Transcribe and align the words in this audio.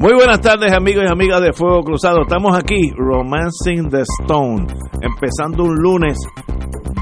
Muy 0.00 0.14
buenas 0.14 0.40
tardes 0.40 0.72
amigos 0.72 1.04
y 1.06 1.12
amigas 1.12 1.42
de 1.42 1.52
Fuego 1.52 1.82
Cruzado. 1.82 2.22
Estamos 2.22 2.56
aquí, 2.56 2.90
Romancing 2.96 3.90
the 3.90 4.00
Stone, 4.22 4.66
empezando 5.02 5.64
un 5.64 5.74
lunes 5.76 6.18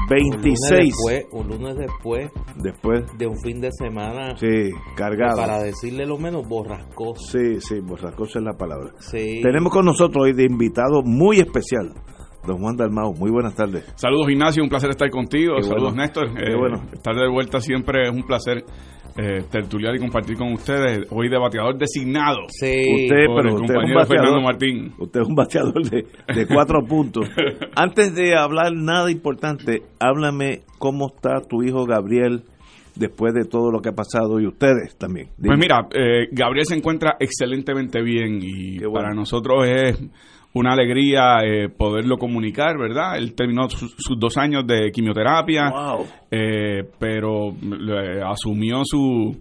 26. 0.09 0.93
Un 1.31 1.47
lunes 1.47 1.77
después, 1.77 2.29
después 2.57 3.03
de 3.17 3.25
un 3.27 3.39
fin 3.39 3.61
de 3.61 3.69
semana. 3.71 4.35
Sí, 4.35 4.71
cargado. 4.97 5.37
Para 5.37 5.63
decirle 5.63 6.05
lo 6.05 6.17
menos 6.17 6.45
borrascoso. 6.45 7.21
Sí, 7.21 7.61
sí, 7.61 7.79
borrascoso 7.79 8.39
es 8.39 8.43
la 8.45 8.57
palabra. 8.57 8.91
Sí. 8.99 9.39
Tenemos 9.41 9.71
con 9.71 9.85
nosotros 9.85 10.25
hoy 10.25 10.33
de 10.33 10.43
invitado 10.43 11.01
muy 11.01 11.39
especial. 11.39 11.93
Don 12.45 12.57
Juan 12.57 12.75
Dalmau, 12.75 13.13
muy 13.13 13.31
buenas 13.31 13.55
tardes. 13.55 13.85
Saludos 13.95 14.29
Ignacio, 14.29 14.61
un 14.61 14.69
placer 14.69 14.89
estar 14.89 15.09
contigo. 15.09 15.53
Qué 15.57 15.63
Saludos 15.63 15.93
bueno. 15.93 16.01
Néstor. 16.01 16.33
Qué 16.33 16.51
Eh, 16.51 16.57
bueno. 16.57 16.83
Estar 16.91 17.15
de 17.15 17.29
vuelta 17.29 17.61
siempre 17.61 18.03
es 18.09 18.11
un 18.13 18.23
placer 18.23 18.63
eh, 19.17 19.43
tertuliar 19.51 19.95
y 19.95 19.99
compartir 19.99 20.37
con 20.37 20.53
ustedes. 20.53 21.07
Hoy 21.11 21.29
de 21.29 21.37
bateador 21.37 21.77
designado 21.77 22.41
Sí. 22.49 22.83
Usted, 23.03 23.25
por 23.27 23.43
pero 23.43 23.49
el 23.49 23.61
usted 23.61 23.75
es 23.75 23.83
un 23.83 23.93
compañero 23.93 24.05
Fernando 24.05 24.41
bateador. 24.41 24.43
Martín. 24.43 24.93
Usted 24.97 25.21
es 25.21 25.27
un 25.27 25.35
bateador 25.35 25.89
de, 25.89 26.05
de 26.33 26.47
cuatro 26.47 26.83
puntos. 26.87 27.29
Antes 27.75 28.15
de 28.15 28.35
hablar 28.37 28.73
nada 28.73 29.11
importante, 29.11 29.83
háblame 29.99 30.61
cómo 30.77 31.07
está 31.07 31.41
tu 31.47 31.63
hijo 31.63 31.85
Gabriel 31.85 32.43
después 32.95 33.33
de 33.33 33.45
todo 33.45 33.71
lo 33.71 33.81
que 33.81 33.89
ha 33.89 33.93
pasado 33.95 34.39
y 34.39 34.45
ustedes 34.47 34.97
también. 34.97 35.29
Dime. 35.37 35.55
Pues 35.55 35.59
mira, 35.59 35.87
eh, 35.93 36.27
Gabriel 36.31 36.65
se 36.65 36.75
encuentra 36.75 37.15
excelentemente 37.19 38.01
bien 38.01 38.39
y 38.41 38.77
bueno. 38.79 38.93
para 38.93 39.13
nosotros 39.13 39.67
es 39.67 39.97
una 40.53 40.73
alegría 40.73 41.37
eh, 41.45 41.69
poderlo 41.69 42.17
comunicar, 42.17 42.77
¿verdad? 42.77 43.17
Él 43.17 43.33
terminó 43.35 43.69
sus, 43.69 43.93
sus 43.97 44.19
dos 44.19 44.37
años 44.37 44.65
de 44.65 44.91
quimioterapia, 44.91 45.69
Wow. 45.69 46.07
eh, 46.31 46.83
pero 46.99 47.49
eh, 47.51 48.21
asumió 48.25 48.81
su, 48.83 49.37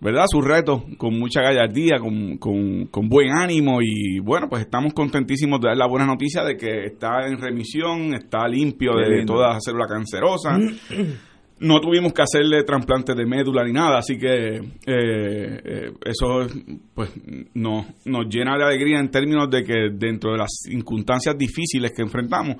¿verdad? 0.00 0.24
Su 0.28 0.40
reto 0.40 0.84
con 0.96 1.18
mucha 1.18 1.42
gallardía, 1.42 1.98
con, 1.98 2.38
con, 2.38 2.86
con 2.86 3.08
buen 3.08 3.30
ánimo 3.32 3.80
y 3.82 4.18
bueno, 4.20 4.48
pues 4.48 4.62
estamos 4.62 4.94
contentísimos 4.94 5.60
de 5.60 5.68
dar 5.68 5.76
la 5.76 5.86
buena 5.86 6.06
noticia 6.06 6.42
de 6.42 6.56
que 6.56 6.86
está 6.86 7.26
en 7.26 7.38
remisión, 7.38 8.14
está 8.14 8.48
limpio 8.48 8.92
de 8.96 9.24
toda 9.26 9.58
célula 9.60 9.86
cancerosa. 9.86 10.58
No 11.60 11.80
tuvimos 11.80 12.12
que 12.12 12.22
hacerle 12.22 12.64
trasplantes 12.64 13.14
de 13.14 13.26
médula 13.26 13.64
ni 13.64 13.72
nada, 13.72 13.98
así 13.98 14.18
que 14.18 14.56
eh, 14.56 14.62
eh, 14.86 15.92
eso 16.04 16.46
pues 16.94 17.10
nos, 17.54 17.86
nos 18.06 18.26
llena 18.28 18.56
de 18.56 18.64
alegría 18.64 18.98
en 18.98 19.10
términos 19.10 19.50
de 19.50 19.62
que 19.62 19.90
dentro 19.92 20.32
de 20.32 20.38
las 20.38 20.50
circunstancias 20.62 21.36
difíciles 21.36 21.92
que 21.92 22.02
enfrentamos, 22.02 22.56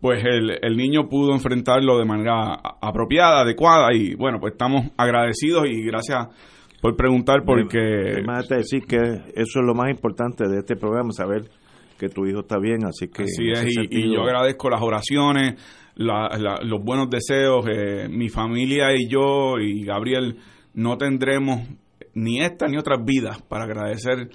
pues 0.00 0.24
el, 0.24 0.58
el 0.62 0.76
niño 0.76 1.08
pudo 1.08 1.32
enfrentarlo 1.32 1.98
de 1.98 2.04
manera 2.04 2.54
apropiada, 2.80 3.42
adecuada 3.42 3.94
y 3.94 4.14
bueno, 4.14 4.40
pues 4.40 4.52
estamos 4.52 4.90
agradecidos 4.96 5.66
y 5.68 5.82
gracias 5.82 6.28
por 6.80 6.96
preguntar 6.96 7.42
porque 7.44 7.78
Además 8.12 8.48
de 8.48 8.56
decir 8.56 8.84
que 8.86 8.96
eso 8.96 9.60
es 9.60 9.66
lo 9.66 9.74
más 9.74 9.90
importante 9.90 10.48
de 10.48 10.60
este 10.60 10.76
programa, 10.76 11.12
saber 11.12 11.50
que 11.98 12.08
tu 12.08 12.26
hijo 12.26 12.40
está 12.40 12.58
bien, 12.58 12.86
así 12.86 13.08
que 13.08 13.24
Así 13.24 13.50
es, 13.50 13.76
y, 13.90 14.14
yo 14.14 14.22
agradezco 14.22 14.70
las 14.70 14.80
oraciones, 14.80 15.60
la- 16.00 16.28
la- 16.38 16.60
los 16.62 16.82
buenos 16.82 17.08
deseos. 17.10 17.64
eh, 17.70 18.08
mi 18.08 18.28
familia 18.28 18.94
y 18.94 19.06
yo 19.08 19.58
y 19.58 19.84
Gabriel 19.84 20.36
no 20.74 20.96
tendremos 20.96 21.60
ni 22.14 22.40
esta 22.40 22.66
ni 22.68 22.76
otras 22.78 23.04
vidas 23.04 23.40
para 23.42 23.64
agradecer 23.64 24.30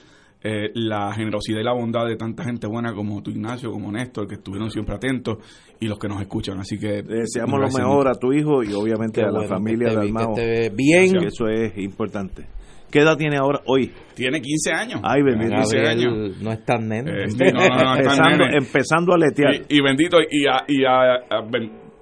eh, 0.48 0.70
la 0.76 1.12
generosidad 1.14 1.60
y 1.60 1.64
la 1.64 1.74
bondad 1.74 2.06
de 2.06 2.18
tanta 2.18 2.44
gente 2.44 2.68
buena 2.68 2.94
como 2.94 3.24
tu 3.24 3.32
Ignacio, 3.32 3.72
como 3.72 3.92
Néstor, 3.92 4.28
que 4.28 4.36
estuvieron 4.36 4.70
siempre 4.70 4.94
atentos 4.94 5.40
y 5.80 5.88
los 5.88 5.98
que 5.98 6.08
nos 6.08 6.22
escuchan. 6.22 6.60
Así 6.60 6.78
que 6.78 7.02
deseamos 7.02 7.60
lo 7.60 7.68
mejor 7.68 8.08
a 8.08 8.14
tu 8.14 8.32
hijo 8.32 8.62
y 8.64 8.72
obviamente 8.74 9.22
Qué 9.22 9.26
a 9.28 9.32
la 9.32 9.40
bueno, 9.40 9.50
familia 9.50 9.90
que 9.90 9.96
de 9.96 10.06
esté 10.06 10.12
bien, 10.12 10.18
Almao. 10.18 10.36
que 10.36 10.42
esté 10.62 10.76
bien. 10.76 11.14
que 11.20 11.26
Eso 11.28 11.48
es 11.48 11.78
importante. 11.80 12.46
¿Qué 12.92 13.00
edad 13.00 13.18
tiene 13.18 13.38
ahora 13.38 13.62
hoy? 13.66 13.92
Tiene 14.14 14.40
15 14.42 14.72
años. 14.72 15.02
Ay, 15.04 15.22
bendito. 15.22 15.48
Tiene 15.50 15.64
15 15.64 15.80
años. 15.90 16.42
No 16.42 16.52
es 16.52 16.64
tan 16.66 16.88
nene. 16.88 17.12
Eh, 17.24 17.30
sí, 17.30 17.38
no, 17.54 17.60
no, 17.68 17.84
no, 17.84 17.96
empezando, 17.98 18.44
empezando 18.52 19.14
a 19.14 19.18
letear. 19.18 19.56
Y, 19.68 19.78
y 19.78 19.82
bendito, 19.82 20.18
y, 20.22 20.46
a, 20.48 20.64
y 20.68 20.86
a- 20.86 21.22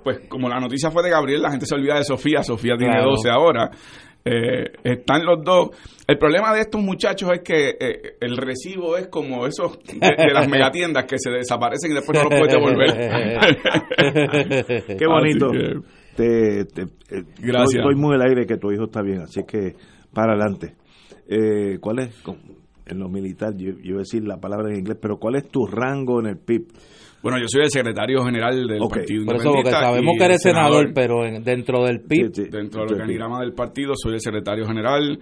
pues 0.04 0.20
como 0.28 0.50
la 0.50 0.60
noticia 0.60 0.92
fue 0.92 1.02
de 1.04 1.10
Gabriel, 1.10 1.42
la 1.42 1.50
gente 1.52 1.66
se 1.66 1.76
olvida 1.76 1.96
de 1.98 2.04
Sofía. 2.04 2.44
Sofía 2.44 2.76
tiene 2.78 2.94
Claro. 2.94 3.12
12 3.12 3.30
ahora. 3.30 3.72
Eh, 4.26 4.66
están 4.84 5.26
los 5.26 5.44
dos. 5.44 5.70
El 6.08 6.18
problema 6.18 6.54
de 6.54 6.62
estos 6.62 6.82
muchachos 6.82 7.30
es 7.34 7.42
que 7.42 7.70
eh, 7.80 8.16
el 8.22 8.38
recibo 8.38 8.96
es 8.98 9.08
como 9.08 9.46
esos 9.48 9.80
de, 9.84 9.96
de 10.00 10.34
las 10.34 10.48
megatiendas 10.48 11.06
que 11.06 11.18
se 11.18 11.30
desaparecen 11.30 11.92
y 11.92 11.96
después 11.96 12.18
no 12.22 12.30
los 12.30 12.40
puedes 12.40 12.54
devolver. 12.54 12.90
Qué 14.98 15.06
bonito. 15.08 15.52
Que, 15.52 15.80
Te, 16.16 16.66
te- 16.66 16.82
eh, 16.84 17.24
Gracias. 17.40 17.76
Estoy, 17.76 17.80
estoy 17.80 17.96
muy 17.96 18.16
alegre 18.16 18.46
que 18.46 18.58
tu 18.58 18.72
hijo 18.72 18.86
está 18.86 19.02
bien, 19.02 19.22
así 19.22 19.42
que 19.48 19.74
para 20.14 20.34
adelante. 20.34 20.76
Eh, 21.28 21.78
¿Cuál 21.80 22.00
es, 22.00 22.24
en 22.86 23.00
lo 23.00 23.10
militar, 23.10 23.54
yo, 23.56 23.72
yo 23.72 23.80
iba 23.84 23.96
a 23.98 24.00
decir 24.00 24.24
la 24.26 24.38
palabra 24.38 24.70
en 24.72 24.80
inglés, 24.80 24.98
pero 25.02 25.18
cuál 25.18 25.36
es 25.36 25.48
tu 25.50 25.66
rango 25.66 26.20
en 26.20 26.28
el 26.28 26.38
PIB? 26.38 26.68
bueno, 27.24 27.38
yo 27.40 27.46
soy 27.48 27.62
el 27.62 27.70
secretario 27.70 28.22
general 28.26 28.68
del 28.68 28.82
Ok. 28.82 28.96
Partido 28.98 29.26
Por 29.26 29.36
eso, 29.38 29.52
porque 29.54 29.72
sabemos 29.72 30.16
que 30.18 30.26
eres 30.26 30.46
el 30.46 30.52
senador, 30.52 30.92
pero 30.94 31.26
en- 31.26 31.42
dentro 31.42 31.86
del 31.86 32.02
PIB, 32.02 32.32
Sí, 32.34 32.44
sí. 32.44 32.50
dentro 32.52 32.82
del 32.84 32.92
organigrama 32.96 33.40
del 33.40 33.54
partido 33.54 33.94
soy 33.96 34.16
el 34.16 34.20
secretario 34.20 34.66
general 34.66 35.18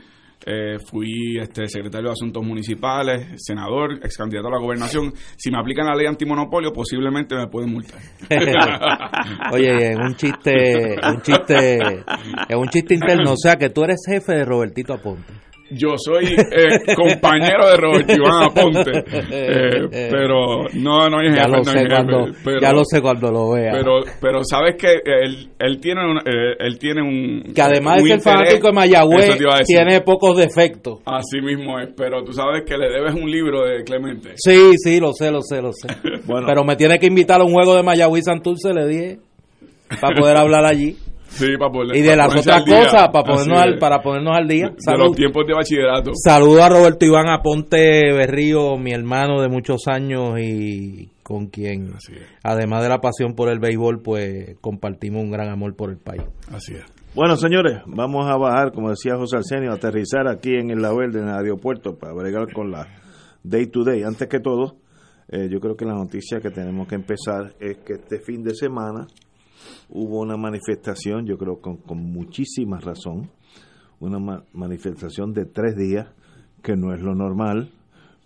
eh, 0.45 0.77
fui 0.79 1.37
este 1.39 1.67
secretario 1.67 2.07
de 2.07 2.13
asuntos 2.13 2.43
municipales 2.43 3.27
senador 3.37 3.99
ex 4.03 4.17
candidato 4.17 4.47
a 4.47 4.51
la 4.51 4.59
gobernación 4.59 5.13
si 5.37 5.51
me 5.51 5.59
aplican 5.59 5.85
la 5.85 5.95
ley 5.95 6.07
antimonopolio 6.07 6.71
posiblemente 6.73 7.35
me 7.35 7.47
pueden 7.47 7.71
multar 7.71 7.99
oye, 9.53 9.95
un 9.95 10.15
chiste, 10.15 10.95
un 11.03 11.21
chiste, 11.21 12.03
en 12.49 12.57
un 12.57 12.67
chiste 12.69 12.93
interno, 12.93 13.33
o 13.33 13.37
sea 13.37 13.57
que 13.57 13.69
tú 13.69 13.83
eres 13.83 14.01
jefe 14.07 14.33
de 14.33 14.45
Robertito 14.45 14.93
Aponte. 14.93 15.50
Yo 15.71 15.95
soy 15.97 16.25
eh, 16.35 16.93
compañero 16.95 17.69
de 17.69 17.77
Roberto 17.77 18.13
Iván 18.13 18.43
Aponte 18.43 18.91
eh, 19.31 20.07
pero 20.09 20.65
no 20.73 21.09
no 21.09 21.21
es 21.21 21.35
Ya 21.35 21.43
jefe, 21.43 21.47
lo 21.49 21.55
no 21.55 21.61
es 21.61 21.67
sé 21.67 21.79
jefe, 21.79 21.89
cuando, 21.89 22.25
pero, 22.43 22.59
ya 22.61 22.73
lo 22.73 22.85
sé 22.85 23.01
cuando 23.01 23.31
lo 23.31 23.51
vea. 23.51 23.71
pero 23.71 23.91
pero 24.19 24.43
sabes 24.43 24.75
que 24.77 24.87
él, 25.05 25.49
él 25.59 25.79
tiene 25.79 26.01
un, 26.09 26.17
eh, 26.17 26.55
él 26.59 26.77
tiene 26.79 27.01
un 27.01 27.53
que 27.53 27.61
además 27.61 28.01
un 28.01 28.03
de 28.03 28.09
ser 28.09 28.17
interés- 28.19 28.23
fanático 28.23 28.67
de 28.67 28.73
Mayagüez, 28.73 29.37
tiene 29.65 30.01
pocos 30.01 30.37
defectos. 30.37 30.99
Así 31.05 31.41
mismo 31.41 31.79
es, 31.79 31.89
pero 31.95 32.23
tú 32.23 32.33
sabes 32.33 32.63
que 32.65 32.77
le 32.77 32.89
debes 32.89 33.13
un 33.13 33.29
libro 33.29 33.63
de 33.65 33.83
Clemente. 33.83 34.31
Sí, 34.35 34.73
sí, 34.77 34.99
lo 34.99 35.13
sé, 35.13 35.31
lo 35.31 35.41
sé, 35.41 35.61
lo 35.61 35.71
sé. 35.73 35.87
Bueno. 36.25 36.45
Pero 36.47 36.63
me 36.63 36.75
tiene 36.75 36.99
que 36.99 37.07
invitar 37.07 37.41
a 37.41 37.43
un 37.43 37.51
juego 37.53 37.75
de 37.75 37.83
Mayagüez 37.83 38.25
Santurce, 38.25 38.73
le 38.73 38.87
dije, 38.87 39.19
para 39.99 40.15
poder 40.19 40.37
hablar 40.37 40.65
allí. 40.65 40.95
Sí, 41.31 41.57
para 41.57 41.71
poder, 41.71 41.95
Y 41.95 42.01
de 42.01 42.09
para 42.09 42.27
las 42.27 42.35
otras 42.37 42.63
cosas, 42.63 43.09
para 43.11 43.23
ponernos, 43.23 43.61
al, 43.61 43.77
para 43.79 44.01
ponernos 44.01 44.37
al 44.37 44.47
día. 44.47 44.67
de, 44.67 44.97
los 44.97 45.15
tiempos 45.15 45.47
de 45.47 45.53
bachillerato. 45.53 46.11
Saludo 46.13 46.63
a 46.63 46.69
Roberto 46.69 47.05
Iván 47.05 47.29
Aponte 47.29 48.13
Berrío, 48.13 48.77
mi 48.77 48.91
hermano 48.91 49.41
de 49.41 49.47
muchos 49.47 49.87
años 49.87 50.39
y 50.39 51.09
con 51.23 51.47
quien, 51.47 51.93
además 52.43 52.83
de 52.83 52.89
la 52.89 52.99
pasión 52.99 53.33
por 53.33 53.49
el 53.49 53.59
béisbol, 53.59 54.01
pues 54.01 54.57
compartimos 54.59 55.23
un 55.23 55.31
gran 55.31 55.49
amor 55.49 55.75
por 55.75 55.89
el 55.89 55.97
país. 55.97 56.23
así 56.53 56.73
es. 56.73 56.83
Bueno, 57.13 57.35
señores, 57.35 57.81
vamos 57.87 58.25
a 58.29 58.37
bajar, 58.37 58.71
como 58.71 58.89
decía 58.89 59.17
José 59.17 59.37
Arsenio, 59.37 59.71
a 59.71 59.75
aterrizar 59.75 60.27
aquí 60.29 60.55
en 60.55 60.71
el 60.71 60.81
La 60.81 60.93
Verde, 60.93 61.19
en 61.19 61.27
el 61.27 61.35
aeropuerto, 61.35 61.97
para 61.97 62.13
bregar 62.13 62.51
con 62.53 62.71
la 62.71 62.87
day 63.43 63.67
to 63.67 63.83
day. 63.83 64.03
Antes 64.03 64.29
que 64.29 64.39
todo, 64.39 64.77
eh, 65.27 65.49
yo 65.49 65.59
creo 65.59 65.75
que 65.75 65.85
la 65.85 65.93
noticia 65.93 66.39
que 66.39 66.51
tenemos 66.51 66.87
que 66.87 66.95
empezar 66.95 67.53
es 67.59 67.77
que 67.79 67.93
este 67.93 68.19
fin 68.19 68.43
de 68.43 68.55
semana 68.55 69.07
hubo 69.89 70.19
una 70.21 70.37
manifestación, 70.37 71.25
yo 71.25 71.37
creo 71.37 71.59
con, 71.61 71.77
con 71.77 71.97
muchísima 72.11 72.79
razón, 72.79 73.29
una 73.99 74.19
ma- 74.19 74.43
manifestación 74.53 75.33
de 75.33 75.45
tres 75.45 75.75
días, 75.75 76.07
que 76.63 76.75
no 76.75 76.93
es 76.93 77.01
lo 77.01 77.15
normal, 77.15 77.71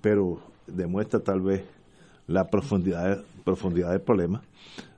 pero 0.01 0.39
demuestra 0.67 1.19
tal 1.21 1.41
vez 1.41 1.63
la 2.27 2.45
profundidad, 2.45 3.23
profundidad 3.43 3.91
del 3.91 4.01
problema 4.01 4.41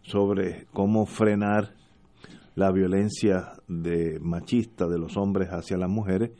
sobre 0.04 0.66
cómo 0.74 1.06
frenar 1.06 1.74
la 2.56 2.72
violencia 2.72 3.54
de 3.68 4.20
machista 4.22 4.88
de 4.88 4.98
los 4.98 5.18
hombres 5.18 5.50
hacia 5.50 5.78
las 5.78 5.90
mujeres. 5.90 6.32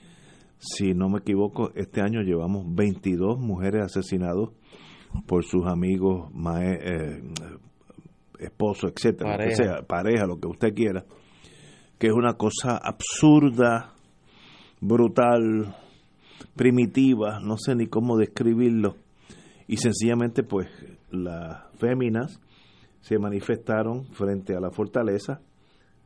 Si 0.58 0.94
no 0.96 1.10
me 1.10 1.20
equivoco, 1.20 1.72
este 1.76 2.02
año 2.02 2.22
llevamos 2.22 2.66
22 2.74 3.38
mujeres 3.40 3.84
asesinadas 3.84 4.50
por 5.28 5.44
sus 5.44 5.66
amigos 5.68 6.32
mae- 6.34 6.80
eh, 6.82 7.22
esposo, 8.40 8.88
etcétera, 8.88 9.38
lo 9.38 9.44
que 9.44 9.56
sea, 9.56 9.82
pareja, 9.88 10.26
lo 10.26 10.40
que 10.40 10.48
usted 10.48 10.74
quiera, 10.74 11.06
que 11.98 12.08
es 12.08 12.14
una 12.14 12.34
cosa 12.34 12.78
absurda, 12.78 13.94
brutal, 14.80 15.76
primitiva, 16.56 17.40
no 17.40 17.58
sé 17.58 17.76
ni 17.76 17.88
cómo 17.88 18.18
describirlo, 18.18 18.96
y 19.68 19.78
sencillamente 19.78 20.44
pues 20.44 20.68
las 21.12 21.64
féminas 21.78 22.40
se 23.02 23.18
manifestaron 23.20 24.06
frente 24.14 24.56
a 24.56 24.60
la 24.60 24.72
fortaleza 24.72 25.42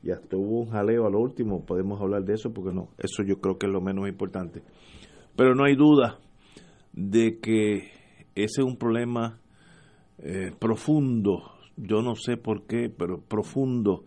y 0.04 0.12
hasta 0.12 0.36
hubo 0.36 0.62
un 0.62 0.72
jaleo 0.72 1.06
a 1.06 1.10
lo 1.10 1.20
último, 1.20 1.64
podemos 1.66 2.02
hablar 2.02 2.24
de 2.24 2.34
eso 2.34 2.52
porque 2.52 2.74
no, 2.74 2.90
eso 2.98 3.24
yo 3.24 3.40
creo 3.40 3.58
que 3.58 3.68
es 3.68 3.72
lo 3.72 3.82
menos 3.82 4.08
importante. 4.08 4.64
Pero 5.36 5.54
no 5.56 5.66
hay 5.66 5.76
duda 5.76 6.20
de 6.94 7.40
que 7.40 7.92
ese 8.36 8.62
es 8.62 8.66
un 8.66 8.78
problema 8.78 9.40
eh, 10.18 10.52
profundo, 10.60 11.52
yo 11.78 12.02
no 12.02 12.16
sé 12.16 12.38
por 12.38 12.66
qué, 12.66 12.90
pero 12.90 13.22
profundo 13.22 14.06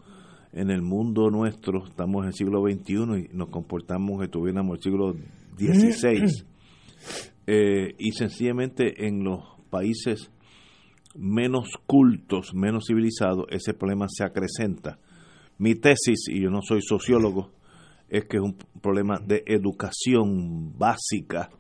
en 0.53 0.71
el 0.71 0.83
mundo 0.83 1.31
nuestro, 1.31 1.85
estamos 1.85 2.23
en 2.23 2.29
el 2.29 2.35
siglo 2.35 2.63
XXI 2.63 2.95
y 2.95 3.37
nos 3.37 3.49
comportamos 3.49 4.11
como 4.11 4.21
si 4.21 4.27
estuviéramos 4.27 4.71
en 4.71 4.77
el 4.77 4.83
siglo 4.83 5.15
XVI. 5.59 6.45
Eh, 7.47 7.95
y 7.99 8.13
sencillamente 8.13 9.07
en 9.07 9.23
los 9.23 9.41
países 9.69 10.31
menos 11.15 11.69
cultos, 11.87 12.55
menos 12.55 12.85
civilizados, 12.87 13.45
ese 13.51 13.75
problema 13.75 14.07
se 14.09 14.25
acrecenta. 14.25 14.99
Mi 15.59 15.75
tesis, 15.75 16.29
y 16.29 16.43
yo 16.43 16.51
no 16.51 16.61
soy 16.63 16.81
sociólogo, 16.81 17.53
es 18.09 18.25
que 18.25 18.39
es 18.39 18.43
un 18.43 18.57
problema 18.81 19.19
de 19.25 19.45
educación 19.47 20.77
básica, 20.79 21.51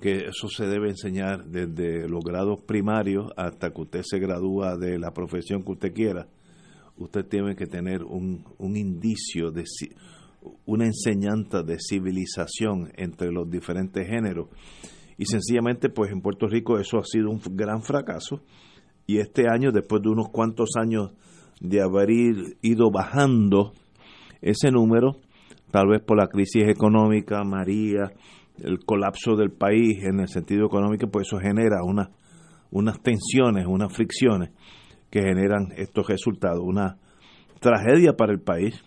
que 0.00 0.26
eso 0.26 0.48
se 0.48 0.66
debe 0.66 0.88
enseñar 0.88 1.44
desde 1.44 2.08
los 2.08 2.24
grados 2.24 2.60
primarios 2.62 3.30
hasta 3.36 3.70
que 3.70 3.82
usted 3.82 4.00
se 4.02 4.18
gradúa 4.18 4.76
de 4.76 4.98
la 4.98 5.12
profesión 5.12 5.62
que 5.62 5.72
usted 5.72 5.92
quiera. 5.92 6.28
Usted 6.96 7.24
tiene 7.26 7.54
que 7.54 7.66
tener 7.66 8.02
un, 8.02 8.44
un 8.58 8.76
indicio 8.76 9.50
de 9.50 9.64
una 10.66 10.86
enseñanza 10.86 11.62
de 11.62 11.78
civilización 11.78 12.92
entre 12.96 13.30
los 13.30 13.50
diferentes 13.50 14.06
géneros. 14.06 14.48
Y 15.18 15.26
sencillamente, 15.26 15.90
pues 15.90 16.10
en 16.10 16.22
Puerto 16.22 16.46
Rico 16.46 16.78
eso 16.78 16.98
ha 16.98 17.04
sido 17.04 17.30
un 17.30 17.40
gran 17.50 17.82
fracaso. 17.82 18.42
Y 19.06 19.18
este 19.18 19.48
año, 19.48 19.70
después 19.72 20.02
de 20.02 20.08
unos 20.08 20.28
cuantos 20.30 20.70
años 20.80 21.12
de 21.60 21.82
haber 21.82 22.10
ido 22.10 22.90
bajando 22.90 23.72
ese 24.40 24.70
número, 24.70 25.16
tal 25.70 25.88
vez 25.88 26.02
por 26.02 26.16
la 26.16 26.28
crisis 26.28 26.68
económica, 26.68 27.44
María, 27.44 28.12
el 28.62 28.84
colapso 28.84 29.36
del 29.36 29.50
país 29.50 30.02
en 30.02 30.20
el 30.20 30.28
sentido 30.28 30.66
económico, 30.66 31.08
pues 31.10 31.26
eso 31.26 31.38
genera 31.38 31.82
una, 31.84 32.10
unas 32.70 33.00
tensiones, 33.02 33.66
unas 33.66 33.92
fricciones 33.92 34.50
que 35.10 35.20
generan 35.20 35.68
estos 35.76 36.06
resultados, 36.06 36.60
una 36.62 36.96
tragedia 37.60 38.14
para 38.14 38.32
el 38.32 38.40
país. 38.40 38.82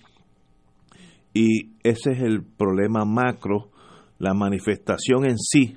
Y 1.34 1.72
ese 1.84 2.12
es 2.12 2.22
el 2.22 2.44
problema 2.44 3.06
macro, 3.06 3.72
la 4.20 4.34
manifestación 4.34 5.26
en 5.26 5.38
sí, 5.38 5.76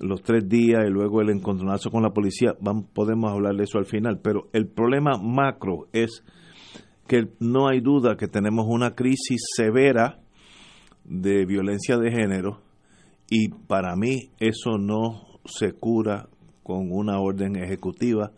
los 0.00 0.22
tres 0.22 0.48
días 0.48 0.84
y 0.86 0.90
luego 0.90 1.20
el 1.20 1.30
encontronazo 1.30 1.90
con 1.90 2.02
la 2.02 2.10
policía, 2.10 2.54
podemos 2.94 3.32
hablar 3.32 3.54
de 3.56 3.64
eso 3.64 3.78
al 3.78 3.86
final, 3.86 4.20
pero 4.22 4.48
el 4.52 4.68
problema 4.68 5.12
macro 5.20 5.88
es 5.92 6.22
que 7.06 7.28
no 7.40 7.68
hay 7.68 7.80
duda 7.80 8.16
que 8.16 8.28
tenemos 8.28 8.66
una 8.68 8.94
crisis 8.94 9.40
severa 9.56 10.20
de 11.04 11.46
violencia 11.46 11.96
de 11.98 12.10
género 12.10 12.65
y 13.28 13.48
para 13.48 13.96
mí 13.96 14.30
eso 14.38 14.78
no 14.78 15.40
se 15.44 15.72
cura 15.72 16.28
con 16.62 16.90
una 16.90 17.20
orden 17.20 17.56
ejecutiva, 17.56 18.32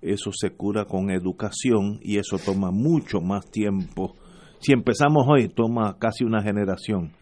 eso 0.00 0.30
se 0.32 0.50
cura 0.50 0.84
con 0.84 1.10
educación 1.10 1.98
y 2.02 2.18
eso 2.18 2.38
toma 2.38 2.70
mucho 2.70 3.20
más 3.20 3.50
tiempo. 3.50 4.14
Si 4.60 4.72
empezamos 4.72 5.26
hoy, 5.28 5.48
toma 5.48 5.96
casi 5.98 6.24
una 6.24 6.42
generación 6.42 7.12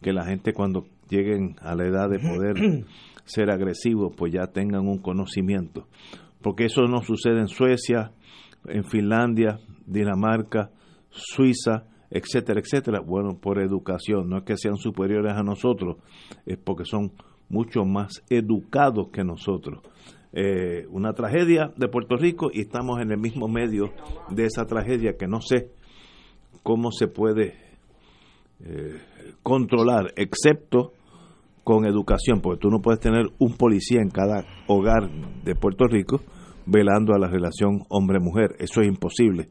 que 0.00 0.12
la 0.12 0.24
gente 0.24 0.52
cuando 0.52 0.84
lleguen 1.08 1.56
a 1.60 1.74
la 1.74 1.86
edad 1.86 2.08
de 2.08 2.18
poder 2.18 2.54
ser 3.24 3.50
agresivos, 3.50 4.14
pues 4.16 4.32
ya 4.32 4.46
tengan 4.48 4.86
un 4.86 4.98
conocimiento. 4.98 5.86
Porque 6.42 6.64
eso 6.64 6.82
no 6.82 7.02
sucede 7.02 7.38
en 7.38 7.48
Suecia, 7.48 8.12
en 8.66 8.84
Finlandia, 8.84 9.58
Dinamarca, 9.86 10.70
Suiza, 11.10 11.84
etcétera, 12.12 12.60
etcétera. 12.60 13.00
Bueno, 13.00 13.38
por 13.40 13.58
educación, 13.58 14.28
no 14.28 14.38
es 14.38 14.44
que 14.44 14.56
sean 14.56 14.76
superiores 14.76 15.32
a 15.32 15.42
nosotros, 15.42 15.96
es 16.46 16.58
porque 16.58 16.84
son 16.84 17.12
mucho 17.48 17.84
más 17.84 18.22
educados 18.28 19.08
que 19.12 19.24
nosotros. 19.24 19.80
Eh, 20.32 20.86
una 20.90 21.12
tragedia 21.12 21.72
de 21.76 21.88
Puerto 21.88 22.16
Rico 22.16 22.50
y 22.52 22.60
estamos 22.60 23.00
en 23.00 23.10
el 23.10 23.18
mismo 23.18 23.48
medio 23.48 23.92
de 24.30 24.44
esa 24.44 24.64
tragedia 24.64 25.16
que 25.18 25.26
no 25.26 25.42
sé 25.42 25.70
cómo 26.62 26.90
se 26.90 27.06
puede 27.08 27.54
eh, 28.60 28.98
controlar, 29.42 30.12
excepto 30.16 30.92
con 31.64 31.84
educación, 31.84 32.40
porque 32.40 32.60
tú 32.60 32.70
no 32.70 32.80
puedes 32.80 33.00
tener 33.00 33.26
un 33.38 33.56
policía 33.56 34.00
en 34.00 34.10
cada 34.10 34.44
hogar 34.66 35.10
de 35.44 35.54
Puerto 35.54 35.86
Rico 35.86 36.20
velando 36.66 37.14
a 37.14 37.18
la 37.18 37.28
relación 37.28 37.82
hombre-mujer, 37.88 38.56
eso 38.58 38.80
es 38.80 38.88
imposible 38.88 39.48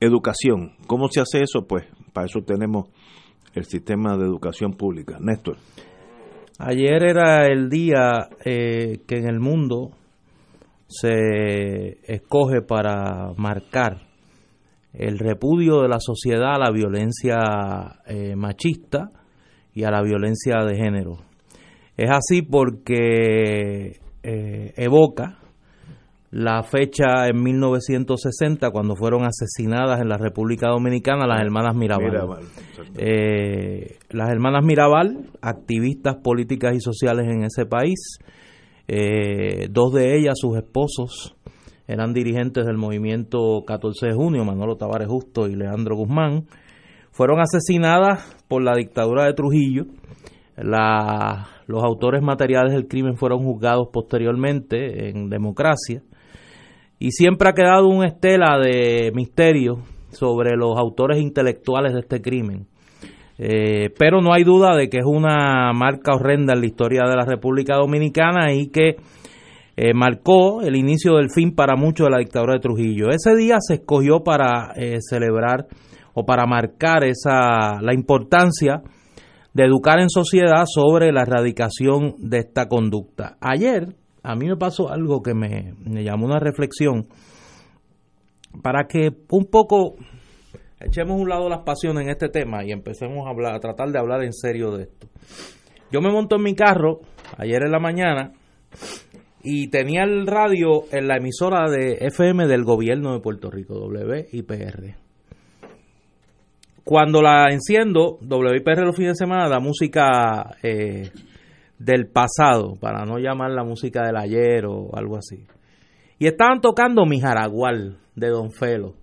Educación. 0.00 0.72
¿Cómo 0.86 1.08
se 1.08 1.20
hace 1.20 1.42
eso? 1.42 1.66
Pues 1.66 1.84
para 2.12 2.26
eso 2.26 2.40
tenemos 2.40 2.88
el 3.54 3.64
sistema 3.64 4.16
de 4.16 4.24
educación 4.24 4.72
pública. 4.72 5.18
Néstor. 5.20 5.56
Ayer 6.58 7.04
era 7.04 7.46
el 7.46 7.68
día 7.68 8.28
eh, 8.44 9.00
que 9.06 9.16
en 9.16 9.28
el 9.28 9.38
mundo 9.38 9.90
se 10.88 11.98
escoge 12.12 12.62
para 12.62 13.32
marcar 13.36 14.08
el 14.92 15.18
repudio 15.18 15.82
de 15.82 15.88
la 15.88 16.00
sociedad 16.00 16.54
a 16.54 16.58
la 16.58 16.70
violencia 16.72 17.36
eh, 18.06 18.34
machista 18.34 19.10
y 19.74 19.84
a 19.84 19.90
la 19.90 20.02
violencia 20.02 20.64
de 20.64 20.76
género. 20.76 21.18
Es 21.96 22.10
así 22.10 22.42
porque 22.42 24.00
eh, 24.22 24.72
evoca 24.76 25.37
la 26.30 26.62
fecha 26.62 27.26
en 27.26 27.42
1960 27.42 28.70
cuando 28.70 28.94
fueron 28.96 29.24
asesinadas 29.24 30.00
en 30.00 30.08
la 30.08 30.18
República 30.18 30.68
Dominicana 30.68 31.26
las 31.26 31.40
hermanas 31.40 31.74
Mirabal. 31.74 32.40
Eh, 32.96 33.96
las 34.10 34.28
hermanas 34.28 34.62
Mirabal, 34.64 35.30
activistas 35.40 36.16
políticas 36.16 36.74
y 36.74 36.80
sociales 36.80 37.26
en 37.28 37.44
ese 37.44 37.64
país, 37.64 38.18
eh, 38.88 39.68
dos 39.70 39.94
de 39.94 40.18
ellas, 40.18 40.34
sus 40.38 40.56
esposos, 40.58 41.34
eran 41.86 42.12
dirigentes 42.12 42.66
del 42.66 42.76
movimiento 42.76 43.62
14 43.66 44.08
de 44.08 44.14
junio, 44.14 44.44
Manolo 44.44 44.76
Tavares 44.76 45.08
Justo 45.08 45.48
y 45.48 45.54
Leandro 45.54 45.96
Guzmán, 45.96 46.44
fueron 47.10 47.40
asesinadas 47.40 48.36
por 48.48 48.62
la 48.62 48.74
dictadura 48.74 49.24
de 49.24 49.32
Trujillo. 49.32 49.86
los 51.66 51.84
autores 51.84 52.22
materiales 52.22 52.74
del 52.74 52.86
crimen 52.86 53.16
fueron 53.16 53.42
juzgados 53.42 53.88
posteriormente 53.90 55.08
en 55.08 55.30
democracia 55.30 56.02
y 56.98 57.12
siempre 57.12 57.48
ha 57.48 57.54
quedado 57.54 57.88
una 57.88 58.08
estela 58.08 58.58
de 58.58 59.12
misterio 59.14 59.78
sobre 60.10 60.56
los 60.56 60.76
autores 60.78 61.20
intelectuales 61.20 61.92
de 61.92 62.00
este 62.00 62.20
crimen. 62.20 62.66
Eh, 63.38 63.90
pero 63.96 64.20
no 64.20 64.32
hay 64.32 64.42
duda 64.42 64.74
de 64.74 64.88
que 64.88 64.98
es 64.98 65.04
una 65.06 65.72
marca 65.72 66.14
horrenda 66.14 66.54
en 66.54 66.60
la 66.60 66.66
historia 66.66 67.04
de 67.08 67.16
la 67.16 67.24
República 67.24 67.76
Dominicana 67.76 68.52
y 68.52 68.68
que 68.68 68.96
eh, 69.76 69.94
marcó 69.94 70.60
el 70.62 70.74
inicio 70.74 71.14
del 71.16 71.30
fin 71.30 71.54
para 71.54 71.76
muchos 71.76 72.08
de 72.08 72.10
la 72.10 72.18
dictadura 72.18 72.54
de 72.54 72.60
Trujillo. 72.60 73.10
Ese 73.10 73.36
día 73.36 73.58
se 73.60 73.74
escogió 73.74 74.24
para 74.24 74.72
eh, 74.74 74.96
celebrar 75.00 75.68
o 76.14 76.26
para 76.26 76.46
marcar 76.46 77.04
esa 77.04 77.80
la 77.80 77.94
importancia 77.94 78.82
de 79.54 79.64
educar 79.64 80.00
en 80.00 80.10
sociedad 80.10 80.64
sobre 80.66 81.12
la 81.12 81.22
erradicación 81.22 82.16
de 82.18 82.38
esta 82.38 82.66
conducta. 82.66 83.36
Ayer 83.40 83.94
a 84.28 84.34
mí 84.34 84.46
me 84.46 84.56
pasó 84.56 84.90
algo 84.90 85.22
que 85.22 85.32
me, 85.32 85.72
llamó 85.86 86.26
una 86.26 86.38
reflexión 86.38 87.08
para 88.62 88.86
que 88.86 89.10
un 89.30 89.46
poco 89.46 89.96
echemos 90.78 91.18
un 91.18 91.30
lado 91.30 91.48
las 91.48 91.60
pasiones 91.60 92.04
en 92.04 92.10
este 92.10 92.28
tema 92.28 92.62
y 92.62 92.70
empecemos 92.70 93.26
a, 93.26 93.30
hablar, 93.30 93.54
a 93.54 93.58
tratar 93.58 93.88
de 93.88 93.98
hablar 93.98 94.22
en 94.22 94.34
serio 94.34 94.72
de 94.72 94.82
esto. 94.82 95.08
Yo 95.90 96.02
me 96.02 96.12
monto 96.12 96.36
en 96.36 96.42
mi 96.42 96.54
carro 96.54 97.00
ayer 97.38 97.62
en 97.64 97.72
la 97.72 97.78
mañana 97.78 98.32
y 99.42 99.68
tenía 99.68 100.02
el 100.02 100.26
radio 100.26 100.82
en 100.92 101.08
la 101.08 101.16
emisora 101.16 101.70
de 101.70 101.96
FM 101.98 102.46
del 102.48 102.64
gobierno 102.64 103.14
de 103.14 103.20
Puerto 103.20 103.50
Rico, 103.50 103.88
WIPR. 103.88 104.94
Cuando 106.84 107.22
la 107.22 107.46
enciendo, 107.50 108.18
WIPR 108.20 108.84
los 108.84 108.94
fines 108.94 109.12
de 109.12 109.24
semana 109.24 109.48
da 109.48 109.58
música 109.58 110.54
eh, 110.62 111.10
del 111.78 112.08
pasado, 112.08 112.74
para 112.80 113.04
no 113.04 113.18
llamar 113.18 113.50
la 113.52 113.64
música 113.64 114.04
del 114.04 114.16
ayer 114.16 114.66
o 114.66 114.90
algo 114.94 115.16
así. 115.16 115.46
Y 116.18 116.26
estaban 116.26 116.60
tocando 116.60 117.06
mi 117.06 117.20
jaragual 117.20 117.98
de 118.16 118.28
Don 118.28 118.50
Felo. 118.50 118.94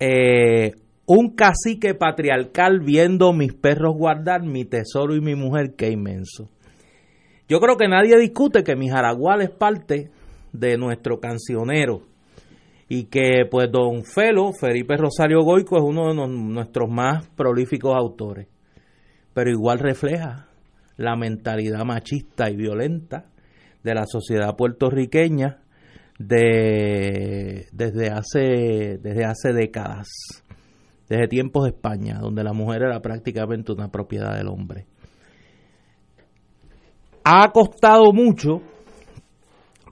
Eh, 0.00 0.72
un 1.06 1.34
cacique 1.34 1.94
patriarcal 1.94 2.80
viendo 2.80 3.32
mis 3.32 3.52
perros 3.52 3.94
guardar 3.94 4.42
mi 4.42 4.64
tesoro 4.64 5.14
y 5.14 5.20
mi 5.20 5.34
mujer, 5.34 5.74
qué 5.76 5.90
inmenso. 5.90 6.48
Yo 7.46 7.60
creo 7.60 7.76
que 7.76 7.88
nadie 7.88 8.18
discute 8.18 8.64
que 8.64 8.74
mi 8.74 8.88
jaragual 8.88 9.42
es 9.42 9.50
parte 9.50 10.10
de 10.52 10.78
nuestro 10.78 11.20
cancionero 11.20 12.02
y 12.88 13.04
que 13.04 13.44
pues 13.50 13.70
don 13.70 14.04
Felo, 14.04 14.52
Felipe 14.58 14.96
Rosario 14.96 15.42
Goico, 15.42 15.76
es 15.76 15.82
uno 15.82 16.08
de 16.08 16.26
nuestros 16.26 16.88
más 16.88 17.28
prolíficos 17.30 17.94
autores, 17.94 18.48
pero 19.34 19.50
igual 19.50 19.78
refleja 19.78 20.48
la 20.96 21.16
mentalidad 21.16 21.84
machista 21.84 22.50
y 22.50 22.56
violenta 22.56 23.26
de 23.82 23.94
la 23.94 24.06
sociedad 24.06 24.56
puertorriqueña 24.56 25.58
de, 26.18 27.66
desde, 27.72 28.08
hace, 28.10 28.98
desde 29.00 29.24
hace 29.24 29.52
décadas, 29.52 30.08
desde 31.08 31.28
tiempos 31.28 31.64
de 31.64 31.70
España, 31.70 32.18
donde 32.20 32.44
la 32.44 32.52
mujer 32.52 32.82
era 32.82 33.00
prácticamente 33.00 33.72
una 33.72 33.88
propiedad 33.88 34.36
del 34.36 34.48
hombre. 34.48 34.86
Ha 37.24 37.50
costado 37.52 38.12
mucho, 38.12 38.60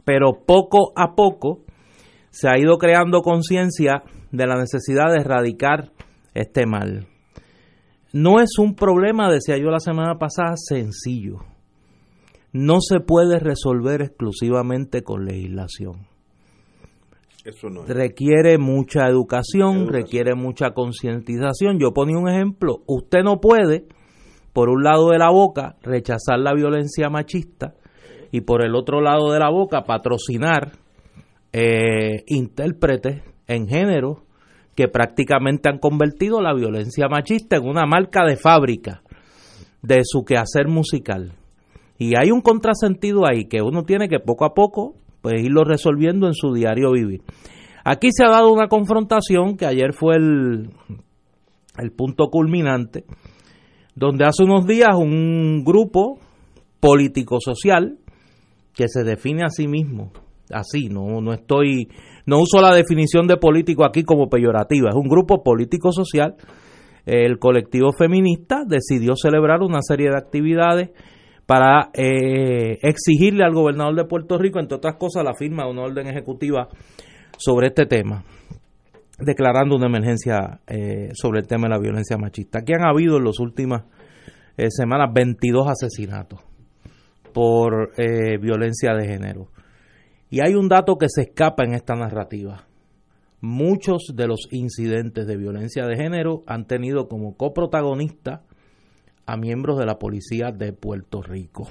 pero 0.05 0.45
poco 0.47 0.93
a 0.97 1.15
poco 1.15 1.61
se 2.31 2.49
ha 2.49 2.59
ido 2.59 2.79
creando 2.79 3.21
conciencia 3.21 4.03
de 4.31 4.47
la 4.47 4.55
necesidad 4.55 5.13
de 5.13 5.21
erradicar 5.21 5.91
este 6.35 6.67
mal. 6.67 7.07
No 8.13 8.41
es 8.41 8.59
un 8.59 8.75
problema, 8.75 9.31
decía 9.31 9.57
yo 9.57 9.71
la 9.71 9.81
semana 9.81 10.19
pasada, 10.19 10.55
sencillo. 10.57 11.39
No 12.53 12.81
se 12.81 13.01
puede 13.01 13.39
resolver 13.39 14.03
exclusivamente 14.03 15.03
con 15.03 15.25
legislación. 15.25 16.07
Eso 17.45 17.71
no 17.71 17.85
Requiere 17.87 18.59
mucha 18.59 19.09
educación, 19.09 19.89
requiere 19.89 20.35
mucha 20.35 20.73
concientización. 20.73 21.79
Yo 21.81 21.93
ponía 21.93 22.19
un 22.19 22.29
ejemplo. 22.29 22.83
Usted 22.87 23.23
no 23.25 23.41
puede, 23.41 23.87
por 24.53 24.69
un 24.69 24.85
lado 24.85 25.09
de 25.09 25.19
la 25.19 25.31
boca, 25.31 25.77
rechazar 25.83 26.39
la 26.39 26.55
violencia 26.55 27.09
machista 27.09 27.75
y 28.31 28.43
por 28.43 28.65
el 28.65 28.75
otro 28.75 29.01
lado 29.01 29.33
de 29.33 29.41
la 29.41 29.51
boca 29.51 29.85
patrocinar 29.85 30.73
eh, 31.53 32.23
intérpretes 32.27 33.23
en 33.47 33.67
género 33.67 34.25
que 34.75 34.89
prácticamente 34.89 35.69
han 35.69 35.79
convertido 35.79 36.41
la 36.41 36.55
violencia 36.55 37.09
machista 37.09 37.57
en 37.57 37.67
una 37.67 37.87
marca 37.87 38.25
de 38.25 38.37
fábrica 38.37 39.03
de 39.83 40.03
su 40.05 40.25
quehacer 40.25 40.69
musical. 40.69 41.33
Y 41.99 42.17
hay 42.17 42.31
un 42.31 42.41
contrasentido 42.41 43.23
ahí 43.29 43.47
que 43.47 43.63
uno 43.63 43.85
tiene 43.85 44.09
que 44.09 44.19
poco 44.19 44.45
a 44.45 44.55
poco 44.55 44.95
pues 45.21 45.41
irlo 45.43 45.65
resolviendo 45.65 46.27
en 46.27 46.35
su 46.35 46.53
diario 46.53 46.93
vivir. 46.93 47.23
Aquí 47.85 48.09
se 48.13 48.25
ha 48.25 48.31
dado 48.31 48.53
una 48.53 48.69
confrontación 48.69 49.57
que 49.57 49.67
ayer 49.67 49.93
fue 49.93 50.17
el, 50.17 50.71
el 51.79 51.93
punto 51.93 52.29
culminante, 52.29 53.05
donde 53.95 54.25
hace 54.25 54.45
unos 54.45 54.67
días 54.67 54.97
un 54.97 55.65
grupo 55.65 56.19
político-social 56.81 57.99
que 58.75 58.89
se 58.89 59.05
define 59.05 59.45
a 59.45 59.49
sí 59.49 59.69
mismo, 59.69 60.13
así, 60.53 60.89
no, 60.89 61.21
no 61.21 61.33
estoy 61.33 61.89
no 62.27 62.41
uso 62.41 62.61
la 62.61 62.75
definición 62.75 63.27
de 63.27 63.37
político 63.37 63.85
aquí 63.85 64.05
como 64.05 64.29
peyorativa, 64.29 64.91
es 64.91 64.95
un 64.95 65.09
grupo 65.09 65.43
político-social. 65.43 66.37
El 67.05 67.41
colectivo 67.41 67.91
feminista 67.93 68.63
decidió 68.65 69.17
celebrar 69.17 69.61
una 69.63 69.81
serie 69.83 70.09
de 70.11 70.17
actividades 70.17 70.91
para 71.47 71.91
eh, 71.95 72.79
exigirle 72.83 73.45
al 73.45 73.53
gobernador 73.53 73.97
de 73.97 74.05
Puerto 74.05 74.39
Rico, 74.39 74.61
entre 74.61 74.77
otras 74.77 74.95
cosas, 74.97 75.25
la 75.25 75.35
firma 75.35 75.65
de 75.65 75.71
una 75.71 75.83
orden 75.83 76.07
ejecutiva 76.07 76.69
sobre 77.37 77.69
este 77.69 77.87
tema, 77.87 78.25
declarando 79.19 79.75
una 79.75 79.87
emergencia 79.87 80.61
eh, 80.69 81.09
sobre 81.15 81.41
el 81.41 81.49
tema 81.49 81.65
de 81.65 81.71
la 81.71 81.81
violencia 81.81 82.17
machista. 82.17 82.61
Aquí 82.61 82.73
han 82.73 82.85
habido 82.85 83.17
en 83.17 83.25
las 83.25 83.41
últimas 83.41 83.83
eh, 84.57 84.69
semanas 84.71 85.11
22 85.13 85.67
asesinatos 85.69 86.41
por 87.35 87.93
violencia 87.97 88.93
de 88.93 89.09
género. 89.09 89.49
Y 90.33 90.41
hay 90.41 90.55
un 90.55 90.67
dato 90.67 90.97
que 90.97 91.11
se 91.11 91.21
escapa 91.25 91.63
en 91.63 91.75
esta 91.75 91.95
narrativa. 91.95 92.65
Muchos 93.43 94.15
de 94.15 94.27
los 94.27 94.49
incidentes 94.51 95.27
de 95.27 95.37
violencia 95.37 95.85
de 95.85 95.95
género 95.95 96.43
han 96.47 96.67
tenido 96.67 97.07
como 97.07 97.37
coprotagonista 97.37 98.41
a 99.27 99.37
miembros 99.37 99.79
de 99.79 99.85
la 99.85 99.99
policía 99.99 100.51
de 100.51 100.73
Puerto 100.73 101.21
Rico. 101.21 101.69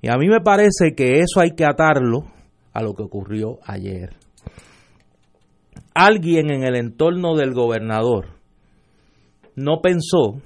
Y 0.00 0.08
a 0.08 0.16
mí 0.16 0.26
me 0.26 0.40
parece 0.40 0.96
que 0.96 1.20
eso 1.20 1.38
hay 1.38 1.52
que 1.52 1.64
atarlo 1.64 2.24
a 2.72 2.82
lo 2.82 2.94
que 2.94 3.04
ocurrió 3.04 3.60
ayer. 3.64 4.10
Alguien 5.94 6.50
en 6.50 6.64
el 6.64 6.74
entorno 6.74 7.36
del 7.36 7.54
gobernador 7.54 8.40
no 9.54 9.80
pensó 9.80 10.42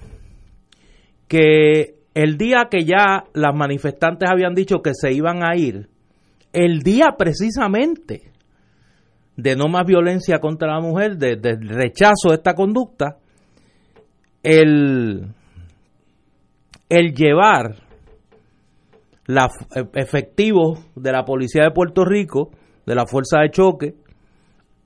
que 1.29 1.95
el 2.13 2.37
día 2.37 2.69
que 2.71 2.85
ya 2.85 3.25
las 3.33 3.57
manifestantes 3.57 4.29
habían 4.31 4.53
dicho 4.53 4.83
que 4.83 4.93
se 4.93 5.15
iban 5.15 5.43
a 5.43 5.57
ir, 5.57 5.89
el 6.57 6.81
día 6.81 7.17
precisamente 7.19 8.33
de 9.37 9.57
no 9.57 9.69
más 9.69 9.85
violencia 9.85 10.39
contra 10.39 10.73
la 10.73 10.81
mujer, 10.81 11.19
de, 11.19 11.37
rechazo 11.37 12.31
de 12.31 12.37
esta 12.37 12.55
conducta, 12.55 13.19
el, 14.43 15.35
llevar 16.89 17.77
e, 19.29 20.01
efectivos 20.01 20.81
de 20.95 21.13
la 21.13 21.27
Policía 21.27 21.65
de 21.65 21.73
Puerto 21.73 22.07
Rico, 22.07 22.53
de 22.87 22.95
la 22.95 23.07
Fuerza 23.07 23.41
de 23.41 23.51
Choque, 23.51 23.95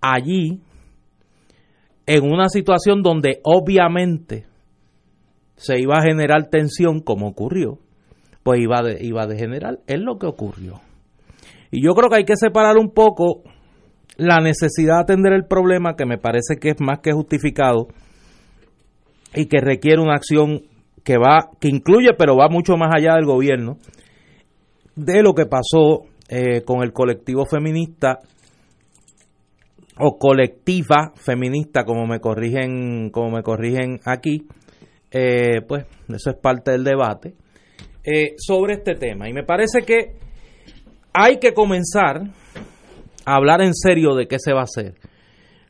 allí, 0.01 0.61
en 2.05 2.25
una 2.25 2.49
situación 2.49 3.01
donde 3.03 3.39
obviamente 3.45 4.45
se 5.55 5.79
iba 5.79 5.99
a 5.99 6.03
generar 6.03 6.49
tensión, 6.49 6.99
como 6.99 7.29
ocurrió, 7.29 7.79
pues 8.43 8.59
iba 8.59 8.81
a 9.23 9.27
degenerar. 9.29 9.79
Es 9.87 10.01
lo 10.01 10.19
que 10.19 10.27
ocurrió. 10.27 10.81
Y 11.71 11.85
yo 11.85 11.95
creo 11.95 12.09
que 12.09 12.17
hay 12.17 12.25
que 12.25 12.37
separar 12.37 12.77
un 12.77 12.93
poco 12.93 13.43
la 14.17 14.39
necesidad 14.41 14.97
de 14.97 15.03
atender 15.03 15.33
el 15.33 15.47
problema, 15.47 15.97
que 15.97 16.05
me 16.05 16.19
parece 16.19 16.57
que 16.61 16.71
es 16.71 16.81
más 16.81 16.99
que 17.01 17.13
justificado, 17.13 17.89
y 19.35 19.47
que 19.47 19.61
requiere 19.61 20.03
una 20.03 20.15
acción 20.15 20.63
que 21.05 21.17
va, 21.17 21.51
que 21.61 21.69
incluye, 21.69 22.11
pero 22.19 22.37
va 22.37 22.49
mucho 22.49 22.77
más 22.77 22.91
allá 22.95 23.15
del 23.15 23.25
gobierno, 23.25 23.79
de 24.97 25.23
lo 25.23 25.35
que 25.35 25.47
pasó 25.47 26.05
eh, 26.29 26.63
con 26.63 26.83
el 26.83 26.93
colectivo 26.93 27.47
feminista 27.47 28.21
o 29.99 30.19
colectiva 30.19 31.13
feminista, 31.15 31.85
como 31.85 32.07
me 32.07 32.21
corrigen, 32.21 33.11
como 33.11 33.31
me 33.31 33.43
corrigen 33.43 34.01
aquí, 34.05 34.47
eh, 35.11 35.61
pues 35.67 35.85
eso 36.09 36.31
es 36.31 36.37
parte 36.37 36.71
del 36.73 36.85
debate 36.85 37.35
eh, 38.05 38.35
sobre 38.39 38.75
este 38.75 38.95
tema. 38.95 39.29
Y 39.29 39.33
me 39.33 39.45
parece 39.45 39.81
que 39.83 40.17
hay 41.13 41.39
que 41.39 41.53
comenzar 41.53 42.23
a 43.25 43.35
hablar 43.35 43.63
en 43.63 43.75
serio 43.75 44.15
de 44.15 44.27
qué 44.27 44.39
se 44.39 44.53
va 44.53 44.61
a 44.61 44.65
hacer. 44.65 44.95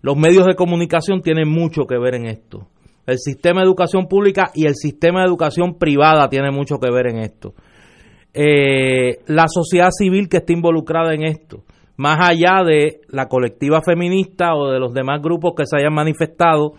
Los 0.03 0.17
medios 0.17 0.47
de 0.47 0.55
comunicación 0.55 1.21
tienen 1.23 1.49
mucho 1.49 1.85
que 1.85 1.99
ver 1.99 2.15
en 2.15 2.27
esto. 2.27 2.69
El 3.07 3.19
sistema 3.19 3.61
de 3.61 3.67
educación 3.67 4.07
pública 4.07 4.51
y 4.55 4.67
el 4.67 4.75
sistema 4.75 5.21
de 5.21 5.27
educación 5.27 5.79
privada 5.79 6.29
tienen 6.29 6.55
mucho 6.55 6.79
que 6.79 6.91
ver 6.91 7.09
en 7.09 7.19
esto. 7.19 7.55
Eh, 8.33 9.19
la 9.27 9.47
sociedad 9.49 9.91
civil 9.91 10.29
que 10.29 10.39
está 10.39 10.53
involucrada 10.53 11.15
en 11.15 11.25
esto, 11.25 11.65
más 11.97 12.19
allá 12.21 12.63
de 12.65 13.01
la 13.09 13.27
colectiva 13.27 13.83
feminista 13.83 14.55
o 14.55 14.71
de 14.71 14.79
los 14.79 14.95
demás 14.95 15.21
grupos 15.21 15.55
que 15.57 15.67
se 15.67 15.77
hayan 15.77 15.93
manifestado, 15.93 16.75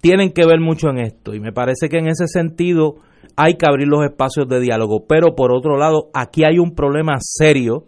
tienen 0.00 0.32
que 0.32 0.46
ver 0.46 0.60
mucho 0.60 0.88
en 0.90 0.98
esto. 0.98 1.34
Y 1.34 1.40
me 1.40 1.52
parece 1.52 1.88
que 1.88 1.98
en 1.98 2.08
ese 2.08 2.26
sentido 2.26 2.96
hay 3.36 3.54
que 3.54 3.66
abrir 3.68 3.88
los 3.88 4.04
espacios 4.04 4.48
de 4.48 4.60
diálogo. 4.60 5.06
Pero 5.08 5.34
por 5.34 5.52
otro 5.52 5.76
lado, 5.76 6.10
aquí 6.14 6.44
hay 6.44 6.58
un 6.58 6.74
problema 6.74 7.16
serio 7.20 7.84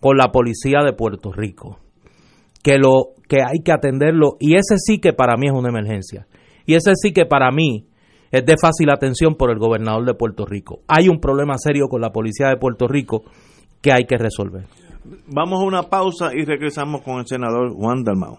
con 0.00 0.16
la 0.16 0.30
policía 0.30 0.80
de 0.84 0.92
Puerto 0.92 1.32
Rico, 1.32 1.78
que 2.62 2.78
lo 2.78 3.14
que 3.28 3.38
hay 3.42 3.60
que 3.64 3.72
atenderlo 3.72 4.36
y 4.38 4.54
ese 4.54 4.76
sí 4.78 5.00
que 5.00 5.12
para 5.12 5.36
mí 5.36 5.48
es 5.48 5.52
una 5.52 5.68
emergencia. 5.68 6.26
Y 6.66 6.74
ese 6.74 6.92
sí 6.94 7.12
que 7.12 7.26
para 7.26 7.50
mí 7.50 7.86
es 8.30 8.44
de 8.44 8.56
fácil 8.60 8.90
atención 8.90 9.34
por 9.34 9.50
el 9.50 9.58
gobernador 9.58 10.04
de 10.04 10.14
Puerto 10.14 10.44
Rico. 10.46 10.80
Hay 10.86 11.08
un 11.08 11.18
problema 11.18 11.54
serio 11.56 11.86
con 11.88 12.00
la 12.00 12.10
policía 12.10 12.48
de 12.48 12.56
Puerto 12.56 12.86
Rico 12.86 13.22
que 13.80 13.92
hay 13.92 14.04
que 14.04 14.16
resolver. 14.16 14.66
Vamos 15.26 15.60
a 15.62 15.66
una 15.66 15.82
pausa 15.84 16.30
y 16.34 16.44
regresamos 16.44 17.02
con 17.02 17.18
el 17.20 17.26
senador 17.26 17.72
Juan 17.72 18.04
Dalmau. 18.04 18.38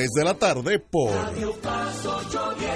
de 0.09 0.23
la 0.23 0.33
tarde 0.33 0.79
por 0.79 1.11
Radio 1.11 1.53
Paz 1.61 2.05
810. 2.05 2.69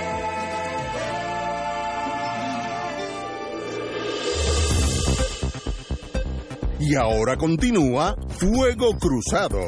Y 6.82 6.96
ahora 6.96 7.36
continúa 7.36 8.16
Fuego 8.38 8.92
Cruzado. 9.00 9.60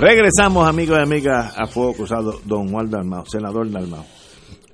Regresamos, 0.00 0.66
amigos 0.66 0.96
y 0.98 1.02
amigas, 1.02 1.54
a 1.58 1.66
Fuego 1.66 1.92
Cruzado, 1.92 2.40
don 2.46 2.70
Juan 2.70 2.88
Dalmao, 2.88 3.26
senador 3.26 3.70
Dalmao. 3.70 4.06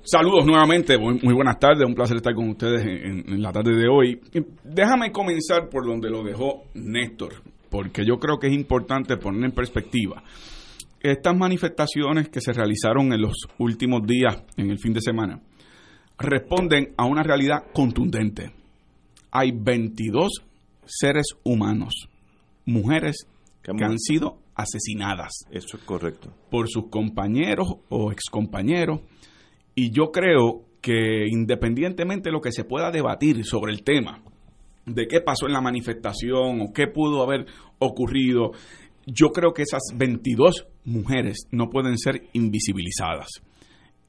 Saludos 0.01 0.45
nuevamente, 0.45 0.97
muy, 0.97 1.19
muy 1.21 1.33
buenas 1.33 1.59
tardes, 1.59 1.85
un 1.85 1.95
placer 1.95 2.15
estar 2.15 2.33
con 2.33 2.47
ustedes 2.47 2.81
en, 2.85 3.25
en 3.27 3.41
la 3.41 3.51
tarde 3.51 3.75
de 3.75 3.89
hoy. 3.89 4.21
Déjame 4.63 5.11
comenzar 5.11 5.67
por 5.67 5.85
donde 5.85 6.09
lo 6.09 6.23
dejó 6.23 6.63
Néstor, 6.75 7.43
porque 7.69 8.05
yo 8.05 8.19
creo 8.19 8.39
que 8.39 8.47
es 8.47 8.53
importante 8.53 9.17
poner 9.17 9.43
en 9.43 9.51
perspectiva. 9.51 10.23
Estas 11.01 11.35
manifestaciones 11.35 12.29
que 12.29 12.39
se 12.39 12.53
realizaron 12.53 13.11
en 13.11 13.23
los 13.23 13.35
últimos 13.57 14.07
días, 14.07 14.45
en 14.55 14.71
el 14.71 14.79
fin 14.79 14.93
de 14.93 15.01
semana, 15.01 15.41
responden 16.17 16.93
a 16.95 17.03
una 17.03 17.23
realidad 17.23 17.65
contundente. 17.73 18.53
Hay 19.31 19.51
22 19.51 20.41
seres 20.85 21.25
humanos, 21.43 22.07
mujeres 22.65 23.27
que 23.61 23.83
han 23.83 23.99
sido 23.99 24.46
asesinadas 24.57 25.45
Eso 25.51 25.77
es 25.77 25.83
correcto. 25.83 26.33
por 26.49 26.67
sus 26.67 26.89
compañeros 26.89 27.67
o 27.89 28.11
excompañeros. 28.11 29.01
Y 29.75 29.91
yo 29.91 30.11
creo 30.11 30.65
que 30.81 31.27
independientemente 31.29 32.29
de 32.29 32.33
lo 32.33 32.41
que 32.41 32.51
se 32.51 32.63
pueda 32.63 32.91
debatir 32.91 33.45
sobre 33.45 33.71
el 33.71 33.83
tema, 33.83 34.23
de 34.85 35.07
qué 35.07 35.21
pasó 35.21 35.45
en 35.45 35.53
la 35.53 35.61
manifestación 35.61 36.61
o 36.61 36.73
qué 36.73 36.87
pudo 36.87 37.21
haber 37.21 37.45
ocurrido, 37.79 38.51
yo 39.05 39.29
creo 39.29 39.53
que 39.53 39.61
esas 39.61 39.83
22 39.95 40.65
mujeres 40.85 41.47
no 41.51 41.69
pueden 41.69 41.97
ser 41.97 42.23
invisibilizadas. 42.33 43.27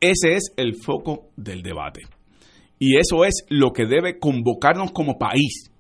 Ese 0.01 0.35
es 0.35 0.53
el 0.57 0.77
foco 0.77 1.29
del 1.37 1.63
debate. 1.63 2.03
Y 2.79 2.97
eso 2.97 3.25
es 3.25 3.45
lo 3.49 3.73
que 3.73 3.87
debe 3.87 4.19
convocarnos 4.19 4.93
como 4.93 5.19
país 5.19 5.71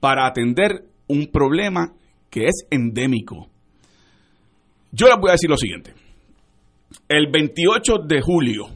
para 0.00 0.26
atender 0.26 0.84
un 1.08 1.26
problema 1.28 1.94
que 2.30 2.46
es 2.46 2.66
endémico. 2.70 3.48
Yo 4.92 5.06
les 5.06 5.16
voy 5.20 5.30
a 5.30 5.32
decir 5.32 5.50
lo 5.50 5.56
siguiente. 5.56 5.94
El 7.08 7.30
28 7.30 7.98
de 8.06 8.20
julio, 8.20 8.66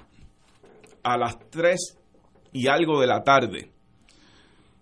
a 1.03 1.17
las 1.17 1.39
3 1.51 1.99
y 2.53 2.69
algo 2.69 3.01
de 3.01 3.07
la 3.07 3.23
tarde, 3.23 3.71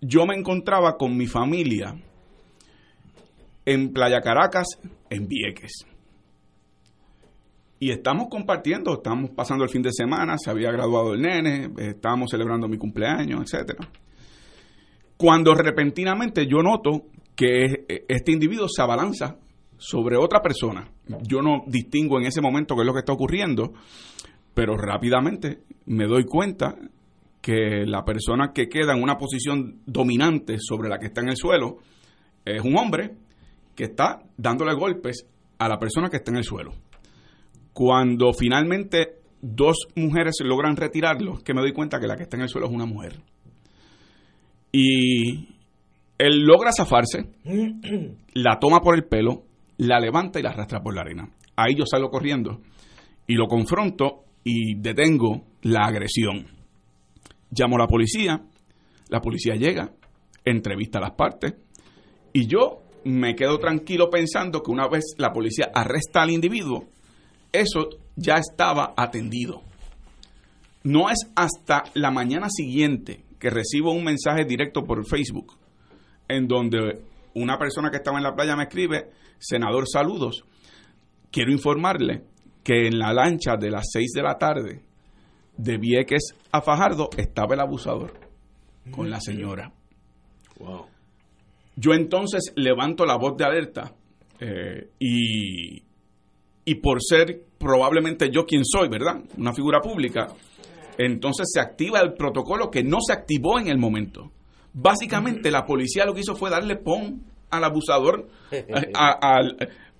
yo 0.01 0.25
me 0.25 0.35
encontraba 0.35 0.97
con 0.97 1.15
mi 1.15 1.27
familia 1.27 1.95
en 3.65 3.93
Playa 3.93 4.21
Caracas, 4.21 4.67
en 5.09 5.27
Vieques. 5.27 5.85
Y 7.79 7.91
estamos 7.91 8.27
compartiendo, 8.29 8.93
estamos 8.93 9.29
pasando 9.31 9.63
el 9.63 9.69
fin 9.69 9.81
de 9.81 9.93
semana, 9.93 10.37
se 10.37 10.49
había 10.49 10.71
graduado 10.71 11.13
el 11.13 11.21
nene, 11.21 11.69
estábamos 11.77 12.31
celebrando 12.31 12.67
mi 12.67 12.77
cumpleaños, 12.77 13.41
etcétera. 13.41 13.87
Cuando 15.15 15.53
repentinamente 15.53 16.45
yo 16.45 16.61
noto 16.61 17.05
que 17.35 17.85
este 18.07 18.31
individuo 18.31 18.67
se 18.67 18.81
abalanza 18.81 19.37
sobre 19.79 20.17
otra 20.17 20.41
persona. 20.41 20.87
Yo 21.23 21.41
no 21.41 21.63
distingo 21.65 22.19
en 22.19 22.25
ese 22.25 22.41
momento 22.41 22.75
qué 22.75 22.81
es 22.81 22.85
lo 22.85 22.93
que 22.93 22.99
está 22.99 23.13
ocurriendo, 23.13 23.73
pero 24.53 24.77
rápidamente 24.77 25.61
me 25.85 26.05
doy 26.05 26.25
cuenta 26.25 26.75
que 27.41 27.85
la 27.85 28.03
persona 28.03 28.51
que 28.53 28.67
queda 28.67 28.93
en 28.93 29.01
una 29.01 29.17
posición 29.17 29.79
dominante 29.85 30.57
sobre 30.59 30.89
la 30.89 30.99
que 30.99 31.07
está 31.07 31.21
en 31.21 31.29
el 31.29 31.37
suelo 31.37 31.77
es 32.45 32.61
un 32.61 32.77
hombre 32.77 33.15
que 33.75 33.85
está 33.85 34.21
dándole 34.37 34.75
golpes 34.75 35.25
a 35.57 35.69
la 35.69 35.79
persona 35.79 36.09
que 36.09 36.17
está 36.17 36.31
en 36.31 36.37
el 36.37 36.43
suelo. 36.43 36.73
Cuando 37.71 38.33
finalmente 38.33 39.19
dos 39.41 39.87
mujeres 39.95 40.35
logran 40.43 40.75
retirarlo, 40.75 41.39
que 41.43 41.53
me 41.53 41.61
doy 41.61 41.71
cuenta 41.71 41.99
que 41.99 42.07
la 42.07 42.17
que 42.17 42.23
está 42.23 42.35
en 42.35 42.43
el 42.43 42.49
suelo 42.49 42.67
es 42.67 42.73
una 42.73 42.85
mujer. 42.85 43.21
Y 44.73 45.47
él 46.17 46.43
logra 46.43 46.71
zafarse, 46.73 47.29
la 48.33 48.59
toma 48.59 48.81
por 48.81 48.95
el 48.95 49.05
pelo, 49.05 49.45
la 49.79 49.99
levanta 49.99 50.39
y 50.39 50.43
la 50.43 50.49
arrastra 50.49 50.81
por 50.81 50.93
la 50.93 51.01
arena. 51.01 51.29
Ahí 51.55 51.75
yo 51.75 51.85
salgo 51.85 52.09
corriendo 52.09 52.61
y 53.25 53.33
lo 53.33 53.47
confronto 53.47 54.25
y 54.43 54.75
detengo 54.75 55.45
la 55.61 55.85
agresión. 55.85 56.47
Llamo 57.51 57.77
a 57.77 57.79
la 57.79 57.87
policía, 57.87 58.41
la 59.09 59.21
policía 59.21 59.55
llega, 59.55 59.91
entrevista 60.45 60.99
a 60.99 61.01
las 61.01 61.11
partes 61.11 61.55
y 62.33 62.45
yo 62.45 62.83
me 63.05 63.35
quedo 63.35 63.57
tranquilo 63.57 64.09
pensando 64.09 64.61
que 64.61 64.71
una 64.71 64.87
vez 64.87 65.15
la 65.17 65.31
policía 65.31 65.71
arresta 65.73 66.21
al 66.21 66.31
individuo, 66.31 66.89
eso 67.51 67.89
ya 68.15 68.35
estaba 68.35 68.93
atendido. 68.97 69.63
No 70.83 71.09
es 71.09 71.31
hasta 71.35 71.85
la 71.93 72.11
mañana 72.11 72.49
siguiente 72.49 73.23
que 73.39 73.49
recibo 73.49 73.93
un 73.93 74.03
mensaje 74.03 74.43
directo 74.43 74.83
por 74.83 75.05
Facebook 75.05 75.57
en 76.27 76.47
donde 76.47 77.01
una 77.33 77.57
persona 77.57 77.89
que 77.89 77.97
estaba 77.97 78.17
en 78.17 78.23
la 78.23 78.35
playa 78.35 78.55
me 78.55 78.63
escribe, 78.63 79.09
senador, 79.39 79.85
saludos. 79.91 80.45
Quiero 81.31 81.51
informarle 81.51 82.23
que 82.63 82.87
en 82.87 82.99
la 82.99 83.13
lancha 83.13 83.55
de 83.57 83.71
las 83.71 83.89
6 83.91 84.11
de 84.13 84.21
la 84.21 84.37
tarde 84.37 84.83
de 85.57 85.77
Vieques 85.77 86.35
a 86.51 86.61
Fajardo 86.61 87.09
estaba 87.17 87.55
el 87.55 87.61
abusador 87.61 88.13
con 88.91 89.09
la 89.09 89.19
señora. 89.19 89.71
Wow. 90.59 90.85
Yo 91.75 91.93
entonces 91.93 92.51
levanto 92.55 93.05
la 93.05 93.17
voz 93.17 93.37
de 93.37 93.45
alerta 93.45 93.95
eh, 94.39 94.89
y, 94.99 95.83
y 96.65 96.75
por 96.75 96.99
ser 97.01 97.45
probablemente 97.57 98.29
yo 98.31 98.45
quien 98.45 98.65
soy, 98.65 98.89
¿verdad? 98.89 99.21
Una 99.37 99.53
figura 99.53 99.79
pública, 99.79 100.27
entonces 100.97 101.49
se 101.53 101.59
activa 101.59 101.99
el 102.01 102.13
protocolo 102.13 102.69
que 102.69 102.83
no 102.83 102.97
se 103.01 103.13
activó 103.13 103.59
en 103.59 103.67
el 103.67 103.77
momento. 103.77 104.31
Básicamente 104.73 105.51
la 105.51 105.65
policía 105.65 106.05
lo 106.05 106.13
que 106.13 106.21
hizo 106.21 106.35
fue 106.35 106.49
darle 106.49 106.75
pon 106.75 107.23
al 107.49 107.63
abusador, 107.63 108.27
a- 108.95 109.39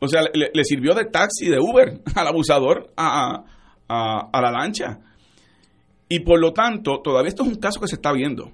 o 0.02 0.08
sea, 0.08 0.22
le, 0.34 0.50
le 0.54 0.64
sirvió 0.64 0.94
de 0.96 1.06
taxi, 1.06 1.48
de 1.50 1.60
Uber 1.60 2.02
al 2.16 2.28
abusador 2.28 2.92
a, 2.96 3.44
a- 3.88 4.30
a 4.32 4.42
la 4.42 4.52
lancha. 4.52 5.00
Y 6.08 6.22
por 6.22 6.40
lo 6.40 6.54
tanto, 6.54 7.02
todavía 7.04 7.30
esto 7.30 7.44
es 7.44 7.50
un 7.50 7.56
caso 7.56 7.80
que 7.80 7.88
se 7.88 7.96
está 7.96 8.12
viendo. 8.12 8.52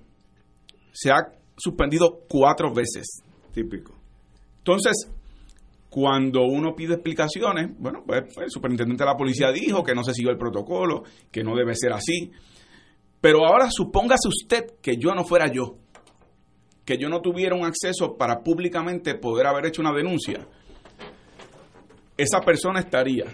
Se 0.92 1.12
ha 1.12 1.32
suspendido 1.58 2.22
cuatro 2.28 2.74
veces. 2.74 3.22
Típico. 3.54 3.94
Entonces, 4.58 5.10
cuando 5.90 6.42
uno 6.44 6.76
pide 6.76 6.96
explicaciones, 6.96 7.70
bueno, 7.80 8.04
pues, 8.06 8.24
pues, 8.34 8.46
el 8.48 8.52
superintendente 8.52 9.04
de 9.06 9.10
la 9.10 9.16
policía 9.16 9.52
dijo 9.52 9.84
que 9.84 9.94
no 9.96 10.04
se 10.04 10.14
siguió 10.14 10.32
el 10.32 10.38
protocolo, 10.38 11.04
que 11.32 11.44
no 11.44 11.56
debe 11.56 11.76
ser 11.76 11.94
así. 11.94 12.32
Pero 13.22 13.46
ahora 13.48 13.70
supóngase 13.72 14.28
usted 14.28 14.66
que 14.82 14.98
yo 14.98 15.14
no 15.16 15.24
fuera 15.24 15.48
yo, 15.50 15.78
que 16.86 16.98
yo 16.98 17.10
no 17.10 17.22
tuviera 17.22 17.56
un 17.56 17.66
acceso 17.66 18.16
para 18.16 18.44
públicamente 18.44 19.16
poder 19.16 19.48
haber 19.48 19.66
hecho 19.66 19.82
una 19.82 19.92
denuncia. 19.92 20.46
Esa 22.16 22.40
persona 22.42 22.80
estaría 22.80 23.26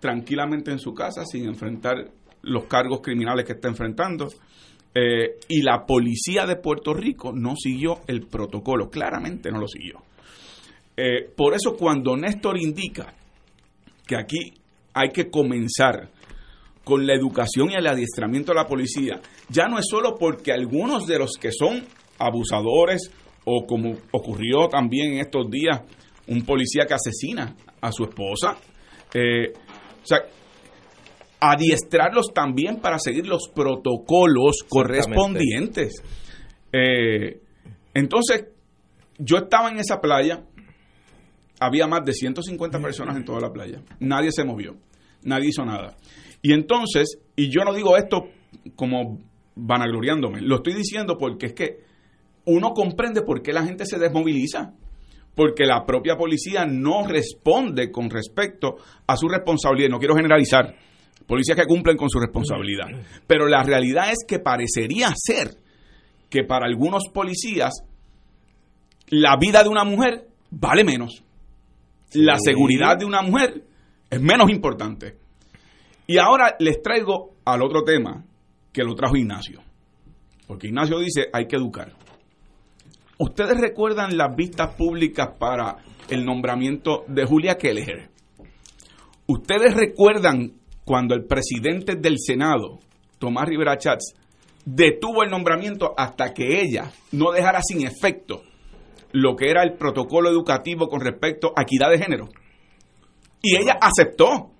tranquilamente 0.00 0.70
en 0.70 0.78
su 0.78 0.92
casa 0.92 1.24
sin 1.24 1.46
enfrentar 1.46 2.10
los 2.42 2.64
cargos 2.64 3.00
criminales 3.00 3.46
que 3.46 3.52
está 3.52 3.68
enfrentando. 3.68 4.28
Eh, 4.94 5.36
y 5.48 5.62
la 5.62 5.86
policía 5.86 6.44
de 6.46 6.56
Puerto 6.56 6.92
Rico 6.92 7.32
no 7.32 7.54
siguió 7.56 8.00
el 8.06 8.26
protocolo, 8.26 8.90
claramente 8.90 9.50
no 9.50 9.60
lo 9.60 9.68
siguió. 9.68 10.02
Eh, 10.96 11.30
por 11.36 11.54
eso 11.54 11.76
cuando 11.76 12.16
Néstor 12.16 12.58
indica 12.58 13.14
que 14.06 14.16
aquí 14.16 14.54
hay 14.94 15.10
que 15.10 15.30
comenzar 15.30 16.08
con 16.82 17.06
la 17.06 17.14
educación 17.14 17.70
y 17.70 17.74
el 17.74 17.86
adiestramiento 17.86 18.52
de 18.52 18.56
la 18.56 18.66
policía, 18.66 19.20
ya 19.48 19.68
no 19.68 19.78
es 19.78 19.84
solo 19.88 20.16
porque 20.18 20.52
algunos 20.52 21.06
de 21.06 21.18
los 21.18 21.32
que 21.38 21.52
son 21.52 21.84
abusadores 22.18 23.10
o 23.44 23.66
como 23.66 23.94
ocurrió 24.12 24.68
también 24.68 25.14
en 25.14 25.20
estos 25.20 25.50
días, 25.50 25.82
un 26.26 26.42
policía 26.42 26.84
que 26.86 26.94
asesina 26.94 27.56
a 27.80 27.90
su 27.92 28.04
esposa, 28.04 28.56
eh, 29.14 29.52
o 30.02 30.06
sea, 30.06 30.18
adiestrarlos 31.40 32.32
también 32.34 32.80
para 32.80 32.98
seguir 32.98 33.26
los 33.26 33.48
protocolos 33.48 34.64
correspondientes. 34.68 36.02
Eh, 36.72 37.40
entonces, 37.94 38.46
yo 39.18 39.38
estaba 39.38 39.70
en 39.70 39.78
esa 39.78 40.00
playa, 40.00 40.44
había 41.60 41.86
más 41.86 42.04
de 42.04 42.12
150 42.12 42.80
personas 42.80 43.16
en 43.16 43.24
toda 43.24 43.40
la 43.40 43.52
playa, 43.52 43.82
nadie 44.00 44.30
se 44.30 44.44
movió, 44.44 44.76
nadie 45.22 45.48
hizo 45.48 45.64
nada. 45.64 45.96
Y 46.42 46.52
entonces, 46.52 47.18
y 47.34 47.50
yo 47.50 47.64
no 47.64 47.72
digo 47.72 47.96
esto 47.96 48.28
como 48.76 49.18
vanagloriándome, 49.56 50.40
lo 50.42 50.56
estoy 50.56 50.74
diciendo 50.74 51.16
porque 51.18 51.46
es 51.46 51.52
que 51.54 51.87
uno 52.48 52.72
comprende 52.72 53.22
por 53.22 53.42
qué 53.42 53.52
la 53.52 53.64
gente 53.64 53.84
se 53.84 53.98
desmoviliza, 53.98 54.72
porque 55.34 55.64
la 55.64 55.84
propia 55.84 56.16
policía 56.16 56.66
no 56.66 57.06
responde 57.06 57.90
con 57.90 58.10
respecto 58.10 58.76
a 59.06 59.16
su 59.16 59.28
responsabilidad. 59.28 59.90
No 59.90 59.98
quiero 59.98 60.16
generalizar, 60.16 60.74
policías 61.26 61.58
que 61.58 61.66
cumplen 61.66 61.96
con 61.96 62.08
su 62.08 62.18
responsabilidad, 62.18 62.86
pero 63.26 63.46
la 63.46 63.62
realidad 63.62 64.10
es 64.10 64.24
que 64.26 64.38
parecería 64.38 65.12
ser 65.14 65.58
que 66.30 66.44
para 66.44 66.66
algunos 66.66 67.04
policías 67.12 67.82
la 69.08 69.36
vida 69.36 69.62
de 69.62 69.68
una 69.68 69.84
mujer 69.84 70.26
vale 70.50 70.84
menos. 70.84 71.22
La 72.12 72.38
seguridad 72.38 72.96
de 72.98 73.04
una 73.04 73.22
mujer 73.22 73.64
es 74.10 74.20
menos 74.20 74.50
importante. 74.50 75.16
Y 76.06 76.16
ahora 76.16 76.56
les 76.58 76.80
traigo 76.80 77.34
al 77.44 77.62
otro 77.62 77.82
tema 77.82 78.24
que 78.72 78.82
lo 78.82 78.94
trajo 78.94 79.16
Ignacio. 79.16 79.60
Porque 80.46 80.68
Ignacio 80.68 80.98
dice, 80.98 81.28
hay 81.32 81.46
que 81.46 81.56
educar. 81.56 81.97
¿Ustedes 83.20 83.60
recuerdan 83.60 84.16
las 84.16 84.36
vistas 84.36 84.76
públicas 84.76 85.30
para 85.40 85.78
el 86.08 86.24
nombramiento 86.24 87.02
de 87.08 87.24
Julia 87.24 87.58
Kelleher? 87.58 88.10
¿Ustedes 89.26 89.74
recuerdan 89.74 90.52
cuando 90.84 91.16
el 91.16 91.24
presidente 91.24 91.96
del 91.96 92.14
Senado, 92.20 92.78
Tomás 93.18 93.48
Rivera 93.48 93.76
Chats, 93.76 94.14
detuvo 94.64 95.24
el 95.24 95.30
nombramiento 95.30 95.94
hasta 95.96 96.32
que 96.32 96.60
ella 96.62 96.92
no 97.10 97.32
dejara 97.32 97.60
sin 97.60 97.84
efecto 97.84 98.44
lo 99.10 99.34
que 99.34 99.50
era 99.50 99.64
el 99.64 99.74
protocolo 99.74 100.30
educativo 100.30 100.86
con 100.86 101.00
respecto 101.00 101.52
a 101.56 101.62
equidad 101.62 101.90
de 101.90 101.98
género? 101.98 102.28
Y 103.42 103.56
ella 103.56 103.78
aceptó 103.80 104.52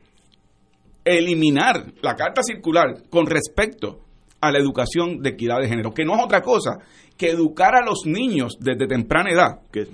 eliminar 1.04 1.92
la 2.02 2.16
carta 2.16 2.42
circular 2.42 3.04
con 3.08 3.26
respecto 3.26 4.00
a 4.40 4.52
la 4.52 4.58
educación 4.58 5.20
de 5.20 5.30
equidad 5.30 5.60
de 5.60 5.68
género, 5.68 5.92
que 5.92 6.04
no 6.04 6.16
es 6.16 6.24
otra 6.24 6.42
cosa 6.42 6.78
que 7.16 7.30
educar 7.30 7.74
a 7.74 7.84
los 7.84 8.02
niños 8.06 8.56
desde 8.60 8.86
temprana 8.86 9.30
edad 9.30 9.60
Que- 9.72 9.88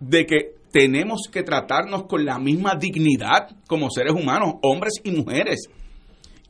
de 0.00 0.26
que 0.26 0.54
tenemos 0.70 1.28
que 1.32 1.42
tratarnos 1.42 2.04
con 2.04 2.24
la 2.24 2.38
misma 2.38 2.74
dignidad 2.74 3.48
como 3.66 3.88
seres 3.90 4.12
humanos, 4.12 4.54
hombres 4.62 4.94
y 5.04 5.12
mujeres. 5.12 5.68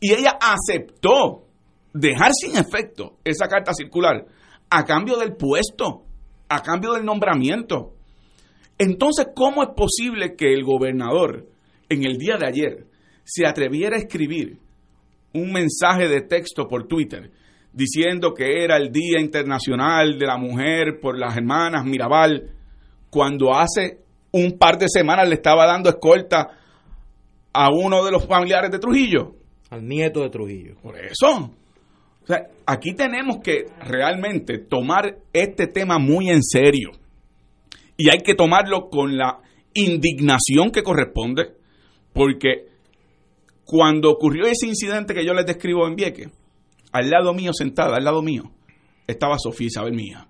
Y 0.00 0.12
ella 0.12 0.38
aceptó 0.40 1.44
dejar 1.92 2.32
sin 2.32 2.56
efecto 2.56 3.18
esa 3.22 3.46
carta 3.46 3.72
circular 3.74 4.26
a 4.70 4.84
cambio 4.84 5.16
del 5.18 5.36
puesto, 5.36 6.04
a 6.48 6.62
cambio 6.62 6.94
del 6.94 7.04
nombramiento. 7.04 7.92
Entonces, 8.78 9.28
¿cómo 9.36 9.62
es 9.62 9.68
posible 9.76 10.34
que 10.36 10.52
el 10.52 10.64
gobernador 10.64 11.46
en 11.88 12.04
el 12.04 12.16
día 12.16 12.36
de 12.38 12.46
ayer 12.48 12.86
se 13.24 13.46
atreviera 13.46 13.96
a 13.96 14.00
escribir 14.00 14.58
un 15.34 15.52
mensaje 15.52 16.08
de 16.08 16.22
texto 16.22 16.66
por 16.66 16.86
Twitter 16.86 17.30
diciendo 17.72 18.32
que 18.32 18.64
era 18.64 18.76
el 18.76 18.90
Día 18.90 19.20
Internacional 19.20 20.18
de 20.18 20.26
la 20.26 20.38
Mujer 20.38 21.00
por 21.00 21.18
las 21.18 21.36
hermanas 21.36 21.84
Mirabal, 21.84 22.52
cuando 23.10 23.52
hace 23.54 23.98
un 24.30 24.56
par 24.58 24.78
de 24.78 24.88
semanas 24.88 25.28
le 25.28 25.34
estaba 25.34 25.66
dando 25.66 25.90
escolta 25.90 26.48
a 27.52 27.68
uno 27.70 28.04
de 28.04 28.12
los 28.12 28.26
familiares 28.26 28.70
de 28.70 28.78
Trujillo? 28.78 29.34
Al 29.70 29.86
nieto 29.86 30.20
de 30.20 30.30
Trujillo. 30.30 30.76
Por 30.82 30.98
eso. 30.98 31.50
O 32.22 32.26
sea, 32.26 32.46
aquí 32.66 32.94
tenemos 32.94 33.38
que 33.42 33.66
realmente 33.80 34.58
tomar 34.58 35.18
este 35.32 35.66
tema 35.66 35.98
muy 35.98 36.30
en 36.30 36.42
serio. 36.42 36.90
Y 37.96 38.08
hay 38.08 38.18
que 38.18 38.34
tomarlo 38.34 38.88
con 38.88 39.16
la 39.16 39.40
indignación 39.74 40.70
que 40.70 40.82
corresponde, 40.82 41.52
porque 42.12 42.73
cuando 43.64 44.10
ocurrió 44.10 44.46
ese 44.46 44.66
incidente 44.66 45.14
que 45.14 45.24
yo 45.24 45.32
les 45.34 45.46
describo 45.46 45.86
en 45.86 45.96
Vieques, 45.96 46.28
al 46.92 47.10
lado 47.10 47.34
mío, 47.34 47.52
sentada, 47.52 47.96
al 47.96 48.04
lado 48.04 48.22
mío, 48.22 48.52
estaba 49.06 49.36
Sofía 49.38 49.66
Isabel 49.66 49.94
Mía, 49.94 50.28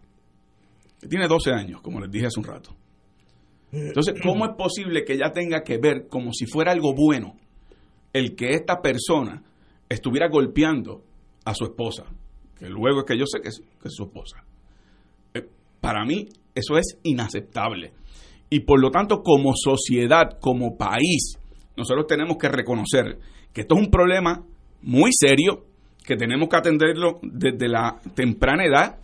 que 1.01 1.09
tiene 1.09 1.29
12 1.29 1.53
años, 1.53 1.81
como 1.83 2.01
les 2.01 2.11
dije 2.11 2.27
hace 2.27 2.40
un 2.40 2.47
rato. 2.47 2.75
Entonces, 3.73 4.14
¿cómo 4.23 4.44
es 4.44 4.53
posible 4.57 5.05
que 5.05 5.14
ella 5.14 5.33
tenga 5.33 5.62
que 5.62 5.79
ver 5.79 6.07
como 6.09 6.33
si 6.33 6.47
fuera 6.47 6.73
algo 6.73 6.94
bueno 6.94 7.37
el 8.12 8.37
que 8.37 8.51
esta 8.51 8.81
persona 8.81 9.42
estuviera 9.88 10.29
golpeando 10.29 11.03
a 11.44 11.55
su 11.55 11.64
esposa? 11.64 12.05
Que 12.57 12.68
luego 12.68 13.01
es 13.01 13.05
que 13.05 13.18
yo 13.18 13.25
sé 13.27 13.40
que 13.40 13.49
es, 13.49 13.61
su 13.88 14.05
esposa. 14.05 14.44
Eh, 15.35 15.44
para 15.81 16.05
mí, 16.05 16.29
eso 16.55 16.79
es 16.79 16.99
inaceptable. 17.03 17.92
Y 18.49 18.61
por 18.61 18.81
lo 18.81 18.90
tanto, 18.90 19.23
como 19.23 19.55
sociedad, 19.57 20.38
como 20.40 20.77
país, 20.77 21.37
nosotros 21.77 22.07
tenemos 22.07 22.37
que 22.37 22.49
reconocer 22.49 23.19
que 23.53 23.63
esto 23.63 23.77
es 23.77 23.83
un 23.83 23.91
problema 23.91 24.43
muy 24.83 25.11
serio, 25.13 25.65
que 26.05 26.17
tenemos 26.17 26.49
que 26.49 26.57
atenderlo 26.57 27.19
desde 27.23 27.69
la 27.69 27.99
temprana 28.15 28.65
edad 28.65 28.99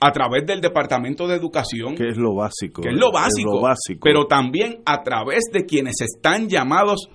a 0.00 0.12
través 0.12 0.46
del 0.46 0.60
Departamento 0.60 1.26
de 1.26 1.36
Educación, 1.36 1.94
que 1.94 2.08
es 2.08 2.16
lo 2.16 2.34
básico. 2.34 2.82
que 2.82 2.88
es 2.88 2.94
lo 2.94 3.12
básico, 3.12 3.54
lo 3.54 3.60
básico. 3.60 4.00
pero 4.02 4.26
también 4.26 4.80
a 4.86 5.02
través 5.02 5.44
de 5.52 5.66
quienes 5.66 6.00
están 6.00 6.48
llamados 6.48 7.10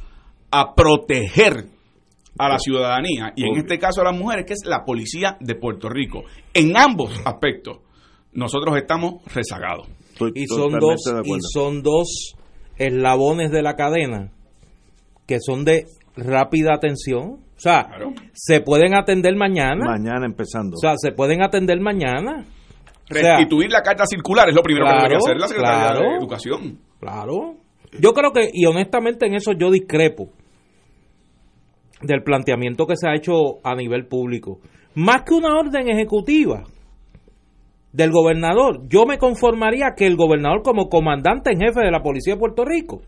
a 0.51 0.73
proteger 0.75 1.65
a 2.37 2.49
la 2.49 2.59
ciudadanía, 2.59 3.33
y 3.35 3.43
en 3.43 3.57
este 3.57 3.79
caso 3.79 4.01
a 4.01 4.05
las 4.05 4.17
mujeres, 4.17 4.45
que 4.45 4.53
es 4.53 4.65
la 4.65 4.83
policía 4.83 5.37
de 5.39 5.55
Puerto 5.55 5.89
Rico. 5.89 6.23
En 6.53 6.75
ambos 6.77 7.11
aspectos, 7.25 7.79
nosotros 8.33 8.75
estamos 8.77 9.23
rezagados. 9.33 9.87
Estoy 10.11 10.31
Y 10.35 10.45
son 10.47 10.77
dos, 10.79 11.01
de 11.03 11.21
y 11.23 11.37
son 11.53 11.81
dos 11.81 12.35
eslabones 12.77 13.51
de 13.51 13.61
la 13.61 13.75
cadena 13.75 14.34
que 15.25 15.37
son 15.39 15.65
de 15.65 15.85
rápida 16.15 16.73
atención. 16.73 17.39
O 17.55 17.59
sea, 17.59 17.85
Claro. 17.87 18.13
se 18.33 18.61
pueden 18.61 18.93
atender 18.95 19.35
mañana. 19.35 19.85
Mañana 19.85 20.25
empezando. 20.25 20.75
O 20.75 20.79
sea, 20.79 20.93
se 20.97 21.11
pueden 21.11 21.41
atender 21.43 21.79
mañana. 21.79 22.45
O 23.09 23.13
sea, 23.13 23.37
Restituir 23.37 23.71
la 23.71 23.81
carta 23.81 24.05
circular 24.05 24.49
es 24.49 24.55
lo 24.55 24.61
primero 24.61 24.85
Claro, 24.85 24.97
que 24.99 25.03
debería 25.03 25.17
hacer 25.25 25.37
la 25.39 25.47
Secretaría 25.47 25.87
claro. 25.87 26.09
de 26.11 26.17
Educación. 26.17 26.79
Claro. 26.99 27.55
Yo 27.99 28.11
creo 28.13 28.31
que, 28.31 28.49
y 28.51 28.65
honestamente 28.65 29.25
en 29.27 29.35
eso 29.35 29.51
yo 29.53 29.71
discrepo. 29.71 30.29
del 32.01 32.23
planteamiento 32.23 32.85
que 32.85 32.97
se 32.97 33.07
ha 33.09 33.15
hecho 33.15 33.33
a 33.63 33.73
nivel 33.73 34.05
público. 34.05 34.59
Más 34.95 35.23
que 35.23 35.33
una 35.33 35.55
orden 35.57 35.87
ejecutiva 35.89 36.63
del 37.93 38.11
gobernador, 38.11 38.81
yo 38.89 39.05
me 39.05 39.17
conformaría 39.17 39.93
que 39.95 40.05
el 40.05 40.15
gobernador 40.17 40.61
como 40.61 40.89
comandante 40.89 41.51
en 41.51 41.61
jefe 41.61 41.79
de 41.81 41.91
la 41.91 42.03
Policía 42.03 42.33
de 42.33 42.39
Puerto 42.39 42.65
Rico 42.65 43.01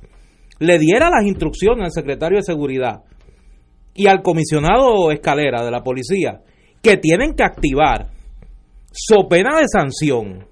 le 0.60 0.80
diera 0.80 1.10
las 1.10 1.26
instrucciones 1.26 1.86
al 1.86 1.92
secretario 1.92 2.38
de 2.38 2.44
Seguridad 2.44 3.04
y 3.94 4.08
al 4.08 4.22
comisionado 4.22 5.12
Escalera 5.12 5.64
de 5.64 5.72
la 5.72 5.82
policía 5.84 6.42
que 6.82 6.98
tienen 6.98 7.34
que 7.36 7.44
activar, 7.44 8.08
so 8.92 9.28
pena 9.28 9.58
de 9.60 9.68
sanción, 9.68 10.46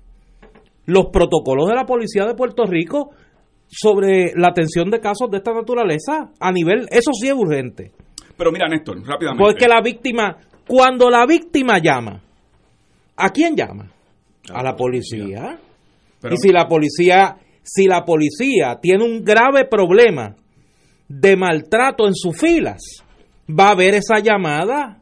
los 0.85 1.07
protocolos 1.07 1.67
de 1.69 1.75
la 1.75 1.85
policía 1.85 2.25
de 2.25 2.35
Puerto 2.35 2.65
Rico 2.65 3.11
sobre 3.67 4.33
la 4.35 4.49
atención 4.49 4.89
de 4.91 4.99
casos 4.99 5.29
de 5.31 5.37
esta 5.37 5.53
naturaleza 5.53 6.31
a 6.39 6.51
nivel, 6.51 6.87
eso 6.91 7.11
sí 7.13 7.27
es 7.27 7.33
urgente. 7.33 7.91
Pero 8.37 8.51
mira, 8.51 8.67
Néstor, 8.67 8.97
rápidamente. 9.05 9.43
Porque 9.43 9.67
la 9.67 9.81
víctima, 9.81 10.37
cuando 10.67 11.09
la 11.09 11.25
víctima 11.25 11.79
llama, 11.79 12.21
¿a 13.15 13.29
quién 13.29 13.55
llama? 13.55 13.91
A 14.53 14.61
la 14.61 14.75
policía. 14.75 15.57
Pero- 16.21 16.35
y 16.35 16.37
si 16.37 16.49
la 16.51 16.67
policía, 16.67 17.37
si 17.65 17.87
la 17.87 18.05
policía 18.05 18.77
tiene 18.79 19.03
un 19.03 19.23
grave 19.23 19.65
problema 19.65 20.35
de 21.07 21.35
maltrato 21.35 22.07
en 22.07 22.13
sus 22.13 22.37
filas, 22.37 22.81
va 23.49 23.71
a 23.71 23.75
ver 23.75 23.95
esa 23.95 24.19
llamada 24.19 25.01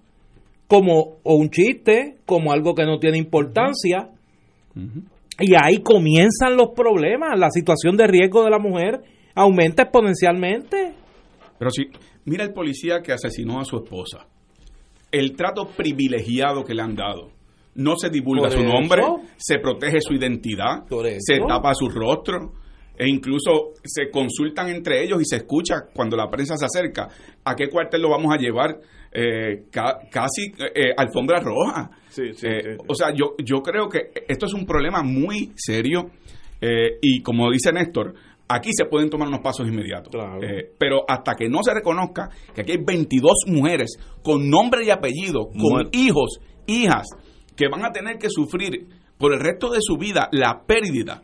como 0.68 1.18
o 1.24 1.36
un 1.36 1.50
chiste, 1.50 2.18
como 2.26 2.52
algo 2.52 2.74
que 2.74 2.86
no 2.86 3.00
tiene 3.00 3.18
importancia. 3.18 4.10
Y 5.40 5.54
ahí 5.62 5.84
comienzan 5.84 6.56
los 6.56 6.70
problemas. 6.76 7.38
La 7.38 7.50
situación 7.52 7.98
de 7.98 8.08
riesgo 8.08 8.44
de 8.44 8.50
la 8.50 8.60
mujer 8.60 9.02
aumenta 9.36 9.84
exponencialmente. 9.84 10.94
Pero 11.60 11.70
sí, 11.70 11.84
mira 12.26 12.44
el 12.44 12.54
policía 12.54 13.02
que 13.04 13.12
asesinó 13.12 13.60
a 13.60 13.66
su 13.66 13.78
esposa. 13.78 14.26
El 15.12 15.36
trato 15.36 15.68
privilegiado 15.68 16.64
que 16.64 16.74
le 16.74 16.82
han 16.82 16.96
dado. 16.96 17.30
No 17.76 17.96
se 17.98 18.10
divulga 18.10 18.50
su 18.52 18.60
eso. 18.60 18.68
nombre, 18.68 19.02
se 19.38 19.60
protege 19.60 20.00
su 20.02 20.14
identidad, 20.14 20.86
se 21.20 21.40
tapa 21.48 21.74
su 21.74 21.90
rostro 21.90 22.54
e 22.96 23.08
incluso 23.10 23.72
se 23.84 24.10
consultan 24.12 24.70
entre 24.70 25.04
ellos 25.04 25.20
y 25.22 25.26
se 25.26 25.38
escucha 25.38 25.86
cuando 25.94 26.16
la 26.16 26.30
prensa 26.30 26.56
se 26.56 26.66
acerca 26.66 27.08
a 27.44 27.56
qué 27.56 27.68
cuartel 27.70 28.02
lo 28.04 28.10
vamos 28.12 28.32
a 28.34 28.38
llevar 28.38 28.80
eh, 29.12 29.66
ca- 29.72 30.00
casi 30.12 30.54
eh, 30.76 30.94
alfombra 30.96 31.40
roja. 31.40 31.90
Sí, 32.10 32.34
sí, 32.34 32.46
Eh, 32.48 32.62
sí. 32.78 32.86
O 32.88 32.94
sea, 32.94 33.08
yo, 33.16 33.34
yo 33.44 33.62
creo 33.62 33.90
que 33.90 34.12
esto 34.28 34.46
es 34.46 34.54
un 34.54 34.66
problema 34.66 35.02
muy 35.02 35.52
serio 35.56 36.12
eh, 36.62 36.98
y 37.02 37.22
como 37.24 37.50
dice 37.52 37.72
Néstor, 37.72 38.14
aquí 38.48 38.70
se 38.74 38.86
pueden 38.86 39.10
tomar 39.10 39.28
unos 39.28 39.42
pasos 39.42 39.68
inmediatos. 39.68 40.12
Claro. 40.12 40.42
Eh, 40.44 40.72
pero 40.78 41.04
hasta 41.08 41.34
que 41.36 41.50
no 41.50 41.64
se 41.64 41.74
reconozca 41.74 42.30
que 42.54 42.62
aquí 42.62 42.72
hay 42.74 42.84
22 42.86 43.32
mujeres 43.48 43.98
con 44.24 44.48
nombre 44.50 44.86
y 44.86 44.92
apellido, 44.92 45.48
con 45.50 45.90
hijos, 45.94 46.40
hijas, 46.68 47.08
que 47.56 47.68
van 47.70 47.86
a 47.86 47.92
tener 47.92 48.18
que 48.18 48.30
sufrir 48.30 48.88
por 49.18 49.34
el 49.34 49.40
resto 49.40 49.70
de 49.72 49.80
su 49.82 49.98
vida 49.98 50.30
la 50.32 50.64
pérdida 50.66 51.24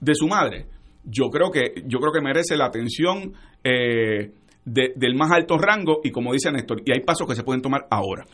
de 0.00 0.14
su 0.14 0.26
madre, 0.28 0.66
yo 1.04 1.30
creo 1.30 1.50
que, 1.50 1.82
yo 1.86 1.98
creo 1.98 2.12
que 2.12 2.20
merece 2.20 2.56
la 2.56 2.66
atención 2.66 3.32
eh, 3.64 4.32
de- 4.64 4.92
del 4.96 5.14
más 5.16 5.30
alto 5.32 5.58
rango 5.58 6.00
y 6.04 6.10
como 6.10 6.32
dice 6.32 6.50
Néstor, 6.52 6.82
y 6.84 6.92
hay 6.92 7.00
pasos 7.04 7.26
que 7.26 7.34
se 7.34 7.42
pueden 7.42 7.62
tomar 7.62 7.86
ahora. 7.90 8.24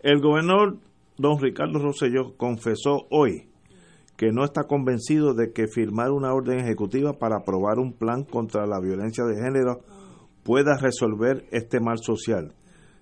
El 0.00 0.20
gobernador 0.20 0.78
don 1.18 1.40
Ricardo 1.40 1.78
Rosselló 1.78 2.36
confesó 2.36 3.06
hoy 3.10 3.48
que 4.16 4.30
no 4.32 4.44
está 4.44 4.64
convencido 4.64 5.34
de 5.34 5.52
que 5.52 5.66
firmar 5.66 6.10
una 6.10 6.32
orden 6.32 6.58
ejecutiva 6.60 7.14
para 7.14 7.36
aprobar 7.38 7.78
un 7.78 7.92
plan 7.92 8.24
contra 8.24 8.66
la 8.66 8.80
violencia 8.80 9.24
de 9.24 9.34
género 9.42 9.80
pueda 10.44 10.76
resolver 10.78 11.44
este 11.50 11.80
mal 11.80 11.98
social 11.98 12.54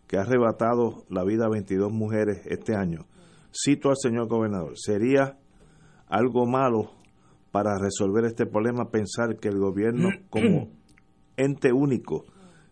que 0.06 0.16
ha 0.16 0.22
arrebatado 0.22 1.04
la 1.08 1.24
vida 1.24 1.46
a 1.46 1.50
22 1.50 1.90
mujeres 1.92 2.40
este 2.46 2.74
año. 2.74 3.06
Cito 3.52 3.90
al 3.90 3.96
señor 3.96 4.28
gobernador, 4.28 4.72
sería 4.76 5.36
algo 6.06 6.46
malo 6.46 6.90
para 7.50 7.78
resolver 7.78 8.24
este 8.24 8.46
problema 8.46 8.90
pensar 8.90 9.36
que 9.40 9.48
el 9.48 9.58
gobierno 9.58 10.08
como 10.30 10.68
ente 11.36 11.72
único 11.72 12.24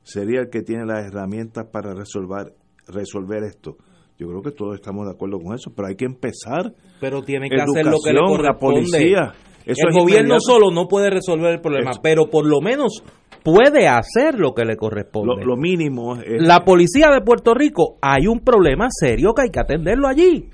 sería 0.02 0.40
el 0.40 0.50
que 0.50 0.62
tiene 0.62 0.86
las 0.86 1.06
herramientas 1.06 1.66
para 1.72 1.94
resolver, 1.94 2.54
resolver 2.86 3.42
esto. 3.44 3.76
Yo 4.18 4.26
creo 4.28 4.42
que 4.42 4.50
todos 4.52 4.74
estamos 4.74 5.06
de 5.06 5.12
acuerdo 5.12 5.38
con 5.38 5.54
eso, 5.54 5.72
pero 5.74 5.88
hay 5.88 5.94
que 5.96 6.04
empezar. 6.04 6.72
Pero 7.00 7.22
tiene 7.22 7.48
que 7.48 7.60
hacer 7.60 7.86
lo 7.86 7.98
que 8.04 8.12
le 8.12 8.18
Educación, 8.18 8.42
la 8.42 8.54
corresponde. 8.58 8.80
policía. 8.90 9.32
Eso 9.64 9.86
el 9.86 9.92
gobierno 9.92 10.34
inmediato. 10.34 10.40
solo 10.40 10.70
no 10.70 10.88
puede 10.88 11.10
resolver 11.10 11.52
el 11.52 11.60
problema, 11.60 11.90
Eso. 11.90 12.00
pero 12.02 12.30
por 12.30 12.46
lo 12.46 12.60
menos 12.60 13.04
puede 13.44 13.86
hacer 13.86 14.34
lo 14.38 14.54
que 14.54 14.64
le 14.64 14.76
corresponde. 14.76 15.44
Lo, 15.44 15.54
lo 15.54 15.56
mínimo 15.56 16.16
es 16.16 16.42
La 16.42 16.64
policía 16.64 17.10
de 17.10 17.20
Puerto 17.20 17.52
Rico, 17.54 17.98
hay 18.00 18.26
un 18.26 18.40
problema 18.40 18.86
serio 18.90 19.34
que 19.34 19.42
hay 19.42 19.50
que 19.50 19.60
atenderlo 19.60 20.08
allí. 20.08 20.48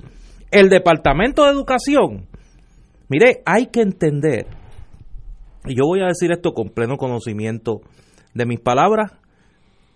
El 0.55 0.69
Departamento 0.69 1.43
de 1.43 1.51
Educación, 1.51 2.29
mire, 3.09 3.43
hay 3.45 3.73
que 3.73 3.81
entender, 3.81 4.47
y 5.67 5.77
yo 5.77 5.83
voy 5.85 6.01
a 6.01 6.07
decir 6.07 6.31
esto 6.31 6.53
con 6.53 6.69
pleno 6.69 6.97
conocimiento 6.97 7.81
de 8.35 8.47
mis 8.47 8.61
palabras, 8.61 9.11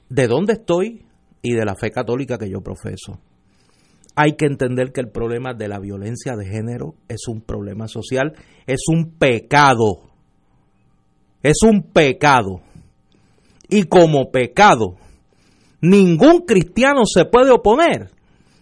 de 0.08 0.26
dónde 0.26 0.54
estoy 0.54 1.04
y 1.42 1.52
de 1.52 1.64
la 1.64 1.76
fe 1.76 1.92
católica 1.92 2.38
que 2.38 2.50
yo 2.50 2.60
profeso. 2.60 3.20
Hay 4.16 4.32
que 4.32 4.46
entender 4.46 4.90
que 4.90 5.00
el 5.00 5.12
problema 5.12 5.54
de 5.54 5.68
la 5.68 5.78
violencia 5.78 6.34
de 6.34 6.46
género 6.46 6.96
es 7.06 7.28
un 7.28 7.40
problema 7.40 7.86
social, 7.86 8.32
es 8.66 8.80
un 8.88 9.12
pecado. 9.16 10.10
Es 11.40 11.58
un 11.62 11.84
pecado. 11.84 12.62
Y 13.68 13.84
como 13.84 14.32
pecado, 14.32 14.96
ningún 15.80 16.40
cristiano 16.40 17.02
se 17.06 17.26
puede 17.26 17.52
oponer 17.52 18.17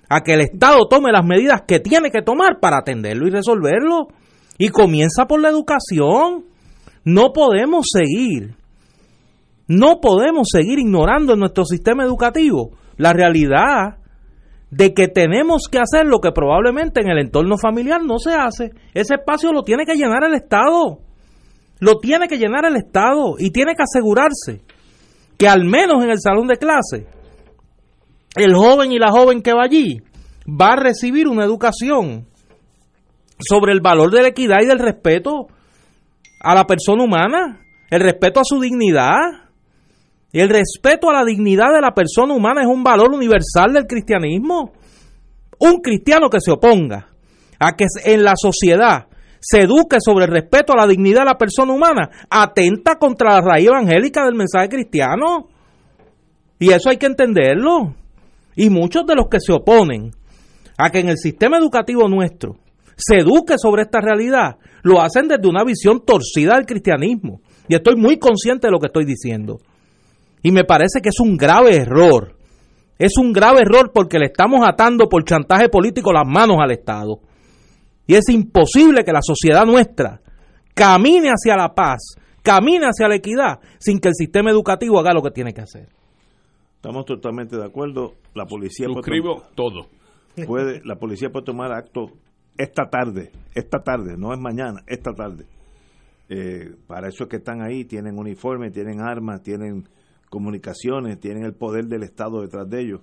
a 0.08 0.20
que 0.20 0.34
el 0.34 0.40
Estado 0.40 0.86
tome 0.88 1.12
las 1.12 1.24
medidas 1.24 1.62
que 1.66 1.80
tiene 1.80 2.10
que 2.10 2.22
tomar 2.22 2.60
para 2.60 2.78
atenderlo 2.78 3.26
y 3.26 3.30
resolverlo. 3.30 4.08
Y 4.58 4.68
comienza 4.68 5.26
por 5.26 5.40
la 5.40 5.48
educación. 5.48 6.44
No 7.04 7.32
podemos 7.32 7.86
seguir, 7.92 8.54
no 9.68 10.00
podemos 10.00 10.48
seguir 10.50 10.78
ignorando 10.78 11.34
en 11.34 11.40
nuestro 11.40 11.64
sistema 11.64 12.04
educativo 12.04 12.72
la 12.96 13.12
realidad 13.12 13.98
de 14.70 14.94
que 14.94 15.08
tenemos 15.08 15.68
que 15.70 15.78
hacer 15.78 16.06
lo 16.06 16.20
que 16.20 16.32
probablemente 16.32 17.00
en 17.00 17.08
el 17.08 17.18
entorno 17.18 17.56
familiar 17.58 18.02
no 18.02 18.18
se 18.18 18.32
hace. 18.32 18.70
Ese 18.94 19.14
espacio 19.14 19.52
lo 19.52 19.62
tiene 19.62 19.84
que 19.84 19.94
llenar 19.94 20.24
el 20.24 20.34
Estado. 20.34 21.00
Lo 21.78 21.98
tiene 21.98 22.26
que 22.26 22.38
llenar 22.38 22.64
el 22.64 22.76
Estado 22.76 23.36
y 23.38 23.50
tiene 23.50 23.74
que 23.74 23.82
asegurarse 23.82 24.62
que 25.38 25.48
al 25.48 25.64
menos 25.64 26.02
en 26.02 26.10
el 26.10 26.20
salón 26.20 26.46
de 26.46 26.56
clase 26.56 27.06
el 28.36 28.54
joven 28.54 28.92
y 28.92 28.98
la 28.98 29.10
joven 29.10 29.42
que 29.42 29.52
va 29.52 29.64
allí 29.64 30.02
va 30.48 30.72
a 30.72 30.76
recibir 30.76 31.26
una 31.26 31.44
educación 31.44 32.26
sobre 33.38 33.72
el 33.72 33.80
valor 33.80 34.10
de 34.10 34.22
la 34.22 34.28
equidad 34.28 34.58
y 34.62 34.66
del 34.66 34.78
respeto 34.78 35.48
a 36.40 36.54
la 36.54 36.64
persona 36.64 37.02
humana, 37.02 37.60
el 37.90 38.00
respeto 38.00 38.40
a 38.40 38.44
su 38.44 38.60
dignidad. 38.60 39.16
El 40.32 40.50
respeto 40.50 41.08
a 41.08 41.14
la 41.14 41.24
dignidad 41.24 41.72
de 41.72 41.80
la 41.80 41.94
persona 41.94 42.34
humana 42.34 42.60
es 42.62 42.68
un 42.68 42.84
valor 42.84 43.12
universal 43.12 43.72
del 43.72 43.86
cristianismo. 43.86 44.72
Un 45.58 45.80
cristiano 45.80 46.28
que 46.28 46.40
se 46.40 46.50
oponga 46.50 47.08
a 47.58 47.72
que 47.72 47.86
en 48.04 48.22
la 48.22 48.34
sociedad 48.36 49.06
se 49.40 49.62
eduque 49.62 49.96
sobre 49.98 50.26
el 50.26 50.30
respeto 50.30 50.72
a 50.72 50.76
la 50.76 50.86
dignidad 50.86 51.20
de 51.20 51.26
la 51.26 51.38
persona 51.38 51.72
humana, 51.72 52.10
atenta 52.28 52.96
contra 52.96 53.34
la 53.34 53.40
raíz 53.40 53.68
evangélica 53.68 54.24
del 54.24 54.34
mensaje 54.34 54.68
cristiano. 54.68 55.48
Y 56.58 56.70
eso 56.70 56.90
hay 56.90 56.98
que 56.98 57.06
entenderlo. 57.06 57.94
Y 58.56 58.70
muchos 58.70 59.06
de 59.06 59.14
los 59.14 59.28
que 59.28 59.38
se 59.38 59.52
oponen 59.52 60.10
a 60.78 60.90
que 60.90 61.00
en 61.00 61.08
el 61.08 61.18
sistema 61.18 61.58
educativo 61.58 62.08
nuestro 62.08 62.56
se 62.96 63.16
eduque 63.16 63.56
sobre 63.58 63.82
esta 63.82 64.00
realidad, 64.00 64.56
lo 64.82 65.02
hacen 65.02 65.28
desde 65.28 65.48
una 65.48 65.62
visión 65.64 66.02
torcida 66.04 66.54
del 66.54 66.64
cristianismo. 66.64 67.40
Y 67.68 67.74
estoy 67.74 67.96
muy 67.96 68.18
consciente 68.18 68.68
de 68.68 68.70
lo 68.70 68.78
que 68.78 68.86
estoy 68.86 69.04
diciendo. 69.04 69.58
Y 70.42 70.50
me 70.50 70.64
parece 70.64 71.00
que 71.02 71.10
es 71.10 71.20
un 71.20 71.36
grave 71.36 71.76
error. 71.76 72.36
Es 72.98 73.18
un 73.18 73.32
grave 73.32 73.60
error 73.60 73.92
porque 73.92 74.18
le 74.18 74.26
estamos 74.26 74.66
atando 74.66 75.08
por 75.08 75.24
chantaje 75.24 75.68
político 75.68 76.12
las 76.12 76.26
manos 76.26 76.56
al 76.58 76.70
Estado. 76.70 77.20
Y 78.06 78.14
es 78.14 78.28
imposible 78.30 79.04
que 79.04 79.12
la 79.12 79.20
sociedad 79.20 79.66
nuestra 79.66 80.20
camine 80.72 81.28
hacia 81.28 81.56
la 81.56 81.74
paz, 81.74 82.14
camine 82.42 82.86
hacia 82.86 83.08
la 83.08 83.16
equidad, 83.16 83.58
sin 83.78 83.98
que 83.98 84.08
el 84.08 84.14
sistema 84.14 84.50
educativo 84.50 84.98
haga 85.00 85.12
lo 85.12 85.22
que 85.22 85.30
tiene 85.30 85.52
que 85.52 85.62
hacer. 85.62 85.88
Estamos 86.86 87.04
totalmente 87.04 87.56
de 87.56 87.64
acuerdo. 87.64 88.14
La 88.32 88.46
policía 88.46 88.86
puede 88.86 89.24
todo. 89.56 89.88
puede, 90.46 90.84
la 90.84 90.94
policía 90.94 91.30
puede 91.30 91.44
tomar 91.44 91.72
acto 91.72 92.12
esta 92.56 92.88
tarde, 92.88 93.32
esta 93.56 93.80
tarde, 93.82 94.16
no 94.16 94.32
es 94.32 94.38
mañana, 94.38 94.84
esta 94.86 95.12
tarde. 95.12 95.46
Eh, 96.28 96.76
para 96.86 97.08
eso 97.08 97.24
es 97.24 97.28
que 97.28 97.38
están 97.38 97.60
ahí, 97.60 97.84
tienen 97.86 98.16
uniforme, 98.16 98.70
tienen 98.70 99.00
armas, 99.00 99.42
tienen 99.42 99.88
comunicaciones, 100.30 101.18
tienen 101.18 101.44
el 101.44 101.54
poder 101.54 101.86
del 101.86 102.04
Estado 102.04 102.40
detrás 102.40 102.70
de 102.70 102.82
ellos 102.82 103.00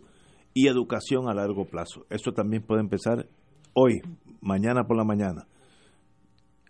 y 0.53 0.69
educación 0.69 1.27
a 1.27 1.33
largo 1.33 1.65
plazo. 1.65 2.05
Eso 2.09 2.31
también 2.31 2.63
puede 2.63 2.79
empezar 2.79 3.27
hoy, 3.73 4.01
mañana 4.39 4.85
por 4.85 4.95
la 4.95 5.03
mañana. 5.03 5.45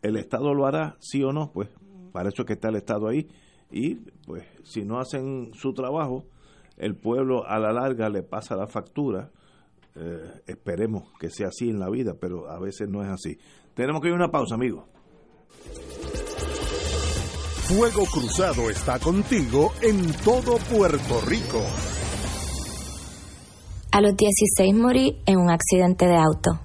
¿El 0.01 0.17
Estado 0.17 0.51
lo 0.55 0.65
hará, 0.65 0.97
sí 0.99 1.21
o 1.21 1.31
no? 1.31 1.51
Pues 1.53 1.69
para 2.11 2.29
eso 2.29 2.41
es 2.41 2.47
que 2.47 2.53
está 2.53 2.69
el 2.69 2.77
Estado 2.77 3.07
ahí 3.07 3.27
y 3.69 3.97
pues 4.25 4.47
si 4.63 4.83
no 4.83 4.97
hacen 4.99 5.51
su 5.53 5.73
trabajo, 5.73 6.25
el 6.77 6.95
pueblo 6.95 7.45
a 7.47 7.59
la 7.59 7.71
larga 7.71 8.09
le 8.09 8.23
pasa 8.23 8.55
la 8.55 8.67
factura. 8.67 9.29
Eh, 9.95 10.41
esperemos 10.47 11.11
que 11.19 11.29
sea 11.29 11.47
así 11.47 11.69
en 11.69 11.79
la 11.79 11.89
vida, 11.89 12.15
pero 12.19 12.49
a 12.49 12.59
veces 12.59 12.89
no 12.89 13.03
es 13.03 13.09
así. 13.09 13.37
Tenemos 13.73 14.01
que 14.01 14.07
ir 14.07 14.13
a 14.13 14.17
una 14.17 14.31
pausa, 14.31 14.55
amigos. 14.55 14.85
Fuego 17.67 18.03
Cruzado 18.11 18.69
está 18.69 18.99
contigo 18.99 19.71
en 19.81 20.11
todo 20.23 20.57
Puerto 20.69 21.21
Rico. 21.25 21.61
A 23.91 24.01
los 24.01 24.17
16 24.17 24.75
morí 24.75 25.21
en 25.25 25.37
un 25.37 25.49
accidente 25.49 26.05
de 26.05 26.17
auto. 26.17 26.59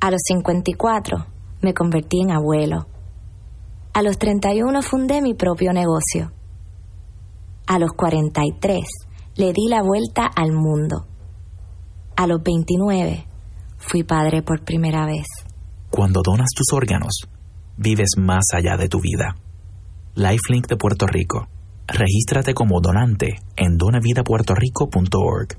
A 0.00 0.10
los 0.10 0.20
54 0.24 1.26
me 1.62 1.74
convertí 1.74 2.20
en 2.20 2.30
abuelo. 2.30 2.86
A 3.94 4.02
los 4.02 4.18
31 4.18 4.82
fundé 4.82 5.20
mi 5.22 5.34
propio 5.34 5.72
negocio. 5.72 6.32
A 7.66 7.78
los 7.78 7.92
43 7.96 8.82
le 9.36 9.52
di 9.52 9.68
la 9.68 9.82
vuelta 9.82 10.26
al 10.26 10.52
mundo. 10.52 11.06
A 12.16 12.26
los 12.26 12.42
29 12.42 13.26
fui 13.78 14.04
padre 14.04 14.42
por 14.42 14.62
primera 14.64 15.06
vez. 15.06 15.26
Cuando 15.90 16.22
donas 16.22 16.48
tus 16.54 16.72
órganos, 16.72 17.28
vives 17.76 18.10
más 18.18 18.44
allá 18.52 18.76
de 18.76 18.88
tu 18.88 19.00
vida. 19.00 19.36
Lifelink 20.14 20.68
de 20.68 20.76
Puerto 20.76 21.06
Rico. 21.06 21.48
Regístrate 21.86 22.54
como 22.54 22.80
donante 22.80 23.36
en 23.56 23.76
donavidapuertorico.org. 23.76 25.58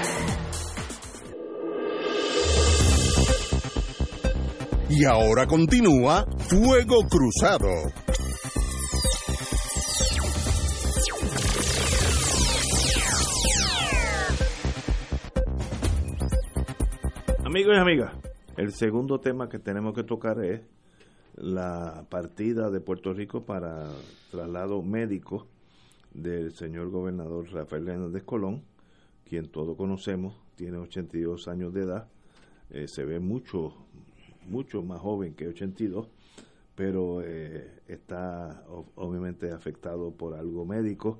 Y 4.93 5.05
ahora 5.05 5.47
continúa 5.47 6.25
Fuego 6.49 7.07
Cruzado. 7.09 7.69
Amigos 17.45 17.73
y 17.73 17.79
amigas, 17.79 18.13
el 18.57 18.73
segundo 18.73 19.21
tema 19.21 19.47
que 19.47 19.59
tenemos 19.59 19.93
que 19.93 20.03
tocar 20.03 20.43
es 20.43 20.61
la 21.35 22.05
partida 22.09 22.69
de 22.69 22.81
Puerto 22.81 23.13
Rico 23.13 23.45
para 23.45 23.87
traslado 24.29 24.81
médico 24.81 25.47
del 26.13 26.51
señor 26.51 26.89
gobernador 26.89 27.49
Rafael 27.49 27.87
Hernández 27.87 28.23
Colón, 28.23 28.65
quien 29.23 29.47
todos 29.47 29.77
conocemos, 29.77 30.35
tiene 30.55 30.79
82 30.79 31.47
años 31.47 31.73
de 31.73 31.83
edad, 31.83 32.09
eh, 32.73 32.87
se 32.87 33.03
ve 33.03 33.19
mucho, 33.19 33.73
mucho 34.47 34.81
más 34.83 34.99
joven 34.99 35.33
que 35.33 35.47
82, 35.47 36.07
pero 36.75 37.21
eh, 37.23 37.81
está 37.87 38.63
obviamente 38.95 39.51
afectado 39.51 40.11
por 40.11 40.33
algo 40.35 40.65
médico, 40.65 41.19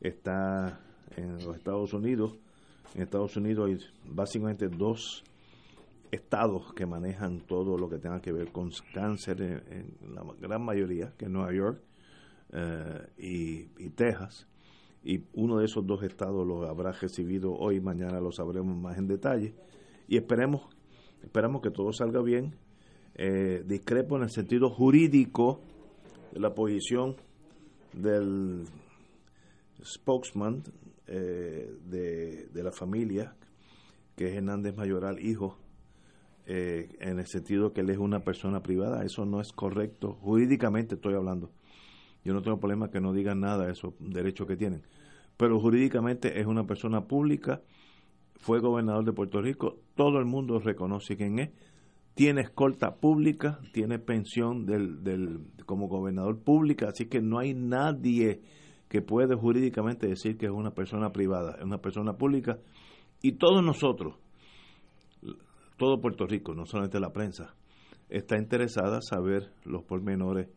está 0.00 0.80
en 1.16 1.44
los 1.44 1.56
Estados 1.56 1.92
Unidos, 1.92 2.38
en 2.94 3.02
Estados 3.02 3.36
Unidos 3.36 3.70
hay 3.70 4.12
básicamente 4.12 4.68
dos 4.68 5.24
estados 6.10 6.74
que 6.74 6.84
manejan 6.84 7.40
todo 7.40 7.78
lo 7.78 7.88
que 7.88 7.98
tenga 7.98 8.20
que 8.20 8.32
ver 8.32 8.52
con 8.52 8.70
cáncer 8.92 9.40
en, 9.40 10.14
la 10.14 10.22
gran 10.38 10.62
mayoría, 10.62 11.12
que 11.16 11.24
es 11.24 11.30
Nueva 11.30 11.52
York 11.54 11.80
eh, 12.52 13.06
y, 13.16 13.84
y 13.84 13.90
Texas. 13.90 14.46
Y 15.04 15.24
uno 15.32 15.58
de 15.58 15.64
esos 15.64 15.84
dos 15.86 16.02
estados 16.02 16.46
lo 16.46 16.68
habrá 16.68 16.92
recibido 16.92 17.52
hoy, 17.54 17.80
mañana 17.80 18.20
lo 18.20 18.30
sabremos 18.30 18.76
más 18.76 18.98
en 18.98 19.08
detalle. 19.08 19.54
Y 20.06 20.16
esperemos, 20.16 20.68
esperamos 21.22 21.62
que 21.62 21.70
todo 21.70 21.92
salga 21.92 22.22
bien. 22.22 22.54
Eh, 23.14 23.62
discrepo 23.66 24.16
en 24.16 24.22
el 24.22 24.30
sentido 24.30 24.70
jurídico 24.70 25.60
de 26.32 26.40
la 26.40 26.54
posición 26.54 27.16
del 27.92 28.64
spokesman 29.84 30.62
eh, 31.06 31.70
de, 31.84 32.46
de 32.46 32.62
la 32.62 32.72
familia, 32.72 33.34
que 34.16 34.28
es 34.28 34.34
Hernández 34.34 34.76
Mayoral, 34.76 35.20
hijo, 35.20 35.58
eh, 36.44 36.88
en 36.98 37.20
el 37.20 37.26
sentido 37.26 37.72
que 37.72 37.82
él 37.82 37.90
es 37.90 37.98
una 37.98 38.20
persona 38.20 38.62
privada. 38.62 39.04
Eso 39.04 39.24
no 39.24 39.40
es 39.40 39.52
correcto. 39.52 40.14
Jurídicamente 40.20 40.96
estoy 40.96 41.14
hablando. 41.14 41.50
Yo 42.24 42.34
no 42.34 42.42
tengo 42.42 42.58
problema 42.58 42.90
que 42.90 43.00
no 43.00 43.12
digan 43.12 43.40
nada 43.40 43.66
de 43.66 43.72
esos 43.72 43.94
derechos 43.98 44.46
que 44.46 44.56
tienen. 44.56 44.82
Pero 45.36 45.60
jurídicamente 45.60 46.40
es 46.40 46.46
una 46.46 46.66
persona 46.66 47.06
pública, 47.06 47.62
fue 48.42 48.60
gobernador 48.60 49.04
de 49.04 49.12
Puerto 49.12 49.40
Rico, 49.40 49.78
todo 49.94 50.18
el 50.18 50.26
mundo 50.26 50.58
reconoce 50.58 51.16
quién 51.16 51.38
es, 51.38 51.50
tiene 52.14 52.42
escolta 52.42 52.96
pública, 52.96 53.58
tiene 53.72 53.98
pensión 53.98 54.66
del, 54.66 55.02
del, 55.02 55.46
como 55.64 55.88
gobernador 55.88 56.38
pública, 56.38 56.88
así 56.88 57.06
que 57.06 57.22
no 57.22 57.38
hay 57.38 57.54
nadie 57.54 58.42
que 58.88 59.00
puede 59.00 59.34
jurídicamente 59.34 60.06
decir 60.06 60.36
que 60.36 60.46
es 60.46 60.52
una 60.52 60.72
persona 60.72 61.10
privada, 61.10 61.54
es 61.58 61.64
una 61.64 61.78
persona 61.78 62.12
pública. 62.12 62.58
Y 63.22 63.32
todos 63.32 63.64
nosotros, 63.64 64.16
todo 65.78 66.00
Puerto 66.00 66.26
Rico, 66.26 66.54
no 66.54 66.66
solamente 66.66 67.00
la 67.00 67.12
prensa, 67.12 67.54
está 68.10 68.36
interesada 68.36 68.96
en 68.96 69.02
saber 69.02 69.52
los 69.64 69.84
pormenores 69.84 70.48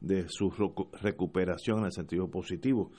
de 0.00 0.26
su 0.28 0.50
recu- 0.50 0.90
recuperación 1.00 1.78
en 1.78 1.84
el 1.86 1.92
sentido 1.92 2.28
positivo. 2.28 2.90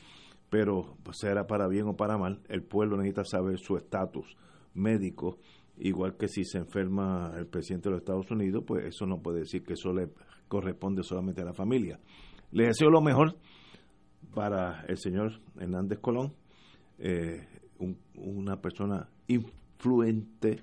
Pero 0.51 0.97
pues, 1.01 1.17
sea 1.17 1.47
para 1.47 1.67
bien 1.67 1.87
o 1.87 1.95
para 1.95 2.17
mal, 2.17 2.41
el 2.49 2.61
pueblo 2.61 2.97
necesita 2.97 3.23
saber 3.23 3.57
su 3.57 3.77
estatus 3.77 4.35
médico, 4.75 5.39
igual 5.77 6.17
que 6.17 6.27
si 6.27 6.43
se 6.43 6.57
enferma 6.59 7.33
el 7.37 7.47
presidente 7.47 7.87
de 7.89 7.93
los 7.93 8.01
Estados 8.01 8.29
Unidos, 8.29 8.63
pues 8.67 8.85
eso 8.85 9.05
no 9.07 9.21
puede 9.21 9.39
decir 9.39 9.63
que 9.63 9.73
eso 9.73 9.93
le 9.93 10.09
corresponde 10.49 11.03
solamente 11.03 11.41
a 11.41 11.45
la 11.45 11.53
familia. 11.53 11.99
Les 12.51 12.67
deseo 12.67 12.89
lo 12.89 13.01
mejor 13.01 13.37
para 14.35 14.81
el 14.89 14.97
señor 14.97 15.39
Hernández 15.57 15.99
Colón, 15.99 16.33
eh, 16.99 17.47
un- 17.79 17.97
una 18.15 18.61
persona 18.61 19.09
influente, 19.27 20.57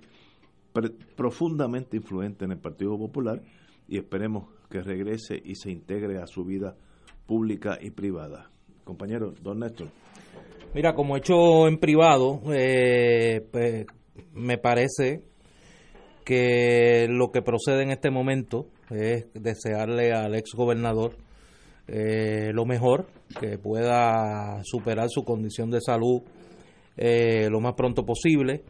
pre- 0.72 0.90
profundamente 1.16 1.96
influente 1.96 2.44
en 2.44 2.52
el 2.52 2.58
Partido 2.58 2.96
Popular 2.98 3.42
y 3.88 3.96
esperemos 3.96 4.50
que 4.68 4.82
regrese 4.82 5.40
y 5.42 5.54
se 5.54 5.70
integre 5.70 6.18
a 6.18 6.26
su 6.26 6.44
vida 6.44 6.76
pública 7.26 7.78
y 7.80 7.90
privada. 7.90 8.50
Compañero, 8.88 9.34
don 9.42 9.58
Néstor. 9.58 9.88
Mira, 10.74 10.94
como 10.94 11.14
he 11.14 11.18
hecho 11.18 11.68
en 11.68 11.76
privado, 11.76 12.40
eh, 12.50 13.46
pues, 13.52 13.84
me 14.32 14.56
parece 14.56 15.20
que 16.24 17.06
lo 17.10 17.30
que 17.30 17.42
procede 17.42 17.82
en 17.82 17.90
este 17.90 18.10
momento 18.10 18.66
es 18.88 19.26
desearle 19.34 20.12
al 20.14 20.34
ex 20.34 20.54
gobernador 20.54 21.16
eh, 21.86 22.50
lo 22.54 22.64
mejor, 22.64 23.08
que 23.38 23.58
pueda 23.58 24.62
superar 24.64 25.08
su 25.10 25.22
condición 25.22 25.70
de 25.70 25.82
salud 25.82 26.22
eh, 26.96 27.48
lo 27.50 27.60
más 27.60 27.74
pronto 27.74 28.06
posible. 28.06 28.62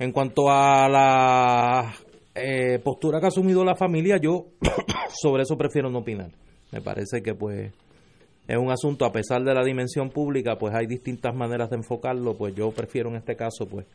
En 0.00 0.10
cuanto 0.10 0.50
a 0.50 0.88
la 0.88 1.94
eh, 2.34 2.80
postura 2.80 3.20
que 3.20 3.26
ha 3.26 3.28
asumido 3.28 3.64
la 3.64 3.76
familia, 3.76 4.16
yo 4.20 4.46
sobre 5.22 5.44
eso 5.44 5.56
prefiero 5.56 5.88
no 5.88 6.00
opinar. 6.00 6.32
Me 6.72 6.80
parece 6.80 7.22
que 7.22 7.34
pues 7.36 7.72
es 8.50 8.58
un 8.58 8.70
asunto, 8.70 9.04
a 9.04 9.12
pesar 9.12 9.44
de 9.44 9.54
la 9.54 9.62
dimensión 9.62 10.10
pública, 10.10 10.56
pues 10.58 10.74
hay 10.74 10.86
distintas 10.86 11.34
maneras 11.34 11.70
de 11.70 11.76
enfocarlo, 11.76 12.36
pues 12.36 12.52
yo 12.54 12.70
prefiero 12.72 13.08
en 13.08 13.16
este 13.16 13.36
caso 13.36 13.66
pues 13.66 13.86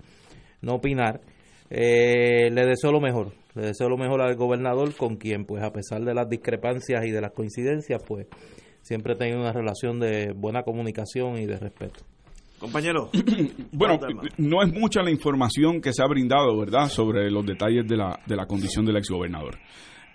no 0.61 0.75
opinar. 0.75 1.19
Eh, 1.69 2.49
le 2.51 2.65
deseo 2.65 2.91
lo 2.91 3.01
mejor, 3.01 3.33
le 3.53 3.67
deseo 3.67 3.89
lo 3.89 3.97
mejor 3.97 4.21
al 4.21 4.35
gobernador 4.35 4.95
con 4.95 5.17
quien 5.17 5.45
pues 5.45 5.61
a 5.61 5.73
pesar 5.73 6.03
de 6.05 6.13
las 6.13 6.29
discrepancias 6.29 7.03
y 7.05 7.11
de 7.11 7.19
las 7.19 7.31
coincidencias 7.31 8.01
pues 8.07 8.27
siempre 8.81 9.13
he 9.13 9.17
tenido 9.17 9.41
una 9.41 9.51
relación 9.51 9.99
de 9.99 10.31
buena 10.33 10.63
comunicación 10.63 11.37
y 11.37 11.45
de 11.45 11.57
respeto. 11.57 12.05
Compañero. 12.57 13.09
bueno, 13.73 13.99
no 14.37 14.63
es 14.63 14.71
mucha 14.71 15.03
la 15.03 15.11
información 15.11 15.81
que 15.81 15.91
se 15.91 16.01
ha 16.01 16.07
brindado, 16.07 16.57
¿verdad?, 16.57 16.87
sobre 16.87 17.29
los 17.29 17.45
detalles 17.45 17.85
de 17.87 17.97
la, 17.97 18.17
de 18.25 18.35
la 18.37 18.45
condición 18.45 18.85
del 18.85 18.95
exgobernador. 18.95 19.57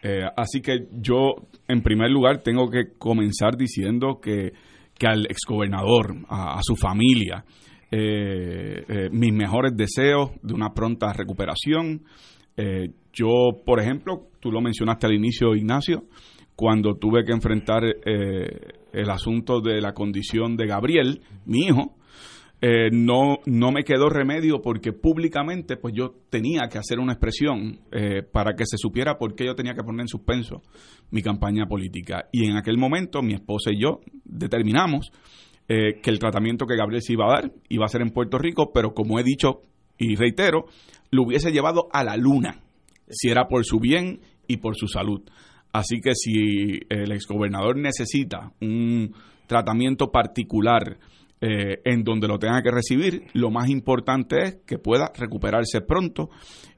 Eh, 0.03 0.23
así 0.37 0.61
que 0.61 0.87
yo, 0.93 1.35
en 1.69 1.83
primer 1.83 2.11
lugar, 2.11 2.43
tengo 2.43 2.71
que 2.71 2.93
comenzar 2.99 3.57
diciendo 3.57 4.21
que, 4.21 4.53
que 4.99 5.07
al 5.07 5.27
exgobernador, 5.27 6.17
a, 6.29 6.59
a 6.59 6.61
su 6.63 6.77
familia, 6.77 7.45
eh, 7.93 8.85
eh, 8.89 9.09
mis 9.11 9.33
mejores 9.33 9.77
deseos 9.77 10.31
de 10.43 10.55
una 10.55 10.73
pronta 10.73 11.13
recuperación. 11.13 12.03
Eh, 12.57 12.91
yo, 13.13 13.49
por 13.67 13.81
ejemplo, 13.81 14.29
tú 14.39 14.53
lo 14.53 14.61
mencionaste 14.61 15.07
al 15.07 15.15
inicio, 15.15 15.57
Ignacio, 15.57 16.05
cuando 16.55 16.95
tuve 16.95 17.25
que 17.25 17.33
enfrentar 17.33 17.83
el 18.05 19.11
asunto 19.11 19.61
de 19.61 19.81
la 19.81 19.93
condición 19.93 20.57
de 20.57 20.67
Gabriel, 20.67 21.23
mi 21.47 21.61
hijo, 21.61 21.97
eh, 22.63 22.91
no, 22.93 23.39
no 23.47 23.73
me 23.73 23.85
quedó 23.85 24.11
remedio 24.11 24.61
porque 24.61 24.93
públicamente 24.93 25.79
pues 25.79 25.95
yo 25.97 26.15
tenía 26.29 26.69
que 26.71 26.77
hacer 26.77 26.99
una 26.99 27.13
expresión 27.13 27.81
eh, 27.91 28.23
para 28.23 28.55
que 28.55 28.67
se 28.67 28.77
supiera 28.77 29.17
por 29.17 29.35
qué 29.35 29.47
yo 29.47 29.55
tenía 29.55 29.73
que 29.73 29.83
poner 29.83 30.03
en 30.03 30.09
suspenso 30.09 30.63
mi 31.11 31.23
campaña 31.23 31.67
política. 31.67 32.29
Y 32.33 32.45
en 32.45 32.57
aquel 32.57 32.77
momento 32.77 33.23
mi 33.23 33.33
esposa 33.33 33.71
y 33.73 33.81
yo 33.81 34.01
determinamos 34.25 35.11
eh, 35.69 36.01
que 36.03 36.11
el 36.11 36.19
tratamiento 36.19 36.67
que 36.67 36.77
Gabriel 36.77 37.03
se 37.03 37.15
iba 37.15 37.25
a 37.27 37.41
dar 37.41 37.53
iba 37.71 37.87
a 37.87 37.89
ser 37.89 38.03
en 38.03 38.11
Puerto 38.11 38.37
Rico, 38.37 38.73
pero 38.75 38.93
como 38.93 39.19
he 39.19 39.23
dicho 39.25 39.63
y 39.97 40.17
reitero, 40.17 40.67
lo 41.11 41.23
hubiese 41.23 41.53
llevado 41.53 41.89
a 41.93 42.05
la 42.05 42.17
luna, 42.17 42.63
si 43.09 43.31
era 43.31 43.49
por 43.49 43.65
su 43.65 43.81
bien 43.81 44.21
y 44.47 44.59
por 44.59 44.77
su 44.77 44.87
salud. 44.87 45.23
Así 45.73 46.01
que 46.01 46.15
si 46.15 46.81
el 46.89 47.13
exgobernador 47.13 47.77
necesita 47.77 48.53
un 48.61 49.15
tratamiento 49.47 50.11
particular, 50.11 50.99
eh, 51.41 51.81
en 51.85 52.05
donde 52.05 52.29
lo 52.29 52.39
tenga 52.39 52.63
que 52.63 52.71
recibir, 52.71 53.25
lo 53.35 53.51
más 53.51 53.69
importante 53.69 54.43
es 54.43 54.59
que 54.67 54.79
pueda 54.79 55.11
recuperarse 55.17 55.81
pronto 55.81 56.31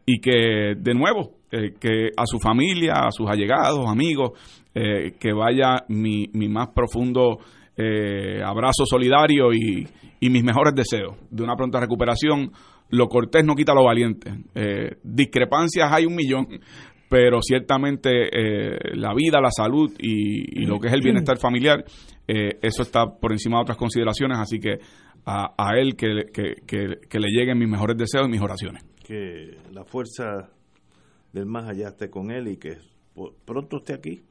y 0.06 0.20
que, 0.20 0.74
de 0.76 0.94
nuevo, 0.94 1.38
eh, 1.50 1.74
que 1.78 2.10
a 2.16 2.26
su 2.26 2.38
familia, 2.38 2.94
a 3.06 3.10
sus 3.10 3.28
allegados, 3.28 3.86
amigos, 3.86 4.32
eh, 4.74 5.16
que 5.20 5.34
vaya 5.34 5.84
mi, 5.88 6.28
mi 6.32 6.48
más 6.48 6.68
profundo 6.74 7.40
eh, 7.76 8.42
abrazo 8.42 8.86
solidario 8.86 9.52
y, 9.52 9.86
y, 10.18 10.30
mis 10.30 10.42
mejores 10.42 10.74
deseos 10.74 11.14
de 11.30 11.42
una 11.42 11.56
pronta 11.56 11.78
recuperación. 11.78 12.50
Lo 12.88 13.06
cortés 13.08 13.44
no 13.44 13.54
quita 13.54 13.74
lo 13.74 13.84
valiente. 13.84 14.32
Eh, 14.54 14.96
discrepancias 15.02 15.92
hay 15.92 16.06
un 16.06 16.14
millón, 16.14 16.46
pero 17.10 17.42
ciertamente 17.42 18.30
la 18.94 19.12
vida, 19.14 19.42
la 19.42 19.50
salud 19.50 19.92
y, 19.98 20.64
lo 20.64 20.80
que 20.80 20.88
es 20.88 20.94
el 20.94 21.02
bienestar 21.02 21.36
familiar, 21.36 21.84
eh, 22.26 22.58
eso 22.62 22.82
está 22.82 23.06
por 23.06 23.32
encima 23.32 23.56
de 23.58 23.62
otras 23.62 23.78
consideraciones, 23.78 24.38
así 24.38 24.58
que 24.58 24.78
a, 25.24 25.54
a 25.56 25.78
él 25.78 25.96
que, 25.96 26.26
que, 26.32 26.54
que, 26.66 27.00
que, 27.08 27.20
le 27.20 27.28
lleguen 27.28 27.58
mis 27.58 27.68
mejores 27.68 27.96
deseos 27.96 28.26
y 28.26 28.30
mis 28.30 28.40
oraciones. 28.40 28.84
Que 29.04 29.56
la 29.72 29.84
fuerza 29.84 30.50
del 31.32 31.46
más 31.46 31.68
allá 31.68 31.88
esté 31.88 32.10
con 32.10 32.30
él 32.30 32.48
y 32.48 32.56
que 32.56 32.78
pronto 33.44 33.78
esté 33.78 33.94
aquí, 33.94 34.22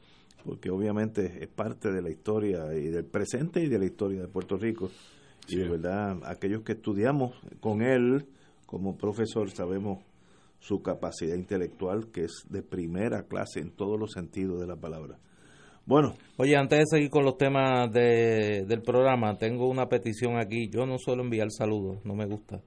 porque 0.45 0.69
obviamente 0.69 1.43
es 1.43 1.49
parte 1.49 1.91
de 1.91 2.01
la 2.01 2.09
historia 2.09 2.73
y 2.73 2.89
del 2.89 3.05
presente 3.05 3.61
y 3.61 3.67
de 3.67 3.79
la 3.79 3.85
historia 3.85 4.21
de 4.21 4.27
Puerto 4.27 4.57
Rico. 4.57 4.89
Y 5.47 5.57
de 5.57 5.67
verdad, 5.67 6.19
aquellos 6.25 6.63
que 6.63 6.73
estudiamos 6.73 7.35
con 7.59 7.81
él 7.81 8.25
como 8.65 8.97
profesor 8.97 9.49
sabemos 9.49 9.99
su 10.59 10.81
capacidad 10.81 11.35
intelectual, 11.35 12.11
que 12.11 12.25
es 12.25 12.45
de 12.49 12.61
primera 12.61 13.23
clase 13.23 13.59
en 13.59 13.71
todos 13.71 13.99
los 13.99 14.11
sentidos 14.11 14.61
de 14.61 14.67
la 14.67 14.75
palabra. 14.75 15.17
Bueno. 15.85 16.15
Oye, 16.37 16.57
antes 16.57 16.79
de 16.79 16.85
seguir 16.87 17.11
con 17.11 17.23
los 17.23 17.37
temas 17.37 17.91
de, 17.93 18.65
del 18.65 18.81
programa, 18.81 19.37
tengo 19.37 19.69
una 19.69 19.85
petición 19.87 20.39
aquí. 20.39 20.69
Yo 20.69 20.87
no 20.87 20.97
suelo 20.97 21.21
enviar 21.21 21.51
saludos, 21.51 21.99
no 22.03 22.15
me 22.15 22.25
gusta. 22.25 22.61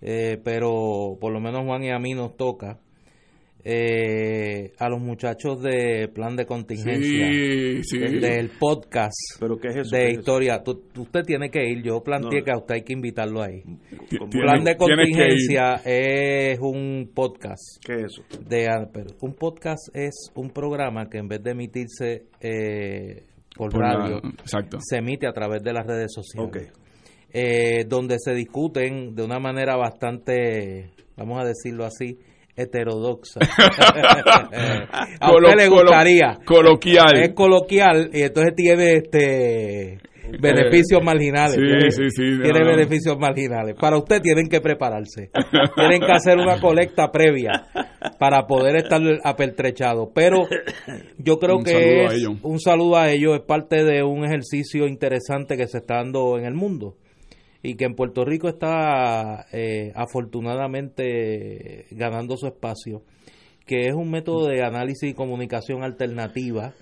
Eh, 0.00 0.40
pero 0.44 1.16
por 1.20 1.32
lo 1.32 1.40
menos 1.40 1.64
Juan 1.64 1.82
y 1.82 1.90
a 1.90 1.98
mí 1.98 2.14
nos 2.14 2.36
toca. 2.36 2.78
Eh, 3.64 4.72
a 4.78 4.88
los 4.88 5.00
muchachos 5.00 5.62
de 5.62 6.08
plan 6.12 6.34
de 6.34 6.46
contingencia 6.46 7.28
sí, 7.30 7.82
sí. 7.84 7.98
Del, 7.98 8.20
del, 8.20 8.50
podcast 8.58 9.14
¿Pero 9.38 9.56
qué 9.58 9.68
es 9.68 9.76
eso? 9.76 9.96
de 9.96 10.06
¿Qué 10.06 10.10
historia. 10.14 10.56
Es 10.56 10.64
tú, 10.64 10.82
usted 11.00 11.22
tiene 11.22 11.48
que 11.48 11.64
ir. 11.70 11.80
Yo 11.82 12.02
planteé 12.02 12.40
No. 12.40 12.44
que 12.44 12.50
a 12.50 12.56
usted 12.58 12.74
hay 12.74 12.82
que 12.82 12.92
invitarlo 12.92 13.40
ahí. 13.40 13.62
Plan 14.30 14.64
de 14.64 14.76
contingencia 14.76 15.74
es 15.84 16.58
un 16.60 17.10
podcast. 17.14 17.62
¿Qué 17.86 17.94
es 17.94 18.04
eso? 18.06 18.22
De, 18.48 18.66
pero 18.92 19.10
un 19.20 19.34
podcast 19.34 19.94
es 19.94 20.32
un 20.34 20.50
programa 20.50 21.08
que 21.08 21.18
en 21.18 21.28
vez 21.28 21.40
de 21.42 21.50
emitirse 21.52 22.24
eh, 22.40 23.22
por, 23.56 23.70
Por 23.70 23.80
la- 23.80 23.94
radio, 23.96 24.16
exacto. 24.40 24.78
se 24.80 24.96
emite 24.96 25.28
a 25.28 25.32
través 25.32 25.62
de 25.62 25.72
las 25.72 25.86
redes 25.86 26.12
sociales. 26.12 26.72
Eh, 27.32 27.84
donde 27.88 28.16
se 28.18 28.34
discuten 28.34 29.14
de 29.14 29.22
una 29.24 29.38
manera 29.38 29.76
bastante, 29.76 30.90
vamos 31.16 31.40
a 31.40 31.46
decirlo 31.46 31.84
así, 31.86 32.18
heterodoxa. 32.56 33.40
a 35.20 35.28
Colo- 35.30 35.48
usted 35.48 35.56
le 35.64 35.68
colo- 35.68 35.82
gustaría. 35.82 36.38
coloquial. 36.44 37.16
Es 37.16 37.30
coloquial 37.34 38.10
y 38.12 38.22
entonces 38.22 38.54
tiene 38.54 38.92
este 38.96 39.98
beneficios 40.40 41.02
marginales. 41.02 41.56
sí, 41.56 41.60
tiene, 41.60 41.90
sí, 41.90 42.10
sí, 42.10 42.22
tiene 42.42 42.60
no. 42.60 42.66
beneficios 42.66 43.18
marginales. 43.18 43.74
Para 43.78 43.98
usted 43.98 44.20
tienen 44.22 44.48
que 44.48 44.60
prepararse. 44.60 45.30
tienen 45.76 46.00
que 46.00 46.12
hacer 46.12 46.38
una 46.38 46.60
colecta 46.60 47.10
previa 47.10 47.66
para 48.18 48.46
poder 48.46 48.76
estar 48.76 49.00
apertrechado. 49.24 50.10
Pero 50.14 50.46
yo 51.18 51.38
creo 51.38 51.56
Un 51.56 51.64
que 51.64 52.04
es 52.04 52.26
un 52.42 52.60
saludo 52.60 52.96
a 52.96 53.10
ellos. 53.10 53.34
Es 53.34 53.42
parte 53.42 53.84
de 53.84 54.02
un 54.02 54.24
ejercicio 54.24 54.86
interesante 54.86 55.56
que 55.56 55.66
se 55.66 55.78
está 55.78 55.96
dando 55.96 56.38
en 56.38 56.46
el 56.46 56.54
mundo 56.54 56.96
y 57.62 57.76
que 57.76 57.84
en 57.84 57.94
Puerto 57.94 58.24
Rico 58.24 58.48
está 58.48 59.46
eh, 59.52 59.92
afortunadamente 59.94 61.86
ganando 61.90 62.36
su 62.36 62.46
espacio, 62.46 63.02
que 63.66 63.86
es 63.88 63.94
un 63.94 64.10
método 64.10 64.46
de 64.48 64.62
análisis 64.62 65.10
y 65.10 65.14
comunicación 65.14 65.82
alternativa 65.84 66.74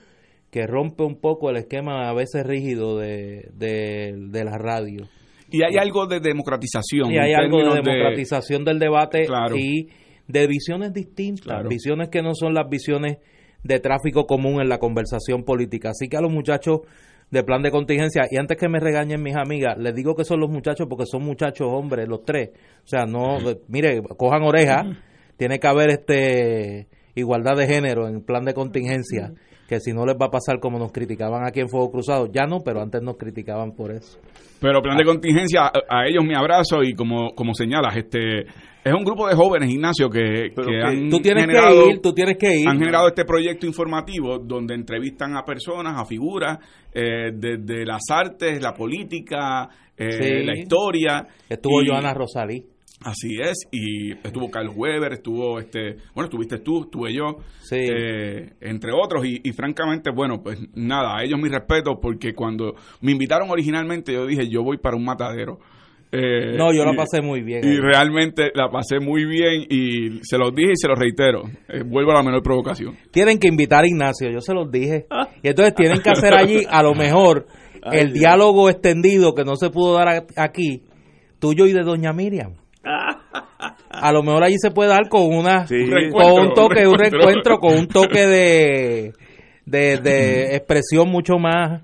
que 0.50 0.66
rompe 0.66 1.04
un 1.04 1.20
poco 1.20 1.50
el 1.50 1.56
esquema 1.58 2.08
a 2.08 2.14
veces 2.14 2.44
rígido 2.44 2.98
de, 2.98 3.50
de, 3.54 4.14
de 4.30 4.44
la 4.44 4.58
radio. 4.58 5.06
Y 5.52 5.62
hay 5.62 5.76
algo 5.78 6.06
de 6.06 6.20
democratización. 6.20 7.12
Y 7.12 7.18
hay 7.18 7.32
algo 7.34 7.58
de 7.58 7.80
democratización 7.82 8.64
del 8.64 8.78
debate 8.78 9.26
Claro. 9.26 9.56
y 9.56 9.88
de 10.26 10.46
visiones 10.46 10.92
distintas, 10.92 11.44
Claro. 11.44 11.68
visiones 11.68 12.08
que 12.08 12.22
no 12.22 12.34
son 12.34 12.54
las 12.54 12.68
visiones 12.68 13.18
de 13.62 13.78
tráfico 13.80 14.26
común 14.26 14.60
en 14.60 14.68
la 14.68 14.78
conversación 14.78 15.44
política. 15.44 15.90
Así 15.90 16.08
que 16.08 16.16
a 16.16 16.20
los 16.20 16.32
muchachos 16.32 16.80
de 17.30 17.44
plan 17.44 17.62
de 17.62 17.70
contingencia, 17.70 18.24
y 18.30 18.36
antes 18.38 18.56
que 18.56 18.68
me 18.68 18.80
regañen 18.80 19.22
mis 19.22 19.36
amigas, 19.36 19.78
les 19.78 19.94
digo 19.94 20.14
que 20.14 20.24
son 20.24 20.40
los 20.40 20.50
muchachos 20.50 20.86
porque 20.88 21.06
son 21.06 21.24
muchachos 21.24 21.68
hombres, 21.70 22.08
los 22.08 22.24
tres. 22.24 22.50
O 22.84 22.88
sea, 22.88 23.06
no, 23.06 23.38
mire, 23.68 24.02
cojan 24.16 24.42
oreja, 24.42 24.84
tiene 25.36 25.58
que 25.58 25.66
haber 25.66 25.90
este 25.90 26.88
igualdad 27.14 27.56
de 27.56 27.66
género 27.66 28.08
en 28.08 28.22
plan 28.22 28.44
de 28.44 28.54
contingencia, 28.54 29.32
que 29.68 29.78
si 29.78 29.92
no 29.92 30.04
les 30.04 30.16
va 30.16 30.26
a 30.26 30.30
pasar 30.30 30.58
como 30.58 30.78
nos 30.78 30.90
criticaban 30.90 31.46
aquí 31.46 31.60
en 31.60 31.68
Fuego 31.68 31.92
Cruzado, 31.92 32.28
ya 32.32 32.46
no, 32.46 32.60
pero 32.64 32.82
antes 32.82 33.00
nos 33.02 33.16
criticaban 33.16 33.72
por 33.72 33.92
eso. 33.92 34.18
Pero 34.60 34.82
plan 34.82 34.98
de 34.98 35.04
contingencia, 35.04 35.62
a, 35.62 35.72
a 35.88 36.06
ellos 36.06 36.24
mi 36.24 36.34
abrazo 36.34 36.82
y 36.82 36.94
como, 36.94 37.34
como 37.34 37.54
señalas, 37.54 37.96
este 37.96 38.44
es 38.90 38.96
un 38.96 39.04
grupo 39.04 39.28
de 39.28 39.34
jóvenes, 39.34 39.70
Ignacio, 39.70 40.08
que, 40.10 40.52
Pero 40.54 40.66
que 40.68 40.72
que 40.78 40.82
han 40.82 41.08
Tú 41.10 41.20
tienes 41.20 41.44
generado, 41.44 41.84
que 41.84 41.90
ir, 41.92 42.00
tú 42.00 42.12
tienes 42.12 42.36
que 42.38 42.56
ir. 42.60 42.68
han 42.68 42.78
generado 42.78 43.08
este 43.08 43.24
proyecto 43.24 43.66
informativo 43.66 44.38
donde 44.38 44.74
entrevistan 44.74 45.36
a 45.36 45.42
personas, 45.44 46.00
a 46.00 46.04
figuras, 46.04 46.58
eh, 46.92 47.30
desde 47.34 47.84
las 47.86 48.02
artes, 48.10 48.60
la 48.62 48.72
política, 48.74 49.68
eh, 49.96 50.10
Sí. 50.12 50.44
la 50.44 50.58
historia. 50.58 51.26
Estuvo 51.48 51.82
y- 51.82 51.86
Joana 51.88 52.14
Rosalí. 52.14 52.64
Así 53.02 53.38
es, 53.40 53.66
y 53.72 54.10
estuvo 54.12 54.50
Carlos 54.50 54.74
Weber, 54.76 55.14
estuvo 55.14 55.58
este, 55.58 55.96
bueno, 56.14 56.24
estuviste 56.26 56.58
tú, 56.58 56.82
estuve 56.82 57.14
yo, 57.14 57.36
Sí. 57.62 57.76
eh, 57.78 58.50
entre 58.60 58.92
otros, 58.92 59.24
y, 59.24 59.40
y 59.42 59.52
francamente, 59.52 60.10
bueno, 60.14 60.42
pues 60.42 60.58
nada, 60.74 61.16
a 61.16 61.24
ellos 61.24 61.40
mi 61.40 61.48
respeto, 61.48 61.98
porque 61.98 62.34
cuando 62.34 62.74
me 63.00 63.12
invitaron 63.12 63.48
originalmente, 63.48 64.12
yo 64.12 64.26
dije, 64.26 64.50
yo 64.50 64.62
voy 64.62 64.76
para 64.76 64.96
un 64.98 65.04
matadero. 65.06 65.60
Eh, 66.12 66.56
No, 66.56 66.72
yo 66.72 66.84
la 66.84 66.92
pasé 66.94 67.20
muy 67.22 67.40
bien. 67.42 67.60
Y 67.64 67.68
ahí. 67.68 67.76
realmente 67.78 68.50
la 68.54 68.68
pasé 68.68 68.98
muy 68.98 69.24
bien, 69.24 69.64
y 69.70 70.18
se 70.22 70.38
los 70.38 70.52
dije 70.54 70.72
y 70.72 70.76
se 70.76 70.88
los 70.88 70.98
reitero, 70.98 71.42
eh, 71.68 71.82
vuelvo 71.86 72.10
a 72.10 72.14
la 72.14 72.22
menor 72.22 72.42
provocación. 72.42 72.96
Tienen 73.12 73.38
que 73.38 73.46
invitar 73.48 73.84
a 73.84 73.86
Ignacio, 73.86 74.28
yo 74.30 74.40
se 74.40 74.52
los 74.54 74.70
dije. 74.70 75.06
Y 75.42 75.48
entonces 75.48 75.74
tienen 75.74 76.00
que 76.02 76.10
hacer 76.10 76.34
allí, 76.34 76.62
a 76.68 76.82
lo 76.82 76.94
mejor, 76.94 77.46
Ay, 77.82 78.00
el 78.00 78.06
Dios. 78.08 78.18
diálogo 78.20 78.68
extendido 78.68 79.34
que 79.34 79.44
no 79.44 79.54
se 79.56 79.70
pudo 79.70 79.94
dar 79.94 80.08
a- 80.08 80.26
aquí, 80.36 80.82
tuyo 81.38 81.66
y 81.66 81.72
de 81.72 81.82
Doña 81.82 82.12
Miriam. 82.12 82.54
A 83.92 84.12
lo 84.12 84.22
mejor 84.22 84.44
allí 84.44 84.56
se 84.58 84.70
puede 84.70 84.88
dar 84.90 85.08
con 85.08 85.22
una 85.34 85.66
Sí. 85.66 85.76
con 86.12 86.32
un 86.48 86.54
toque, 86.54 86.86
un 86.86 86.94
Reencuentro. 86.98 87.18
reencuentro, 87.20 87.58
con 87.58 87.78
un 87.78 87.86
toque 87.88 88.26
de 88.26 89.12
de, 89.66 89.98
de 89.98 90.56
expresión 90.56 91.08
mucho 91.10 91.38
más 91.38 91.82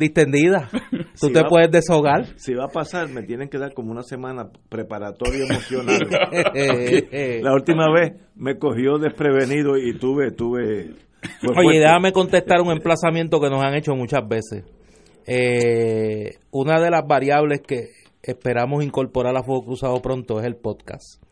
distendida. 0.00 0.68
Tú 1.20 1.30
te 1.30 1.44
puedes 1.44 1.70
deshogar. 1.70 2.26
Si 2.36 2.54
va 2.54 2.64
a 2.64 2.68
pasar, 2.68 3.08
me 3.08 3.22
tienen 3.22 3.48
que 3.48 3.58
dar 3.58 3.72
como 3.74 3.92
una 3.92 4.02
semana 4.02 4.50
preparatoria 4.68 5.44
emocional. 5.44 6.00
la 7.42 7.52
última 7.54 7.92
vez 7.92 8.14
me 8.34 8.58
cogió 8.58 8.98
desprevenido 8.98 9.76
y 9.76 9.96
tuve, 9.98 10.32
tuve. 10.32 10.94
Oye, 11.56 11.78
déjame 11.78 12.12
contestar 12.12 12.60
un 12.62 12.72
emplazamiento 12.72 13.40
que 13.40 13.50
nos 13.50 13.62
han 13.62 13.74
hecho 13.74 13.94
muchas 13.94 14.26
veces. 14.26 14.64
Eh, 15.26 16.38
una 16.50 16.80
de 16.80 16.90
las 16.90 17.06
variables 17.06 17.60
que 17.60 17.90
esperamos 18.22 18.82
incorporar 18.82 19.36
a 19.36 19.42
Fuego 19.42 19.66
Cruzado 19.66 20.00
pronto 20.00 20.40
es 20.40 20.46
el 20.46 20.56
podcast. 20.56 21.22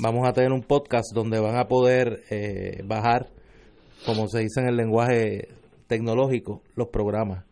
Vamos 0.00 0.28
a 0.28 0.32
tener 0.32 0.50
un 0.50 0.62
podcast 0.62 1.14
donde 1.14 1.38
van 1.38 1.56
a 1.56 1.68
poder 1.68 2.24
eh, 2.28 2.82
bajar, 2.84 3.28
como 4.04 4.26
se 4.26 4.40
dice 4.40 4.60
en 4.60 4.66
el 4.66 4.76
lenguaje 4.76 5.48
tecnológico, 5.86 6.62
los 6.74 6.88
programas. 6.88 7.44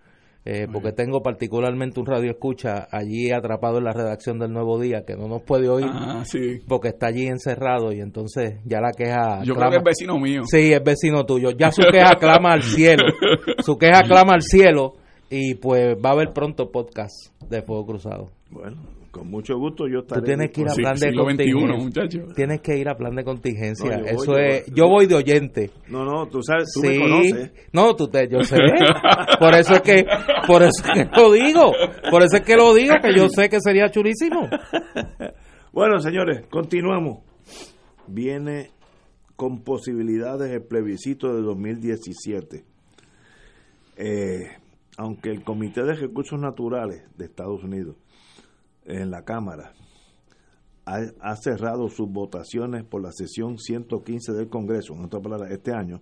Eh, 0.45 0.67
porque 0.73 0.91
tengo 0.91 1.23
particularmente 1.23 2.01
un 2.01 2.07
radio 2.07 2.33
escucha 2.33 2.89
allí 2.91 3.31
atrapado 3.31 3.79
en 3.79 3.85
la 3.85 3.93
redacción 3.93 4.41
del 4.41 4.53
Nuevo 4.53 4.81
Día 4.81 5.05
que 5.07 5.15
no 5.15 5.29
nos 5.29 5.43
puede 5.43 5.69
oír 5.69 5.87
Ah, 5.89 6.25
sí. 6.25 6.59
porque 6.67 6.89
está 6.89 7.07
allí 7.07 7.27
encerrado 7.29 7.93
y 7.93 8.01
entonces 8.01 8.55
ya 8.65 8.81
la 8.81 8.91
queja 8.91 9.45
Yo 9.45 9.55
creo 9.55 9.71
que 9.71 9.77
es 9.77 9.85
vecino 9.85 10.19
mío. 10.19 10.43
Sí, 10.47 10.73
es 10.73 10.83
vecino 10.83 11.25
tuyo. 11.25 11.51
Ya 11.53 11.71
su 11.71 11.83
queja 11.93 12.17
clama 12.17 12.55
al 12.55 12.63
cielo. 12.65 13.05
Su 13.65 13.79
queja 13.79 14.03
clama 14.03 14.35
al 14.35 14.43
cielo 14.43 14.95
y 15.31 15.55
pues 15.55 15.97
va 16.05 16.11
a 16.11 16.13
haber 16.15 16.33
pronto 16.33 16.73
podcast 16.73 17.15
de 17.49 17.63
Fuego 17.63 17.87
Cruzado. 17.87 18.31
Bueno, 18.51 18.79
con 19.13 19.29
mucho 19.29 19.59
gusto 19.59 19.87
yo 19.87 20.01
estaré. 20.01 20.23
Tú 20.23 20.27
tienes 20.27 20.51
que 20.51 20.63
ir 20.63 20.69
a 20.69 20.71
Sí, 20.71 20.81
plan 20.81 20.95
de 20.95 21.01
siglo 21.01 21.25
XXI, 21.31 21.53
contingencia. 21.53 22.35
Tienes 22.35 22.61
que 22.63 22.79
ir 22.79 22.89
a 22.89 22.97
plan 22.97 23.15
de 23.15 23.25
contingencia. 23.25 23.91
No, 23.91 23.99
yo 23.99 24.03
voy, 24.03 24.15
Eso 24.15 24.33
yo 24.33 24.39
es, 24.39 24.67
yo 24.75 24.89
voy 24.89 25.07
de 25.07 25.15
oyente. 25.15 25.71
No, 25.89 26.05
no, 26.05 26.27
tú 26.29 26.43
sabes, 26.43 26.73
tú 26.75 26.81
sí. 26.81 26.89
me 26.89 26.99
conoces. 26.99 27.53
No, 27.75 27.95
tú 27.95 28.09
te, 28.09 28.27
yo 28.29 28.43
sé. 28.43 28.57
Por 29.39 29.55
eso 29.55 29.75
es 29.75 29.83
que, 29.83 30.07
por 30.47 30.63
eso 30.63 30.83
es 30.83 30.91
que 30.95 31.21
lo 31.21 31.31
digo. 31.33 31.73
Por 32.11 32.23
eso 32.23 32.37
es 32.37 32.43
que 32.43 32.57
lo 32.57 32.75
digo, 32.75 32.95
que 33.03 33.15
yo 33.15 33.29
sé 33.29 33.49
que 33.51 33.61
sería 33.61 33.91
chulísimo. 33.91 34.49
Bueno, 35.73 35.99
señores, 36.01 36.47
continuamos. 36.51 37.19
Viene 38.07 38.71
con 39.37 39.63
posibilidades 39.63 40.51
el 40.53 40.63
plebiscito 40.63 41.35
de 41.35 41.43
2017. 41.43 42.65
Eh, 43.97 44.51
aunque 44.97 45.31
el 45.31 45.43
Comité 45.43 45.83
de 45.83 45.95
Recursos 45.95 46.41
Naturales 46.41 47.05
de 47.17 47.25
Estados 47.25 47.63
Unidos, 47.63 47.97
en 48.85 49.11
la 49.11 49.23
Cámara, 49.25 49.73
ha, 50.85 51.37
cerrado 51.37 51.89
sus 51.89 52.11
votaciones 52.11 52.85
por 52.85 53.03
la 53.03 53.13
sesión 53.13 53.59
115 53.59 54.33
del 54.33 54.49
Congreso, 54.49 54.95
en 54.95 55.05
otras 55.05 55.23
palabras, 55.23 55.51
este 55.53 55.73
año, 55.73 56.01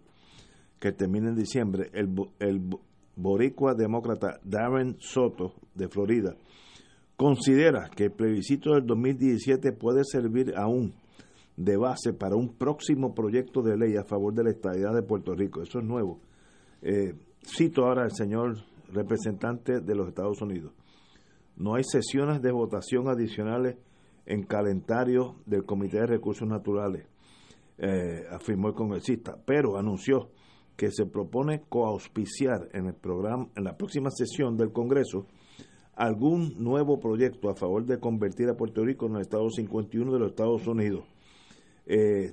que 0.78 0.92
termina 0.92 1.28
en 1.28 1.36
diciembre, 1.36 1.90
el, 1.92 2.06
bo- 2.06 2.32
el 2.38 2.58
bo- 2.58 2.80
boricua 3.16 3.74
demócrata 3.74 4.40
Darren 4.42 4.96
Soto, 4.98 5.52
de 5.74 5.88
Florida, 5.88 6.34
considera 7.16 7.90
que 7.94 8.04
el 8.04 8.12
plebiscito 8.12 8.72
del 8.72 8.86
2017 8.86 9.72
puede 9.72 10.02
servir 10.04 10.54
aún 10.56 10.94
de 11.56 11.76
base 11.76 12.14
para 12.14 12.36
un 12.36 12.54
próximo 12.56 13.14
proyecto 13.14 13.60
de 13.60 13.76
ley 13.76 13.96
a 13.96 14.04
favor 14.04 14.32
de 14.32 14.44
la 14.44 14.50
estabilidad 14.50 14.94
de 14.94 15.02
Puerto 15.02 15.34
Rico. 15.34 15.60
Eso 15.60 15.80
es 15.80 15.84
nuevo. 15.84 16.18
Eh, 16.80 17.12
cito 17.44 17.84
ahora 17.84 18.04
al 18.04 18.12
señor 18.12 18.56
representante 18.90 19.80
de 19.80 19.94
los 19.94 20.08
Estados 20.08 20.40
Unidos. 20.40 20.72
No 21.60 21.74
hay 21.74 21.84
sesiones 21.84 22.40
de 22.40 22.52
votación 22.52 23.06
adicionales 23.08 23.76
en 24.24 24.44
calendario 24.44 25.36
del 25.44 25.66
Comité 25.66 25.98
de 25.98 26.06
Recursos 26.06 26.48
Naturales, 26.48 27.06
eh, 27.76 28.24
afirmó 28.30 28.68
el 28.68 28.74
congresista, 28.74 29.36
pero 29.44 29.76
anunció 29.76 30.30
que 30.74 30.90
se 30.90 31.04
propone 31.04 31.64
coauspiciar 31.68 32.70
en 32.72 32.86
el 32.86 32.94
programa, 32.94 33.48
en 33.56 33.64
la 33.64 33.76
próxima 33.76 34.10
sesión 34.10 34.56
del 34.56 34.72
Congreso, 34.72 35.26
algún 35.96 36.54
nuevo 36.64 36.98
proyecto 36.98 37.50
a 37.50 37.54
favor 37.54 37.84
de 37.84 38.00
convertir 38.00 38.48
a 38.48 38.56
Puerto 38.56 38.82
Rico 38.82 39.04
en 39.04 39.16
el 39.16 39.20
Estado 39.20 39.50
51 39.50 40.14
de 40.14 40.18
los 40.18 40.30
Estados 40.30 40.66
Unidos. 40.66 41.04
Eh, 41.84 42.32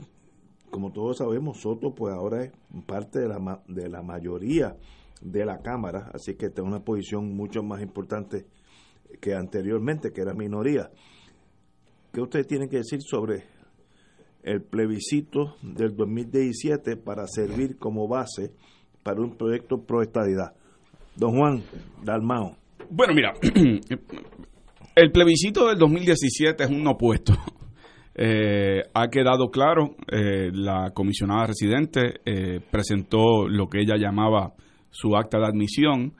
como 0.71 0.93
todos 0.93 1.17
sabemos, 1.17 1.59
Soto 1.59 1.93
pues 1.93 2.13
ahora 2.13 2.45
es 2.45 2.53
parte 2.85 3.19
de 3.19 3.27
la, 3.27 3.61
de 3.67 3.89
la 3.89 4.01
mayoría 4.01 4.77
de 5.21 5.43
la 5.43 5.61
Cámara, 5.61 6.11
así 6.13 6.35
que 6.35 6.45
está 6.45 6.61
en 6.61 6.67
una 6.67 6.79
posición 6.85 7.35
mucho 7.35 7.61
más 7.61 7.81
importante 7.81 8.45
que 9.19 9.33
anteriormente, 9.33 10.11
que 10.11 10.21
era 10.21 10.33
minoría. 10.33 10.89
¿Qué 12.13 12.21
usted 12.21 12.45
tiene 12.45 12.67
que 12.69 12.77
decir 12.77 13.01
sobre 13.01 13.43
el 14.43 14.61
plebiscito 14.61 15.55
del 15.61 15.95
2017 15.95 16.97
para 16.97 17.27
servir 17.27 17.77
como 17.77 18.07
base 18.07 18.53
para 19.03 19.21
un 19.21 19.35
proyecto 19.37 19.83
pro 19.83 20.01
estadidad? 20.01 20.53
Don 21.15 21.35
Juan 21.35 21.63
Dalmao. 22.03 22.55
Bueno, 22.89 23.13
mira, 23.13 23.33
el 24.95 25.11
plebiscito 25.11 25.67
del 25.67 25.77
2017 25.77 26.63
es 26.63 26.69
un 26.69 26.87
opuesto. 26.87 27.33
Eh, 28.19 28.81
ha 28.95 29.09
quedado 29.09 29.51
claro, 29.51 29.95
eh, 30.11 30.49
la 30.51 30.89
comisionada 30.89 31.45
residente 31.45 32.15
eh, 32.25 32.59
presentó 32.71 33.47
lo 33.47 33.69
que 33.69 33.81
ella 33.81 33.95
llamaba 33.95 34.55
su 34.89 35.15
acta 35.15 35.37
de 35.37 35.45
admisión, 35.45 36.15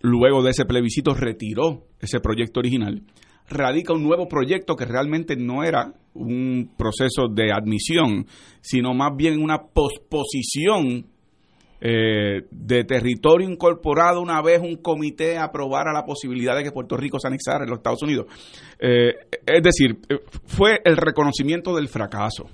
luego 0.00 0.44
de 0.44 0.50
ese 0.50 0.64
plebiscito 0.64 1.12
retiró 1.12 1.88
ese 2.00 2.20
proyecto 2.20 2.60
original, 2.60 3.02
radica 3.48 3.92
un 3.92 4.02
nuevo 4.02 4.28
proyecto 4.28 4.76
que 4.76 4.84
realmente 4.84 5.36
no 5.36 5.64
era 5.64 5.92
un 6.14 6.72
proceso 6.76 7.28
de 7.28 7.52
admisión, 7.52 8.26
sino 8.60 8.94
más 8.94 9.14
bien 9.16 9.42
una 9.42 9.58
posposición 9.58 11.06
eh, 11.82 12.42
de 12.50 12.84
territorio 12.84 13.48
incorporado 13.48 14.20
una 14.20 14.42
vez 14.42 14.60
un 14.60 14.76
comité 14.76 15.38
aprobara 15.38 15.92
la 15.92 16.04
posibilidad 16.04 16.54
de 16.54 16.62
que 16.62 16.72
Puerto 16.72 16.96
Rico 16.96 17.18
se 17.18 17.28
anexara 17.28 17.64
en 17.64 17.70
los 17.70 17.78
Estados 17.78 18.02
Unidos. 18.02 18.26
Eh, 18.78 19.14
es 19.46 19.62
decir, 19.62 19.98
eh, 20.08 20.18
fue 20.44 20.80
el 20.84 20.96
reconocimiento 20.96 21.74
del 21.74 21.88
fracaso. 21.88 22.46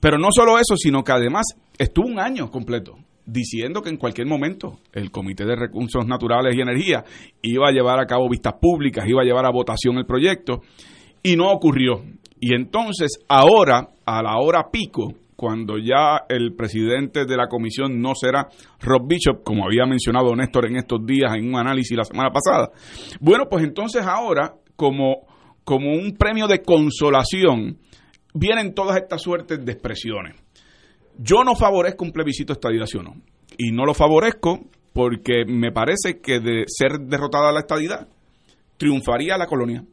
Pero 0.00 0.18
no 0.18 0.28
solo 0.30 0.58
eso, 0.58 0.76
sino 0.76 1.02
que 1.02 1.10
además 1.10 1.46
estuvo 1.76 2.06
un 2.06 2.20
año 2.20 2.48
completo 2.50 2.96
diciendo 3.28 3.82
que 3.82 3.90
en 3.90 3.98
cualquier 3.98 4.26
momento 4.26 4.78
el 4.92 5.10
Comité 5.10 5.44
de 5.44 5.54
Recursos 5.54 6.06
Naturales 6.06 6.56
y 6.56 6.62
Energía 6.62 7.04
iba 7.42 7.68
a 7.68 7.72
llevar 7.72 8.00
a 8.00 8.06
cabo 8.06 8.28
vistas 8.28 8.54
públicas, 8.60 9.04
iba 9.06 9.20
a 9.20 9.24
llevar 9.24 9.44
a 9.44 9.52
votación 9.52 9.98
el 9.98 10.06
proyecto, 10.06 10.62
y 11.22 11.36
no 11.36 11.50
ocurrió. 11.50 12.02
Y 12.40 12.54
entonces 12.54 13.18
ahora, 13.28 13.88
a 14.06 14.22
la 14.22 14.38
hora 14.38 14.70
pico, 14.72 15.12
cuando 15.36 15.76
ya 15.78 16.24
el 16.28 16.54
presidente 16.54 17.26
de 17.26 17.36
la 17.36 17.48
comisión 17.48 18.00
no 18.00 18.14
será 18.14 18.48
Rob 18.80 19.06
Bishop, 19.06 19.44
como 19.44 19.66
había 19.66 19.84
mencionado 19.86 20.34
Néstor 20.34 20.66
en 20.66 20.76
estos 20.76 21.04
días 21.04 21.32
en 21.36 21.48
un 21.48 21.56
análisis 21.56 21.96
la 21.96 22.04
semana 22.04 22.30
pasada, 22.30 22.70
bueno, 23.20 23.44
pues 23.48 23.62
entonces 23.62 24.04
ahora, 24.06 24.54
como, 24.74 25.26
como 25.64 25.92
un 25.92 26.16
premio 26.16 26.46
de 26.46 26.62
consolación, 26.62 27.78
vienen 28.34 28.74
todas 28.74 28.96
estas 28.96 29.20
suertes 29.20 29.64
de 29.64 29.72
expresiones. 29.72 30.47
Yo 31.18 31.42
no 31.44 31.56
favorezco 31.56 32.04
un 32.04 32.12
plebiscito 32.12 32.52
estadidad, 32.52 32.86
¿sí 32.86 32.96
o 32.96 33.02
no? 33.02 33.16
Y 33.56 33.72
no 33.72 33.84
lo 33.84 33.92
favorezco 33.92 34.60
porque 34.92 35.44
me 35.46 35.72
parece 35.72 36.20
que 36.20 36.40
de 36.40 36.64
ser 36.66 37.00
derrotada 37.00 37.52
la 37.52 37.60
estadidad, 37.60 38.08
triunfaría 38.76 39.36
la 39.36 39.46
colonia. 39.46 39.84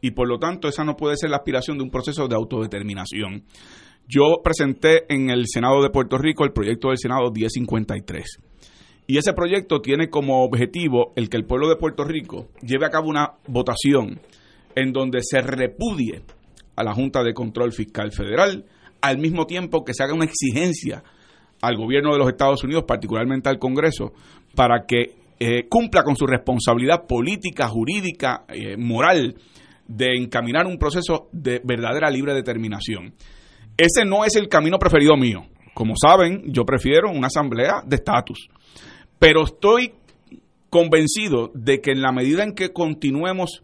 Y 0.00 0.10
por 0.10 0.28
lo 0.28 0.38
tanto, 0.38 0.68
esa 0.68 0.84
no 0.84 0.96
puede 0.96 1.16
ser 1.16 1.30
la 1.30 1.38
aspiración 1.38 1.78
de 1.78 1.84
un 1.84 1.90
proceso 1.90 2.28
de 2.28 2.36
autodeterminación. 2.36 3.44
Yo 4.06 4.40
presenté 4.44 5.12
en 5.12 5.30
el 5.30 5.46
Senado 5.46 5.82
de 5.82 5.90
Puerto 5.90 6.18
Rico 6.18 6.44
el 6.44 6.52
proyecto 6.52 6.88
del 6.88 6.98
Senado 6.98 7.30
1053. 7.32 8.38
Y 9.08 9.18
ese 9.18 9.32
proyecto 9.32 9.80
tiene 9.80 10.10
como 10.10 10.44
objetivo 10.44 11.12
el 11.16 11.28
que 11.28 11.36
el 11.36 11.46
pueblo 11.46 11.68
de 11.68 11.76
Puerto 11.76 12.04
Rico 12.04 12.48
lleve 12.60 12.86
a 12.86 12.90
cabo 12.90 13.08
una 13.08 13.34
votación 13.46 14.20
en 14.74 14.92
donde 14.92 15.20
se 15.22 15.40
repudie 15.40 16.22
a 16.76 16.84
la 16.84 16.92
Junta 16.92 17.22
de 17.22 17.32
Control 17.32 17.72
Fiscal 17.72 18.12
Federal, 18.12 18.66
al 19.00 19.18
mismo 19.18 19.46
tiempo 19.46 19.84
que 19.84 19.94
se 19.94 20.02
haga 20.02 20.14
una 20.14 20.24
exigencia 20.24 21.02
al 21.60 21.76
gobierno 21.76 22.12
de 22.12 22.18
los 22.18 22.28
Estados 22.28 22.62
Unidos, 22.64 22.84
particularmente 22.86 23.48
al 23.48 23.58
Congreso, 23.58 24.12
para 24.54 24.84
que 24.86 25.14
eh, 25.38 25.66
cumpla 25.68 26.02
con 26.02 26.16
su 26.16 26.26
responsabilidad 26.26 27.06
política, 27.06 27.68
jurídica, 27.68 28.44
eh, 28.48 28.76
moral, 28.76 29.36
de 29.86 30.16
encaminar 30.16 30.66
un 30.66 30.78
proceso 30.78 31.28
de 31.32 31.60
verdadera 31.62 32.10
libre 32.10 32.34
determinación. 32.34 33.14
Ese 33.76 34.04
no 34.04 34.24
es 34.24 34.36
el 34.36 34.48
camino 34.48 34.78
preferido 34.78 35.16
mío. 35.16 35.46
Como 35.74 35.94
saben, 35.96 36.42
yo 36.46 36.64
prefiero 36.64 37.10
una 37.10 37.26
asamblea 37.26 37.82
de 37.86 37.96
estatus. 37.96 38.48
Pero 39.18 39.44
estoy 39.44 39.92
convencido 40.70 41.50
de 41.54 41.80
que 41.80 41.92
en 41.92 42.00
la 42.00 42.12
medida 42.12 42.42
en 42.42 42.54
que 42.54 42.72
continuemos 42.72 43.62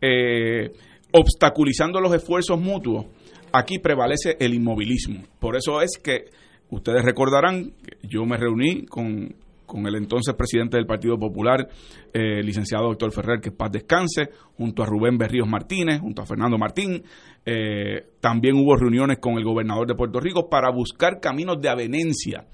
eh, 0.00 0.72
obstaculizando 1.12 2.00
los 2.00 2.14
esfuerzos 2.14 2.60
mutuos, 2.60 3.06
aquí 3.52 3.78
prevalece 3.78 4.36
el 4.40 4.54
inmovilismo. 4.54 5.24
Por 5.38 5.56
eso 5.56 5.80
es 5.82 5.98
que 6.02 6.26
ustedes 6.70 7.04
recordarán 7.04 7.72
que 7.82 8.08
yo 8.08 8.24
me 8.24 8.36
reuní 8.36 8.86
con, 8.86 9.34
con 9.66 9.86
el 9.86 9.94
entonces 9.96 10.34
presidente 10.34 10.76
del 10.76 10.86
Partido 10.86 11.18
Popular, 11.18 11.68
eh, 12.12 12.42
licenciado 12.42 12.88
doctor 12.88 13.12
Ferrer, 13.12 13.40
que 13.40 13.52
paz 13.52 13.70
descanse, 13.70 14.30
junto 14.56 14.82
a 14.82 14.86
Rubén 14.86 15.16
Berríos 15.16 15.48
Martínez, 15.48 16.00
junto 16.00 16.22
a 16.22 16.26
Fernando 16.26 16.58
Martín. 16.58 17.02
Eh, 17.46 18.06
también 18.20 18.56
hubo 18.56 18.76
reuniones 18.76 19.18
con 19.18 19.38
el 19.38 19.44
gobernador 19.44 19.86
de 19.86 19.94
Puerto 19.94 20.20
Rico 20.20 20.48
para 20.48 20.70
buscar 20.70 21.20
caminos 21.20 21.60
de 21.60 21.68
avenencia 21.68 22.46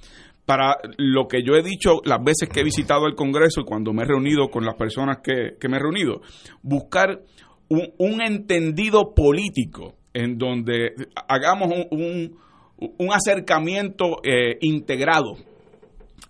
para 0.47 0.77
lo 0.97 1.27
que 1.27 1.43
yo 1.43 1.55
he 1.55 1.63
dicho 1.63 2.01
las 2.05 2.23
veces 2.23 2.49
que 2.49 2.61
he 2.61 2.65
visitado 2.65 3.07
el 3.07 3.17
Congreso 3.17 3.61
y 3.61 3.65
cuando 3.65 3.93
me 3.93 4.05
he 4.05 4.07
reunido 4.07 4.49
con 4.49 4.65
las 4.65 4.77
personas 4.77 5.19
que, 5.23 5.57
me 5.69 5.77
he 5.77 5.81
reunido, 5.81 6.23
buscar 6.63 7.21
un, 7.69 8.23
entendido 8.23 9.13
político 9.13 9.97
en 10.17 10.39
donde 10.39 10.95
hagamos 11.29 11.69
un, 11.91 12.39
un, 12.79 13.13
acercamiento 13.13 14.17
eh, 14.25 14.57
integrado 14.63 15.37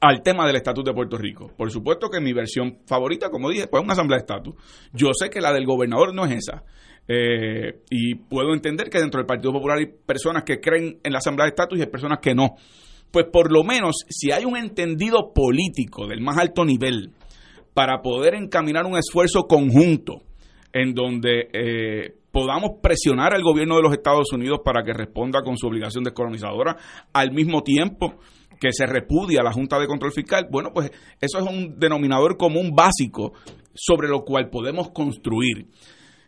al 0.01 0.22
tema 0.22 0.45
del 0.45 0.57
estatus 0.57 0.84
de 0.84 0.93
Puerto 0.93 1.16
Rico. 1.16 1.53
Por 1.57 1.70
supuesto 1.70 2.09
que 2.11 2.20
mi 2.20 2.32
versión 2.32 2.78
favorita, 2.84 3.30
como 3.30 3.49
dije, 3.49 3.68
pues 3.68 3.80
es 3.80 3.84
una 3.84 3.93
asamblea 3.93 4.18
de 4.18 4.22
estatus. 4.22 4.57
Yo 4.93 5.11
sé 5.14 5.30
que 5.30 5.41
la 5.41 5.53
del 5.53 5.64
gobernador 5.64 6.12
no 6.12 6.24
es 6.26 6.32
esa. 6.32 6.64
Eh, 7.07 7.82
y 7.89 8.16
puedo 8.16 8.55
entender 8.55 8.91
que 8.91 8.99
dentro 8.99 9.18
del 9.18 9.26
Partido 9.26 9.53
Popular 9.53 9.78
hay 9.78 9.87
personas 9.87 10.43
que 10.43 10.59
creen 10.61 10.99
en 11.05 11.12
la 11.12 11.18
asamblea 11.18 11.45
de 11.45 11.51
estatus 11.51 11.78
y 11.78 11.82
hay 11.82 11.89
personas 11.89 12.18
que 12.20 12.34
no. 12.34 12.57
Pues 13.12 13.26
por 13.32 13.53
lo 13.53 13.62
menos, 13.62 14.05
si 14.09 14.32
hay 14.32 14.45
un 14.45 14.57
entendido 14.57 15.32
político 15.32 16.09
del 16.09 16.22
más 16.22 16.39
alto 16.39 16.64
nivel 16.64 17.12
para 17.72 18.03
poder 18.03 18.34
encaminar 18.34 18.84
un 18.84 18.99
esfuerzo 18.99 19.45
conjunto 19.45 20.22
en 20.72 20.93
donde 20.93 21.49
eh, 21.53 22.16
podamos 22.37 22.80
presionar 22.82 23.34
al 23.34 23.43
gobierno 23.43 23.76
de 23.76 23.82
los 23.82 23.95
Estados 23.95 24.30
Unidos 24.30 24.61
para 24.62 24.84
que 24.84 24.93
responda 24.93 25.41
con 25.43 25.57
su 25.57 25.68
obligación 25.68 26.05
descolonizadora 26.05 26.76
al 27.14 27.32
mismo 27.32 27.62
tiempo 27.62 28.18
que 28.61 28.72
se 28.72 28.84
repudia 28.84 29.43
la 29.43 29.55
Junta 29.55 29.78
de 29.78 29.87
Control 29.87 30.12
Fiscal, 30.12 30.47
bueno, 30.51 30.70
pues 30.74 30.91
eso 31.18 31.39
es 31.39 31.47
un 31.47 31.78
denominador 31.78 32.37
común 32.37 32.72
básico 32.76 33.32
sobre 33.72 34.09
lo 34.09 34.22
cual 34.26 34.51
podemos 34.51 34.91
construir. 34.91 35.68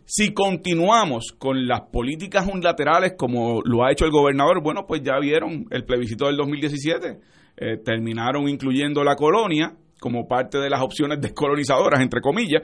Si 0.07 0.33
continuamos 0.33 1.35
con 1.37 1.67
las 1.67 1.83
políticas 1.93 2.47
unilaterales 2.51 3.13
como 3.19 3.61
lo 3.63 3.85
ha 3.85 3.93
hecho 3.93 4.07
el 4.07 4.11
gobernador, 4.11 4.63
bueno, 4.63 4.87
pues 4.87 5.03
ya 5.03 5.19
vieron 5.21 5.67
el 5.71 5.85
plebiscito 5.85 6.25
del 6.25 6.39
2017, 6.39 7.21
eh, 7.59 7.77
terminaron 7.85 8.49
incluyendo 8.49 9.05
la 9.05 9.15
colonia 9.15 9.77
como 10.01 10.27
parte 10.27 10.57
de 10.57 10.71
las 10.71 10.81
opciones 10.81 11.21
descolonizadoras, 11.21 12.01
entre 12.01 12.23
comillas, 12.23 12.63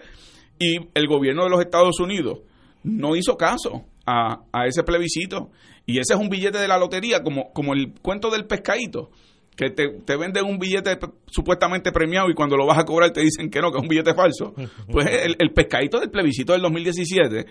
y 0.59 0.79
el 0.95 1.07
gobierno 1.07 1.45
de 1.45 1.51
los 1.51 1.61
Estados 1.61 2.01
Unidos 2.01 2.39
no 2.85 3.17
hizo 3.17 3.37
caso 3.37 3.85
a, 4.07 4.45
ese 4.67 4.83
plebiscito. 4.85 5.51
Y 5.87 5.99
ese 5.99 6.15
es 6.15 6.21
un 6.21 6.29
billete 6.29 6.59
de 6.59 6.69
la 6.69 6.79
lotería, 6.79 7.23
como, 7.23 7.53
como 7.53 7.75
el 7.75 7.95
cuento 8.01 8.31
del 8.31 8.47
pescadito 8.47 9.11
que 9.57 9.71
te, 9.71 9.89
te, 10.05 10.17
venden 10.17 10.47
un 10.47 10.59
billete 10.59 10.99
supuestamente 11.27 11.93
premiado 11.93 12.29
y 12.29 12.35
cuando 12.35 12.57
lo 12.57 12.67
vas 12.67 12.79
a 12.79 12.85
cobrar 12.85 13.13
te 13.13 13.21
dicen 13.21 13.51
que 13.51 13.61
no, 13.61 13.71
que 13.71 13.79
es 13.79 13.83
un 13.83 13.89
billete 13.89 14.15
falso. 14.15 14.53
Pues 14.91 15.07
el, 15.07 15.37
el 15.39 15.53
pescadito 15.53 16.01
del 16.01 16.11
plebiscito 16.11 16.53
del 16.53 16.63
2017 16.63 17.39
es, 17.39 17.47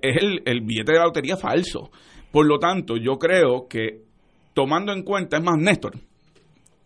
es 0.00 0.16
el, 0.22 0.42
el, 0.46 0.60
billete 0.62 0.92
de 0.92 0.98
la 0.98 1.04
lotería 1.04 1.36
falso. 1.36 1.90
Por 2.30 2.46
lo 2.46 2.58
tanto, 2.58 2.96
yo 2.96 3.18
creo 3.18 3.66
que 3.68 4.02
tomando 4.54 4.92
en 4.92 5.02
cuenta, 5.02 5.36
es 5.36 5.42
más, 5.42 5.58
Néstor, 5.58 5.92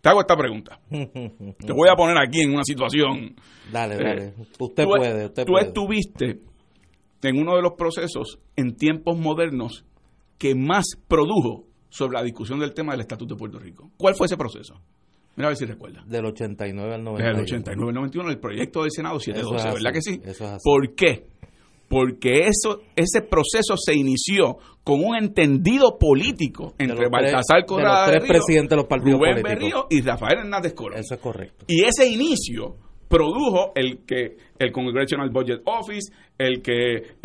te 0.01 0.09
hago 0.09 0.19
esta 0.19 0.35
pregunta. 0.35 0.79
te 0.89 1.73
voy 1.73 1.89
a 1.89 1.95
poner 1.95 2.17
aquí 2.17 2.41
en 2.41 2.51
una 2.51 2.63
situación. 2.63 3.35
Dale, 3.71 3.95
eh, 3.95 4.03
dale. 4.03 4.33
Usted 4.59 4.83
puede, 4.83 5.25
usted 5.27 5.45
tú 5.45 5.57
estuviste 5.57 6.39
en 7.21 7.39
uno 7.39 7.55
de 7.55 7.61
los 7.61 7.73
procesos 7.73 8.39
en 8.55 8.75
tiempos 8.75 9.17
modernos 9.17 9.85
que 10.37 10.55
más 10.55 10.85
produjo 11.07 11.65
sobre 11.89 12.17
la 12.17 12.23
discusión 12.23 12.59
del 12.59 12.73
tema 12.73 12.93
del 12.93 13.01
Estatuto 13.01 13.35
de 13.35 13.39
Puerto 13.39 13.59
Rico. 13.59 13.91
¿Cuál 13.97 14.15
fue 14.15 14.27
ese 14.27 14.37
proceso? 14.37 14.79
Mira 15.35 15.47
a 15.47 15.49
ver 15.49 15.57
si 15.57 15.65
recuerda. 15.65 16.03
Del 16.05 16.25
89 16.25 16.95
al 16.95 17.03
91. 17.03 17.33
Del 17.33 17.43
89 17.43 17.89
al 17.89 17.95
91, 17.95 18.29
el 18.29 18.39
proyecto 18.39 18.81
del 18.81 18.91
Senado 18.91 19.19
712, 19.19 19.73
¿verdad 19.73 19.93
que 19.93 20.01
sí? 20.01 20.21
¿Por 20.63 20.95
qué? 20.95 21.27
Porque 21.87 22.47
eso, 22.47 22.81
ese 22.95 23.21
proceso 23.21 23.77
se 23.77 23.95
inició 23.95 24.57
con 24.83 24.99
un 25.03 25.15
entendido 25.15 25.97
político 25.97 26.73
entre 26.77 27.07
Baltasar 27.07 27.65
Corrada 27.65 28.07
de 28.07 28.15
los 28.15 28.23
tres 28.23 28.29
presidentes 28.29 28.69
de 28.71 28.75
los 28.75 28.85
partidos 28.85 29.19
Rubén 29.19 29.41
Berrío 29.41 29.87
y 29.89 30.01
Rafael 30.01 30.39
Hernández 30.39 30.73
Colón. 30.73 30.99
Eso 30.99 31.13
es 31.13 31.21
correcto. 31.21 31.65
Y 31.67 31.83
ese 31.83 32.09
inicio 32.09 32.75
produjo 33.07 33.71
el 33.75 34.05
que 34.05 34.37
el 34.59 34.71
Congressional 34.71 35.29
Budget 35.29 35.61
Office, 35.65 36.11
el 36.37 36.61
que 36.61 37.17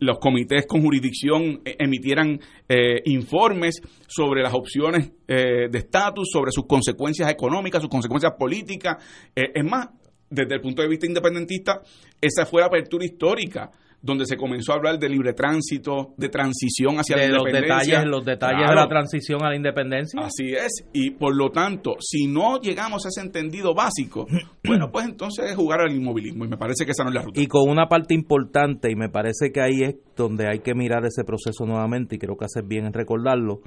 los 0.00 0.18
comités 0.18 0.66
con 0.66 0.82
jurisdicción 0.82 1.60
e, 1.64 1.76
emitieran 1.78 2.40
eh, 2.68 3.02
informes 3.04 3.80
sobre 4.06 4.42
las 4.42 4.54
opciones 4.54 5.12
eh, 5.26 5.68
de 5.70 5.78
estatus, 5.78 6.28
sobre 6.32 6.50
sus 6.52 6.66
consecuencias 6.66 7.30
económicas, 7.30 7.80
sus 7.80 7.90
consecuencias 7.90 8.32
políticas. 8.38 8.96
Eh, 9.34 9.52
es 9.54 9.64
más, 9.64 9.88
desde 10.30 10.54
el 10.54 10.60
punto 10.60 10.82
de 10.82 10.88
vista 10.88 11.06
independentista, 11.06 11.80
esa 12.20 12.44
fue 12.44 12.60
la 12.60 12.66
apertura 12.66 13.04
histórica 13.04 13.70
donde 14.00 14.26
se 14.26 14.36
comenzó 14.36 14.72
a 14.72 14.76
hablar 14.76 14.98
de 14.98 15.08
libre 15.08 15.32
tránsito, 15.32 16.14
de 16.16 16.28
transición 16.28 16.96
hacia 16.96 17.16
la 17.16 17.26
independencia. 17.26 17.64
Los 17.66 17.82
detalles, 17.84 18.10
los 18.10 18.24
detalles 18.24 18.68
de 18.68 18.74
la 18.74 18.88
transición 18.88 19.44
a 19.44 19.48
la 19.48 19.56
independencia. 19.56 20.20
Así 20.20 20.52
es, 20.52 20.84
y 20.92 21.10
por 21.10 21.36
lo 21.36 21.50
tanto, 21.50 21.96
si 21.98 22.26
no 22.26 22.60
llegamos 22.60 23.04
a 23.04 23.08
ese 23.08 23.20
entendido 23.20 23.74
básico, 23.74 24.26
bueno, 24.64 24.90
pues 24.92 25.06
entonces 25.06 25.50
es 25.50 25.56
jugar 25.56 25.80
al 25.80 25.92
inmovilismo, 25.92 26.44
y 26.44 26.48
me 26.48 26.56
parece 26.56 26.84
que 26.84 26.92
esa 26.92 27.02
no 27.02 27.10
es 27.10 27.14
la 27.16 27.22
ruta. 27.22 27.40
Y 27.40 27.46
con 27.46 27.68
una 27.68 27.88
parte 27.88 28.14
importante, 28.14 28.90
y 28.90 28.94
me 28.94 29.08
parece 29.08 29.50
que 29.52 29.60
ahí 29.60 29.82
es 29.82 29.96
donde 30.16 30.46
hay 30.48 30.60
que 30.60 30.74
mirar 30.74 31.04
ese 31.04 31.24
proceso 31.24 31.66
nuevamente, 31.66 32.16
y 32.16 32.18
creo 32.18 32.36
que 32.36 32.44
hacer 32.44 32.64
bien 32.64 32.86
en 32.86 32.92
recordarlo, 32.92 33.62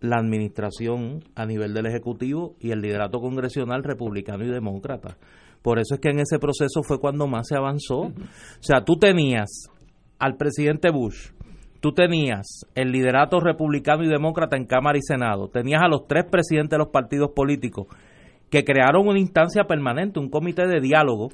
la 0.00 0.18
administración 0.18 1.24
a 1.34 1.46
nivel 1.46 1.74
del 1.74 1.86
Ejecutivo 1.86 2.54
y 2.60 2.70
el 2.70 2.80
liderato 2.80 3.18
congresional 3.18 3.82
republicano 3.82 4.44
y 4.44 4.48
demócrata. 4.48 5.16
Por 5.62 5.78
eso 5.78 5.94
es 5.94 6.00
que 6.00 6.10
en 6.10 6.20
ese 6.20 6.38
proceso 6.38 6.82
fue 6.82 7.00
cuando 7.00 7.26
más 7.26 7.48
se 7.48 7.56
avanzó. 7.56 8.00
O 8.00 8.12
sea, 8.60 8.84
tú 8.84 8.96
tenías 8.96 9.70
al 10.18 10.36
presidente 10.36 10.90
Bush, 10.90 11.30
tú 11.80 11.92
tenías 11.92 12.66
el 12.74 12.90
liderato 12.90 13.40
republicano 13.40 14.04
y 14.04 14.08
demócrata 14.08 14.56
en 14.56 14.66
Cámara 14.66 14.98
y 14.98 15.02
Senado, 15.02 15.48
tenías 15.48 15.82
a 15.82 15.88
los 15.88 16.06
tres 16.06 16.24
presidentes 16.30 16.70
de 16.70 16.78
los 16.78 16.88
partidos 16.88 17.30
políticos 17.34 17.86
que 18.50 18.64
crearon 18.64 19.08
una 19.08 19.18
instancia 19.18 19.64
permanente, 19.64 20.20
un 20.20 20.30
comité 20.30 20.66
de 20.66 20.80
diálogo, 20.80 21.28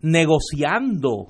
negociando 0.00 1.26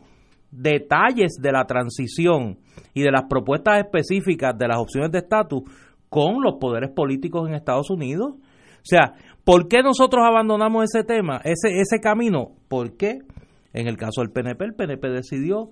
detalles 0.50 1.38
de 1.40 1.52
la 1.52 1.64
transición 1.64 2.58
y 2.94 3.02
de 3.02 3.10
las 3.10 3.24
propuestas 3.28 3.78
específicas 3.78 4.56
de 4.56 4.68
las 4.68 4.78
opciones 4.78 5.10
de 5.12 5.18
estatus 5.18 5.62
con 6.08 6.42
los 6.42 6.54
poderes 6.60 6.90
políticos 6.90 7.48
en 7.48 7.54
Estados 7.54 7.90
Unidos. 7.90 8.34
O 8.36 8.88
sea, 8.88 9.14
¿por 9.46 9.68
qué 9.68 9.82
nosotros 9.82 10.22
abandonamos 10.26 10.84
ese 10.84 11.04
tema, 11.04 11.40
ese, 11.44 11.80
ese 11.80 12.00
camino? 12.02 12.48
Porque 12.68 13.20
en 13.72 13.86
el 13.86 13.96
caso 13.96 14.20
del 14.20 14.30
PNP, 14.30 14.64
el 14.64 14.74
PNP 14.74 15.08
decidió 15.08 15.70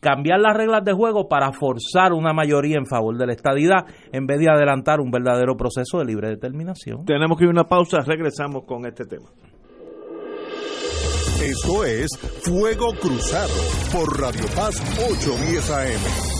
cambiar 0.00 0.40
las 0.40 0.56
reglas 0.56 0.82
de 0.84 0.92
juego 0.92 1.28
para 1.28 1.52
forzar 1.52 2.12
una 2.12 2.32
mayoría 2.32 2.78
en 2.78 2.86
favor 2.86 3.18
de 3.18 3.26
la 3.26 3.34
estadidad 3.34 3.84
en 4.12 4.26
vez 4.26 4.38
de 4.38 4.48
adelantar 4.48 5.00
un 5.00 5.10
verdadero 5.10 5.56
proceso 5.56 5.98
de 5.98 6.06
libre 6.06 6.28
determinación. 6.28 7.04
Tenemos 7.04 7.36
que 7.36 7.44
ir 7.44 7.48
a 7.48 7.52
una 7.52 7.64
pausa, 7.64 7.98
regresamos 8.00 8.64
con 8.64 8.86
este 8.86 9.04
tema. 9.04 9.28
Esto 11.42 11.84
es 11.84 12.08
Fuego 12.44 12.92
Cruzado 13.00 13.54
por 13.92 14.20
Radio 14.20 14.44
Paz 14.54 14.80
810 14.98 15.70
AM. 15.70 16.39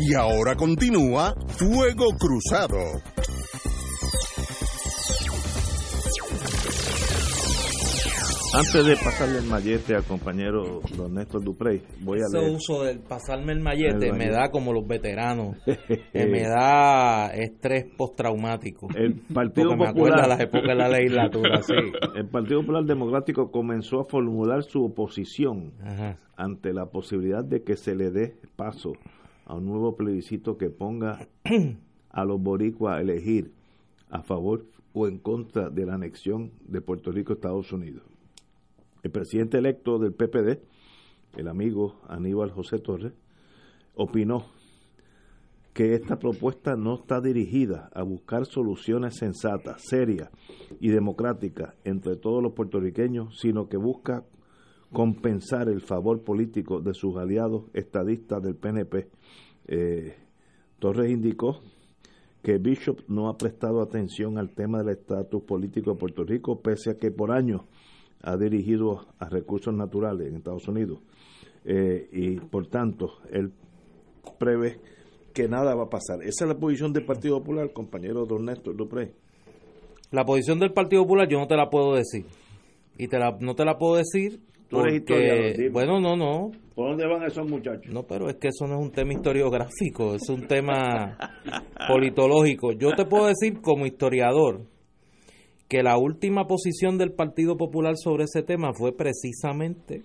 Y 0.00 0.14
ahora 0.14 0.56
continúa 0.56 1.34
Fuego 1.48 2.06
Cruzado. 2.18 2.78
Antes 8.52 8.84
de 8.84 8.96
pasarle 8.96 9.38
el 9.38 9.44
mallete 9.44 9.94
al 9.94 10.02
compañero 10.02 10.80
don 10.96 11.14
Néstor 11.14 11.44
Duprey, 11.44 11.82
voy 12.00 12.18
a 12.18 12.24
Ese 12.26 12.38
leer. 12.40 12.50
uso 12.56 12.82
del 12.82 12.98
pasarme 12.98 13.52
el 13.52 13.60
mallete, 13.60 14.08
El 14.08 14.16
me 14.16 14.28
da 14.28 14.50
como 14.50 14.72
los 14.72 14.84
veteranos, 14.88 15.56
que 16.12 16.26
me 16.26 16.42
da 16.42 17.28
estrés 17.28 17.84
postraumático. 17.96 18.88
El 18.96 19.14
Partido 19.32 19.68
Porque 19.68 19.84
me 19.84 19.92
Popular. 19.92 20.18
acuerda 20.18 20.26
las 20.26 20.40
épocas 20.40 20.66
de 20.66 20.74
la 20.74 20.88
legislatura, 20.88 21.62
sí. 21.62 21.74
El 22.16 22.26
Partido 22.28 22.60
Popular 22.62 22.84
Democrático 22.84 23.52
comenzó 23.52 24.00
a 24.00 24.04
formular 24.04 24.64
su 24.64 24.84
oposición 24.84 25.72
Ajá. 25.84 26.18
ante 26.36 26.72
la 26.72 26.86
posibilidad 26.86 27.44
de 27.44 27.62
que 27.62 27.76
se 27.76 27.94
le 27.94 28.10
dé 28.10 28.34
paso 28.56 28.94
a 29.50 29.54
un 29.54 29.66
nuevo 29.66 29.96
plebiscito 29.96 30.56
que 30.56 30.70
ponga 30.70 31.26
a 32.10 32.24
los 32.24 32.40
boricuas 32.40 32.98
a 32.98 33.00
elegir 33.00 33.52
a 34.08 34.22
favor 34.22 34.64
o 34.92 35.08
en 35.08 35.18
contra 35.18 35.70
de 35.70 35.86
la 35.86 35.94
anexión 35.94 36.52
de 36.68 36.80
Puerto 36.80 37.10
Rico 37.10 37.32
a 37.32 37.34
Estados 37.34 37.72
Unidos. 37.72 38.04
El 39.02 39.10
presidente 39.10 39.58
electo 39.58 39.98
del 39.98 40.12
PPD, 40.12 40.60
el 41.36 41.48
amigo 41.48 41.96
Aníbal 42.06 42.52
José 42.52 42.78
Torres, 42.78 43.12
opinó 43.96 44.46
que 45.72 45.94
esta 45.94 46.20
propuesta 46.20 46.76
no 46.76 46.94
está 46.94 47.20
dirigida 47.20 47.90
a 47.92 48.04
buscar 48.04 48.46
soluciones 48.46 49.16
sensatas, 49.16 49.82
serias 49.82 50.30
y 50.78 50.90
democráticas 50.90 51.74
entre 51.82 52.14
todos 52.14 52.40
los 52.40 52.52
puertorriqueños, 52.52 53.40
sino 53.40 53.68
que 53.68 53.78
busca 53.78 54.24
compensar 54.92 55.68
el 55.68 55.80
favor 55.80 56.22
político 56.22 56.80
de 56.80 56.94
sus 56.94 57.16
aliados 57.16 57.64
estadistas 57.74 58.42
del 58.42 58.56
PNP. 58.56 59.08
Eh, 59.66 60.16
Torres 60.78 61.10
indicó 61.10 61.60
que 62.42 62.58
Bishop 62.58 63.00
no 63.08 63.28
ha 63.28 63.36
prestado 63.36 63.82
atención 63.82 64.38
al 64.38 64.50
tema 64.54 64.78
del 64.78 64.96
estatus 64.96 65.42
político 65.42 65.92
de 65.92 65.98
Puerto 65.98 66.24
Rico, 66.24 66.60
pese 66.60 66.90
a 66.90 66.94
que 66.94 67.10
por 67.10 67.32
años 67.32 67.62
ha 68.22 68.36
dirigido 68.36 69.06
a 69.18 69.28
recursos 69.28 69.74
naturales 69.74 70.28
en 70.28 70.36
Estados 70.36 70.66
Unidos. 70.68 71.00
Eh, 71.64 72.08
y 72.12 72.36
por 72.36 72.66
tanto, 72.68 73.18
él 73.30 73.52
prevé 74.38 74.80
que 75.34 75.48
nada 75.48 75.74
va 75.74 75.84
a 75.84 75.90
pasar. 75.90 76.22
Esa 76.22 76.44
es 76.44 76.48
la 76.48 76.58
posición 76.58 76.92
del 76.92 77.04
Partido 77.04 77.38
Popular, 77.38 77.72
compañero 77.72 78.26
don 78.26 78.44
Néstor 78.44 78.76
Duprey. 78.76 79.12
La 80.10 80.24
posición 80.24 80.58
del 80.58 80.72
Partido 80.72 81.02
Popular 81.02 81.28
yo 81.28 81.38
no 81.38 81.46
te 81.46 81.56
la 81.56 81.70
puedo 81.70 81.94
decir. 81.94 82.26
Y 82.98 83.08
te 83.08 83.18
la, 83.18 83.36
no 83.40 83.54
te 83.54 83.64
la 83.64 83.78
puedo 83.78 83.96
decir 83.96 84.40
Tú 84.70 84.80
eres 84.80 85.00
porque... 85.00 85.68
Bueno, 85.72 86.00
no, 86.00 86.16
no. 86.16 86.52
¿Por 86.74 86.90
dónde 86.90 87.06
van 87.06 87.24
esos 87.24 87.46
muchachos? 87.50 87.92
No, 87.92 88.04
pero 88.04 88.30
es 88.30 88.36
que 88.36 88.48
eso 88.48 88.66
no 88.66 88.78
es 88.78 88.86
un 88.86 88.92
tema 88.92 89.12
historiográfico, 89.12 90.14
es 90.14 90.28
un 90.28 90.46
tema 90.46 91.18
politológico. 91.88 92.72
Yo 92.72 92.92
te 92.92 93.04
puedo 93.04 93.26
decir 93.26 93.60
como 93.60 93.84
historiador 93.84 94.62
que 95.68 95.82
la 95.82 95.98
última 95.98 96.46
posición 96.46 96.98
del 96.98 97.12
Partido 97.12 97.56
Popular 97.56 97.94
sobre 97.96 98.24
ese 98.24 98.42
tema 98.42 98.72
fue 98.72 98.96
precisamente 98.96 100.02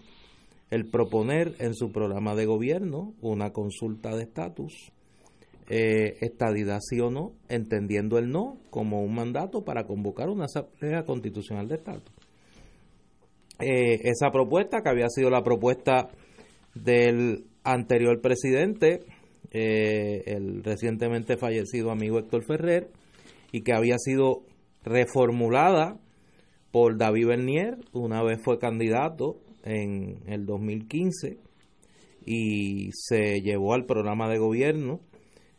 el 0.72 0.90
proponer 0.90 1.54
en 1.60 1.76
su 1.76 1.92
programa 1.92 2.34
de 2.36 2.46
gobierno 2.46 3.14
una 3.22 3.52
consulta 3.52 4.16
de 4.16 4.24
estatus, 4.24 4.92
eh, 5.70 6.18
estadidad 6.22 6.80
sí 6.82 7.00
o 7.00 7.12
no, 7.12 7.34
entendiendo 7.50 8.18
el 8.18 8.30
no 8.30 8.58
como 8.72 9.02
un 9.02 9.14
mandato 9.14 9.64
para 9.64 9.86
convocar 9.86 10.30
una 10.30 10.46
asamblea 10.46 11.04
constitucional 11.04 11.68
de 11.68 11.76
estatus. 11.76 12.15
Eh, 13.60 14.02
esa 14.04 14.32
propuesta, 14.32 14.82
que 14.82 14.90
había 14.90 15.10
sido 15.10 15.30
la 15.30 15.44
propuesta 15.44 16.10
del 16.74 17.46
anterior 17.64 18.20
presidente, 18.22 19.02
eh, 19.52 20.24
el 20.26 20.64
recientemente 20.64 21.38
fallecido 21.38 21.92
amigo 21.92 22.20
Héctor 22.20 22.44
Ferrer, 22.44 22.90
y 23.52 23.62
que 23.62 23.74
había 23.74 23.98
sido 23.98 24.44
reformulada 24.84 25.98
por 26.72 26.98
David 26.98 27.28
Bernier, 27.28 27.78
una 27.94 28.22
vez 28.22 28.42
fue 28.44 28.60
candidato 28.60 29.38
en 29.64 30.20
el 30.28 30.46
2015 30.46 31.38
y 32.26 32.90
se 32.92 33.42
llevó 33.42 33.74
al 33.74 33.86
programa 33.86 34.30
de 34.30 34.40
gobierno 34.40 35.00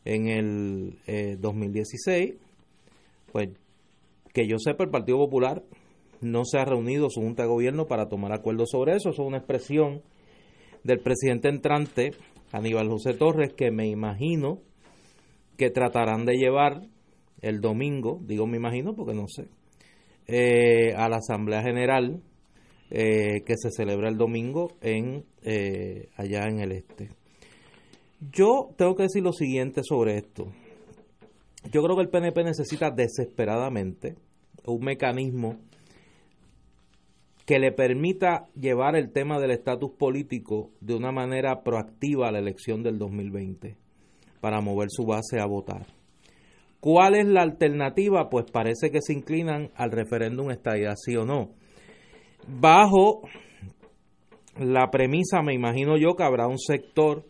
en 0.04 0.28
el 0.28 0.98
eh, 1.06 1.36
2016, 1.40 2.34
pues 3.32 3.48
que 4.34 4.46
yo 4.46 4.58
sepa 4.58 4.84
el 4.84 4.90
Partido 4.90 5.18
Popular 5.18 5.62
no 6.20 6.44
se 6.44 6.58
ha 6.58 6.64
reunido 6.64 7.08
su 7.10 7.20
Junta 7.20 7.42
de 7.44 7.48
Gobierno 7.48 7.86
para 7.86 8.08
tomar 8.08 8.32
acuerdos 8.32 8.70
sobre 8.70 8.96
eso, 8.96 9.10
eso 9.10 9.22
es 9.22 9.28
una 9.28 9.38
expresión 9.38 10.02
del 10.84 11.00
presidente 11.00 11.48
entrante, 11.48 12.12
Aníbal 12.52 12.88
José 12.88 13.14
Torres, 13.14 13.52
que 13.54 13.70
me 13.70 13.88
imagino 13.88 14.60
que 15.56 15.70
tratarán 15.70 16.24
de 16.24 16.36
llevar 16.36 16.82
el 17.42 17.60
domingo, 17.60 18.20
digo 18.22 18.46
me 18.46 18.56
imagino 18.56 18.94
porque 18.94 19.14
no 19.14 19.26
sé, 19.26 19.48
eh, 20.26 20.94
a 20.96 21.08
la 21.08 21.16
Asamblea 21.16 21.62
General 21.62 22.20
eh, 22.90 23.42
que 23.44 23.56
se 23.56 23.70
celebra 23.70 24.08
el 24.08 24.16
domingo 24.16 24.76
en 24.80 25.24
eh, 25.42 26.08
allá 26.16 26.44
en 26.48 26.60
el 26.60 26.72
este. 26.72 27.10
Yo 28.32 28.70
tengo 28.76 28.94
que 28.94 29.04
decir 29.04 29.22
lo 29.22 29.32
siguiente 29.32 29.82
sobre 29.82 30.16
esto. 30.16 30.46
Yo 31.72 31.82
creo 31.82 31.96
que 31.96 32.02
el 32.02 32.08
PNP 32.08 32.44
necesita 32.44 32.90
desesperadamente 32.90 34.14
un 34.64 34.84
mecanismo 34.84 35.58
que 37.46 37.60
le 37.60 37.70
permita 37.70 38.48
llevar 38.54 38.96
el 38.96 39.12
tema 39.12 39.38
del 39.38 39.52
estatus 39.52 39.92
político 39.92 40.72
de 40.80 40.94
una 40.94 41.12
manera 41.12 41.62
proactiva 41.62 42.28
a 42.28 42.32
la 42.32 42.40
elección 42.40 42.82
del 42.82 42.98
2020 42.98 43.76
para 44.40 44.60
mover 44.60 44.88
su 44.90 45.04
base 45.04 45.40
a 45.40 45.46
votar. 45.46 45.86
¿Cuál 46.80 47.14
es 47.14 47.26
la 47.26 47.42
alternativa? 47.42 48.28
Pues 48.28 48.50
parece 48.50 48.90
que 48.90 49.00
se 49.00 49.12
inclinan 49.12 49.70
al 49.76 49.92
referéndum 49.92 50.50
estadidad 50.50 50.94
sí 50.96 51.16
o 51.16 51.24
no. 51.24 51.50
Bajo 52.48 53.22
la 54.58 54.90
premisa, 54.90 55.40
me 55.42 55.54
imagino 55.54 55.96
yo, 55.96 56.16
que 56.16 56.24
habrá 56.24 56.48
un 56.48 56.58
sector 56.58 57.24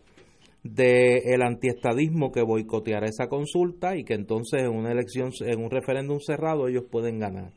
del 0.63 1.41
antiestadismo 1.43 2.31
que 2.31 2.41
boicoteará 2.41 3.07
esa 3.07 3.27
consulta 3.27 3.95
y 3.95 4.03
que 4.03 4.15
entonces 4.15 4.63
en 4.63 4.75
una 4.75 4.91
elección, 4.91 5.31
en 5.41 5.63
un 5.63 5.69
referéndum 5.69 6.19
cerrado, 6.19 6.67
ellos 6.67 6.85
pueden 6.89 7.19
ganar. 7.19 7.51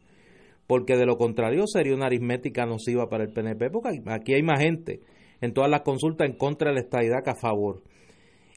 Porque 0.71 0.97
de 0.97 1.05
lo 1.05 1.19
contrario 1.19 1.65
sería 1.67 1.97
una 1.97 2.07
aritmética 2.07 2.65
nociva 2.65 3.09
para 3.09 3.25
el 3.25 3.33
PNP, 3.33 3.71
porque 3.71 4.03
aquí 4.07 4.35
hay 4.35 4.45
más 4.45 4.61
gente 4.61 5.01
en 5.41 5.53
todas 5.53 5.69
las 5.69 5.81
consultas 5.81 6.29
en 6.29 6.37
contra 6.37 6.69
de 6.69 6.77
la 6.77 6.81
estadidad 6.83 7.25
que 7.25 7.31
a 7.31 7.35
favor. 7.35 7.83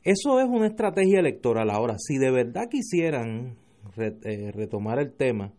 Eso 0.04 0.40
es 0.40 0.46
una 0.48 0.68
estrategia 0.68 1.22
electoral. 1.22 1.72
Ahora, 1.72 1.96
si 1.98 2.20
de 2.20 2.30
verdad 2.30 2.70
quisieran 2.70 3.56
eh, 3.98 4.52
retomar 4.52 5.00
el 5.00 5.14
tema, 5.14 5.54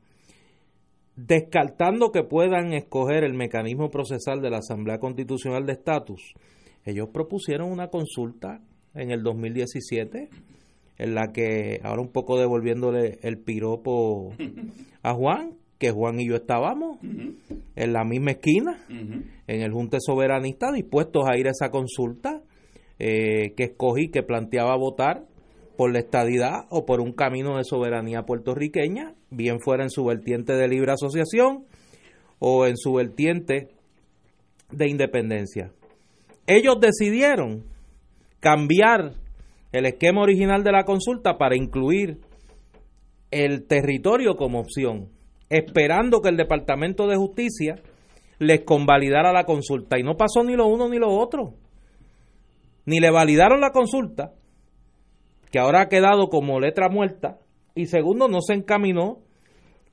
descartando 1.17 2.13
que 2.13 2.23
puedan 2.23 2.73
escoger 2.73 3.25
el 3.25 3.35
mecanismo 3.35 3.91
procesal 3.91 4.41
de 4.41 4.51
la 4.51 4.59
Asamblea 4.59 5.01
Constitucional 5.01 5.67
de 5.67 5.73
Estatus, 5.73 6.35
ellos 6.85 7.09
propusieron 7.13 7.73
una 7.73 7.89
consulta 7.89 8.61
en 8.95 9.11
el 9.11 9.25
2017 9.25 10.29
en 10.99 11.15
la 11.17 11.33
que, 11.33 11.81
ahora 11.83 12.01
un 12.01 12.13
poco 12.13 12.39
devolviéndole 12.39 13.19
el 13.23 13.39
piropo 13.39 14.35
a 15.03 15.15
Juan, 15.15 15.57
que 15.85 15.91
Juan 15.91 16.19
y 16.19 16.27
yo 16.27 16.37
estábamos 16.37 16.97
en 17.03 17.93
la 17.93 18.05
misma 18.05 18.31
esquina, 18.31 18.87
en 18.89 19.61
el 19.61 19.71
Junte 19.71 19.99
Soberanista, 20.01 20.73
dispuestos 20.73 21.29
a 21.29 21.37
ir 21.37 21.47
a 21.47 21.51
esa 21.51 21.71
consulta 21.71 22.41
eh, 22.99 23.53
que 23.55 23.65
escogí, 23.65 24.09
que 24.09 24.23
planteaba 24.23 24.79
votar 24.79 25.27
por 25.77 25.93
la 25.93 25.99
estadidad 25.99 26.61
o 26.71 26.87
por 26.87 27.03
un 27.03 27.13
camino 27.13 27.59
de 27.59 27.65
soberanía 27.65 28.23
puertorriqueña, 28.23 29.13
bien 29.29 29.61
fuera 29.61 29.83
en 29.83 29.91
su 29.91 30.07
vertiente 30.07 30.55
de 30.55 30.69
libre 30.69 30.93
asociación 30.93 31.67
o 32.39 32.65
en 32.65 32.79
su 32.79 32.95
vertiente 32.95 33.69
de 34.71 34.89
independencia. 34.89 35.71
Ellos 36.47 36.79
decidieron 36.81 37.65
cambiar 38.41 39.13
el 39.73 39.85
esquema 39.85 40.23
original 40.23 40.65
de 40.65 40.73
la 40.73 40.85
consulta 40.85 41.37
para 41.37 41.57
incluir 41.57 42.21
el 43.31 43.67
territorio 43.67 44.37
como 44.37 44.61
opción, 44.61 45.11
esperando 45.57 46.21
que 46.21 46.29
el 46.29 46.37
Departamento 46.37 47.07
de 47.07 47.17
Justicia 47.17 47.77
les 48.39 48.63
convalidara 48.63 49.33
la 49.33 49.45
consulta. 49.45 49.99
Y 49.99 50.03
no 50.03 50.17
pasó 50.17 50.43
ni 50.45 50.55
lo 50.55 50.67
uno 50.67 50.89
ni 50.89 50.99
lo 50.99 51.11
otro. 51.11 51.55
Ni 52.87 53.01
le 53.01 53.11
validaron 53.11 53.61
la 53.61 53.71
consulta, 53.71 54.33
que 55.51 55.59
ahora 55.59 55.83
ha 55.83 55.89
quedado 55.89 56.29
como 56.29 56.61
letra 56.61 56.89
muerta, 56.89 57.39
y 57.75 57.87
segundo, 57.87 58.29
no 58.29 58.41
se 58.41 58.55
encaminó 58.55 59.19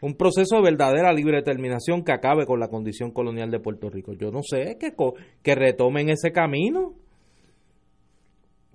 un 0.02 0.16
proceso 0.16 0.58
de 0.58 0.64
verdadera 0.64 1.14
libre 1.14 1.38
determinación 1.38 2.04
que 2.04 2.12
acabe 2.12 2.46
con 2.46 2.60
la 2.60 2.68
condición 2.68 3.12
colonial 3.12 3.50
de 3.52 3.60
Puerto 3.60 3.90
Rico. 3.90 4.14
Yo 4.14 4.32
no 4.32 4.42
sé, 4.44 4.78
que, 4.80 4.94
que 5.44 5.56
retomen 5.56 6.10
ese 6.10 6.32
camino 6.32 6.96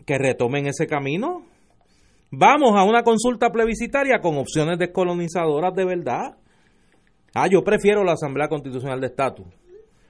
que 0.07 0.17
retomen 0.17 0.67
ese 0.67 0.87
camino. 0.87 1.43
Vamos 2.31 2.73
a 2.77 2.85
una 2.85 3.03
consulta 3.03 3.51
plebiscitaria 3.51 4.21
con 4.21 4.39
opciones 4.39 4.79
descolonizadoras 4.79 5.75
de 5.75 5.85
verdad. 5.85 6.37
Ah, 7.35 7.49
yo 7.49 7.63
prefiero 7.63 8.05
la 8.05 8.13
Asamblea 8.13 8.49
Constitucional 8.49 9.01
de 9.01 9.09
Estatus. 9.09 9.47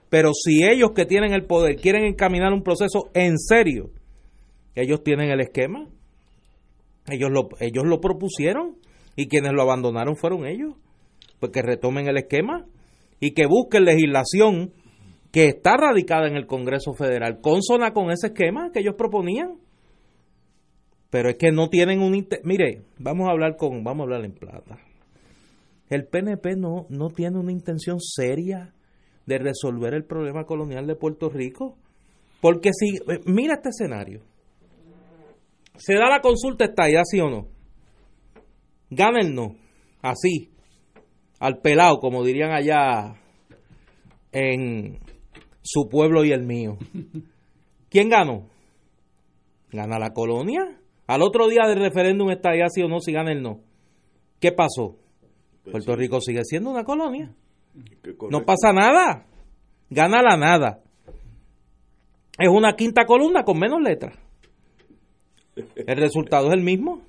Pero 0.08 0.32
si 0.32 0.64
ellos 0.64 0.92
que 0.94 1.04
tienen 1.04 1.32
el 1.32 1.46
poder 1.46 1.76
quieren 1.76 2.04
encaminar 2.04 2.52
un 2.52 2.62
proceso 2.62 3.10
en 3.14 3.38
serio, 3.38 3.90
ellos 4.74 5.02
tienen 5.02 5.30
el 5.30 5.40
esquema. 5.40 5.88
Ellos 7.08 7.30
lo, 7.30 7.48
ellos 7.60 7.84
lo 7.84 8.00
propusieron 8.00 8.76
y 9.16 9.28
quienes 9.28 9.52
lo 9.52 9.62
abandonaron 9.62 10.16
fueron 10.16 10.46
ellos. 10.46 10.74
Pues 11.40 11.52
que 11.52 11.62
retomen 11.62 12.08
el 12.08 12.16
esquema 12.16 12.66
y 13.20 13.32
que 13.32 13.46
busquen 13.46 13.84
legislación 13.84 14.72
que 15.32 15.48
está 15.48 15.76
radicada 15.76 16.28
en 16.28 16.36
el 16.36 16.46
Congreso 16.46 16.94
Federal, 16.94 17.40
consona 17.40 17.92
con 17.92 18.10
ese 18.10 18.28
esquema 18.28 18.70
que 18.72 18.80
ellos 18.80 18.94
proponían 18.96 19.58
pero 21.10 21.30
es 21.30 21.36
que 21.36 21.52
no 21.52 21.68
tienen 21.68 22.00
un 22.00 22.26
mire 22.44 22.82
vamos 22.98 23.28
a 23.28 23.30
hablar 23.30 23.56
con 23.56 23.84
vamos 23.84 24.00
a 24.00 24.02
hablar 24.04 24.24
en 24.24 24.32
plata 24.32 24.78
el 25.88 26.06
PNP 26.06 26.56
no 26.56 26.86
no 26.88 27.10
tiene 27.10 27.38
una 27.38 27.52
intención 27.52 28.00
seria 28.00 28.74
de 29.26 29.38
resolver 29.38 29.94
el 29.94 30.04
problema 30.04 30.44
colonial 30.44 30.86
de 30.86 30.96
Puerto 30.96 31.28
Rico. 31.28 31.76
Porque 32.40 32.70
si 32.72 32.96
eh, 32.96 33.20
mira 33.26 33.54
este 33.54 33.70
escenario. 33.70 34.22
Se 35.76 35.94
da 35.94 36.08
la 36.08 36.20
consulta 36.20 36.64
está 36.64 36.88
ya 36.88 37.02
sí 37.04 37.20
o 37.20 37.28
no 37.28 37.56
gana 38.90 39.20
el 39.20 39.34
no. 39.34 39.56
Así. 40.02 40.50
Al 41.38 41.58
pelado 41.58 41.98
como 41.98 42.24
dirían 42.24 42.52
allá 42.52 43.16
en 44.32 44.98
su 45.62 45.88
pueblo 45.88 46.24
y 46.24 46.32
el 46.32 46.44
mío. 46.44 46.78
¿quién 47.90 48.08
ganó? 48.08 48.48
gana 49.72 49.98
la 49.98 50.12
colonia. 50.12 50.80
Al 51.06 51.22
otro 51.22 51.48
día 51.48 51.66
del 51.68 51.80
referéndum 51.80 52.30
está 52.30 52.50
sí 52.70 52.82
o 52.82 52.88
no, 52.88 53.00
si 53.00 53.12
gana 53.12 53.32
el 53.32 53.42
no. 53.42 53.60
¿Qué 54.40 54.52
pasó? 54.52 54.96
Pues 55.70 55.84
Puerto 55.84 55.96
Rico 55.96 56.20
sigue 56.20 56.44
siendo 56.44 56.70
una 56.70 56.84
colonia. 56.84 57.34
No 58.30 58.44
pasa 58.44 58.72
nada. 58.72 59.26
Gana 59.90 60.22
la 60.22 60.36
nada. 60.36 60.80
Es 62.38 62.48
una 62.48 62.76
quinta 62.76 63.04
columna 63.04 63.42
con 63.42 63.58
menos 63.58 63.80
letras. 63.82 64.16
El 65.56 65.96
resultado 65.96 66.48
es 66.48 66.52
el 66.52 66.62
mismo. 66.62 67.02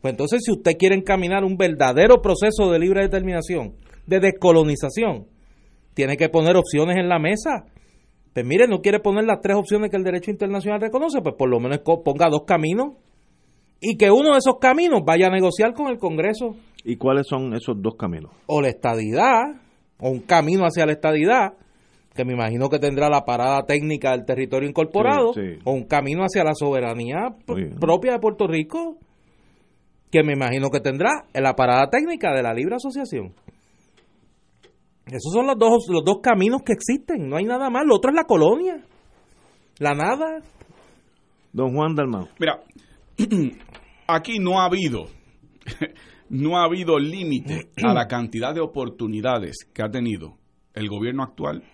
Pues 0.00 0.12
entonces, 0.12 0.40
si 0.42 0.52
usted 0.52 0.78
quiere 0.78 0.94
encaminar 0.94 1.44
un 1.44 1.58
verdadero 1.58 2.22
proceso 2.22 2.70
de 2.70 2.78
libre 2.78 3.02
determinación, 3.02 3.74
de 4.06 4.20
descolonización, 4.20 5.26
tiene 5.92 6.16
que 6.16 6.30
poner 6.30 6.56
opciones 6.56 6.96
en 6.96 7.10
la 7.10 7.18
mesa. 7.18 7.66
Pues 8.32 8.46
mire, 8.46 8.66
no 8.68 8.80
quiere 8.80 9.00
poner 9.00 9.24
las 9.24 9.42
tres 9.42 9.56
opciones 9.56 9.90
que 9.90 9.98
el 9.98 10.04
derecho 10.04 10.30
internacional 10.30 10.80
reconoce, 10.80 11.20
pues 11.20 11.34
por 11.36 11.50
lo 11.50 11.60
menos 11.60 11.80
ponga 12.04 12.30
dos 12.30 12.44
caminos 12.46 12.94
y 13.80 13.98
que 13.98 14.10
uno 14.10 14.32
de 14.32 14.38
esos 14.38 14.58
caminos 14.60 15.02
vaya 15.04 15.26
a 15.26 15.30
negociar 15.30 15.74
con 15.74 15.88
el 15.88 15.98
Congreso. 15.98 16.56
¿Y 16.88 16.96
cuáles 16.98 17.26
son 17.26 17.52
esos 17.52 17.82
dos 17.82 17.96
caminos? 17.96 18.30
O 18.46 18.62
la 18.62 18.68
estadidad, 18.68 19.60
o 19.98 20.08
un 20.08 20.20
camino 20.20 20.62
hacia 20.62 20.86
la 20.86 20.92
estadidad, 20.92 21.54
que 22.14 22.24
me 22.24 22.32
imagino 22.32 22.68
que 22.68 22.78
tendrá 22.78 23.10
la 23.10 23.24
parada 23.24 23.66
técnica 23.66 24.12
del 24.12 24.24
territorio 24.24 24.68
incorporado, 24.68 25.32
o 25.64 25.72
un 25.72 25.84
camino 25.84 26.22
hacia 26.22 26.44
la 26.44 26.54
soberanía 26.54 27.34
propia 27.80 28.12
de 28.12 28.18
Puerto 28.20 28.46
Rico, 28.46 28.98
que 30.12 30.22
me 30.22 30.34
imagino 30.34 30.70
que 30.70 30.78
tendrá 30.78 31.24
la 31.34 31.54
parada 31.54 31.90
técnica 31.90 32.32
de 32.32 32.44
la 32.44 32.54
libre 32.54 32.76
asociación. 32.76 33.34
Esos 35.06 35.32
son 35.32 35.48
los 35.48 35.58
dos, 35.58 35.86
los 35.88 36.04
dos 36.04 36.18
caminos 36.22 36.62
que 36.64 36.72
existen, 36.72 37.28
no 37.28 37.36
hay 37.36 37.44
nada 37.44 37.68
más. 37.68 37.84
Lo 37.84 37.96
otro 37.96 38.10
es 38.10 38.14
la 38.14 38.24
colonia, 38.24 38.84
la 39.80 39.94
nada. 39.94 40.38
Don 41.52 41.74
Juan 41.74 41.96
Dalmau. 41.96 42.28
Mira, 42.38 42.60
aquí 44.06 44.38
no 44.38 44.60
ha 44.60 44.66
habido, 44.66 45.06
no 46.28 46.58
ha 46.58 46.64
habido 46.64 46.98
límite 46.98 47.70
a 47.82 47.92
la 47.92 48.06
cantidad 48.08 48.54
de 48.54 48.60
oportunidades 48.60 49.56
que 49.72 49.82
ha 49.82 49.90
tenido 49.90 50.38
el 50.74 50.88
gobierno 50.88 51.22
actual 51.22 51.64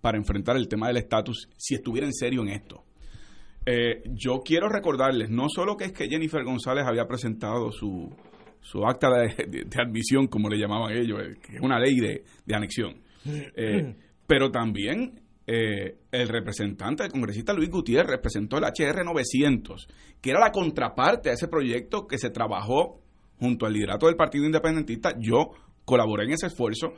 para 0.00 0.18
enfrentar 0.18 0.56
el 0.56 0.68
tema 0.68 0.88
del 0.88 0.98
estatus 0.98 1.48
si 1.56 1.74
estuviera 1.74 2.06
en 2.06 2.14
serio 2.14 2.42
en 2.42 2.48
esto. 2.48 2.84
Eh, 3.66 4.02
yo 4.14 4.40
quiero 4.44 4.68
recordarles, 4.68 5.30
no 5.30 5.48
solo 5.48 5.76
que 5.76 5.84
es 5.84 5.92
que 5.92 6.08
Jennifer 6.08 6.42
González 6.42 6.86
había 6.86 7.06
presentado 7.06 7.70
su, 7.70 8.10
su 8.60 8.84
acta 8.84 9.10
de, 9.10 9.66
admisión, 9.78 10.26
como 10.26 10.48
le 10.48 10.58
llamaban 10.58 10.96
ellos, 10.96 11.20
eh, 11.20 11.34
que 11.40 11.56
es 11.56 11.60
una 11.60 11.78
ley 11.78 11.96
de, 11.96 12.54
anexión, 12.54 13.02
eh, 13.24 13.94
pero 14.26 14.50
también 14.50 15.20
eh, 15.46 16.00
el 16.12 16.28
representante, 16.28 17.04
el 17.04 17.10
congresista 17.10 17.54
Luis 17.54 17.70
Gutiérrez, 17.70 18.20
presentó 18.20 18.58
el 18.58 18.64
HR 18.64 19.02
900, 19.04 19.88
que 20.20 20.30
era 20.30 20.40
la 20.40 20.52
contraparte 20.52 21.30
a 21.30 21.32
ese 21.32 21.48
proyecto 21.48 22.06
que 22.06 22.18
se 22.18 22.28
trabajó 22.28 23.00
junto 23.38 23.66
al 23.66 23.72
liderato 23.72 24.06
del 24.06 24.16
Partido 24.16 24.44
Independentista. 24.44 25.14
Yo 25.18 25.50
colaboré 25.84 26.24
en 26.24 26.32
ese 26.32 26.46
esfuerzo 26.46 26.94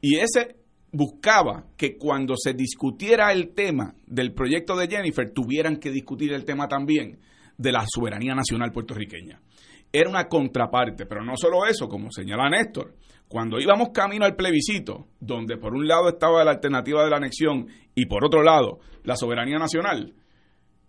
y 0.00 0.16
ese 0.16 0.56
buscaba 0.92 1.66
que 1.76 1.96
cuando 1.96 2.34
se 2.36 2.54
discutiera 2.54 3.32
el 3.32 3.52
tema 3.52 3.94
del 4.06 4.32
proyecto 4.32 4.76
de 4.76 4.86
Jennifer, 4.86 5.32
tuvieran 5.32 5.78
que 5.78 5.90
discutir 5.90 6.32
el 6.32 6.44
tema 6.44 6.68
también 6.68 7.18
de 7.58 7.72
la 7.72 7.84
soberanía 7.86 8.34
nacional 8.34 8.70
puertorriqueña. 8.70 9.40
Era 9.92 10.08
una 10.08 10.28
contraparte, 10.28 11.06
pero 11.06 11.24
no 11.24 11.36
solo 11.36 11.66
eso, 11.66 11.88
como 11.88 12.10
señala 12.10 12.48
Néstor, 12.48 12.94
cuando 13.28 13.58
íbamos 13.58 13.88
camino 13.90 14.24
al 14.24 14.36
plebiscito, 14.36 15.08
donde 15.18 15.56
por 15.56 15.74
un 15.74 15.88
lado 15.88 16.08
estaba 16.08 16.44
la 16.44 16.52
alternativa 16.52 17.02
de 17.02 17.10
la 17.10 17.16
anexión 17.16 17.66
y 17.94 18.06
por 18.06 18.24
otro 18.24 18.42
lado 18.42 18.78
la 19.02 19.16
soberanía 19.16 19.58
nacional, 19.58 20.14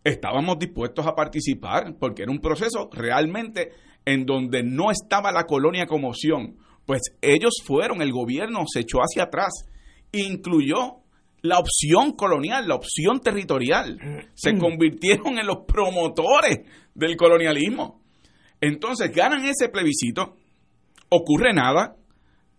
estábamos 0.04 0.60
dispuestos 0.60 1.08
a 1.08 1.16
participar 1.16 1.96
porque 2.00 2.24
era 2.24 2.32
un 2.32 2.39
proceso 2.39 2.89
realmente 2.91 3.72
en 4.06 4.26
donde 4.26 4.64
no 4.64 4.91
estaba 4.91 5.32
la 5.32 5.45
colonia 5.45 5.86
como 5.86 6.10
opción. 6.10 6.58
Pues 6.86 7.01
ellos 7.22 7.56
fueron, 7.64 8.01
el 8.01 8.12
gobierno 8.12 8.64
se 8.72 8.82
echó 8.82 8.99
hacia 8.99 9.24
atrás, 9.24 9.66
incluyó 10.12 10.97
la 11.41 11.60
opción 11.60 12.14
colonial, 12.14 12.68
la 12.68 12.76
opción 12.76 13.20
territorial. 13.20 13.99
Se 14.34 14.58
convirtieron 14.58 15.38
en 15.39 15.47
los 15.47 15.66
promotores 15.68 16.60
del 16.93 17.16
colonialismo. 17.16 18.01
Entonces 18.62 19.12
ganan 19.12 19.45
ese 19.45 19.70
plebiscito, 19.70 20.38
ocurre 21.10 21.53
nada, 21.53 21.95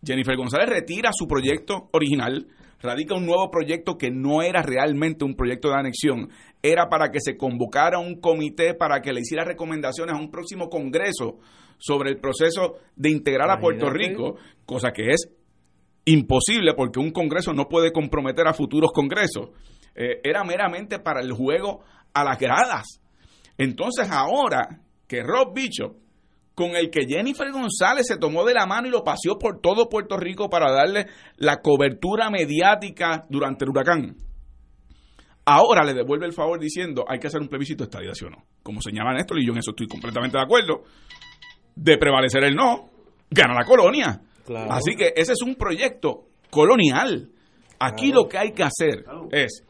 Jennifer 0.05 0.37
González 0.37 0.69
retira 0.69 1.11
su 1.13 1.27
proyecto 1.27 1.89
original, 1.93 2.47
radica 2.87 3.15
un 3.15 3.27
nuevo 3.27 3.51
proyecto 3.51 3.99
que 3.99 4.11
no 4.11 4.43
era 4.43 4.63
realmente 4.63 5.25
un 5.25 5.35
proyecto 5.35 5.69
de 5.69 5.75
anexión, 5.75 6.31
era 6.63 6.89
para 6.89 7.11
que 7.11 7.21
se 7.21 7.37
convocara 7.37 7.99
un 7.99 8.21
comité 8.21 8.75
para 8.75 9.03
que 9.03 9.13
le 9.13 9.21
hiciera 9.21 9.45
recomendaciones 9.45 10.15
a 10.15 10.19
un 10.19 10.31
próximo 10.31 10.69
congreso 10.69 11.39
sobre 11.79 12.11
el 12.11 12.19
proceso 12.19 12.77
de 12.95 13.11
integrar 13.11 13.51
a 13.51 13.61
Puerto 13.61 13.91
Rico, 13.91 14.37
cosa 14.65 14.93
que 14.93 15.11
es 15.11 15.29
imposible 16.07 16.73
porque 16.75 17.01
un 17.01 17.11
congreso 17.11 17.53
no 17.53 17.69
puede 17.69 17.93
comprometer 17.93 18.47
a 18.47 18.55
futuros 18.55 18.93
congresos. 18.93 19.51
Eh, 19.95 20.21
era 20.23 20.45
meramente 20.45 20.99
para 20.99 21.21
el 21.21 21.33
juego 21.33 21.81
a 22.15 22.25
las 22.25 22.39
gradas. 22.39 23.01
Entonces 23.59 24.09
ahora 24.11 24.81
que 25.07 25.23
Rob 25.23 25.55
Bishop 25.55 25.97
con 26.57 26.75
el 26.75 26.91
que 26.91 27.07
Jennifer 27.07 27.53
González 27.53 28.07
se 28.07 28.17
tomó 28.17 28.43
de 28.47 28.55
la 28.55 28.65
mano 28.65 28.89
y 28.89 28.91
lo 28.91 29.05
paseó 29.05 29.39
por 29.39 29.61
todo 29.61 29.91
Puerto 29.91 30.17
Rico 30.17 30.49
para 30.49 30.73
darle 30.73 31.07
la 31.37 31.61
cobertura 31.61 32.31
mediática 32.31 33.27
durante 33.29 33.67
el 33.67 33.71
huracán. 33.71 34.17
Ahora 35.45 35.85
le 35.85 35.93
devuelve 35.93 36.25
el 36.25 36.33
favor 36.33 36.59
diciendo 36.59 37.05
hay 37.07 37.19
que 37.19 37.27
hacer 37.27 37.43
un 37.43 37.49
plebiscito 37.49 37.85
de 37.85 37.89
estadía, 37.89 38.15
¿sí 38.15 38.25
o 38.25 38.31
no? 38.31 38.43
Como 38.63 38.81
señala 38.81 39.13
Néstor, 39.13 39.39
y 39.39 39.47
yo 39.47 39.53
en 39.53 39.59
eso 39.59 39.73
estoy 39.73 39.87
completamente 39.87 40.39
de 40.39 40.45
acuerdo, 40.45 40.83
de 41.75 41.99
prevalecer 41.99 42.43
el 42.45 42.57
no, 42.57 42.89
gana 43.31 43.53
la 43.53 43.67
colonia. 43.67 44.23
Así 44.71 44.97
que 44.97 45.13
ese 45.15 45.33
es 45.33 45.43
un 45.43 45.57
proyecto 45.57 46.25
colonial. 46.49 47.29
Aquí 47.79 48.13
lo 48.13 48.27
que 48.27 48.39
hay 48.39 48.53
que 48.53 48.63
hacer 48.63 49.05
es, 49.31 49.63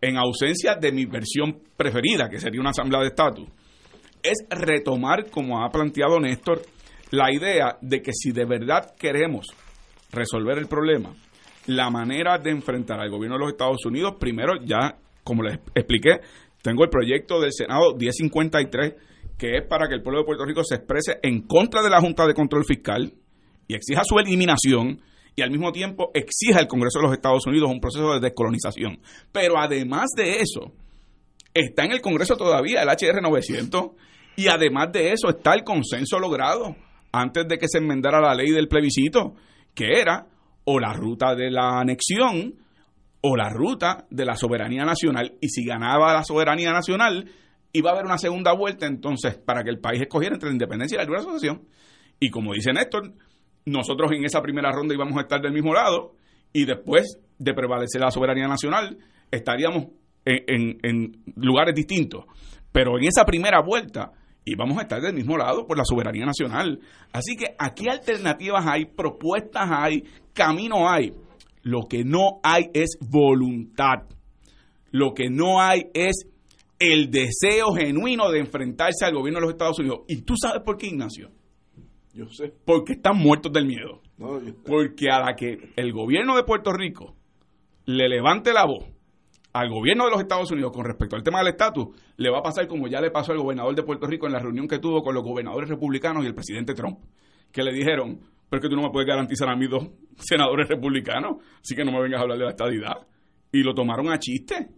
en 0.00 0.16
ausencia 0.16 0.74
de 0.74 0.90
mi 0.90 1.06
versión 1.06 1.62
preferida, 1.76 2.28
que 2.28 2.40
sería 2.40 2.60
una 2.60 2.70
asamblea 2.70 3.02
de 3.02 3.06
estatus, 3.06 3.48
es 4.24 4.38
retomar, 4.50 5.30
como 5.30 5.62
ha 5.62 5.70
planteado 5.70 6.18
Néstor, 6.18 6.62
la 7.10 7.32
idea 7.32 7.78
de 7.80 8.02
que 8.02 8.12
si 8.12 8.32
de 8.32 8.44
verdad 8.44 8.94
queremos 8.98 9.46
resolver 10.10 10.58
el 10.58 10.66
problema, 10.66 11.14
la 11.66 11.90
manera 11.90 12.38
de 12.38 12.50
enfrentar 12.50 12.98
al 13.00 13.10
gobierno 13.10 13.36
de 13.36 13.44
los 13.44 13.52
Estados 13.52 13.84
Unidos, 13.86 14.16
primero 14.18 14.54
ya 14.64 14.96
como 15.24 15.42
les 15.42 15.58
expliqué, 15.74 16.20
tengo 16.62 16.84
el 16.84 16.90
proyecto 16.90 17.40
del 17.40 17.52
Senado 17.52 17.94
1053, 17.96 18.94
que 19.36 19.56
es 19.56 19.66
para 19.66 19.88
que 19.88 19.94
el 19.94 20.02
pueblo 20.02 20.20
de 20.20 20.26
Puerto 20.26 20.44
Rico 20.44 20.62
se 20.62 20.76
exprese 20.76 21.18
en 21.22 21.42
contra 21.42 21.82
de 21.82 21.90
la 21.90 22.00
Junta 22.00 22.26
de 22.26 22.34
Control 22.34 22.64
Fiscal 22.64 23.12
y 23.66 23.74
exija 23.74 24.02
su 24.04 24.18
eliminación 24.18 25.00
y 25.34 25.42
al 25.42 25.50
mismo 25.50 25.72
tiempo 25.72 26.10
exija 26.14 26.60
el 26.60 26.68
Congreso 26.68 27.00
de 27.00 27.06
los 27.06 27.12
Estados 27.14 27.46
Unidos 27.46 27.70
un 27.70 27.80
proceso 27.80 28.12
de 28.12 28.20
descolonización. 28.20 29.00
Pero 29.32 29.58
además 29.58 30.10
de 30.16 30.40
eso, 30.40 30.72
está 31.54 31.84
en 31.84 31.92
el 31.92 32.00
Congreso 32.00 32.36
todavía 32.36 32.82
el 32.82 32.88
HR 32.88 33.22
900 33.22 33.90
y 34.36 34.48
además 34.48 34.90
de 34.92 35.12
eso 35.12 35.28
está 35.28 35.54
el 35.54 35.62
consenso 35.62 36.18
logrado 36.18 36.76
antes 37.12 37.46
de 37.46 37.58
que 37.58 37.68
se 37.68 37.78
enmendara 37.78 38.20
la 38.20 38.34
ley 38.34 38.50
del 38.50 38.66
plebiscito, 38.66 39.34
que 39.72 40.00
era 40.00 40.26
o 40.64 40.80
la 40.80 40.92
ruta 40.92 41.34
de 41.36 41.50
la 41.50 41.78
anexión 41.78 42.54
o 43.20 43.36
la 43.36 43.48
ruta 43.48 44.06
de 44.10 44.24
la 44.24 44.36
soberanía 44.36 44.84
nacional 44.84 45.36
y 45.40 45.48
si 45.48 45.64
ganaba 45.64 46.12
la 46.12 46.24
soberanía 46.24 46.72
nacional 46.72 47.30
iba 47.72 47.90
a 47.90 47.92
haber 47.94 48.04
una 48.04 48.18
segunda 48.18 48.52
vuelta 48.52 48.86
entonces 48.86 49.36
para 49.36 49.62
que 49.62 49.70
el 49.70 49.78
país 49.78 50.02
escogiera 50.02 50.34
entre 50.34 50.48
la 50.48 50.54
independencia 50.54 50.96
y 50.96 50.98
la 50.98 51.04
libre 51.04 51.20
asociación. 51.20 51.62
Y 52.20 52.30
como 52.30 52.52
dice 52.52 52.72
Néstor, 52.72 53.12
nosotros 53.64 54.10
en 54.12 54.24
esa 54.24 54.42
primera 54.42 54.70
ronda 54.72 54.94
íbamos 54.94 55.16
a 55.16 55.22
estar 55.22 55.40
del 55.40 55.52
mismo 55.52 55.72
lado 55.72 56.14
y 56.52 56.64
después 56.64 57.18
de 57.38 57.54
prevalecer 57.54 58.00
la 58.00 58.10
soberanía 58.10 58.46
nacional 58.46 58.98
estaríamos 59.30 59.86
en, 60.24 60.78
en 60.82 61.22
lugares 61.36 61.74
distintos. 61.74 62.24
Pero 62.72 62.98
en 62.98 63.04
esa 63.04 63.24
primera 63.24 63.60
vuelta 63.60 64.12
íbamos 64.44 64.78
a 64.78 64.82
estar 64.82 65.00
del 65.00 65.14
mismo 65.14 65.36
lado 65.36 65.66
por 65.66 65.78
la 65.78 65.84
soberanía 65.84 66.26
nacional. 66.26 66.80
Así 67.12 67.36
que 67.36 67.54
aquí 67.58 67.88
alternativas 67.88 68.66
hay, 68.66 68.86
propuestas 68.86 69.68
hay, 69.70 70.04
camino 70.32 70.88
hay 70.88 71.12
lo 71.64 71.86
que 71.88 72.04
no 72.04 72.40
hay 72.42 72.70
es 72.74 72.98
voluntad. 73.00 74.04
Lo 74.90 75.12
que 75.12 75.28
no 75.28 75.60
hay 75.60 75.86
es 75.94 76.26
el 76.78 77.10
deseo 77.10 77.72
genuino 77.74 78.30
de 78.30 78.38
enfrentarse 78.38 79.04
al 79.04 79.14
gobierno 79.14 79.40
de 79.40 79.46
los 79.46 79.52
Estados 79.52 79.78
Unidos. 79.78 80.00
¿Y 80.06 80.22
tú 80.22 80.34
sabes 80.36 80.62
por 80.62 80.76
qué, 80.76 80.88
Ignacio? 80.88 81.30
Yo 82.12 82.28
sé. 82.28 82.52
Porque 82.64 82.92
están 82.92 83.16
muertos 83.16 83.52
del 83.52 83.66
miedo. 83.66 84.02
Porque 84.64 85.10
a 85.10 85.20
la 85.20 85.34
que 85.34 85.72
el 85.74 85.92
gobierno 85.92 86.36
de 86.36 86.44
Puerto 86.44 86.72
Rico 86.72 87.16
le 87.86 88.08
levante 88.08 88.52
la 88.52 88.66
voz 88.66 88.84
al 89.54 89.70
gobierno 89.70 90.04
de 90.04 90.10
los 90.10 90.20
Estados 90.20 90.50
Unidos 90.50 90.72
con 90.72 90.84
respecto 90.84 91.14
al 91.14 91.22
tema 91.22 91.38
del 91.38 91.48
estatus, 91.48 91.86
le 92.16 92.28
va 92.28 92.40
a 92.40 92.42
pasar 92.42 92.66
como 92.66 92.88
ya 92.88 93.00
le 93.00 93.12
pasó 93.12 93.30
al 93.30 93.38
gobernador 93.38 93.74
de 93.76 93.84
Puerto 93.84 94.06
Rico 94.06 94.26
en 94.26 94.32
la 94.32 94.40
reunión 94.40 94.66
que 94.66 94.80
tuvo 94.80 95.00
con 95.00 95.14
los 95.14 95.22
gobernadores 95.22 95.68
republicanos 95.68 96.24
y 96.24 96.26
el 96.26 96.34
presidente 96.34 96.74
Trump, 96.74 96.98
que 97.52 97.62
le 97.62 97.72
dijeron, 97.72 98.18
pero 98.50 98.58
es 98.58 98.62
que 98.62 98.68
tú 98.68 98.74
no 98.74 98.82
me 98.82 98.90
puedes 98.90 99.06
garantizar 99.06 99.48
a 99.48 99.54
mí 99.54 99.68
dos 99.68 99.90
senadores 100.18 100.68
republicanos, 100.68 101.36
así 101.62 101.76
que 101.76 101.84
no 101.84 101.92
me 101.92 102.02
vengas 102.02 102.18
a 102.18 102.22
hablar 102.22 102.38
de 102.38 102.44
la 102.44 102.50
estadidad. 102.50 103.06
Y 103.52 103.62
lo 103.62 103.74
tomaron 103.74 104.10
a 104.10 104.18
chiste. 104.18 104.70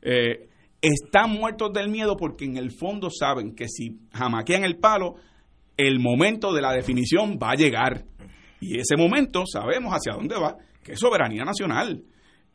Eh, 0.00 0.48
están 0.80 1.32
muertos 1.32 1.72
del 1.72 1.88
miedo 1.88 2.16
porque 2.16 2.44
en 2.44 2.56
el 2.56 2.70
fondo 2.70 3.08
saben 3.10 3.56
que 3.56 3.66
si 3.66 3.98
jamaquean 4.12 4.62
el 4.62 4.78
palo, 4.78 5.16
el 5.76 5.98
momento 5.98 6.52
de 6.52 6.62
la 6.62 6.72
definición 6.72 7.40
va 7.42 7.50
a 7.50 7.56
llegar. 7.56 8.04
Y 8.60 8.78
ese 8.78 8.96
momento 8.96 9.42
sabemos 9.46 9.92
hacia 9.92 10.14
dónde 10.14 10.38
va, 10.38 10.56
que 10.84 10.92
es 10.92 11.00
soberanía 11.00 11.42
nacional. 11.42 12.04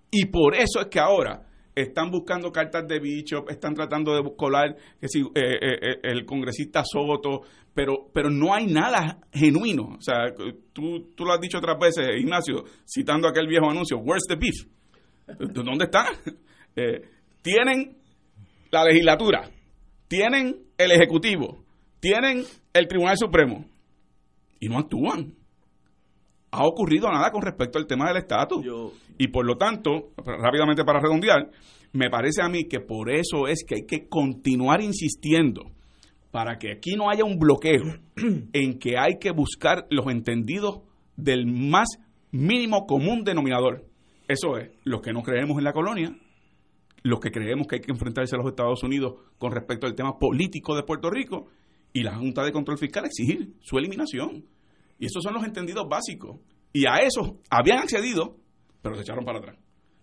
Y 0.10 0.28
por 0.28 0.56
eso 0.56 0.80
es 0.80 0.88
que 0.88 1.02
ahora 1.02 1.47
están 1.82 2.10
buscando 2.10 2.52
cartas 2.52 2.88
de 2.88 3.00
bicho, 3.00 3.48
están 3.48 3.76
tratando 3.76 4.16
de 4.16 4.36
colar 4.36 4.76
que 5.00 5.08
si, 5.08 5.22
eh, 5.22 5.26
eh, 5.36 5.80
eh, 5.82 6.00
el 6.04 6.26
congresista 6.26 6.84
Soto, 6.84 7.42
pero, 7.74 8.10
pero 8.12 8.30
no 8.30 8.54
hay 8.54 8.66
nada 8.66 9.20
genuino. 9.32 9.96
O 9.98 10.02
sea, 10.02 10.34
tú, 10.74 11.14
tú 11.16 11.24
lo 11.24 11.34
has 11.34 11.40
dicho 11.40 11.60
otras 11.60 11.78
veces, 11.80 12.08
Ignacio, 12.20 12.64
citando 12.86 13.28
aquel 13.28 13.48
viejo 13.48 13.70
anuncio, 13.70 14.00
Where's 14.00 14.26
the 14.28 14.36
beef? 14.36 14.66
¿Dónde 15.54 15.86
está? 15.86 16.08
tienen 17.42 17.98
la 18.72 18.84
legislatura, 18.84 19.50
tienen 20.08 20.64
el 20.78 20.92
Ejecutivo, 20.92 21.64
tienen 22.00 22.44
el 22.74 22.88
Tribunal 22.88 23.18
Supremo 23.18 23.66
y 24.60 24.68
no 24.68 24.80
actúan. 24.80 25.37
Ha 26.58 26.66
ocurrido 26.66 27.12
nada 27.12 27.30
con 27.30 27.44
respecto 27.44 27.78
al 27.78 27.86
tema 27.86 28.08
del 28.08 28.18
estatus. 28.18 28.66
Y 29.20 29.28
por 29.28 29.46
lo 29.46 29.58
tanto, 29.58 30.10
rápidamente 30.18 30.84
para 30.84 31.00
redondear, 31.00 31.52
me 31.94 32.10
parece 32.10 32.42
a 32.42 32.50
mí 32.50 32.68
que 32.68 32.80
por 32.80 33.12
eso 33.12 33.48
es 33.48 33.64
que 33.64 33.76
hay 33.76 33.86
que 33.86 34.08
continuar 34.08 34.82
insistiendo 34.82 35.72
para 36.32 36.58
que 36.58 36.72
aquí 36.72 36.96
no 36.96 37.12
haya 37.12 37.24
un 37.24 37.38
bloqueo 37.38 37.84
en 38.54 38.80
que 38.80 38.98
hay 38.98 39.20
que 39.20 39.32
buscar 39.32 39.86
los 39.92 40.08
entendidos 40.08 40.82
del 41.16 41.46
más 41.46 41.88
mínimo 42.32 42.88
común 42.88 43.24
denominador. 43.24 43.86
Eso 44.28 44.58
es, 44.58 44.72
los 44.84 45.02
que 45.02 45.14
no 45.14 45.22
creemos 45.22 45.60
en 45.60 45.64
la 45.64 45.74
colonia, 45.74 46.18
los 47.04 47.20
que 47.20 47.30
creemos 47.30 47.68
que 47.68 47.76
hay 47.76 47.82
que 47.82 47.92
enfrentarse 47.92 48.36
a 48.36 48.40
los 48.40 48.48
Estados 48.48 48.82
Unidos 48.84 49.14
con 49.38 49.52
respecto 49.52 49.86
al 49.86 49.94
tema 49.94 50.18
político 50.18 50.76
de 50.76 50.84
Puerto 50.84 51.12
Rico 51.12 51.48
y 51.94 52.02
la 52.02 52.16
Junta 52.16 52.44
de 52.44 52.52
Control 52.52 52.80
Fiscal 52.80 53.06
exigir 53.06 53.54
su 53.62 53.78
eliminación. 53.78 54.44
Y 55.00 55.06
esos 55.08 55.24
son 55.24 55.34
los 55.34 55.44
entendidos 55.44 55.88
básicos. 55.88 56.40
Y 56.74 56.86
a 56.88 56.98
eso 56.98 57.40
habían 57.50 57.80
accedido, 57.80 58.38
pero 58.82 58.96
se 58.96 59.02
echaron 59.02 59.26
para 59.26 59.40
atrás. 59.40 59.58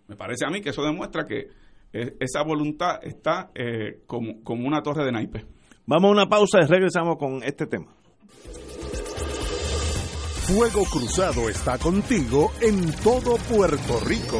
Me 0.07 0.15
parece 0.15 0.45
a 0.45 0.49
mí 0.49 0.61
que 0.61 0.69
eso 0.69 0.83
demuestra 0.83 1.25
que 1.25 1.47
eh, 1.93 2.15
esa 2.19 2.43
voluntad 2.43 2.99
está 3.03 3.51
eh, 3.55 4.03
como, 4.05 4.43
como 4.43 4.67
una 4.67 4.81
torre 4.81 5.05
de 5.05 5.11
naipes. 5.11 5.45
Vamos 5.85 6.09
a 6.09 6.11
una 6.11 6.27
pausa 6.27 6.59
y 6.61 6.67
regresamos 6.67 7.17
con 7.17 7.43
este 7.43 7.67
tema. 7.67 7.95
Fuego 10.47 10.83
Cruzado 10.85 11.49
está 11.49 11.77
contigo 11.79 12.51
en 12.61 12.91
todo 13.03 13.37
Puerto 13.49 13.99
Rico. 14.05 14.39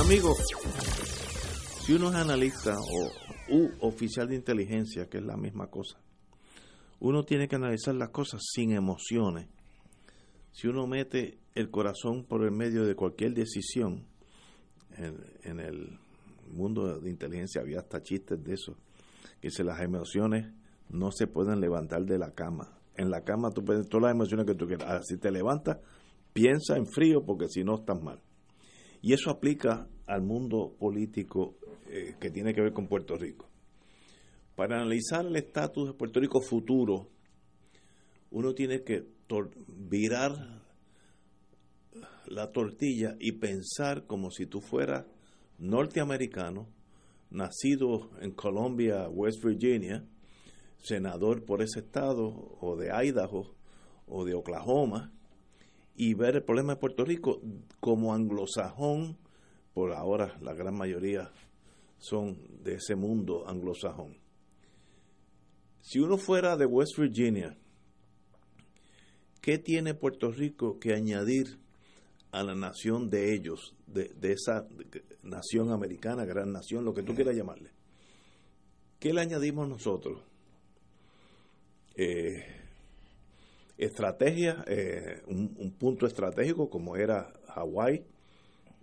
Amigo, 0.00 0.34
si 1.84 1.92
uno 1.92 2.08
es 2.08 2.14
analista 2.14 2.74
o 2.78 3.54
u 3.54 3.70
oficial 3.80 4.28
de 4.28 4.34
inteligencia, 4.34 5.10
que 5.10 5.18
es 5.18 5.24
la 5.24 5.36
misma 5.36 5.66
cosa, 5.66 6.00
uno 7.00 7.22
tiene 7.24 7.48
que 7.48 7.56
analizar 7.56 7.94
las 7.94 8.08
cosas 8.08 8.40
sin 8.50 8.72
emociones. 8.72 9.48
Si 10.52 10.68
uno 10.68 10.86
mete 10.86 11.38
el 11.54 11.70
corazón 11.70 12.24
por 12.24 12.44
el 12.44 12.50
medio 12.50 12.86
de 12.86 12.94
cualquier 12.94 13.34
decisión, 13.34 14.06
en, 14.96 15.60
el 15.60 15.98
mundo 16.48 16.98
de 16.98 17.10
inteligencia 17.10 17.60
había 17.60 17.80
hasta 17.80 18.02
chistes 18.02 18.42
de 18.42 18.54
eso, 18.54 18.76
que 19.38 19.50
si 19.50 19.62
las 19.62 19.80
emociones 19.82 20.50
no 20.88 21.12
se 21.12 21.26
pueden 21.26 21.60
levantar 21.60 22.06
de 22.06 22.18
la 22.18 22.32
cama. 22.32 22.78
En 22.96 23.10
la 23.10 23.22
cama 23.22 23.50
tú 23.50 23.62
puedes 23.66 23.86
todas 23.86 24.04
las 24.04 24.12
emociones 24.12 24.46
que 24.46 24.54
tú 24.54 24.66
quieras. 24.66 24.88
Ahora, 24.88 25.02
si 25.02 25.18
te 25.18 25.30
levantas, 25.30 25.76
piensa 26.32 26.78
en 26.78 26.86
frío 26.86 27.22
porque 27.22 27.48
si 27.48 27.64
no 27.64 27.74
estás 27.74 28.02
mal. 28.02 28.18
Y 29.02 29.12
eso 29.12 29.30
aplica 29.30 29.88
al 30.06 30.22
mundo 30.22 30.74
político 30.78 31.56
eh, 31.88 32.14
que 32.20 32.30
tiene 32.30 32.54
que 32.54 32.60
ver 32.60 32.72
con 32.72 32.86
Puerto 32.86 33.16
Rico. 33.16 33.48
Para 34.56 34.76
analizar 34.76 35.24
el 35.24 35.36
estatus 35.36 35.88
de 35.88 35.94
Puerto 35.94 36.20
Rico 36.20 36.40
futuro, 36.40 37.08
uno 38.30 38.54
tiene 38.54 38.82
que 38.82 39.06
virar 39.68 40.60
la 42.26 42.52
tortilla 42.52 43.16
y 43.18 43.32
pensar 43.32 44.06
como 44.06 44.30
si 44.30 44.46
tú 44.46 44.60
fueras 44.60 45.06
norteamericano, 45.58 46.68
nacido 47.30 48.10
en 48.20 48.32
Columbia, 48.32 49.08
West 49.08 49.42
Virginia, 49.44 50.04
senador 50.78 51.44
por 51.44 51.62
ese 51.62 51.80
estado, 51.80 52.56
o 52.60 52.76
de 52.76 52.90
Idaho, 53.04 53.54
o 54.06 54.24
de 54.24 54.34
Oklahoma, 54.34 55.12
y 56.02 56.14
ver 56.14 56.36
el 56.36 56.42
problema 56.42 56.72
de 56.72 56.80
Puerto 56.80 57.04
Rico 57.04 57.42
como 57.78 58.14
anglosajón, 58.14 59.18
por 59.74 59.92
ahora 59.92 60.38
la 60.40 60.54
gran 60.54 60.74
mayoría 60.74 61.30
son 61.98 62.38
de 62.64 62.76
ese 62.76 62.96
mundo 62.96 63.46
anglosajón. 63.46 64.16
Si 65.82 65.98
uno 65.98 66.16
fuera 66.16 66.56
de 66.56 66.64
West 66.64 66.96
Virginia, 66.96 67.54
¿qué 69.42 69.58
tiene 69.58 69.92
Puerto 69.92 70.30
Rico 70.30 70.78
que 70.78 70.94
añadir 70.94 71.58
a 72.32 72.44
la 72.44 72.54
nación 72.54 73.10
de 73.10 73.34
ellos, 73.34 73.74
de, 73.86 74.08
de 74.18 74.32
esa 74.32 74.66
nación 75.22 75.70
americana, 75.70 76.24
gran 76.24 76.50
nación, 76.50 76.86
lo 76.86 76.94
que 76.94 77.02
tú 77.02 77.14
quieras 77.14 77.36
llamarle? 77.36 77.72
¿Qué 78.98 79.12
le 79.12 79.20
añadimos 79.20 79.68
nosotros? 79.68 80.22
Eh, 81.94 82.59
estrategia, 83.84 84.64
eh, 84.66 85.22
un, 85.26 85.54
un, 85.58 85.70
punto 85.72 86.06
estratégico 86.06 86.68
como 86.68 86.96
era 86.96 87.32
Hawái 87.48 88.04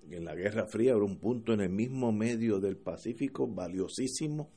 en 0.10 0.26
la 0.26 0.36
Guerra 0.36 0.66
Fría, 0.66 0.91
era 0.91 1.04
un 1.04 1.18
punto 1.18 1.54
en 1.54 1.62
el 1.62 1.70
mismo 1.70 2.12
medio 2.12 2.60
del 2.60 2.78
Pacífico, 2.78 3.48
valiosísimo. 3.48 4.50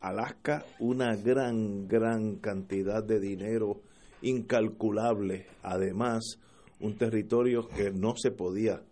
Alaska, 0.00 0.64
una 0.80 1.16
gran, 1.16 1.86
gran 1.86 2.36
cantidad 2.36 3.02
de 3.02 3.20
dinero 3.20 3.80
incalculable, 4.20 5.46
además 5.62 6.38
un 6.80 6.96
territorio 6.96 7.68
que 7.68 7.92
no 7.92 8.14
se 8.16 8.32
podía 8.32 8.82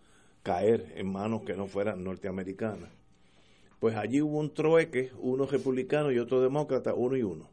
caer 0.43 0.93
en 0.95 1.11
manos 1.11 1.43
que 1.43 1.55
no 1.55 1.67
fueran 1.67 2.03
norteamericanas. 2.03 2.89
Pues 3.79 3.95
allí 3.95 4.21
hubo 4.21 4.39
un 4.39 4.53
trueque, 4.53 5.11
uno 5.19 5.45
republicano 5.45 6.11
y 6.11 6.19
otro 6.19 6.41
demócrata, 6.41 6.93
uno 6.93 7.17
y 7.17 7.23
uno. 7.23 7.49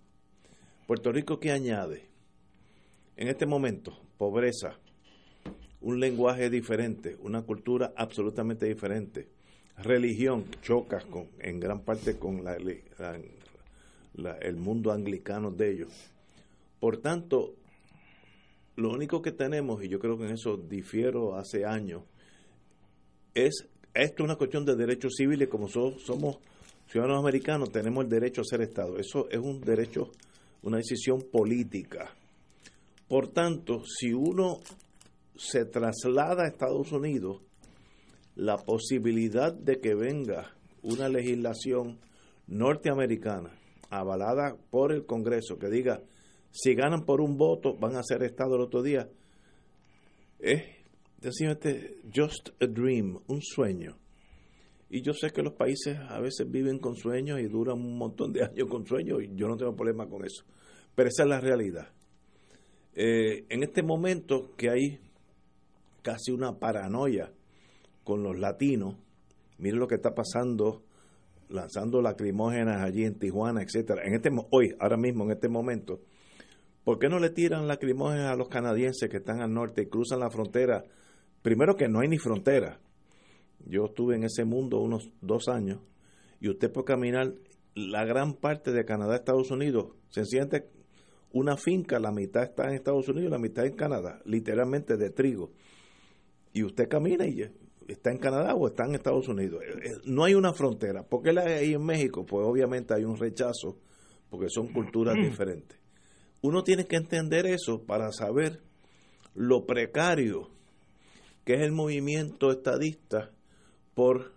Puerto 0.87 1.11
Rico, 1.11 1.41
¿qué 1.41 1.51
añade? 1.51 2.08
En 3.19 3.27
este 3.27 3.47
momento, 3.47 3.99
pobreza, 4.17 4.79
un 5.81 5.99
lenguaje 5.99 6.49
diferente, 6.51 7.17
una 7.21 7.43
cultura 7.43 7.93
absolutamente 7.97 8.67
diferente, 8.67 9.27
religión, 9.79 10.45
chocas 10.63 11.05
con, 11.05 11.27
en 11.41 11.59
gran 11.59 11.81
parte 11.81 12.17
con 12.17 12.45
la, 12.45 12.57
el 14.41 14.57
mundo 14.57 14.93
anglicano 14.93 15.51
de 15.51 15.69
ellos. 15.69 15.89
Por 16.79 16.99
tanto, 16.99 17.55
lo 18.77 18.91
único 18.91 19.21
que 19.21 19.33
tenemos, 19.33 19.83
y 19.83 19.89
yo 19.89 19.99
creo 19.99 20.17
que 20.17 20.27
en 20.27 20.35
eso 20.35 20.57
difiero 20.57 21.35
hace 21.35 21.65
años, 21.65 22.05
es 23.35 23.67
esto 23.95 24.23
es 24.23 24.25
una 24.27 24.37
cuestión 24.37 24.65
de 24.65 24.77
derechos 24.77 25.15
civiles, 25.17 25.49
como 25.49 25.67
so, 25.67 25.99
somos 25.99 26.39
ciudadanos 26.87 27.19
americanos, 27.19 27.73
tenemos 27.73 28.05
el 28.05 28.11
derecho 28.11 28.43
a 28.43 28.45
ser 28.45 28.61
Estado. 28.61 28.97
Eso 28.97 29.29
es 29.29 29.39
un 29.39 29.61
derecho, 29.61 30.13
una 30.63 30.77
decisión 30.77 31.23
política. 31.33 32.15
Por 33.09 33.29
tanto, 33.29 33.83
si 33.87 34.13
uno 34.13 34.61
se 35.37 35.65
traslada 35.65 36.45
a 36.45 36.49
Estados 36.49 36.93
Unidos, 36.93 37.43
la 38.35 38.57
posibilidad 38.59 39.53
de 39.53 39.81
que 39.81 39.95
venga 39.95 40.55
una 40.83 41.09
legislación 41.09 41.99
norteamericana 42.47 43.51
avalada 43.91 44.57
por 44.71 44.93
el 44.93 45.07
Congreso 45.07 45.59
que 45.59 45.69
diga 45.69 46.03
si 46.51 46.75
ganan 46.75 47.05
por 47.05 47.21
un 47.21 47.37
voto 47.37 47.75
van 47.77 47.97
a 47.97 48.03
ser 48.03 48.23
Estado 48.23 48.57
el 48.57 48.63
otro 48.63 48.83
día 48.83 49.09
es 50.39 50.63
sencillamente 51.21 52.01
just 52.15 52.51
a 52.63 52.67
dream, 52.67 53.19
un 53.27 53.43
sueño. 53.43 53.97
Y 54.91 55.03
yo 55.03 55.13
sé 55.13 55.31
que 55.31 55.43
los 55.43 55.55
países 55.55 55.99
a 55.99 56.21
veces 56.21 56.51
viven 56.51 56.79
con 56.79 56.97
sueños 56.97 57.41
y 57.41 57.49
duran 57.49 57.79
un 57.79 57.99
montón 57.99 58.33
de 58.33 58.45
años 58.45 58.69
con 58.69 58.87
sueños 58.87 59.23
y 59.23 59.35
yo 59.35 59.49
no 59.49 59.57
tengo 59.57 59.75
problema 59.75 60.09
con 60.09 60.25
eso. 60.25 60.45
Pero 60.95 61.09
esa 61.09 61.25
es 61.25 61.29
la 61.29 61.41
realidad. 61.41 61.89
Eh, 63.01 63.47
en 63.49 63.63
este 63.63 63.85
momento 63.85 64.57
que 64.57 64.71
hay 64.71 64.99
casi 66.03 66.33
una 66.33 66.59
paranoia 66.59 67.31
con 68.03 68.25
los 68.25 68.37
latinos, 68.37 68.97
miren 69.59 69.79
lo 69.79 69.87
que 69.87 69.95
está 69.95 70.17
pasando 70.17 70.83
lanzando 71.49 72.03
lacrimógenas 72.03 72.83
allí 72.83 73.05
en 73.05 73.15
Tijuana, 73.15 73.63
etcétera. 73.63 74.03
En 74.05 74.15
este 74.15 74.31
hoy, 74.51 74.75
ahora 74.81 74.97
mismo 74.97 75.23
en 75.23 75.31
este 75.31 75.49
momento, 75.49 76.01
¿por 76.83 76.99
qué 76.99 77.09
no 77.09 77.21
le 77.21 77.31
tiran 77.31 77.69
lacrimógenas 77.69 78.33
a 78.33 78.37
los 78.37 78.49
canadienses 78.49 79.09
que 79.09 79.19
están 79.19 79.43
al 79.43 79.55
norte 79.55 79.83
y 79.83 79.87
cruzan 79.87 80.19
la 80.19 80.31
frontera? 80.31 80.85
Primero 81.41 81.77
que 81.77 81.87
no 81.87 82.01
hay 82.01 82.09
ni 82.09 82.19
frontera. 82.19 82.81
Yo 83.65 83.85
estuve 83.85 84.17
en 84.17 84.25
ese 84.25 84.45
mundo 84.45 84.81
unos 84.81 85.09
dos 85.21 85.47
años 85.47 85.79
y 86.41 86.49
usted 86.49 86.73
puede 86.73 86.87
caminar 86.87 87.33
la 87.77 88.05
gran 88.05 88.35
parte 88.35 88.73
de 88.73 88.85
Canadá, 88.85 89.15
Estados 89.15 89.53
Unidos, 89.53 89.93
se 90.11 90.25
siente 90.25 90.69
una 91.33 91.57
finca, 91.57 91.99
la 91.99 92.13
mitad 92.13 92.43
está 92.43 92.69
en 92.69 92.75
Estados 92.75 93.09
Unidos 93.09 93.29
y 93.29 93.31
la 93.31 93.39
mitad 93.39 93.67
en 93.67 93.75
Canadá, 93.75 94.21
literalmente 94.25 94.97
de 94.97 95.11
trigo. 95.11 95.51
Y 96.53 96.65
usted 96.65 96.89
camina 96.89 97.27
y 97.27 97.43
está 97.87 98.11
en 98.11 98.19
Canadá 98.19 98.55
o 98.55 98.67
está 98.67 98.85
en 98.85 98.95
Estados 98.95 99.29
Unidos. 99.29 99.63
No 100.05 100.25
hay 100.25 100.35
una 100.35 100.53
frontera. 100.53 101.03
¿Por 101.03 101.23
qué 101.23 101.33
la 101.33 101.43
hay 101.43 101.75
en 101.75 101.85
México? 101.85 102.25
Pues 102.25 102.47
obviamente 102.47 102.95
hay 102.95 103.05
un 103.05 103.17
rechazo, 103.17 103.79
porque 104.31 104.49
son 104.49 104.69
culturas 104.69 105.15
diferentes. 105.15 105.79
Uno 106.43 106.63
tiene 106.63 106.87
que 106.87 106.97
entender 106.97 107.47
eso 107.47 107.85
para 107.85 108.13
saber 108.13 108.61
lo 109.35 109.67
precario 109.67 110.51
que 111.45 111.55
es 111.55 111.63
el 111.63 111.73
movimiento 111.73 112.51
estadista 112.51 113.31
por 113.95 114.33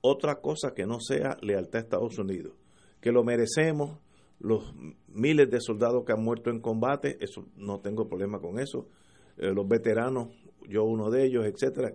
otra 0.00 0.40
cosa 0.40 0.72
que 0.74 0.86
no 0.86 0.98
sea 0.98 1.36
lealtad 1.42 1.80
a 1.80 1.82
Estados 1.82 2.18
Unidos. 2.18 2.54
Que 3.02 3.12
lo 3.12 3.22
merecemos, 3.22 3.98
los 4.40 4.74
miles 5.08 5.50
de 5.50 5.60
soldados 5.60 6.04
que 6.04 6.12
han 6.12 6.22
muerto 6.22 6.50
en 6.50 6.60
combate, 6.60 7.16
eso 7.20 7.46
no 7.56 7.80
tengo 7.80 8.08
problema 8.08 8.38
con 8.38 8.58
eso. 8.58 8.88
Eh, 9.36 9.52
los 9.52 9.66
veteranos, 9.68 10.28
yo 10.68 10.84
uno 10.84 11.10
de 11.10 11.24
ellos, 11.24 11.44
etcétera. 11.46 11.92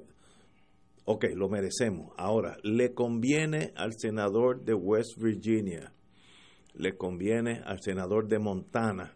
ok, 1.06 1.26
lo 1.36 1.50
merecemos. 1.50 2.14
Ahora, 2.18 2.58
le 2.64 2.94
conviene 2.94 3.74
al 3.76 3.94
senador 3.98 4.64
de 4.64 4.74
West 4.74 5.18
Virginia, 5.18 5.94
le 6.74 6.96
conviene 6.98 7.62
al 7.66 7.82
senador 7.82 8.28
de 8.28 8.40
Montana, 8.40 9.14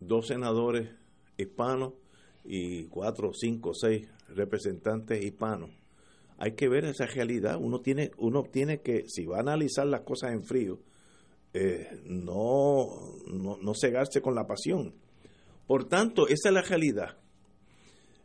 dos 0.00 0.26
senadores 0.26 0.88
hispanos 1.36 1.94
y 2.44 2.84
cuatro, 2.86 3.32
cinco, 3.32 3.72
seis 3.74 4.08
representantes 4.28 5.22
hispanos. 5.22 5.70
Hay 6.38 6.52
que 6.52 6.68
ver 6.68 6.84
esa 6.84 7.06
realidad. 7.06 7.56
Uno 7.60 7.80
tiene, 7.80 8.10
uno 8.18 8.42
tiene 8.42 8.80
que, 8.80 9.04
si 9.06 9.26
va 9.26 9.36
a 9.36 9.40
analizar 9.40 9.86
las 9.86 10.00
cosas 10.00 10.32
en 10.32 10.42
frío, 10.42 10.80
eh, 11.54 12.00
no, 12.04 12.86
no, 13.26 13.58
no 13.58 13.72
cegarse 13.74 14.20
con 14.20 14.34
la 14.34 14.46
pasión. 14.46 14.94
Por 15.66 15.88
tanto, 15.88 16.26
esa 16.28 16.48
es 16.48 16.54
la 16.54 16.62
realidad. 16.62 17.16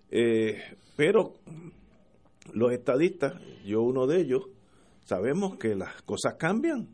Eh, 0.10 0.58
pero 0.96 1.36
los 2.54 2.72
estadistas, 2.72 3.34
yo 3.66 3.82
uno 3.82 4.08
de 4.08 4.22
ellos, 4.22 4.44
sabemos 5.06 5.58
que 5.58 5.76
las 5.76 6.02
cosas 6.04 6.36
cambian. 6.36 6.90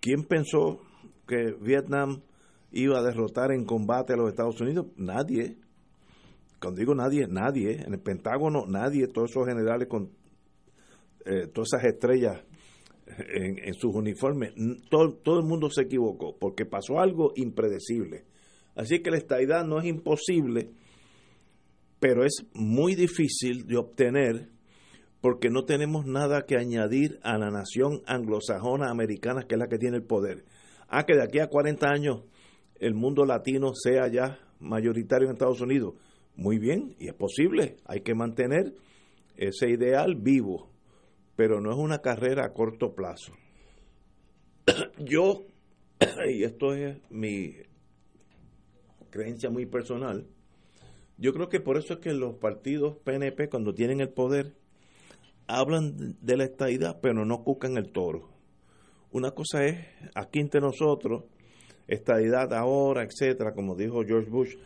¿Quién 0.00 0.24
pensó 0.24 0.80
que 1.26 1.56
Vietnam 1.60 2.22
iba 2.70 2.98
a 2.98 3.02
derrotar 3.02 3.50
en 3.52 3.64
combate 3.64 4.12
a 4.12 4.16
los 4.16 4.28
Estados 4.28 4.60
Unidos? 4.60 4.86
Nadie. 4.96 5.56
Cuando 6.60 6.78
digo 6.78 6.94
nadie, 6.94 7.26
nadie. 7.26 7.82
En 7.82 7.94
el 7.94 8.00
Pentágono, 8.00 8.66
nadie. 8.66 9.08
Todos 9.08 9.30
esos 9.30 9.46
generales 9.46 9.88
con 9.88 10.10
eh, 11.24 11.48
todas 11.48 11.72
esas 11.72 11.84
estrellas 11.84 12.40
en, 13.18 13.74
sus 13.74 13.94
uniformes. 13.94 14.52
Todo, 14.90 15.14
todo 15.14 15.40
el 15.40 15.46
mundo 15.46 15.70
se 15.70 15.82
equivocó 15.82 16.36
porque 16.38 16.64
pasó 16.64 17.00
algo 17.00 17.32
impredecible. 17.36 18.24
Así 18.74 19.00
que 19.00 19.10
la 19.10 19.16
estadidad 19.16 19.64
no 19.64 19.78
es 19.78 19.86
imposible 19.86 20.70
pero 21.98 22.24
es 22.24 22.46
muy 22.52 22.94
difícil 22.94 23.66
de 23.66 23.76
obtener 23.76 24.48
porque 25.20 25.48
no 25.50 25.64
tenemos 25.64 26.06
nada 26.06 26.44
que 26.46 26.56
añadir 26.56 27.18
a 27.22 27.38
la 27.38 27.50
nación 27.50 28.02
anglosajona 28.06 28.90
americana 28.90 29.44
que 29.48 29.54
es 29.54 29.58
la 29.58 29.68
que 29.68 29.78
tiene 29.78 29.96
el 29.96 30.04
poder. 30.04 30.44
Ah, 30.88 31.04
que 31.04 31.14
de 31.14 31.24
aquí 31.24 31.40
a 31.40 31.48
40 31.48 31.88
años 31.88 32.22
el 32.78 32.94
mundo 32.94 33.24
latino 33.24 33.72
sea 33.74 34.08
ya 34.08 34.38
mayoritario 34.60 35.26
en 35.26 35.32
Estados 35.32 35.60
Unidos. 35.60 35.94
Muy 36.36 36.58
bien, 36.58 36.94
y 36.98 37.08
es 37.08 37.14
posible, 37.14 37.76
hay 37.86 38.02
que 38.02 38.14
mantener 38.14 38.74
ese 39.36 39.70
ideal 39.70 40.16
vivo, 40.16 40.70
pero 41.36 41.60
no 41.60 41.70
es 41.70 41.76
una 41.76 42.00
carrera 42.00 42.46
a 42.46 42.52
corto 42.52 42.94
plazo. 42.94 43.32
Yo, 44.98 45.46
y 46.28 46.42
esto 46.42 46.74
es 46.74 46.98
mi 47.10 47.54
creencia 49.10 49.50
muy 49.50 49.66
personal, 49.66 50.26
yo 51.18 51.32
creo 51.32 51.48
que 51.48 51.60
por 51.60 51.78
eso 51.78 51.94
es 51.94 52.00
que 52.00 52.12
los 52.12 52.34
partidos 52.34 52.98
PNP, 52.98 53.48
cuando 53.48 53.72
tienen 53.72 54.00
el 54.00 54.10
poder, 54.10 54.54
hablan 55.46 56.16
de 56.20 56.36
la 56.36 56.44
estadidad, 56.44 56.98
pero 57.00 57.24
no 57.24 57.42
cucan 57.42 57.78
el 57.78 57.90
toro. 57.90 58.28
Una 59.12 59.30
cosa 59.30 59.64
es, 59.64 59.78
aquí 60.14 60.40
entre 60.40 60.60
nosotros, 60.60 61.24
estadidad 61.88 62.52
ahora, 62.52 63.02
etcétera, 63.04 63.54
como 63.54 63.74
dijo 63.74 64.04
George 64.04 64.28
Bush, 64.28 64.56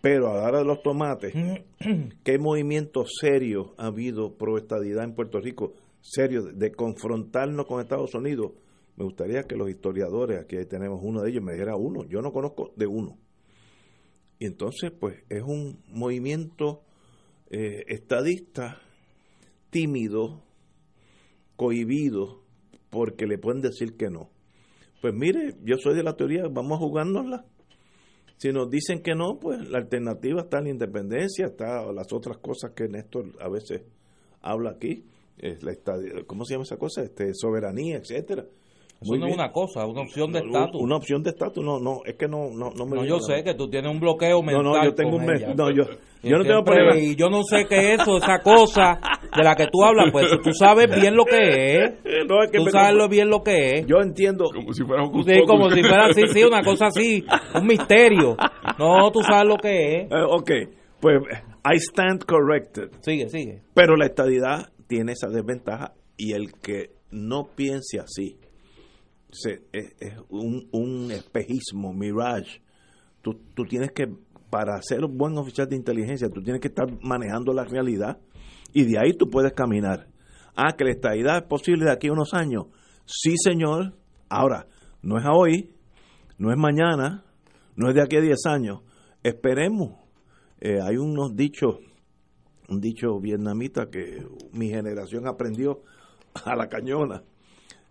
pero 0.00 0.30
a 0.30 0.34
la 0.34 0.48
hora 0.48 0.58
de 0.58 0.64
los 0.64 0.82
tomates, 0.82 1.32
¿qué 2.24 2.38
movimiento 2.38 3.04
serio 3.06 3.74
ha 3.76 3.86
habido 3.86 4.34
pro 4.36 4.58
estadidad 4.58 5.04
en 5.04 5.14
Puerto 5.14 5.38
Rico? 5.38 5.74
Serio, 6.00 6.42
de 6.42 6.72
confrontarnos 6.72 7.66
con 7.66 7.80
Estados 7.80 8.14
Unidos. 8.14 8.52
Me 8.96 9.04
gustaría 9.04 9.44
que 9.44 9.56
los 9.56 9.70
historiadores, 9.70 10.40
aquí 10.40 10.56
tenemos 10.66 11.00
uno 11.02 11.22
de 11.22 11.30
ellos, 11.30 11.42
me 11.42 11.52
dijera 11.52 11.76
uno. 11.76 12.04
Yo 12.08 12.20
no 12.20 12.32
conozco 12.32 12.72
de 12.76 12.86
uno. 12.86 13.18
Y 14.38 14.46
entonces, 14.46 14.90
pues, 14.90 15.22
es 15.28 15.42
un 15.42 15.82
movimiento 15.88 16.82
eh, 17.50 17.84
estadista 17.88 18.80
tímido, 19.70 20.42
cohibido, 21.56 22.42
porque 22.90 23.26
le 23.26 23.38
pueden 23.38 23.60
decir 23.60 23.96
que 23.96 24.10
no. 24.10 24.30
Pues 25.00 25.14
mire, 25.14 25.56
yo 25.64 25.76
soy 25.78 25.94
de 25.94 26.02
la 26.02 26.16
teoría, 26.16 26.42
vamos 26.50 26.76
a 26.76 26.80
jugárnosla. 26.80 27.44
Si 28.36 28.50
nos 28.52 28.70
dicen 28.70 29.02
que 29.02 29.14
no, 29.14 29.38
pues 29.38 29.68
la 29.68 29.78
alternativa 29.78 30.42
está 30.42 30.58
en 30.58 30.64
la 30.64 30.70
independencia, 30.70 31.46
está 31.46 31.90
las 31.92 32.12
otras 32.12 32.38
cosas 32.38 32.72
que 32.72 32.88
Néstor 32.88 33.32
a 33.40 33.48
veces 33.48 33.82
habla 34.40 34.70
aquí, 34.70 35.04
es 35.40 35.62
la 35.62 35.72
¿cómo 36.26 36.44
se 36.44 36.54
llama 36.54 36.64
esa 36.64 36.76
cosa? 36.76 37.02
Este, 37.02 37.34
soberanía, 37.34 37.96
etcétera. 37.96 38.44
Eso 39.00 39.16
no 39.16 39.28
es 39.28 39.34
una 39.34 39.50
cosa, 39.50 39.86
una 39.86 40.02
opción 40.02 40.30
de 40.30 40.40
estatus. 40.40 40.82
Una 40.82 40.96
opción 40.96 41.22
de 41.22 41.30
estatus, 41.30 41.64
no, 41.64 41.80
no, 41.80 42.00
es 42.04 42.16
que 42.16 42.28
no, 42.28 42.50
no, 42.50 42.70
no 42.76 42.84
me. 42.84 42.96
No, 42.96 43.04
yo 43.06 43.18
sé 43.18 43.42
que 43.42 43.54
tú 43.54 43.70
tienes 43.70 43.90
un 43.90 43.98
bloqueo 43.98 44.42
mental. 44.42 44.62
No, 44.62 44.76
no, 44.76 44.84
yo 44.84 44.94
tengo 44.94 45.16
un. 45.16 45.24
No, 45.24 45.70
yo, 45.70 45.84
yo 46.22 46.36
no 46.36 46.44
tengo 46.44 46.62
problema. 46.62 46.98
Y 46.98 47.16
yo 47.16 47.30
no 47.30 47.42
sé 47.42 47.64
qué 47.66 47.94
es 47.94 48.02
eso, 48.02 48.18
esa 48.18 48.40
cosa 48.40 49.00
de 49.34 49.42
la 49.42 49.54
que 49.54 49.68
tú 49.68 49.82
hablas, 49.82 50.12
pues 50.12 50.26
tú 50.44 50.52
sabes 50.52 50.94
bien 50.94 51.16
lo 51.16 51.24
que 51.24 51.78
es. 51.78 51.92
No, 52.28 52.42
es 52.42 52.50
que 52.50 52.58
tú 52.58 52.66
sabes 52.66 52.94
lo 52.94 53.08
bien 53.08 53.30
lo 53.30 53.42
que 53.42 53.70
es. 53.70 53.86
Yo 53.86 53.96
entiendo. 54.02 54.44
Como 54.54 54.72
si 54.74 54.84
fuera 54.84 55.02
un 55.02 55.24
Sí, 55.24 55.32
como 55.46 55.70
si 55.70 55.80
fuera 55.80 56.06
así, 56.06 56.22
sí, 56.28 56.44
una 56.44 56.62
cosa 56.62 56.88
así, 56.88 57.24
un 57.54 57.66
misterio. 57.66 58.36
No, 58.78 59.10
tú 59.10 59.20
sabes 59.22 59.48
lo 59.48 59.56
que 59.56 60.02
es. 60.02 60.10
Uh, 60.10 60.34
ok, 60.36 60.50
pues 61.00 61.16
I 61.64 61.76
stand 61.76 62.24
corrected. 62.26 62.90
Sigue, 63.00 63.30
sigue. 63.30 63.62
Pero 63.74 63.96
la 63.96 64.04
estadidad 64.04 64.68
tiene 64.90 65.12
esa 65.12 65.28
desventaja 65.28 65.94
y 66.16 66.32
el 66.32 66.52
que 66.54 66.96
no 67.12 67.46
piense 67.54 68.00
así 68.00 68.40
es, 69.72 70.14
un, 70.28 70.68
un, 70.72 71.12
espejismo, 71.12 71.94
mirage. 71.94 72.60
Tú, 73.22 73.38
tú 73.54 73.64
tienes 73.64 73.92
que, 73.92 74.12
para 74.50 74.82
ser 74.82 75.04
un 75.04 75.16
buen 75.16 75.38
oficial 75.38 75.68
de 75.68 75.76
inteligencia, 75.76 76.28
tú 76.28 76.42
tienes 76.42 76.60
que 76.60 76.66
estar 76.66 76.88
manejando 77.02 77.52
la 77.52 77.64
realidad 77.64 78.18
y 78.72 78.84
de 78.84 78.98
ahí 78.98 79.12
tú 79.16 79.30
puedes 79.30 79.52
caminar. 79.52 80.08
Ah, 80.56 80.74
que 80.76 80.84
la 80.84 80.90
estabilidad 80.90 81.36
es 81.36 81.44
posible 81.44 81.84
de 81.84 81.92
aquí 81.92 82.08
a 82.08 82.12
unos 82.12 82.34
años. 82.34 82.64
Sí, 83.06 83.34
señor. 83.36 83.94
Ahora, 84.28 84.66
no 85.02 85.18
es 85.18 85.24
hoy, 85.32 85.70
no 86.36 86.50
es 86.50 86.58
mañana, 86.58 87.24
no 87.76 87.88
es 87.88 87.94
de 87.94 88.02
aquí 88.02 88.16
a 88.16 88.20
10 88.20 88.46
años. 88.46 88.80
Esperemos. 89.22 90.00
Eh, 90.60 90.80
hay 90.82 90.96
unos 90.96 91.36
dichos, 91.36 91.76
un 92.70 92.80
dicho 92.80 93.20
vietnamita 93.20 93.90
que 93.90 94.24
mi 94.52 94.68
generación 94.68 95.26
aprendió 95.26 95.82
a 96.44 96.56
la 96.56 96.68
cañona 96.68 97.22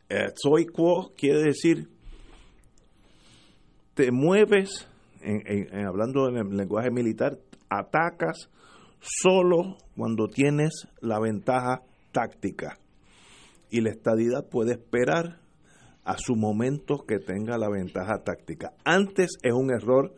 eh, 0.09 0.31
soy 0.35 0.65
quo 0.65 1.13
quiere 1.15 1.43
decir 1.43 1.87
te 3.99 4.13
mueves, 4.13 4.87
en, 5.19 5.85
hablando 5.85 6.29
en 6.29 6.37
el 6.37 6.55
lenguaje 6.55 6.89
militar, 6.89 7.37
atacas 7.69 8.49
solo 9.01 9.75
cuando 9.97 10.29
tienes 10.29 10.87
la 11.01 11.19
ventaja 11.19 11.81
táctica. 12.13 12.77
Y 13.69 13.81
la 13.81 13.89
estadidad 13.89 14.47
puede 14.47 14.71
esperar 14.71 15.41
a 16.05 16.15
su 16.17 16.37
momento 16.37 17.03
que 17.05 17.19
tenga 17.19 17.57
la 17.57 17.69
ventaja 17.69 18.23
táctica. 18.23 18.71
Antes 18.85 19.31
es 19.43 19.51
un 19.51 19.69
error 19.69 20.15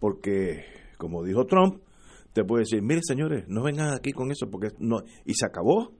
porque, 0.00 0.64
como 0.98 1.22
dijo 1.22 1.46
Trump, 1.46 1.84
te 2.32 2.44
puede 2.44 2.62
decir, 2.62 2.82
mire 2.82 3.00
señores, 3.02 3.44
no 3.48 3.62
vengan 3.62 3.92
aquí 3.92 4.12
con 4.12 4.30
eso 4.30 4.48
porque 4.50 4.68
no, 4.78 5.02
y 5.24 5.34
se 5.34 5.46
acabó 5.46 5.92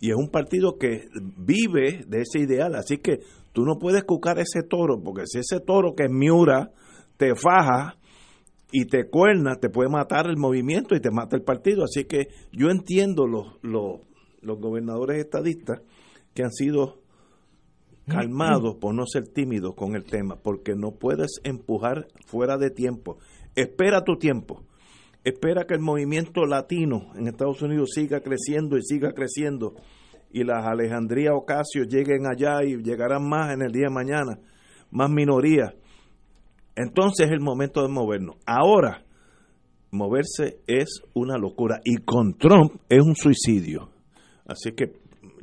y 0.00 0.10
es 0.10 0.16
un 0.16 0.28
partido 0.28 0.76
que 0.78 1.08
vive 1.38 2.04
de 2.06 2.22
ese 2.22 2.40
ideal. 2.40 2.74
Así 2.74 2.98
que 2.98 3.20
tú 3.52 3.64
no 3.64 3.78
puedes 3.78 4.04
cucar 4.04 4.38
ese 4.38 4.62
toro, 4.62 5.00
porque 5.02 5.22
si 5.26 5.38
ese 5.38 5.60
toro 5.60 5.94
que 5.94 6.04
es 6.04 6.10
miura 6.10 6.72
te 7.16 7.34
faja 7.34 7.96
y 8.70 8.86
te 8.86 9.08
cuerna, 9.08 9.56
te 9.56 9.70
puede 9.70 9.88
matar 9.88 10.26
el 10.26 10.36
movimiento 10.36 10.94
y 10.94 11.00
te 11.00 11.10
mata 11.10 11.36
el 11.36 11.42
partido. 11.42 11.84
Así 11.84 12.04
que 12.04 12.28
yo 12.52 12.68
entiendo 12.70 13.26
los, 13.26 13.58
los, 13.62 14.00
los 14.42 14.58
gobernadores 14.58 15.24
estadistas 15.24 15.80
que 16.34 16.42
han 16.42 16.52
sido 16.52 17.00
calmados 18.06 18.76
por 18.76 18.94
no 18.94 19.06
ser 19.06 19.28
tímidos 19.28 19.74
con 19.74 19.94
el 19.94 20.04
tema, 20.04 20.36
porque 20.36 20.74
no 20.74 20.90
puedes 20.90 21.40
empujar 21.44 22.08
fuera 22.26 22.58
de 22.58 22.70
tiempo. 22.70 23.16
Espera 23.54 24.02
tu 24.04 24.16
tiempo 24.18 24.64
espera 25.24 25.64
que 25.64 25.74
el 25.74 25.80
movimiento 25.80 26.44
latino 26.44 27.12
en 27.16 27.26
Estados 27.26 27.62
Unidos 27.62 27.90
siga 27.94 28.20
creciendo 28.20 28.76
y 28.76 28.82
siga 28.82 29.12
creciendo 29.12 29.74
y 30.30 30.44
las 30.44 30.66
Alejandría 30.66 31.32
Ocasio 31.32 31.84
lleguen 31.84 32.26
allá 32.26 32.64
y 32.64 32.76
llegarán 32.82 33.28
más 33.28 33.52
en 33.54 33.62
el 33.62 33.72
día 33.72 33.84
de 33.88 33.94
mañana, 33.94 34.38
más 34.90 35.08
minorías. 35.08 35.74
Entonces 36.76 37.26
es 37.26 37.32
el 37.32 37.40
momento 37.40 37.82
de 37.82 37.88
movernos. 37.88 38.36
Ahora, 38.44 39.04
moverse 39.92 40.58
es 40.66 41.02
una 41.14 41.38
locura 41.38 41.80
y 41.84 41.98
con 41.98 42.36
Trump 42.36 42.80
es 42.88 43.00
un 43.00 43.14
suicidio. 43.14 43.90
Así 44.44 44.72
que 44.72 44.92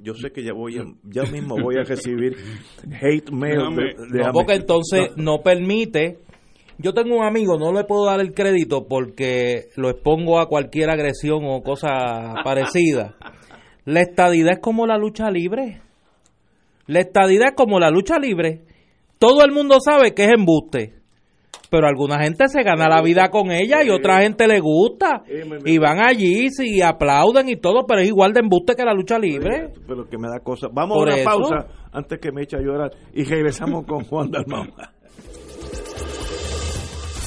yo 0.02 0.14
sé 0.14 0.32
que 0.32 0.44
ya 0.44 0.54
voy 0.54 0.76
ya 1.04 1.24
mismo 1.24 1.56
voy 1.62 1.78
a 1.78 1.84
recibir 1.84 2.36
hate 3.02 3.32
mail 3.32 3.76
de, 4.12 4.30
porque 4.34 4.56
entonces 4.56 5.12
no 5.16 5.42
permite 5.42 6.20
yo 6.82 6.94
tengo 6.94 7.18
un 7.18 7.24
amigo, 7.24 7.58
no 7.58 7.72
le 7.72 7.84
puedo 7.84 8.06
dar 8.06 8.20
el 8.20 8.34
crédito 8.34 8.88
porque 8.88 9.68
lo 9.76 9.90
expongo 9.90 10.40
a 10.40 10.48
cualquier 10.48 10.90
agresión 10.90 11.44
o 11.46 11.62
cosa 11.62 12.36
parecida. 12.44 13.16
La 13.86 14.02
estadidad 14.02 14.54
es 14.54 14.60
como 14.60 14.86
la 14.86 14.98
lucha 14.98 15.30
libre. 15.30 15.82
La 16.88 17.00
estadidad 17.00 17.50
es 17.50 17.56
como 17.56 17.80
la 17.80 17.90
lucha 17.90 18.18
libre. 18.20 18.62
Todo 19.20 19.44
el 19.44 19.52
mundo 19.52 19.78
sabe 19.80 20.14
que 20.14 20.24
es 20.24 20.32
embuste. 20.36 20.94
pero 21.70 21.88
alguna 21.88 22.22
gente 22.22 22.48
se 22.48 22.64
gana 22.64 22.90
la 22.90 23.02
vida 23.02 23.30
con 23.30 23.52
ella 23.52 23.84
y 23.84 23.90
otra 23.90 24.22
gente 24.22 24.48
le 24.48 24.60
gusta 24.60 25.24
y 25.66 25.78
van 25.78 26.00
allí 26.02 26.48
y 26.60 26.82
aplauden 26.82 27.48
y 27.50 27.56
todo, 27.56 27.86
pero 27.88 28.02
es 28.02 28.08
igual 28.08 28.34
de 28.34 28.42
embuste 28.42 28.76
que 28.76 28.84
la 28.84 28.94
lucha 28.94 29.18
libre. 29.18 29.72
Pero 29.88 30.10
que 30.10 30.18
me 30.18 30.28
da 30.28 30.40
cosa. 30.44 30.68
Vamos 30.72 30.98
a 30.98 31.02
una 31.02 31.24
pausa 31.24 31.68
antes 31.94 32.20
que 32.20 32.32
me 32.32 32.44
eche 32.44 32.58
a 32.58 32.62
llorar 32.62 32.92
y 33.14 33.24
regresamos 33.24 33.86
con 33.86 34.04
Juan 34.04 34.32
Dalmau. 34.32 34.66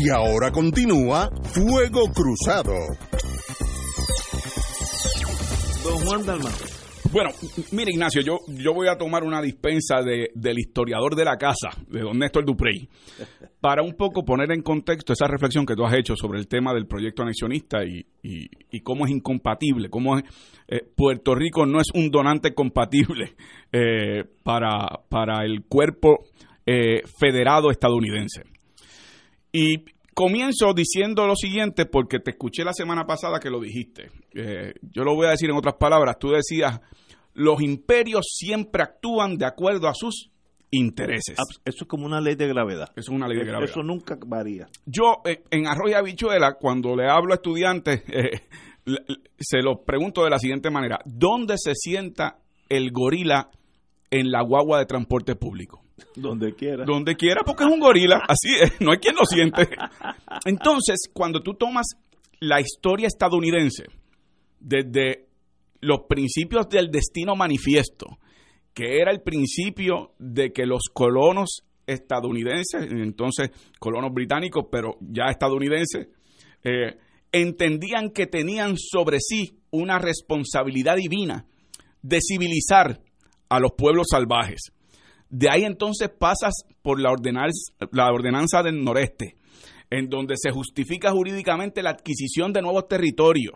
Y 0.00 0.10
ahora 0.10 0.52
continúa 0.52 1.28
Fuego 1.42 2.04
Cruzado. 2.14 2.72
Don 5.82 6.06
Juan 6.06 6.24
Dalmau. 6.24 6.52
Bueno, 7.10 7.30
mire 7.72 7.90
Ignacio, 7.90 8.22
yo, 8.22 8.38
yo 8.46 8.74
voy 8.74 8.86
a 8.86 8.96
tomar 8.96 9.24
una 9.24 9.42
dispensa 9.42 10.02
de, 10.02 10.30
del 10.34 10.60
historiador 10.60 11.16
de 11.16 11.24
la 11.24 11.36
casa, 11.36 11.70
de 11.88 12.02
don 12.02 12.16
Néstor 12.16 12.44
Duprey, 12.44 12.88
para 13.60 13.82
un 13.82 13.94
poco 13.94 14.24
poner 14.24 14.52
en 14.52 14.62
contexto 14.62 15.14
esa 15.14 15.26
reflexión 15.26 15.66
que 15.66 15.74
tú 15.74 15.84
has 15.84 15.94
hecho 15.94 16.14
sobre 16.14 16.38
el 16.38 16.46
tema 16.46 16.72
del 16.74 16.86
proyecto 16.86 17.22
anexionista 17.22 17.82
y, 17.84 18.06
y, 18.22 18.48
y 18.70 18.80
cómo 18.82 19.04
es 19.04 19.10
incompatible, 19.10 19.90
cómo 19.90 20.18
es, 20.18 20.24
eh, 20.68 20.82
Puerto 20.94 21.34
Rico 21.34 21.66
no 21.66 21.80
es 21.80 21.88
un 21.92 22.10
donante 22.10 22.54
compatible 22.54 23.34
eh, 23.72 24.22
para, 24.44 25.00
para 25.08 25.44
el 25.44 25.64
cuerpo 25.64 26.24
eh, 26.66 27.02
federado 27.18 27.70
estadounidense. 27.72 28.42
Y 29.60 29.84
comienzo 30.14 30.72
diciendo 30.72 31.26
lo 31.26 31.34
siguiente 31.34 31.84
porque 31.84 32.20
te 32.20 32.30
escuché 32.30 32.62
la 32.62 32.72
semana 32.72 33.06
pasada 33.06 33.40
que 33.40 33.50
lo 33.50 33.60
dijiste. 33.60 34.08
Eh, 34.32 34.72
yo 34.82 35.02
lo 35.02 35.16
voy 35.16 35.26
a 35.26 35.30
decir 35.30 35.50
en 35.50 35.56
otras 35.56 35.74
palabras. 35.74 36.16
Tú 36.20 36.30
decías, 36.30 36.80
los 37.34 37.60
imperios 37.60 38.26
siempre 38.36 38.84
actúan 38.84 39.36
de 39.36 39.46
acuerdo 39.46 39.88
a 39.88 39.94
sus 39.94 40.30
intereses. 40.70 41.36
Eso 41.64 41.84
es 41.84 41.88
como 41.88 42.06
una 42.06 42.20
ley 42.20 42.36
de 42.36 42.46
gravedad. 42.46 42.90
Eso 42.90 43.10
es 43.10 43.16
una 43.16 43.26
ley 43.26 43.38
de 43.38 43.46
gravedad. 43.46 43.68
Eso 43.68 43.82
nunca 43.82 44.16
varía. 44.24 44.68
Yo, 44.86 45.22
eh, 45.24 45.42
en 45.50 45.66
Arroyo 45.66 45.98
Habichuela, 45.98 46.54
cuando 46.54 46.94
le 46.94 47.08
hablo 47.08 47.32
a 47.32 47.36
estudiantes, 47.36 48.04
eh, 48.12 48.42
se 49.40 49.60
los 49.60 49.80
pregunto 49.84 50.22
de 50.22 50.30
la 50.30 50.38
siguiente 50.38 50.70
manera. 50.70 51.00
¿Dónde 51.04 51.54
se 51.56 51.72
sienta 51.74 52.38
el 52.68 52.92
gorila 52.92 53.50
en 54.08 54.30
la 54.30 54.40
guagua 54.40 54.78
de 54.78 54.86
transporte 54.86 55.34
público? 55.34 55.82
Donde 56.16 56.54
quiera. 56.54 56.84
Donde 56.84 57.16
quiera, 57.16 57.42
porque 57.44 57.64
es 57.64 57.70
un 57.70 57.80
gorila, 57.80 58.22
así 58.28 58.54
es, 58.60 58.80
no 58.80 58.92
hay 58.92 58.98
quien 58.98 59.14
lo 59.14 59.24
siente. 59.24 59.68
Entonces, 60.44 61.10
cuando 61.12 61.40
tú 61.42 61.54
tomas 61.54 61.86
la 62.40 62.60
historia 62.60 63.06
estadounidense 63.06 63.84
desde 64.60 65.26
los 65.80 66.00
principios 66.08 66.68
del 66.68 66.90
destino 66.90 67.36
manifiesto, 67.36 68.18
que 68.74 69.00
era 69.00 69.10
el 69.10 69.22
principio 69.22 70.12
de 70.18 70.52
que 70.52 70.66
los 70.66 70.82
colonos 70.92 71.62
estadounidenses, 71.86 72.86
entonces 72.90 73.50
colonos 73.78 74.12
británicos, 74.12 74.66
pero 74.70 74.98
ya 75.00 75.26
estadounidenses, 75.30 76.08
eh, 76.62 76.98
entendían 77.32 78.10
que 78.10 78.26
tenían 78.26 78.76
sobre 78.76 79.18
sí 79.20 79.58
una 79.70 79.98
responsabilidad 79.98 80.96
divina 80.96 81.46
de 82.02 82.20
civilizar 82.20 83.00
a 83.48 83.60
los 83.60 83.72
pueblos 83.72 84.06
salvajes. 84.10 84.72
De 85.30 85.48
ahí 85.50 85.64
entonces 85.64 86.08
pasas 86.08 86.54
por 86.82 87.00
la 87.00 87.10
ordenanza, 87.10 87.72
la 87.92 88.10
ordenanza 88.12 88.62
del 88.62 88.82
noreste, 88.82 89.36
en 89.90 90.08
donde 90.08 90.34
se 90.36 90.50
justifica 90.50 91.10
jurídicamente 91.10 91.82
la 91.82 91.90
adquisición 91.90 92.52
de 92.52 92.62
nuevos 92.62 92.88
territorios. 92.88 93.54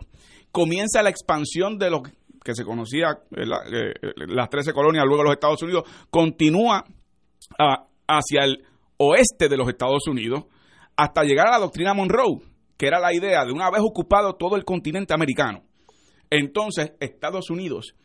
Comienza 0.51 1.01
la 1.01 1.09
expansión 1.09 1.77
de 1.77 1.89
lo 1.89 2.03
que 2.03 2.53
se 2.53 2.63
conocía, 2.63 3.17
eh, 3.35 3.45
la- 3.45 3.63
eh, 3.71 3.93
las 4.27 4.49
13 4.49 4.73
colonias, 4.73 5.05
luego 5.07 5.23
los 5.23 5.33
Estados 5.33 5.61
Unidos, 5.63 5.83
continúa 6.09 6.83
a- 7.57 7.87
hacia 8.07 8.43
el 8.43 8.63
oeste 8.97 9.49
de 9.49 9.57
los 9.57 9.67
Estados 9.67 10.05
Unidos 10.07 10.43
hasta 10.95 11.23
llegar 11.23 11.47
a 11.47 11.51
la 11.51 11.59
doctrina 11.59 11.93
Monroe, 11.93 12.39
que 12.77 12.85
era 12.87 12.99
la 12.99 13.13
idea 13.13 13.45
de 13.45 13.51
una 13.51 13.71
vez 13.71 13.81
ocupado 13.81 14.35
todo 14.35 14.55
el 14.55 14.63
continente 14.65 15.13
americano. 15.13 15.63
Entonces, 16.29 16.93
Estados 16.99 17.49
Unidos 17.49 17.95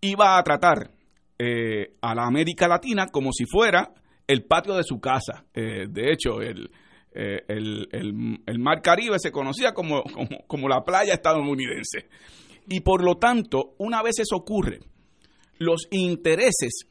iba 0.00 0.36
a 0.38 0.42
tratar 0.42 0.90
eh, 1.46 1.96
a 2.00 2.14
la 2.14 2.24
América 2.24 2.66
Latina 2.66 3.08
como 3.08 3.30
si 3.30 3.44
fuera 3.44 3.92
el 4.26 4.44
patio 4.44 4.76
de 4.76 4.82
su 4.82 4.98
casa. 4.98 5.44
Eh, 5.52 5.86
de 5.90 6.10
hecho, 6.10 6.40
el, 6.40 6.70
eh, 7.12 7.42
el, 7.48 7.86
el, 8.46 8.58
Mar 8.58 8.80
Caribe 8.80 9.18
se 9.18 9.30
conocía 9.30 9.74
como, 9.74 10.02
como, 10.46 10.70
la 10.70 10.82
playa 10.84 11.12
estadounidense. 11.12 12.08
Y 12.66 12.80
por 12.80 13.04
lo 13.04 13.16
tanto, 13.16 13.74
una 13.76 14.02
vez 14.02 14.20
eso 14.20 14.36
ocurre, 14.36 14.80
los 15.58 15.86
intereses 15.90 16.86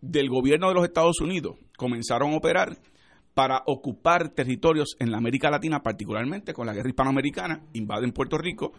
del 0.00 0.30
gobierno 0.30 0.68
de 0.68 0.74
los 0.74 0.84
Estados 0.84 1.20
Unidos 1.20 1.58
comenzaron 1.76 2.32
a 2.32 2.36
operar 2.36 2.78
para 3.34 3.62
ocupar 3.66 4.30
territorios 4.30 4.96
en 5.00 5.10
la 5.10 5.18
América 5.18 5.50
Latina, 5.50 5.82
particularmente 5.82 6.54
con 6.54 6.66
la 6.66 6.72
guerra 6.72 6.88
hispanoamericana, 6.88 7.62
invaden 7.74 8.12
Puerto 8.12 8.38
Rico, 8.38 8.72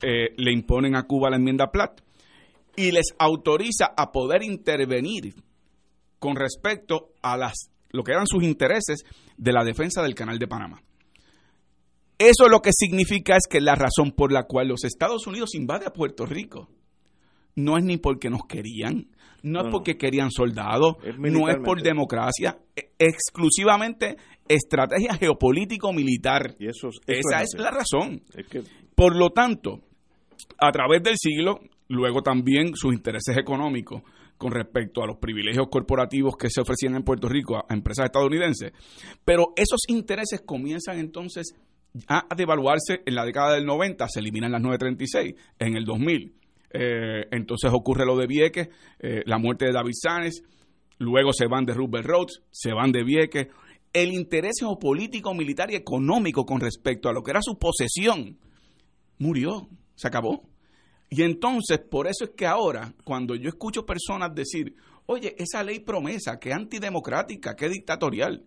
le 0.00 0.52
imponen 0.52 0.94
a 0.94 1.04
Cuba 1.04 1.30
la 1.30 1.36
enmienda 1.36 1.70
Platt 1.70 2.00
y 2.76 2.90
les 2.90 3.06
autoriza 3.18 3.92
a 3.96 4.12
poder 4.12 4.42
intervenir 4.42 5.34
con 6.18 6.36
respecto 6.36 7.12
a 7.22 7.36
las 7.36 7.70
lo 7.90 8.02
que 8.02 8.12
eran 8.12 8.26
sus 8.26 8.42
intereses 8.42 9.04
de 9.36 9.52
la 9.52 9.64
defensa 9.64 10.02
del 10.02 10.14
Canal 10.14 10.38
de 10.38 10.48
Panamá. 10.48 10.82
Eso 12.18 12.48
lo 12.48 12.60
que 12.60 12.70
significa 12.72 13.36
es 13.36 13.46
que 13.50 13.60
la 13.60 13.74
razón 13.74 14.12
por 14.12 14.32
la 14.32 14.44
cual 14.44 14.68
los 14.68 14.84
Estados 14.84 15.26
Unidos 15.26 15.54
invaden 15.54 15.88
a 15.88 15.92
Puerto 15.92 16.24
Rico 16.24 16.68
no 17.56 17.76
es 17.76 17.84
ni 17.84 17.98
porque 17.98 18.30
nos 18.30 18.42
querían, 18.48 19.08
no, 19.42 19.62
es 19.62 19.66
porque 19.70 19.96
querían 19.96 20.30
soldados, 20.30 20.96
no 21.18 21.48
es 21.48 21.56
por 21.64 21.82
democracia, 21.82 22.58
e, 22.74 22.92
exclusivamente 22.98 24.16
estrategia 24.48 25.14
geopolítico-militar. 25.14 26.54
Esa 26.58 27.42
es, 27.42 27.54
la 27.58 27.70
razón. 27.70 28.22
Por 28.94 29.16
lo 29.16 29.30
tanto, 29.30 29.80
a 30.58 30.70
través 30.70 31.02
del 31.02 31.16
siglo, 31.18 31.60
luego 31.92 32.22
también 32.22 32.74
sus 32.74 32.94
intereses 32.94 33.36
económicos 33.36 34.02
con 34.38 34.50
respecto 34.50 35.02
a 35.02 35.06
los 35.06 35.18
privilegios 35.18 35.68
corporativos 35.70 36.36
que 36.36 36.48
se 36.48 36.62
ofrecían 36.62 36.96
en 36.96 37.04
Puerto 37.04 37.28
Rico 37.28 37.56
a, 37.56 37.66
empresas 37.72 38.06
estadounidenses, 38.06 38.72
pero 39.24 39.52
esos 39.56 39.80
intereses 39.88 40.40
comienzan 40.40 40.98
entonces 40.98 41.54
a 42.08 42.26
devaluarse 42.34 43.02
en 43.04 43.14
la 43.14 43.26
década 43.26 43.54
del 43.54 43.66
90, 43.66 44.08
se 44.08 44.20
eliminan 44.20 44.52
las 44.52 44.62
936, 44.62 45.34
en 45.58 45.76
el 45.76 45.84
2000. 45.84 46.34
Eh, 46.74 47.26
entonces 47.30 47.70
ocurre 47.70 48.06
lo 48.06 48.16
de 48.16 48.26
Vieques, 48.26 48.68
eh, 48.98 49.22
la 49.26 49.36
muerte 49.36 49.66
de 49.66 49.72
David 49.72 49.92
Sáenz, 49.92 50.42
luego 50.96 51.34
se 51.34 51.46
van 51.46 51.66
de 51.66 51.74
Rupert 51.74 52.06
Rhodes, 52.06 52.42
se 52.50 52.72
van 52.72 52.92
de 52.92 53.04
Vieques. 53.04 53.48
El 53.92 54.14
interés 54.14 54.54
geopolítico, 54.60 55.34
militar 55.34 55.70
y 55.70 55.74
económico 55.74 56.46
con 56.46 56.60
respecto 56.60 57.10
a 57.10 57.12
lo 57.12 57.22
que 57.22 57.32
era 57.32 57.42
su 57.42 57.58
posesión 57.58 58.38
murió, 59.18 59.68
se 59.94 60.08
acabó. 60.08 60.51
Y 61.14 61.24
entonces, 61.24 61.78
por 61.78 62.06
eso 62.06 62.24
es 62.24 62.30
que 62.30 62.46
ahora, 62.46 62.94
cuando 63.04 63.34
yo 63.34 63.50
escucho 63.50 63.84
personas 63.84 64.34
decir, 64.34 64.74
oye, 65.04 65.34
esa 65.36 65.62
ley 65.62 65.80
promesa, 65.80 66.38
que 66.40 66.54
antidemocrática, 66.54 67.54
que 67.54 67.68
dictatorial, 67.68 68.46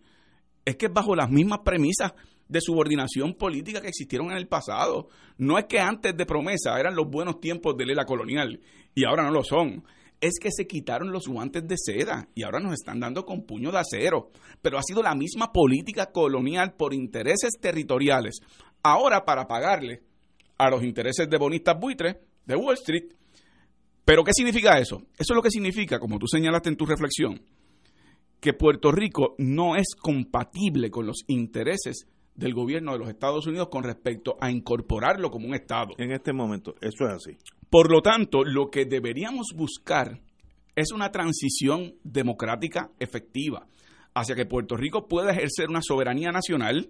es 0.65 0.75
que 0.75 0.87
es 0.87 0.91
bajo 0.91 1.15
las 1.15 1.29
mismas 1.29 1.59
premisas 1.63 2.15
de 2.47 2.59
subordinación 2.61 3.35
política 3.35 3.81
que 3.81 3.89
existieron 3.89 4.31
en 4.31 4.37
el 4.37 4.47
pasado. 4.47 5.09
No 5.37 5.59
es 5.59 5.65
que 5.65 5.79
antes 5.79 6.17
de 6.17 6.25
promesa 6.25 6.79
eran 6.79 6.95
los 6.95 7.07
buenos 7.07 7.39
tiempos 7.39 7.77
de 7.77 7.85
la 7.85 8.05
colonial 8.05 8.59
y 8.95 9.05
ahora 9.05 9.21
no 9.21 9.29
lo 9.29 9.43
son. 9.43 9.83
Es 10.19 10.39
que 10.41 10.49
se 10.51 10.65
quitaron 10.65 11.11
los 11.11 11.27
guantes 11.27 11.67
de 11.67 11.75
seda 11.77 12.29
y 12.33 12.41
ahora 12.41 12.59
nos 12.59 12.73
están 12.73 12.99
dando 12.99 13.25
con 13.25 13.45
puño 13.45 13.71
de 13.71 13.77
acero. 13.77 14.31
Pero 14.63 14.79
ha 14.79 14.83
sido 14.83 15.03
la 15.03 15.13
misma 15.13 15.53
política 15.53 16.07
colonial 16.07 16.73
por 16.73 16.95
intereses 16.95 17.59
territoriales. 17.61 18.39
Ahora 18.81 19.23
para 19.23 19.47
pagarle 19.47 20.01
a 20.57 20.71
los 20.71 20.83
intereses 20.83 21.29
de 21.29 21.37
bonistas 21.37 21.79
buitres 21.79 22.15
de 22.45 22.55
Wall 22.55 22.75
Street. 22.75 23.13
Pero 24.03 24.23
¿qué 24.23 24.31
significa 24.33 24.77
eso? 24.79 24.97
Eso 25.17 25.33
es 25.33 25.35
lo 25.35 25.41
que 25.41 25.49
significa, 25.49 25.99
como 25.99 26.19
tú 26.19 26.27
señalaste 26.27 26.69
en 26.69 26.77
tu 26.77 26.85
reflexión, 26.85 27.41
que 28.39 28.53
Puerto 28.53 28.91
Rico 28.91 29.35
no 29.39 29.75
es 29.75 29.95
compatible 29.99 30.91
con 30.91 31.07
los 31.07 31.23
intereses 31.27 32.07
del 32.35 32.53
gobierno 32.53 32.91
de 32.91 32.99
los 32.99 33.09
Estados 33.09 33.47
Unidos 33.47 33.69
con 33.69 33.83
respecto 33.83 34.37
a 34.39 34.51
incorporarlo 34.51 35.31
como 35.31 35.47
un 35.47 35.55
Estado. 35.55 35.95
En 35.97 36.11
este 36.11 36.33
momento, 36.33 36.75
eso 36.81 37.05
es 37.07 37.13
así. 37.13 37.37
Por 37.69 37.91
lo 37.91 38.01
tanto, 38.01 38.43
lo 38.43 38.69
que 38.69 38.85
deberíamos 38.85 39.47
buscar 39.55 40.21
es 40.75 40.91
una 40.91 41.11
transición 41.11 41.95
democrática 42.03 42.91
efectiva 42.99 43.67
hacia 44.13 44.35
que 44.35 44.45
Puerto 44.45 44.75
Rico 44.77 45.07
pueda 45.07 45.31
ejercer 45.31 45.69
una 45.69 45.81
soberanía 45.81 46.31
nacional 46.31 46.89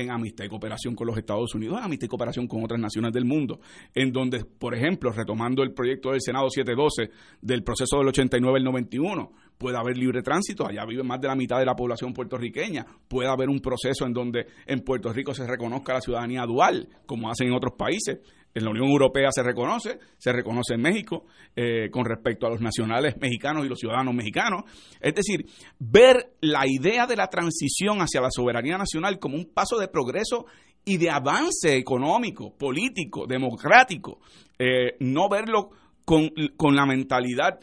en 0.00 0.10
amistad 0.10 0.44
y 0.44 0.48
cooperación 0.48 0.94
con 0.94 1.06
los 1.06 1.16
Estados 1.16 1.54
Unidos, 1.54 1.78
en 1.78 1.84
amistad 1.84 2.06
y 2.06 2.08
cooperación 2.08 2.46
con 2.46 2.64
otras 2.64 2.80
naciones 2.80 3.12
del 3.12 3.24
mundo, 3.24 3.60
en 3.94 4.12
donde, 4.12 4.44
por 4.44 4.74
ejemplo, 4.74 5.10
retomando 5.12 5.62
el 5.62 5.72
proyecto 5.72 6.10
del 6.10 6.20
Senado 6.20 6.48
712 6.50 7.10
del 7.40 7.62
proceso 7.62 7.98
del 7.98 8.08
89 8.08 8.58
al 8.58 8.64
91, 8.64 9.32
puede 9.58 9.76
haber 9.76 9.96
libre 9.96 10.22
tránsito, 10.22 10.66
allá 10.66 10.84
vive 10.86 11.02
más 11.02 11.20
de 11.20 11.28
la 11.28 11.34
mitad 11.34 11.58
de 11.58 11.66
la 11.66 11.74
población 11.74 12.12
puertorriqueña, 12.12 12.86
puede 13.08 13.28
haber 13.28 13.48
un 13.48 13.60
proceso 13.60 14.06
en 14.06 14.12
donde 14.12 14.46
en 14.66 14.80
Puerto 14.80 15.12
Rico 15.12 15.34
se 15.34 15.46
reconozca 15.46 15.94
la 15.94 16.00
ciudadanía 16.00 16.42
dual, 16.46 16.88
como 17.06 17.30
hacen 17.30 17.48
en 17.48 17.54
otros 17.54 17.74
países, 17.76 18.20
en 18.58 18.64
la 18.64 18.70
Unión 18.70 18.88
Europea 18.88 19.30
se 19.32 19.42
reconoce, 19.42 19.98
se 20.18 20.32
reconoce 20.32 20.74
en 20.74 20.82
México 20.82 21.24
eh, 21.56 21.88
con 21.90 22.04
respecto 22.04 22.46
a 22.46 22.50
los 22.50 22.60
nacionales 22.60 23.16
mexicanos 23.18 23.64
y 23.64 23.68
los 23.68 23.78
ciudadanos 23.78 24.14
mexicanos. 24.14 24.64
Es 25.00 25.14
decir, 25.14 25.46
ver 25.78 26.34
la 26.40 26.66
idea 26.66 27.06
de 27.06 27.16
la 27.16 27.28
transición 27.28 27.98
hacia 28.00 28.20
la 28.20 28.30
soberanía 28.30 28.76
nacional 28.76 29.18
como 29.18 29.36
un 29.36 29.52
paso 29.52 29.78
de 29.78 29.88
progreso 29.88 30.46
y 30.84 30.96
de 30.96 31.10
avance 31.10 31.76
económico, 31.76 32.54
político, 32.56 33.26
democrático, 33.26 34.20
eh, 34.58 34.96
no 35.00 35.28
verlo 35.28 35.70
con, 36.04 36.30
con 36.56 36.74
la 36.74 36.86
mentalidad 36.86 37.58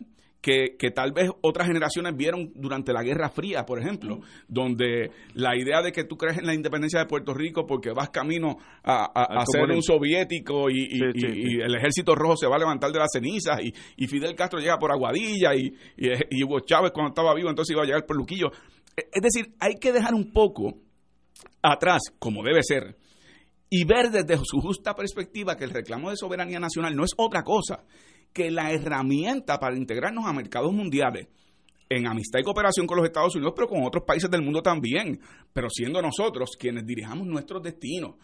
que, 0.46 0.92
tal 0.92 1.12
vez 1.12 1.32
otras 1.42 1.68
generaciones 1.68 2.16
vieron 2.16 2.52
durante 2.54 2.94
la 2.94 3.02
Guerra 3.02 3.30
Fría, 3.30 3.66
por 3.66 3.80
ejemplo, 3.80 4.20
donde 4.48 5.10
la 5.34 5.58
idea 5.58 5.82
de 5.82 5.92
que 5.92 6.04
tú 6.04 6.18
crees 6.18 6.38
en 6.38 6.46
la 6.46 6.54
independencia 6.54 7.00
de 7.00 7.08
Puerto 7.08 7.34
Rico 7.34 7.66
porque 7.66 7.92
vas 7.92 8.12
camino 8.12 8.58
a, 8.84 9.44
ser 9.52 9.72
un 9.72 9.82
soviético 9.82 10.70
y, 10.70 10.86
el 11.02 11.76
ejército 11.76 12.14
rojo 12.14 12.38
se 12.38 12.48
va 12.48 12.58
a 12.58 12.60
levantar 12.60 12.92
de 12.92 13.00
las 13.00 13.10
cenizas 13.12 13.60
y, 13.64 14.08
Fidel 14.08 14.36
Castro 14.36 14.60
llega 14.60 14.78
por 14.78 14.92
Aguadilla 14.92 15.56
y, 15.56 15.74
Hugo 16.44 16.60
Chávez 16.60 16.92
cuando 16.92 17.10
estaba 17.10 17.34
vivo 17.34 17.50
entonces 17.50 17.74
iba 17.74 17.82
a 17.82 17.86
llegar 17.86 18.06
por 18.06 18.16
Luquillo. 18.16 18.52
E, 18.96 19.08
es 19.12 19.22
decir, 19.22 19.56
hay 19.60 19.74
que 19.76 19.92
dejar 19.92 20.14
un 20.14 20.32
poco 20.32 20.78
atrás, 21.64 22.02
como 22.20 22.44
debe 22.44 22.62
ser, 22.62 22.96
y 23.68 23.84
ver 23.84 24.12
desde 24.12 24.38
su 24.46 24.60
justa 24.60 24.94
perspectiva 24.94 25.58
que 25.58 25.64
el 25.64 25.72
reclamo 25.72 26.12
de 26.12 26.18
soberanía 26.18 26.60
nacional 26.60 26.96
no 26.96 27.04
es 27.04 27.14
otra 27.18 27.42
cosa 27.42 27.84
que 28.36 28.52
la 28.52 28.70
herramienta 28.70 29.58
para 29.58 29.78
integrarnos 29.78 30.26
a 30.26 30.34
mercados 30.34 30.74
mundiales 30.74 31.30
en 31.88 32.06
amistad 32.06 32.40
y 32.40 32.44
cooperación 32.44 32.86
con 32.86 32.98
los 32.98 33.08
Estados 33.08 33.34
Unidos, 33.34 33.54
pero 33.56 33.70
con 33.70 33.82
otros 33.84 34.04
países 34.04 34.30
del 34.30 34.42
mundo 34.42 34.62
también, 34.62 35.22
pero 35.54 35.70
siendo 35.70 36.02
nosotros 36.02 36.50
quienes 36.60 36.86
dirijamos 36.86 37.26
nuestros 37.28 37.64
destinos. 37.64 38.16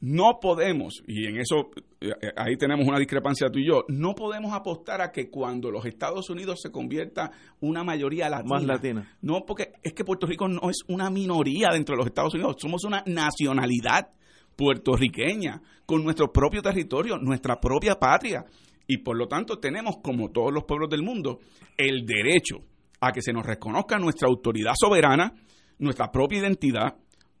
No 0.00 0.40
podemos, 0.40 1.00
y 1.06 1.26
en 1.26 1.38
eso 1.38 1.70
eh, 2.00 2.08
eh, 2.08 2.32
ahí 2.36 2.56
tenemos 2.56 2.88
una 2.88 2.98
discrepancia 2.98 3.50
tú 3.50 3.60
y 3.60 3.68
yo, 3.68 3.84
no 3.86 4.16
podemos 4.16 4.52
apostar 4.52 5.00
a 5.00 5.12
que 5.12 5.30
cuando 5.30 5.70
los 5.70 5.84
Estados 5.84 6.28
Unidos 6.28 6.58
se 6.60 6.72
convierta 6.72 7.30
una 7.60 7.84
mayoría 7.84 8.28
latina. 8.28 8.54
Más 8.56 8.64
latina. 8.64 9.16
No, 9.20 9.44
porque 9.46 9.74
es 9.82 9.92
que 9.92 10.04
Puerto 10.04 10.26
Rico 10.26 10.48
no 10.48 10.70
es 10.70 10.78
una 10.88 11.08
minoría 11.08 11.68
dentro 11.72 11.94
de 11.94 11.98
los 11.98 12.06
Estados 12.06 12.34
Unidos, 12.34 12.56
somos 12.58 12.82
una 12.84 13.04
nacionalidad 13.06 14.08
puertorriqueña, 14.56 15.62
con 15.86 16.02
nuestro 16.02 16.32
propio 16.32 16.62
territorio, 16.62 17.16
nuestra 17.18 17.60
propia 17.60 17.94
patria. 17.94 18.44
Y 18.92 18.98
por 18.98 19.16
lo 19.16 19.28
tanto 19.28 19.60
tenemos, 19.60 19.98
como 20.02 20.32
todos 20.32 20.52
los 20.52 20.64
pueblos 20.64 20.90
del 20.90 21.04
mundo, 21.04 21.38
el 21.76 22.04
derecho 22.04 22.56
a 22.98 23.12
que 23.12 23.22
se 23.22 23.32
nos 23.32 23.46
reconozca 23.46 24.00
nuestra 24.00 24.26
autoridad 24.26 24.72
soberana, 24.76 25.32
nuestra 25.78 26.10
propia 26.10 26.40
identidad, 26.40 26.96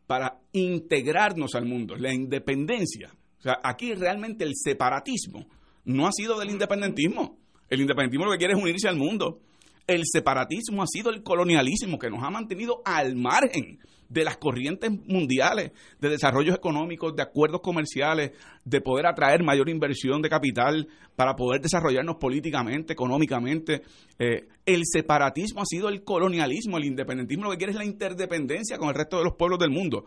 para 0.06 0.38
integrarnos 0.52 1.56
al 1.56 1.66
mundo, 1.66 1.96
la 1.96 2.14
independencia. 2.14 3.10
O 3.40 3.42
sea, 3.42 3.58
aquí 3.64 3.94
realmente 3.94 4.44
el 4.44 4.52
separatismo 4.54 5.44
no 5.86 6.06
ha 6.06 6.12
sido 6.12 6.38
del 6.38 6.50
independentismo. 6.50 7.40
El 7.68 7.80
independentismo 7.80 8.26
lo 8.26 8.30
que 8.30 8.38
quiere 8.38 8.54
es 8.54 8.62
unirse 8.62 8.86
al 8.86 8.96
mundo. 8.96 9.40
El 9.88 10.02
separatismo 10.04 10.84
ha 10.84 10.86
sido 10.86 11.10
el 11.10 11.24
colonialismo 11.24 11.98
que 11.98 12.10
nos 12.10 12.22
ha 12.22 12.30
mantenido 12.30 12.80
al 12.84 13.16
margen 13.16 13.80
de 14.10 14.24
las 14.24 14.36
corrientes 14.36 14.90
mundiales 15.06 15.70
de 16.00 16.08
desarrollos 16.10 16.56
económicos, 16.56 17.14
de 17.14 17.22
acuerdos 17.22 17.60
comerciales, 17.60 18.32
de 18.64 18.80
poder 18.80 19.06
atraer 19.06 19.42
mayor 19.42 19.70
inversión 19.70 20.20
de 20.20 20.28
capital 20.28 20.88
para 21.16 21.36
poder 21.36 21.60
desarrollarnos 21.60 22.16
políticamente, 22.16 22.92
económicamente. 22.92 23.82
Eh, 24.18 24.48
el 24.66 24.82
separatismo 24.84 25.62
ha 25.62 25.64
sido 25.66 25.88
el 25.88 26.02
colonialismo, 26.02 26.76
el 26.76 26.84
independentismo 26.84 27.44
lo 27.44 27.50
que 27.52 27.58
quiere 27.58 27.72
es 27.72 27.78
la 27.78 27.84
interdependencia 27.84 28.76
con 28.78 28.88
el 28.88 28.96
resto 28.96 29.18
de 29.18 29.24
los 29.24 29.36
pueblos 29.36 29.60
del 29.60 29.70
mundo. 29.70 30.04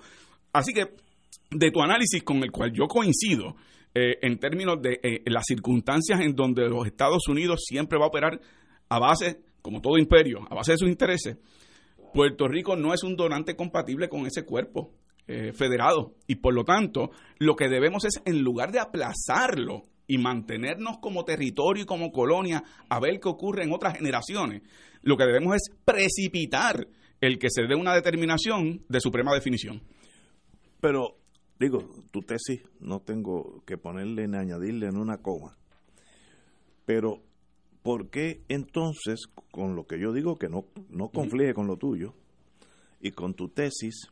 Así 0.51 0.73
que, 0.73 0.89
de 1.49 1.71
tu 1.71 1.81
análisis 1.81 2.21
con 2.23 2.43
el 2.43 2.51
cual 2.51 2.73
yo 2.73 2.87
coincido, 2.87 3.55
eh, 3.95 4.17
en 4.21 4.37
términos 4.37 4.81
de 4.81 4.99
eh, 5.01 5.21
las 5.27 5.45
circunstancias 5.45 6.19
en 6.19 6.35
donde 6.35 6.67
los 6.67 6.85
Estados 6.87 7.27
Unidos 7.29 7.61
siempre 7.63 7.97
va 7.97 8.05
a 8.05 8.09
operar 8.09 8.41
a 8.89 8.99
base, 8.99 9.39
como 9.61 9.81
todo 9.81 9.97
imperio, 9.97 10.45
a 10.49 10.55
base 10.55 10.73
de 10.73 10.77
sus 10.79 10.89
intereses, 10.89 11.37
Puerto 12.13 12.47
Rico 12.47 12.75
no 12.75 12.93
es 12.93 13.03
un 13.03 13.15
donante 13.15 13.55
compatible 13.55 14.09
con 14.09 14.25
ese 14.25 14.45
cuerpo 14.45 14.91
eh, 15.27 15.53
federado 15.53 16.15
y 16.27 16.35
por 16.35 16.53
lo 16.53 16.63
tanto 16.63 17.11
lo 17.39 17.55
que 17.55 17.69
debemos 17.69 18.05
es 18.05 18.21
en 18.25 18.41
lugar 18.41 18.71
de 18.71 18.79
aplazarlo 18.79 19.83
y 20.07 20.17
mantenernos 20.17 20.97
como 20.99 21.23
territorio 21.23 21.83
y 21.83 21.85
como 21.85 22.11
colonia 22.11 22.63
a 22.89 22.99
ver 22.99 23.19
qué 23.19 23.29
ocurre 23.29 23.63
en 23.63 23.71
otras 23.71 23.97
generaciones, 23.97 24.61
lo 25.01 25.17
que 25.17 25.25
debemos 25.25 25.55
es 25.55 25.71
precipitar 25.85 26.87
el 27.21 27.39
que 27.39 27.47
se 27.49 27.63
dé 27.63 27.75
una 27.75 27.95
determinación 27.95 28.83
de 28.89 28.99
suprema 28.99 29.33
definición. 29.33 29.81
Pero, 30.81 31.15
digo, 31.57 31.87
tu 32.11 32.19
tesis 32.21 32.61
no 32.81 32.99
tengo 32.99 33.63
que 33.65 33.77
ponerle 33.77 34.27
ni 34.27 34.37
añadirle 34.37 34.87
en 34.87 34.97
una 34.97 35.17
coma. 35.17 35.55
Pero, 36.85 37.23
¿por 37.83 38.09
qué 38.09 38.41
entonces, 38.47 39.27
con 39.51 39.75
lo 39.75 39.85
que 39.85 39.99
yo 39.99 40.11
digo 40.13 40.37
que 40.37 40.49
no, 40.49 40.65
no 40.89 41.09
conflige 41.09 41.53
con 41.53 41.67
lo 41.67 41.77
tuyo, 41.77 42.13
y 42.99 43.11
con 43.11 43.33
tu 43.33 43.49
tesis, 43.49 44.07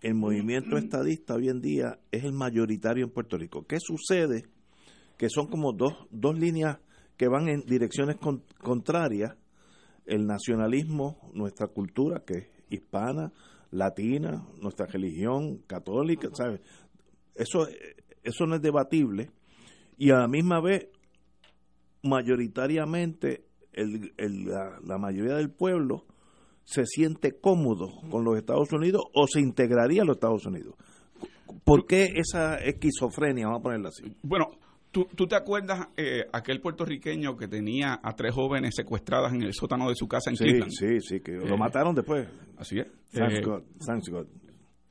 el 0.00 0.14
movimiento 0.14 0.78
estadista 0.78 1.34
hoy 1.34 1.48
en 1.48 1.60
día 1.60 1.98
es 2.12 2.24
el 2.24 2.32
mayoritario 2.32 3.04
en 3.04 3.10
Puerto 3.10 3.36
Rico? 3.36 3.66
¿Qué 3.66 3.78
sucede? 3.80 4.44
Que 5.18 5.28
son 5.28 5.48
como 5.48 5.72
dos, 5.72 5.92
dos 6.10 6.38
líneas 6.38 6.78
que 7.16 7.28
van 7.28 7.48
en 7.48 7.60
direcciones 7.66 8.16
con- 8.16 8.42
contrarias. 8.62 9.36
El 10.06 10.26
nacionalismo, 10.26 11.30
nuestra 11.34 11.66
cultura, 11.66 12.24
que 12.24 12.34
es 12.38 12.46
hispana, 12.70 13.32
latina, 13.70 14.46
nuestra 14.60 14.86
religión 14.86 15.58
católica, 15.66 16.28
¿sabes? 16.32 16.60
Eso, 17.34 17.68
eso 18.22 18.46
no 18.46 18.56
es 18.56 18.62
debatible. 18.62 19.30
Y 19.98 20.10
a 20.10 20.18
la 20.20 20.28
misma 20.28 20.60
vez, 20.60 20.88
mayoritariamente, 22.02 23.44
el, 23.72 24.12
el- 24.16 24.44
la, 24.46 24.78
la 24.84 24.98
mayoría 24.98 25.34
del 25.36 25.50
pueblo 25.50 26.06
se 26.64 26.84
siente 26.86 27.32
cómodo 27.40 27.88
con 28.10 28.24
los 28.24 28.36
Estados 28.36 28.72
Unidos 28.72 29.02
o 29.14 29.26
se 29.26 29.40
integraría 29.40 30.02
a 30.02 30.04
los 30.04 30.16
Estados 30.16 30.46
Unidos. 30.46 30.74
¿Por 31.64 31.86
qué 31.86 32.12
esa 32.14 32.56
esquizofrenia, 32.56 33.46
vamos 33.46 33.60
a 33.60 33.62
ponerla 33.62 33.88
así? 33.88 34.04
Bueno, 34.22 34.46
¿tú, 34.90 35.06
tú 35.16 35.26
te 35.26 35.34
acuerdas 35.34 35.88
eh, 35.96 36.24
aquel 36.32 36.60
puertorriqueño 36.60 37.36
que 37.36 37.48
tenía 37.48 37.98
a 38.02 38.14
tres 38.14 38.34
jóvenes 38.34 38.74
secuestradas 38.76 39.32
en 39.32 39.42
el 39.42 39.52
sótano 39.52 39.88
de 39.88 39.94
su 39.96 40.06
casa 40.06 40.30
en 40.30 40.36
Sí, 40.36 40.44
Cleveland? 40.44 40.70
sí, 40.72 41.00
sí, 41.00 41.20
que 41.20 41.32
lo 41.32 41.54
Eh, 41.54 41.58
mataron 41.58 41.94
después. 41.94 42.28
Así 42.56 42.78
es. 42.78 42.86
Thanks 43.12 43.38
Eh, 43.38 43.42
God, 43.42 43.62
thanks 43.84 44.08
God. 44.08 44.26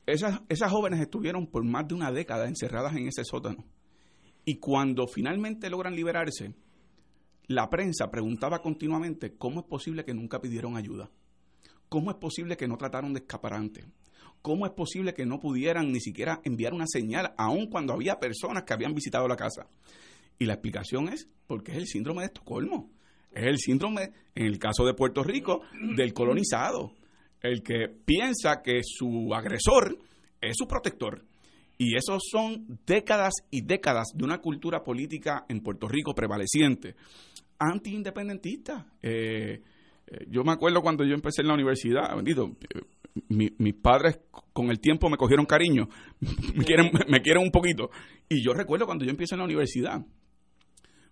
Esas, 0.06 0.42
esas 0.50 0.72
jóvenes 0.72 1.00
estuvieron 1.00 1.48
por 1.48 1.64
más 1.64 1.88
de 1.88 1.94
una 1.94 2.12
década 2.12 2.48
encerradas 2.48 2.96
en 2.96 3.08
ese 3.08 3.24
sótano. 3.24 3.64
Y 4.44 4.56
cuando 4.58 5.06
finalmente 5.08 5.70
logran 5.70 5.96
liberarse, 5.96 6.54
la 7.50 7.68
prensa 7.68 8.12
preguntaba 8.12 8.62
continuamente 8.62 9.34
cómo 9.36 9.62
es 9.62 9.66
posible 9.66 10.06
que 10.06 10.14
nunca 10.14 10.40
pidieron 10.40 10.78
ayuda. 10.78 11.10
¿Cómo 11.90 12.12
es 12.12 12.18
posible 12.18 12.56
que 12.56 12.68
no 12.68 12.78
trataron 12.78 13.12
de 13.12 13.22
escaparante? 13.22 13.86
¿Cómo 14.44 14.68
es 14.68 14.72
posible 14.72 15.16
que 15.16 15.26
no 15.26 15.40
pudieran 15.40 15.92
ni 15.92 16.00
siquiera 16.00 16.42
enviar 16.44 16.76
una 16.76 16.86
señal, 16.88 17.34
aun 17.38 17.66
cuando 17.66 17.94
había 17.94 18.20
personas 18.20 18.64
que 18.64 18.74
habían 18.74 18.94
visitado 18.94 19.28
la 19.28 19.36
casa? 19.36 19.68
Y 20.38 20.46
la 20.46 20.54
explicación 20.54 21.10
es 21.10 21.28
porque 21.48 21.72
es 21.72 21.80
el 21.80 21.88
síndrome 21.88 22.22
de 22.22 22.28
Estocolmo. 22.28 22.92
Es 23.32 23.48
el 23.48 23.58
síndrome, 23.58 24.12
en 24.36 24.46
el 24.46 24.60
caso 24.60 24.86
de 24.86 24.94
Puerto 24.94 25.24
Rico, 25.24 25.64
del 25.96 26.14
colonizado. 26.14 26.94
El 27.42 27.64
que 27.64 27.88
piensa 27.88 28.62
que 28.62 28.82
su 28.84 29.34
agresor 29.34 29.98
es 30.40 30.56
su 30.56 30.68
protector. 30.68 31.26
Y 31.82 31.96
esos 31.96 32.22
son 32.30 32.78
décadas 32.86 33.34
y 33.50 33.62
décadas 33.62 34.10
de 34.14 34.26
una 34.26 34.40
cultura 34.40 34.84
política 34.84 35.46
en 35.48 35.62
Puerto 35.62 35.88
Rico 35.88 36.14
prevaleciente, 36.14 36.96
anti-independentista. 37.58 38.86
Eh, 39.02 39.62
eh, 40.08 40.26
yo 40.30 40.44
me 40.44 40.52
acuerdo 40.52 40.82
cuando 40.82 41.06
yo 41.06 41.14
empecé 41.14 41.42
en 41.42 41.48
la 41.48 41.54
universidad, 41.54 42.16
bendito, 42.16 42.52
eh, 42.74 42.82
mi- 43.30 43.52
mis 43.58 43.76
padres 43.76 44.20
con 44.54 44.70
el 44.70 44.80
tiempo 44.80 45.10
me 45.10 45.18
cogieron 45.18 45.46
cariño, 45.46 45.88
me 46.56 46.66
quieren, 46.66 46.92
me 47.08 47.22
quieren 47.22 47.44
un 47.44 47.52
poquito. 47.52 47.90
Y 48.28 48.44
yo 48.44 48.54
recuerdo 48.54 48.86
cuando 48.86 49.06
yo 49.06 49.12
empecé 49.12 49.36
en 49.36 49.40
la 49.40 49.46
universidad, 49.46 50.06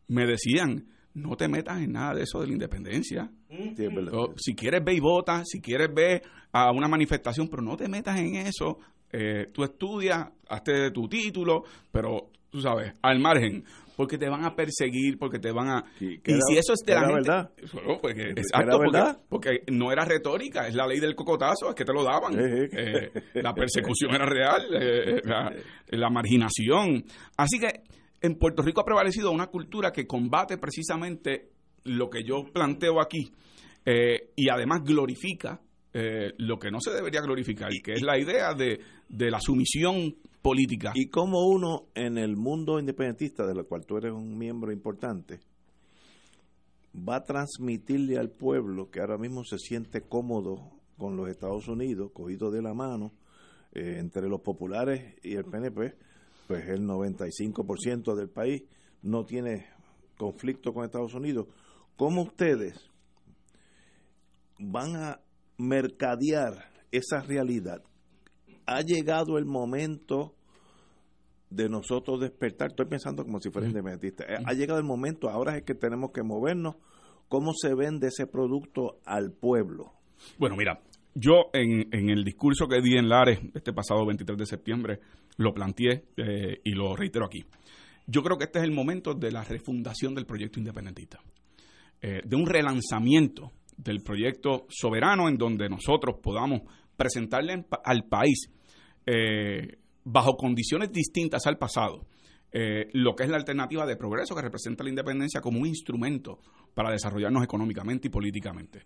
me 0.07 0.26
decían, 0.26 0.88
no 1.14 1.35
te 1.35 1.48
metas 1.48 1.81
en 1.81 1.94
nada 1.94 2.14
de 2.14 2.23
eso 2.23 2.39
de 2.41 2.48
la 2.48 2.53
independencia. 2.53 3.31
Sí, 3.49 3.84
es 3.85 3.95
verdad. 3.95 4.14
O, 4.14 4.34
si 4.38 4.53
quieres 4.53 4.84
ver 4.84 4.95
y 4.95 4.99
vota, 4.99 5.44
si 5.45 5.60
quieres 5.61 5.94
ver 5.94 6.22
a 6.52 6.72
una 6.72 6.88
manifestación, 6.88 7.48
pero 7.48 7.61
no 7.61 7.76
te 7.76 7.88
metas 7.88 8.19
en 8.19 8.35
eso. 8.35 8.77
Eh, 9.11 9.47
tú 9.53 9.63
estudias, 9.63 10.27
hazte 10.49 10.91
tu 10.91 11.07
título, 11.07 11.63
pero 11.91 12.29
tú 12.49 12.61
sabes, 12.61 12.93
al 13.01 13.19
margen, 13.19 13.63
porque 13.95 14.17
te 14.17 14.29
van 14.29 14.45
a 14.45 14.55
perseguir, 14.55 15.17
porque 15.17 15.39
te 15.39 15.51
van 15.51 15.69
a... 15.69 15.84
y 15.99 16.19
si 16.25 16.57
eso 16.57 16.73
es 16.73 16.85
de 16.85 16.93
la 16.93 17.01
gente... 17.01 17.13
verdad. 17.13 17.51
Pues 18.01 18.15
exacto, 18.17 18.77
porque, 18.77 18.91
verdad. 18.91 19.19
porque 19.29 19.63
no 19.71 19.91
era 19.91 20.05
retórica, 20.05 20.67
es 20.67 20.75
la 20.75 20.85
ley 20.85 20.99
del 20.99 21.15
cocotazo, 21.15 21.69
es 21.69 21.75
que 21.75 21.85
te 21.85 21.93
lo 21.93 22.03
daban. 22.03 22.34
Sí, 22.34 22.39
sí. 22.39 22.77
Eh, 22.77 23.11
la 23.35 23.53
persecución 23.53 24.13
era 24.13 24.25
real, 24.25 24.67
eh, 24.73 25.21
la, 25.23 25.53
la 25.88 26.09
marginación. 26.09 27.03
Así 27.38 27.59
que 27.59 27.81
en 28.21 28.35
Puerto 28.35 28.61
Rico 28.61 28.81
ha 28.81 28.85
prevalecido 28.85 29.31
una 29.31 29.47
cultura 29.47 29.91
que 29.91 30.05
combate 30.05 30.57
precisamente 30.57 31.49
lo 31.84 32.09
que 32.09 32.23
yo 32.23 32.43
planteo 32.51 33.01
aquí 33.01 33.31
eh, 33.85 34.31
y 34.35 34.49
además 34.49 34.84
glorifica 34.84 35.61
eh, 35.93 36.34
lo 36.38 36.59
que 36.59 36.72
no 36.72 36.80
se 36.80 36.91
debería 36.91 37.22
glorificar, 37.22 37.69
que 37.84 37.93
es 37.93 38.01
la 38.01 38.19
idea 38.19 38.53
de, 38.53 38.80
de 39.09 39.31
la 39.31 39.39
sumisión 39.39 40.15
política. 40.41 40.91
Y 40.95 41.09
como 41.09 41.47
uno 41.47 41.88
en 41.95 42.18
el 42.18 42.35
mundo 42.35 42.80
independentista, 42.80 43.45
de 43.45 43.55
lo 43.55 43.65
cual 43.68 43.85
tú 43.85 43.97
eres 43.97 44.11
un 44.11 44.38
miembro 44.38 44.72
importante, 44.72 45.39
va 46.97 47.18
a 47.18 47.23
transmitirle 47.23 48.18
al 48.18 48.30
pueblo 48.30 48.89
que 48.89 48.99
ahora 48.99 49.18
mismo 49.18 49.43
se 49.43 49.57
siente 49.57 50.01
cómodo 50.01 50.72
con 50.97 51.15
los 51.15 51.30
Estados 51.30 51.68
Unidos, 51.68 52.11
cogido 52.14 52.49
de 52.51 52.61
la 52.61 52.73
mano, 52.73 53.14
eh, 53.73 53.97
entre 53.99 54.27
los 54.27 54.41
populares 54.41 55.15
y 55.23 55.35
el 55.35 55.45
PNP, 55.45 55.95
pues 56.47 56.68
el 56.69 56.84
95% 56.84 58.15
del 58.15 58.30
país 58.30 58.64
no 59.03 59.26
tiene 59.26 59.68
conflicto 60.18 60.73
con 60.73 60.85
Estados 60.85 61.14
Unidos. 61.14 61.47
¿Cómo 61.95 62.23
ustedes 62.23 62.89
van 64.57 64.95
a 64.95 65.19
mercadear 65.57 66.71
esa 66.91 67.21
realidad? 67.21 67.81
Ha 68.65 68.81
llegado 68.81 69.38
el 69.38 69.45
momento 69.45 70.35
de 71.49 71.69
nosotros 71.69 72.19
despertar. 72.19 72.69
Estoy 72.69 72.88
pensando 72.88 73.23
como 73.23 73.39
si 73.39 73.49
fuera 73.49 73.67
independentista. 73.67 74.25
Eh, 74.25 74.38
Ha 74.45 74.53
llegado 74.53 74.79
el 74.79 74.85
momento, 74.85 75.29
ahora 75.29 75.57
es 75.57 75.63
que 75.63 75.75
tenemos 75.75 76.11
que 76.11 76.23
movernos. 76.23 76.75
¿Cómo 77.29 77.53
se 77.53 77.73
vende 77.73 78.07
ese 78.07 78.25
producto 78.27 78.99
al 79.05 79.31
pueblo? 79.31 79.93
Bueno, 80.38 80.55
mira, 80.55 80.81
yo 81.13 81.49
en, 81.53 81.88
en 81.91 82.09
el 82.09 82.23
discurso 82.23 82.67
que 82.67 82.81
di 82.81 82.97
en 82.97 83.09
Lares 83.09 83.39
este 83.53 83.73
pasado 83.73 84.05
23 84.05 84.38
de 84.38 84.45
septiembre 84.45 84.99
lo 85.38 85.53
planteé 85.53 86.05
eh, 86.15 86.61
y 86.63 86.71
lo 86.71 86.95
reitero 86.95 87.25
aquí. 87.25 87.43
Yo 88.05 88.23
creo 88.23 88.38
que 88.38 88.45
este 88.45 88.59
es 88.59 88.65
el 88.65 88.71
momento 88.71 89.13
de 89.13 89.31
la 89.31 89.43
refundación 89.43 90.15
del 90.15 90.25
proyecto 90.25 90.59
independentista, 90.59 91.19
eh, 92.01 92.21
de 92.23 92.35
un 92.35 92.45
relanzamiento 92.45 93.51
del 93.77 94.01
proyecto 94.01 94.65
soberano 94.69 95.29
en 95.29 95.37
donde 95.37 95.69
nosotros 95.69 96.17
podamos 96.21 96.61
presentarle 96.97 97.65
al 97.85 98.05
país 98.05 98.49
eh, 99.05 99.77
bajo 100.03 100.35
condiciones 100.35 100.91
distintas 100.91 101.45
al 101.47 101.57
pasado. 101.57 102.05
eh, 102.51 102.87
lo 102.93 103.13
que 103.13 103.23
es 103.23 103.29
la 103.29 103.35
alternativa 103.37 103.85
de 103.85 103.97
progreso 103.97 104.33
que 104.33 104.41
representa 104.41 104.81
la 104.83 104.89
independencia 104.89 105.41
como 105.41 105.59
un 105.59 105.67
instrumento 105.67 106.39
para 106.73 106.89
desarrollarnos 106.91 107.43
económicamente 107.43 108.07
y 108.07 108.09
políticamente. 108.09 108.83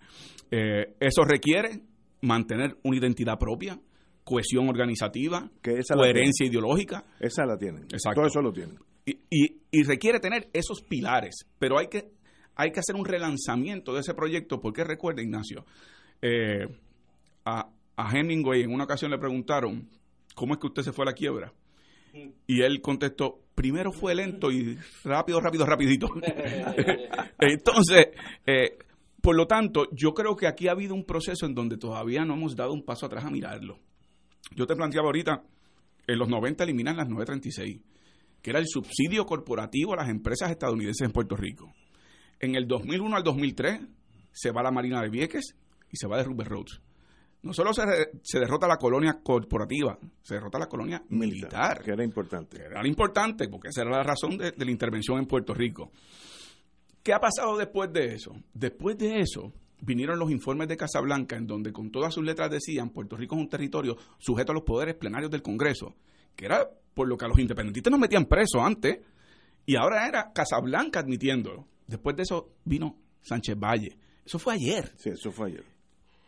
Eh, 0.49 0.95
eso 0.99 1.21
requiere 1.23 1.79
mantener 2.21 2.75
una 2.83 2.97
identidad 2.97 3.37
propia, 3.37 3.79
cohesión 4.23 4.67
organizativa, 4.67 5.49
esa 5.63 5.95
la 5.95 6.01
coherencia 6.01 6.47
ideológica. 6.47 7.05
Esa 7.19 7.45
la 7.45 7.55
tienen. 7.55 7.83
Exacto. 7.83 8.15
Todo 8.21 8.27
eso 8.27 8.41
lo 8.41 8.51
tienen. 8.51 8.77
Y, 9.05 9.11
y- 9.29 9.61
y 9.71 9.83
requiere 9.83 10.19
tener 10.19 10.49
esos 10.53 10.81
pilares, 10.81 11.45
pero 11.59 11.77
hay 11.79 11.87
que, 11.87 12.11
hay 12.61 12.71
que 12.71 12.79
hacer 12.79 12.95
un 12.95 13.05
relanzamiento 13.05 13.91
de 13.91 14.01
ese 14.01 14.13
proyecto, 14.13 14.61
porque 14.61 14.83
recuerda, 14.83 15.23
Ignacio, 15.23 15.65
eh, 16.21 16.67
a, 17.43 17.67
a 17.95 18.15
Hemingway 18.15 18.61
en 18.61 18.71
una 18.71 18.83
ocasión 18.83 19.09
le 19.09 19.17
preguntaron, 19.17 19.89
¿cómo 20.35 20.53
es 20.53 20.59
que 20.59 20.67
usted 20.67 20.83
se 20.83 20.91
fue 20.91 21.05
a 21.05 21.07
la 21.07 21.13
quiebra? 21.13 21.51
Y 22.45 22.61
él 22.61 22.79
contestó, 22.81 23.39
primero 23.55 23.91
fue 23.91 24.13
lento 24.13 24.51
y 24.51 24.77
rápido, 25.03 25.39
rápido, 25.39 25.65
rapidito. 25.65 26.07
Entonces, 27.39 28.09
eh, 28.45 28.77
por 29.21 29.35
lo 29.35 29.47
tanto, 29.47 29.87
yo 29.91 30.13
creo 30.13 30.35
que 30.35 30.45
aquí 30.45 30.67
ha 30.67 30.73
habido 30.73 30.93
un 30.93 31.05
proceso 31.05 31.47
en 31.47 31.55
donde 31.55 31.77
todavía 31.77 32.25
no 32.25 32.35
hemos 32.35 32.55
dado 32.55 32.73
un 32.73 32.83
paso 32.83 33.07
atrás 33.07 33.25
a 33.25 33.31
mirarlo. 33.31 33.79
Yo 34.55 34.67
te 34.67 34.75
planteaba 34.75 35.07
ahorita, 35.07 35.41
en 36.05 36.19
los 36.19 36.29
90 36.29 36.63
eliminan 36.63 36.97
las 36.97 37.07
936, 37.07 37.81
que 38.43 38.49
era 38.51 38.59
el 38.59 38.67
subsidio 38.67 39.25
corporativo 39.25 39.93
a 39.93 39.97
las 39.97 40.09
empresas 40.09 40.51
estadounidenses 40.51 41.07
en 41.07 41.11
Puerto 41.11 41.35
Rico. 41.35 41.73
En 42.41 42.55
el 42.55 42.67
2001 42.67 43.15
al 43.15 43.23
2003 43.23 43.81
se 44.31 44.51
va 44.51 44.63
la 44.63 44.71
Marina 44.71 44.99
de 45.01 45.09
Vieques 45.09 45.55
y 45.91 45.95
se 45.95 46.07
va 46.07 46.17
de 46.17 46.23
Rupert 46.23 46.49
Roads. 46.49 46.81
No 47.43 47.53
solo 47.53 47.71
se, 47.71 48.39
derrota 48.39 48.67
la 48.67 48.77
colonia 48.77 49.19
corporativa, 49.23 49.97
se 50.23 50.35
derrota 50.35 50.57
la 50.57 50.67
colonia 50.67 51.03
militar. 51.09 51.83
Que 51.83 51.91
era 51.91 52.03
importante. 52.03 52.57
Que 52.57 52.63
era 52.63 52.87
importante, 52.87 53.47
porque 53.47 53.69
esa 53.69 53.81
era 53.81 53.91
la 53.91 54.03
razón 54.03 54.37
de, 54.37 54.51
de 54.51 54.65
la 54.65 54.71
intervención 54.71 55.19
en 55.19 55.27
Puerto 55.27 55.53
Rico. 55.53 55.91
¿Qué 57.03 57.13
ha 57.13 57.19
pasado 57.19 57.57
después 57.57 57.93
de 57.93 58.15
eso? 58.15 58.35
Después 58.53 58.97
de 58.97 59.19
eso, 59.19 59.53
vinieron 59.79 60.17
los 60.17 60.31
informes 60.31 60.67
de 60.67 60.77
Casablanca, 60.77 61.35
en 61.35 61.45
donde 61.45 61.71
con 61.71 61.91
todas 61.91 62.13
sus 62.13 62.23
letras 62.23 62.49
decían 62.49 62.89
Puerto 62.89 63.17
Rico 63.17 63.35
es 63.35 63.41
un 63.41 63.49
territorio 63.49 63.97
sujeto 64.17 64.51
a 64.51 64.55
los 64.55 64.63
poderes 64.63 64.95
plenarios 64.95 65.29
del 65.29 65.43
Congreso, 65.43 65.95
que 66.35 66.45
era 66.45 66.67
por 66.93 67.07
lo 67.07 67.17
que 67.17 67.25
a 67.25 67.27
los 67.27 67.39
independentistas 67.39 67.91
nos 67.91 67.99
metían 67.99 68.25
presos 68.25 68.61
antes, 68.63 68.99
y 69.65 69.75
ahora 69.75 70.07
era 70.07 70.31
Casablanca 70.33 70.99
admitiéndolo. 70.99 71.70
Después 71.91 72.15
de 72.15 72.23
eso 72.23 72.49
vino 72.63 72.95
Sánchez 73.21 73.59
Valle. 73.59 73.97
Eso 74.25 74.39
fue 74.39 74.53
ayer. 74.53 74.93
Sí, 74.97 75.09
eso 75.09 75.31
fue 75.31 75.49
ayer. 75.49 75.65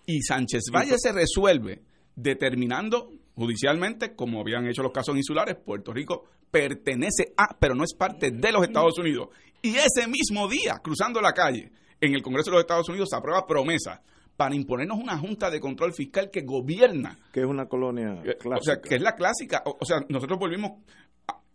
Y 0.06 0.22
Sánchez 0.22 0.64
Valle 0.73 0.95
se 0.98 1.14
resuelve 1.14 1.81
determinando 2.15 3.10
judicialmente, 3.34 4.14
como 4.14 4.41
habían 4.41 4.68
hecho 4.68 4.84
los 4.84 4.91
casos 4.91 5.15
insulares, 5.15 5.56
Puerto 5.56 5.94
Rico 5.94 6.26
pertenece 6.52 7.34
a, 7.38 7.57
pero 7.57 7.76
no 7.76 7.84
es 7.84 7.94
parte 7.95 8.31
de 8.31 8.52
los 8.52 8.64
Estados 8.64 8.99
Unidos. 8.99 9.30
Y 9.61 9.76
ese 9.76 10.07
mismo 10.07 10.49
día, 10.49 10.80
cruzando 10.84 11.22
la 11.22 11.31
calle, 11.31 11.72
en 12.02 12.14
el 12.14 12.22
Congreso 12.22 12.52
de 12.52 12.56
los 12.56 12.64
Estados 12.64 12.90
Unidos 12.90 13.07
se 13.10 13.15
aprueba 13.15 13.48
promesa 13.48 14.02
para 14.35 14.53
imponernos 14.53 14.99
una 14.99 15.18
junta 15.18 15.49
de 15.49 15.61
control 15.61 15.94
fiscal 15.94 16.30
que 16.30 16.41
gobierna. 16.41 17.18
Que 17.31 17.40
es 17.40 17.45
una 17.45 17.68
colonia 17.68 18.22
clásica. 18.38 18.56
O 18.57 18.61
sea, 18.61 18.81
que 18.81 18.95
es 18.95 19.02
la 19.02 19.15
clásica. 19.15 19.64
O, 19.65 19.85
sea, 19.85 20.03
nosotros 20.10 20.38
volvimos 20.38 20.73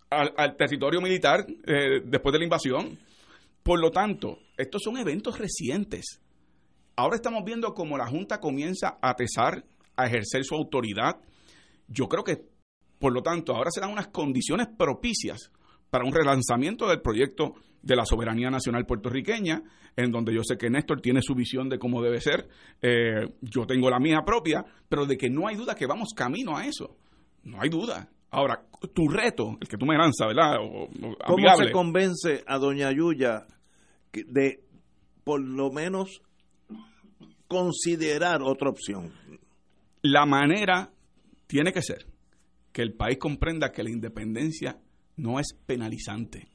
al, 0.09 0.57
territorio 0.57 1.03
militar 1.03 1.47
eh, 1.67 2.01
después 2.05 2.33
de 2.33 2.39
la 2.39 2.45
invasión. 2.45 2.99
Por 3.63 3.81
lo 3.81 3.91
tanto, 3.91 4.39
estos 4.57 4.83
son 4.83 4.97
eventos 4.97 5.39
recientes. 5.39 6.21
Ahora 6.97 7.17
estamos 7.17 7.45
viendo 7.45 7.75
cómo 7.75 7.97
la 7.97 8.07
Junta 8.07 8.41
comienza 8.41 8.99
a 9.01 9.15
pesar, 9.15 9.65
a 9.97 10.07
ejercer 10.07 10.45
su 10.45 10.55
autoridad. 10.55 11.21
Yo 11.87 12.09
creo 12.09 12.25
que, 12.25 12.45
por 12.99 13.13
lo 13.13 13.23
tanto, 13.23 13.55
ahora 13.55 13.71
se 13.71 13.81
dan 13.81 13.93
unas 13.93 14.09
condiciones 14.09 14.69
propicias 14.77 15.53
para 15.91 16.05
un 16.05 16.13
relanzamiento 16.13 16.89
del 16.89 17.01
proyecto 17.01 17.55
de 17.83 17.97
la 17.97 18.05
soberanía 18.05 18.51
nacional 18.51 18.85
puertorriqueña, 18.85 19.63
en 19.97 20.11
donde 20.11 20.35
yo 20.35 20.43
sé 20.43 20.59
que 20.59 20.71
Néstor 20.71 21.01
tiene 21.01 21.23
su 21.23 21.35
visión 21.35 21.69
de 21.69 21.79
cómo 21.79 22.03
debe 22.03 22.21
ser, 22.21 22.49
eh, 22.83 23.29
yo 23.41 23.67
tengo 23.67 23.89
la 23.91 23.99
mía 23.99 24.23
propia, 24.25 24.65
pero 24.89 25.07
de 25.07 25.17
que 25.17 25.31
no 25.31 25.47
hay 25.47 25.57
duda 25.57 25.75
que 25.75 25.87
vamos 25.87 26.11
camino 26.15 26.57
a 26.57 26.67
eso. 26.67 26.97
No 27.45 27.61
hay 27.61 27.69
duda. 27.69 28.11
Ahora, 28.31 28.63
tu 28.95 29.09
reto, 29.09 29.57
el 29.61 29.69
que 29.69 29.77
tú 29.77 29.87
me 29.87 29.97
lanzas, 29.97 30.29
¿verdad? 30.29 30.57
¿Cómo 31.27 31.57
se 31.57 31.71
convence 31.73 32.45
a 32.47 32.59
doña 32.59 32.93
Yuya 32.93 33.47
de, 34.13 34.63
por 35.25 35.41
lo 35.41 35.71
menos, 35.71 36.23
considerar 37.47 38.43
otra 38.43 38.69
opción? 38.69 39.13
La 40.03 40.27
manera 40.27 40.91
tiene 41.47 41.73
que 41.73 41.83
ser 41.83 42.07
que 42.73 42.83
el 42.83 42.93
país 42.93 43.19
comprenda 43.19 43.73
que 43.73 43.83
la 43.83 43.91
independencia 43.91 44.79
no 45.17 45.41
es 45.41 45.55
penalizante 45.67 46.49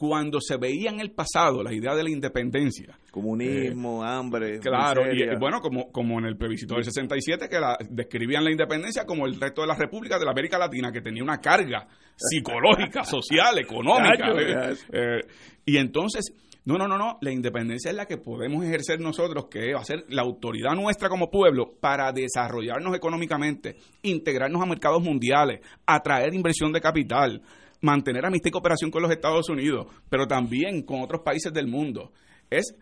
cuando 0.00 0.40
se 0.40 0.56
veía 0.56 0.88
en 0.88 0.98
el 0.98 1.10
pasado 1.10 1.62
la 1.62 1.74
idea 1.74 1.94
de 1.94 2.02
la 2.02 2.08
independencia. 2.08 2.98
Comunismo, 3.10 4.02
eh, 4.02 4.08
hambre. 4.08 4.58
Claro, 4.58 5.02
y, 5.12 5.38
bueno, 5.38 5.60
como, 5.60 5.92
como 5.92 6.18
en 6.18 6.24
el 6.24 6.38
plebiscito 6.38 6.74
del 6.76 6.84
67, 6.84 7.50
que 7.50 7.60
la, 7.60 7.76
describían 7.86 8.42
la 8.42 8.50
independencia 8.50 9.04
como 9.04 9.26
el 9.26 9.38
resto 9.38 9.60
de 9.60 9.66
las 9.66 9.76
repúblicas 9.76 10.18
de 10.18 10.24
la 10.24 10.30
América 10.30 10.56
Latina, 10.56 10.90
que 10.90 11.02
tenía 11.02 11.22
una 11.22 11.36
carga 11.36 11.86
psicológica, 12.16 13.04
social, 13.04 13.58
económica. 13.58 14.30
Eh, 14.38 14.74
eh, 14.90 15.20
y 15.66 15.76
entonces, 15.76 16.32
no, 16.64 16.78
no, 16.78 16.88
no, 16.88 16.96
no, 16.96 17.18
la 17.20 17.30
independencia 17.30 17.90
es 17.90 17.96
la 17.98 18.06
que 18.06 18.16
podemos 18.16 18.64
ejercer 18.64 19.00
nosotros, 19.00 19.48
que 19.50 19.74
va 19.74 19.80
a 19.80 19.84
ser 19.84 20.06
la 20.08 20.22
autoridad 20.22 20.74
nuestra 20.76 21.10
como 21.10 21.30
pueblo 21.30 21.74
para 21.78 22.10
desarrollarnos 22.10 22.96
económicamente, 22.96 23.76
integrarnos 24.00 24.62
a 24.62 24.66
mercados 24.66 25.02
mundiales, 25.02 25.60
atraer 25.84 26.32
inversión 26.32 26.72
de 26.72 26.80
capital, 26.80 27.42
mantener 27.80 28.24
amistad 28.26 28.48
y 28.48 28.52
cooperación 28.52 28.90
con 28.90 29.02
los 29.02 29.10
Estados 29.10 29.48
Unidos, 29.48 29.86
pero 30.08 30.26
también 30.26 30.82
con 30.82 31.00
otros 31.00 31.22
países 31.22 31.52
del 31.52 31.66
mundo. 31.66 32.12
Es 32.50 32.74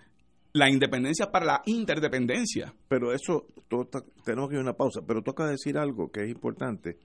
la 0.53 0.70
independencia 0.70 1.31
para 1.31 1.47
la 1.47 1.62
interdependencia. 1.66 2.75
Pero 2.89 3.12
eso, 3.12 3.47
tenemos 4.25 4.49
que 4.49 4.55
ir 4.55 4.61
a 4.61 4.62
una 4.62 4.73
pausa, 4.75 5.01
pero 5.07 5.23
toca 5.23 5.47
decir 5.47 5.79
algo 5.79 6.11
que 6.11 6.25
es 6.25 6.31
importante, 6.31 6.99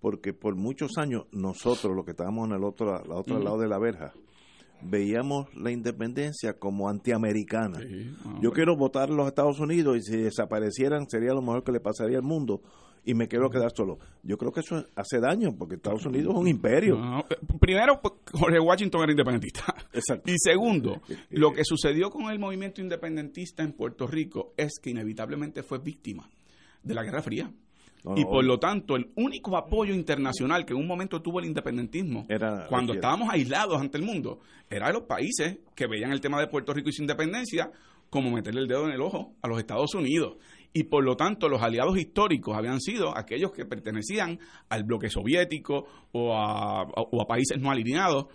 porque 0.00 0.32
por 0.32 0.56
muchos 0.56 0.98
años 0.98 1.24
nosotros, 1.32 1.94
los 1.94 2.04
que 2.04 2.10
estábamos 2.12 2.48
en 2.48 2.56
el 2.56 2.64
otro, 2.64 3.02
el 3.02 3.12
otro 3.12 3.38
lado 3.38 3.58
de 3.58 3.68
la 3.68 3.78
verja, 3.78 4.12
veíamos 4.82 5.46
la 5.54 5.70
independencia 5.70 6.58
como 6.58 6.88
antiamericana. 6.88 7.78
Ah, 8.24 8.38
Yo 8.42 8.52
quiero 8.52 8.76
votar 8.76 9.08
en 9.08 9.16
los 9.16 9.26
Estados 9.26 9.58
Unidos 9.58 9.96
y 9.96 10.02
si 10.02 10.16
desaparecieran 10.18 11.08
sería 11.08 11.32
lo 11.32 11.40
mejor 11.40 11.64
que 11.64 11.72
le 11.72 11.80
pasaría 11.80 12.18
al 12.18 12.24
mundo 12.24 12.60
y 13.06 13.14
me 13.14 13.28
quiero 13.28 13.48
quedar 13.48 13.72
solo. 13.74 13.98
Yo 14.24 14.36
creo 14.36 14.52
que 14.52 14.60
eso 14.60 14.84
hace 14.96 15.20
daño 15.20 15.54
porque 15.56 15.76
Estados 15.76 16.04
Unidos 16.04 16.34
es 16.34 16.40
un 16.40 16.48
imperio. 16.48 17.24
primero, 17.60 18.00
pues, 18.02 18.14
Jorge 18.32 18.58
Washington 18.58 19.02
era 19.04 19.12
independentista. 19.12 19.74
Y 20.26 20.34
segundo, 20.38 21.00
lo 21.30 21.52
que 21.52 21.64
sucedió 21.64 22.10
con 22.10 22.30
el 22.30 22.38
movimiento 22.38 22.80
independentista 22.80 23.62
en 23.62 23.72
Puerto 23.72 24.06
Rico 24.06 24.52
es 24.56 24.78
que 24.82 24.90
inevitablemente 24.90 25.62
fue 25.62 25.78
víctima 25.78 26.28
de 26.82 26.94
la 26.94 27.04
Guerra 27.04 27.22
Fría. 27.22 27.50
y 28.16 28.24
por 28.24 28.44
lo 28.44 28.58
tanto, 28.58 28.96
el 28.96 29.10
único 29.14 29.56
apoyo 29.56 29.94
internacional 29.94 30.66
que 30.66 30.72
en 30.74 30.80
un 30.80 30.86
momento 30.86 31.22
tuvo 31.22 31.38
el 31.38 31.46
independentismo, 31.46 32.26
era, 32.28 32.66
cuando 32.68 32.94
estábamos 32.94 33.30
aislados 33.30 33.80
ante 33.80 33.98
el 33.98 34.04
mundo, 34.04 34.40
era 34.68 34.88
de 34.88 34.94
los 34.94 35.02
países 35.04 35.58
que 35.74 35.86
veían 35.86 36.10
el 36.10 36.20
tema 36.20 36.40
de 36.40 36.48
Puerto 36.48 36.72
Rico 36.74 36.88
y 36.88 36.92
su 36.92 37.02
independencia 37.02 37.70
como 38.10 38.30
meterle 38.30 38.60
el 38.60 38.68
dedo 38.68 38.86
en 38.86 38.92
el 38.92 39.00
ojo 39.00 39.34
a 39.42 39.48
los 39.48 39.58
Estados 39.58 39.94
Unidos 39.94 40.36
y 40.76 40.84
por 40.84 41.02
lo 41.02 41.16
tanto 41.16 41.48
los 41.48 41.62
aliados 41.62 41.96
históricos 41.96 42.54
habían 42.54 42.82
sido 42.82 43.16
aquellos 43.16 43.50
que 43.50 43.64
pertenecían 43.64 44.38
al 44.68 44.84
bloque 44.84 45.08
soviético 45.08 45.86
o 46.12 46.34
a, 46.36 46.86
países 47.26 47.58
no 47.58 47.70
alineados. 47.70 48.26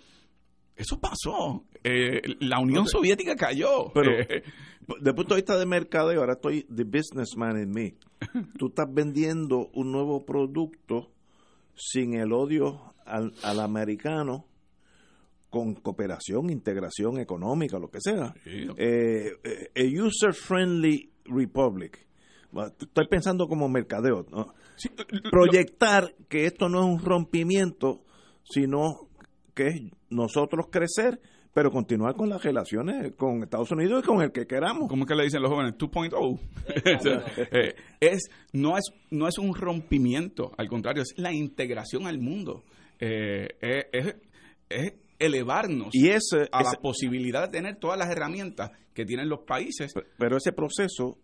Eso 0.74 0.98
pasó. 0.98 1.62
Eh, 1.84 2.20
la 2.40 2.58
Unión 2.58 2.88
Soviética 2.88 3.36
cayó. 3.36 3.92
Pero, 3.94 4.18
eh, 4.18 4.42
desde 4.88 5.10
el 5.10 5.14
punto 5.14 5.34
de 5.34 5.40
vista 5.40 5.56
de 5.56 5.66
mercado, 5.66 6.12
y 6.12 6.16
ahora 6.16 6.32
estoy 6.32 6.64
the 6.64 6.82
businessman 6.82 7.62
in 7.62 7.70
me. 7.70 7.94
Tú 8.58 8.66
estás 8.70 8.92
vendiendo 8.92 9.70
un 9.74 9.92
nuevo 9.92 10.24
producto 10.24 11.12
sin 11.76 12.14
el 12.14 12.32
odio 12.32 12.92
al, 13.06 13.32
al 13.44 13.60
americano, 13.60 14.46
con 15.48 15.74
cooperación, 15.76 16.50
integración 16.50 17.20
económica, 17.20 17.78
lo 17.78 17.88
que 17.88 18.00
sea. 18.00 18.34
Eh, 18.44 19.30
a 19.76 20.04
user-friendly 20.04 21.12
republic 21.26 22.08
estoy 22.78 23.06
pensando 23.08 23.46
como 23.48 23.68
mercadeo, 23.68 24.26
proyectar 25.30 26.14
que 26.28 26.46
esto 26.46 26.68
no 26.68 26.80
es 26.80 26.86
un 26.86 27.04
rompimiento, 27.04 28.04
sino 28.44 29.08
que 29.54 29.66
es 29.68 29.82
nosotros 30.10 30.66
crecer, 30.70 31.20
pero 31.54 31.70
continuar 31.70 32.14
con 32.14 32.28
las 32.30 32.42
relaciones 32.42 33.12
con 33.16 33.42
Estados 33.42 33.70
Unidos 33.70 34.02
y 34.02 34.06
con 34.06 34.22
el 34.22 34.32
que 34.32 34.46
queramos. 34.46 34.88
¿Cómo 34.88 35.02
es 35.02 35.08
que 35.08 35.14
le 35.14 35.24
dicen 35.24 35.42
los 35.42 35.50
jóvenes? 35.50 35.74
2.0. 35.74 36.38
Eh, 37.52 37.74
es, 38.00 38.30
no, 38.52 38.76
es, 38.76 38.84
no 39.10 39.28
es 39.28 39.38
un 39.38 39.54
rompimiento, 39.54 40.52
al 40.56 40.68
contrario, 40.68 41.02
es 41.02 41.14
la 41.16 41.32
integración 41.32 42.06
al 42.06 42.18
mundo. 42.18 42.64
Eh, 42.98 43.48
es, 43.60 44.16
es 44.68 44.94
elevarnos 45.18 45.88
y 45.92 46.08
ese, 46.08 46.48
a 46.50 46.62
la 46.62 46.72
posibilidad 46.80 47.42
de 47.42 47.48
tener 47.48 47.76
todas 47.76 47.98
las 47.98 48.10
herramientas 48.10 48.70
que 48.94 49.04
tienen 49.04 49.28
los 49.28 49.40
países. 49.40 49.92
Pero 50.18 50.36
ese 50.36 50.52
proceso 50.52 51.18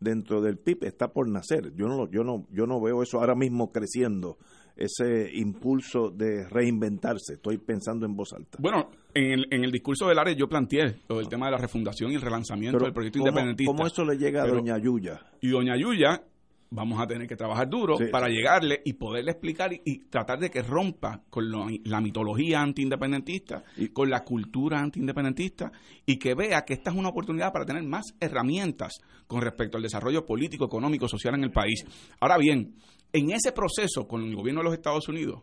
dentro 0.00 0.40
del 0.40 0.58
PIB 0.58 0.84
está 0.84 1.12
por 1.12 1.28
nacer. 1.28 1.72
Yo 1.76 1.86
no, 1.86 2.10
yo 2.10 2.24
no, 2.24 2.46
yo 2.50 2.66
no 2.66 2.80
veo 2.80 3.02
eso 3.02 3.20
ahora 3.20 3.34
mismo 3.34 3.70
creciendo, 3.70 4.38
ese 4.76 5.30
impulso 5.34 6.10
de 6.10 6.48
reinventarse. 6.48 7.34
Estoy 7.34 7.58
pensando 7.58 8.06
en 8.06 8.16
voz 8.16 8.32
alta. 8.32 8.58
Bueno, 8.60 8.90
en 9.14 9.32
el, 9.32 9.46
en 9.50 9.64
el 9.64 9.70
discurso 9.70 10.08
del 10.08 10.18
área 10.18 10.34
yo 10.34 10.48
planteé 10.48 10.96
el 11.08 11.28
tema 11.28 11.46
de 11.46 11.52
la 11.52 11.58
refundación 11.58 12.10
y 12.10 12.14
el 12.14 12.22
relanzamiento 12.22 12.78
del 12.78 12.92
proyecto 12.92 13.18
independentista. 13.18 13.70
¿Cómo 13.70 13.86
eso 13.86 14.04
le 14.04 14.16
llega 14.16 14.42
a 14.42 14.46
Doña 14.46 14.78
Yuya? 14.78 15.20
Y 15.40 15.48
Doña 15.48 15.76
Yuya 15.76 16.22
vamos 16.70 17.00
a 17.00 17.06
tener 17.06 17.26
que 17.26 17.36
trabajar 17.36 17.68
duro 17.68 17.98
para 18.12 18.28
llegarle 18.28 18.80
y 18.84 18.92
poderle 18.92 19.32
explicar 19.32 19.72
y, 19.72 20.04
tratar 20.08 20.38
de 20.38 20.50
que 20.50 20.62
rompa 20.62 21.22
con 21.28 21.50
la 21.84 22.00
mitología 22.00 22.60
antiindependentista 22.60 23.64
y 23.76 23.88
con 23.88 24.08
la 24.08 24.22
cultura 24.22 24.78
antiindependentista 24.78 25.72
y 26.06 26.16
que 26.16 26.34
vea 26.34 26.64
que 26.64 26.74
esta 26.74 26.90
es 26.90 26.96
una 26.96 27.08
oportunidad 27.08 27.52
para 27.52 27.66
tener 27.66 27.82
más 27.82 28.14
herramientas 28.20 29.00
con 29.26 29.42
respecto 29.42 29.76
al 29.76 29.82
desarrollo 29.82 30.24
político, 30.24 30.64
económico, 30.64 31.08
social 31.08 31.34
en 31.34 31.44
el 31.44 31.50
país. 31.50 31.84
Ahora 32.20 32.38
bien, 32.38 32.76
en 33.12 33.32
ese 33.32 33.50
proceso 33.50 34.06
con 34.06 34.22
el 34.22 34.36
gobierno 34.36 34.60
de 34.60 34.64
los 34.64 34.74
Estados 34.74 35.08
Unidos 35.08 35.42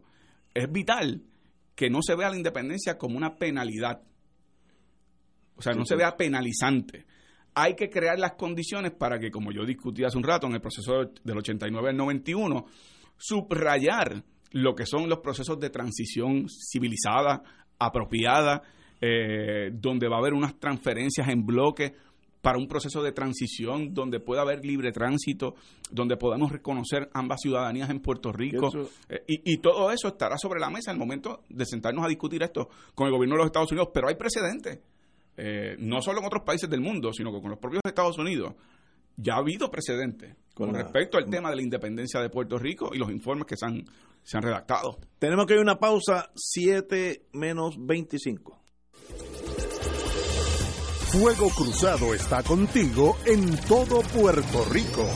es 0.54 0.72
vital 0.72 1.24
que 1.76 1.90
no 1.90 2.02
se 2.02 2.16
vea 2.16 2.30
la 2.30 2.38
independencia 2.38 2.98
como 2.98 3.18
una 3.18 3.36
penalidad. 3.36 4.02
O 5.58 5.62
sea, 5.62 5.74
no 5.74 5.86
se 5.86 5.96
vea 5.96 6.16
penalizante 6.16 7.06
hay 7.60 7.74
que 7.74 7.90
crear 7.90 8.20
las 8.20 8.34
condiciones 8.34 8.92
para 8.92 9.18
que, 9.18 9.32
como 9.32 9.52
yo 9.52 9.66
discutí 9.66 10.04
hace 10.04 10.16
un 10.16 10.24
rato 10.24 10.46
en 10.46 10.54
el 10.54 10.62
proceso 10.62 11.10
del 11.24 11.38
89 11.40 11.90
al 11.90 11.98
91, 11.98 12.66
subrayar 13.18 14.24
lo 14.52 14.76
que 14.76 14.86
son 14.86 15.10
los 15.10 15.22
procesos 15.22 15.60
de 15.60 15.72
transición 15.72 16.46
civilizada, 16.48 17.42
apropiada, 17.80 18.62
eh, 19.02 19.72
donde 19.74 20.08
va 20.08 20.18
a 20.18 20.20
haber 20.20 20.34
unas 20.34 20.60
transferencias 20.60 21.28
en 21.30 21.48
bloque 21.48 21.96
para 22.44 22.60
un 22.60 22.68
proceso 22.68 23.02
de 23.02 23.12
transición 23.12 23.92
donde 23.92 24.20
pueda 24.20 24.44
haber 24.44 24.64
libre 24.64 24.92
tránsito, 24.92 25.56
donde 25.90 26.16
podamos 26.16 26.52
reconocer 26.52 27.10
ambas 27.16 27.42
ciudadanías 27.42 27.90
en 27.90 28.02
Puerto 28.02 28.32
Rico. 28.32 28.70
Eh, 29.10 29.24
y, 29.28 29.54
y, 29.54 29.58
todo 29.58 29.92
eso 29.92 30.10
estará 30.10 30.38
sobre 30.38 30.60
la 30.60 30.70
mesa 30.70 30.92
el 30.92 31.00
momento 31.00 31.42
de 31.50 31.66
sentarnos 31.66 32.06
a 32.06 32.08
discutir 32.08 32.44
esto 32.44 32.70
con 32.94 33.08
el 33.08 33.14
gobierno 33.14 33.34
de 33.34 33.40
los 33.40 33.48
Estados 33.48 33.72
Unidos. 33.72 33.90
Pero 33.92 34.10
hay 34.10 34.16
precedentes. 34.16 34.80
Eh, 35.38 35.76
no 35.78 36.02
solo 36.02 36.20
en 36.20 36.26
otros 36.26 36.44
países 36.44 36.70
del 36.70 36.82
mundo, 36.82 37.14
sino 37.14 37.32
que 37.32 37.40
con 37.40 37.52
los 37.52 37.60
propios 37.60 37.82
Estados 37.86 38.18
Unidos, 38.18 38.56
ya 39.16 39.36
ha 39.36 39.38
habido 39.38 39.70
precedentes 39.70 40.36
con, 40.54 40.74
respecto 40.74 41.18
al 41.18 41.30
tema 41.30 41.50
de 41.52 41.58
la 41.58 41.62
independencia 41.62 42.20
de 42.20 42.30
Puerto 42.30 42.58
Rico 42.58 42.90
y 42.94 42.98
los 42.98 43.12
informes 43.12 43.46
que 43.46 43.56
se 43.56 43.66
han, 43.66 43.86
se 44.24 44.38
han 44.38 44.44
redactado. 44.44 44.98
Tenemos 45.20 45.46
que 45.46 45.54
ir 45.54 45.60
a 45.60 45.64
una 45.64 45.80
pausa, 45.80 46.32
7 46.36 47.28
menos 47.34 47.76
25. 47.80 48.60
Fuego 51.12 51.50
Cruzado 51.50 52.14
está 52.14 52.44
contigo 52.44 53.18
en 53.26 53.56
todo 53.62 54.02
Puerto 54.02 54.66
Rico. 54.72 55.08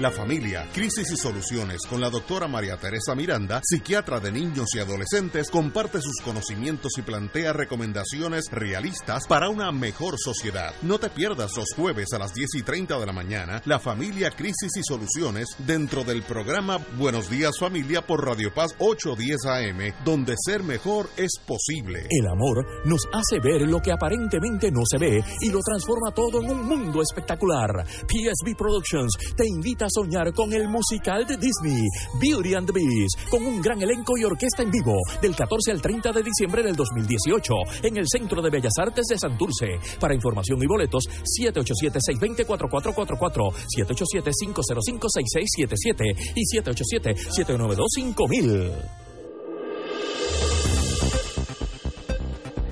La 0.00 0.10
familia, 0.10 0.66
crisis 0.72 1.12
y 1.12 1.16
soluciones 1.18 1.82
con 1.86 2.00
la 2.00 2.08
doctora 2.08 2.48
María 2.48 2.78
Teresa 2.78 3.14
Miranda, 3.14 3.60
psiquiatra 3.62 4.18
de 4.18 4.32
niños 4.32 4.68
y 4.74 4.78
adolescentes, 4.78 5.50
comparte 5.50 6.00
sus 6.00 6.22
conocimientos 6.24 6.92
y 6.96 7.02
plantea 7.02 7.52
recomendaciones 7.52 8.46
realistas 8.50 9.26
para 9.26 9.50
una 9.50 9.70
mejor 9.72 10.14
sociedad. 10.18 10.72
No 10.80 10.98
te 10.98 11.10
pierdas 11.10 11.54
los 11.54 11.74
jueves 11.76 12.14
a 12.14 12.18
las 12.18 12.32
10 12.32 12.48
y 12.54 12.62
30 12.62 12.98
de 12.98 13.04
la 13.04 13.12
mañana, 13.12 13.60
la 13.66 13.78
familia, 13.78 14.30
crisis 14.30 14.74
y 14.74 14.82
soluciones 14.82 15.48
dentro 15.58 16.02
del 16.02 16.22
programa 16.22 16.78
Buenos 16.96 17.28
Días 17.28 17.58
Familia 17.60 18.00
por 18.00 18.24
Radio 18.24 18.54
Paz 18.54 18.74
810 18.78 19.44
AM, 19.44 19.94
donde 20.02 20.34
ser 20.38 20.62
mejor 20.62 21.10
es 21.18 21.32
posible. 21.46 22.06
El 22.08 22.26
amor 22.26 22.64
nos 22.86 23.06
hace 23.12 23.38
ver 23.38 23.68
lo 23.68 23.80
que 23.80 23.92
aparentemente 23.92 24.70
no 24.70 24.80
se 24.90 24.96
ve 24.96 25.22
y 25.42 25.50
lo 25.50 25.60
transforma 25.60 26.10
todo 26.14 26.40
en 26.40 26.52
un 26.52 26.66
mundo 26.66 27.02
espectacular. 27.02 27.84
PSB 27.84 28.56
Productions 28.56 29.12
te 29.36 29.44
invita 29.46 29.89
soñar 29.90 30.32
con 30.32 30.52
el 30.52 30.68
musical 30.68 31.26
de 31.26 31.36
Disney, 31.36 31.88
Beauty 32.20 32.54
and 32.54 32.66
the 32.66 32.72
Beast, 32.72 33.28
con 33.30 33.44
un 33.44 33.60
gran 33.60 33.82
elenco 33.82 34.16
y 34.16 34.22
orquesta 34.24 34.62
en 34.62 34.70
vivo, 34.70 34.94
del 35.20 35.34
14 35.34 35.72
al 35.72 35.82
30 35.82 36.12
de 36.12 36.22
diciembre 36.22 36.62
del 36.62 36.76
2018, 36.76 37.54
en 37.82 37.96
el 37.96 38.06
Centro 38.08 38.40
de 38.40 38.50
Bellas 38.50 38.74
Artes 38.78 39.06
de 39.06 39.18
Santurce. 39.18 39.80
Para 39.98 40.14
información 40.14 40.62
y 40.62 40.66
boletos, 40.66 41.08
787-620-4444, 41.40 43.52
787-505-6677 43.76 46.32
y 46.34 46.44
787-792-5000. 46.56 48.70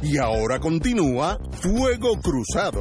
Y 0.02 0.16
ahora 0.16 0.58
continúa 0.58 1.38
Fuego 1.60 2.18
Cruzado. 2.22 2.80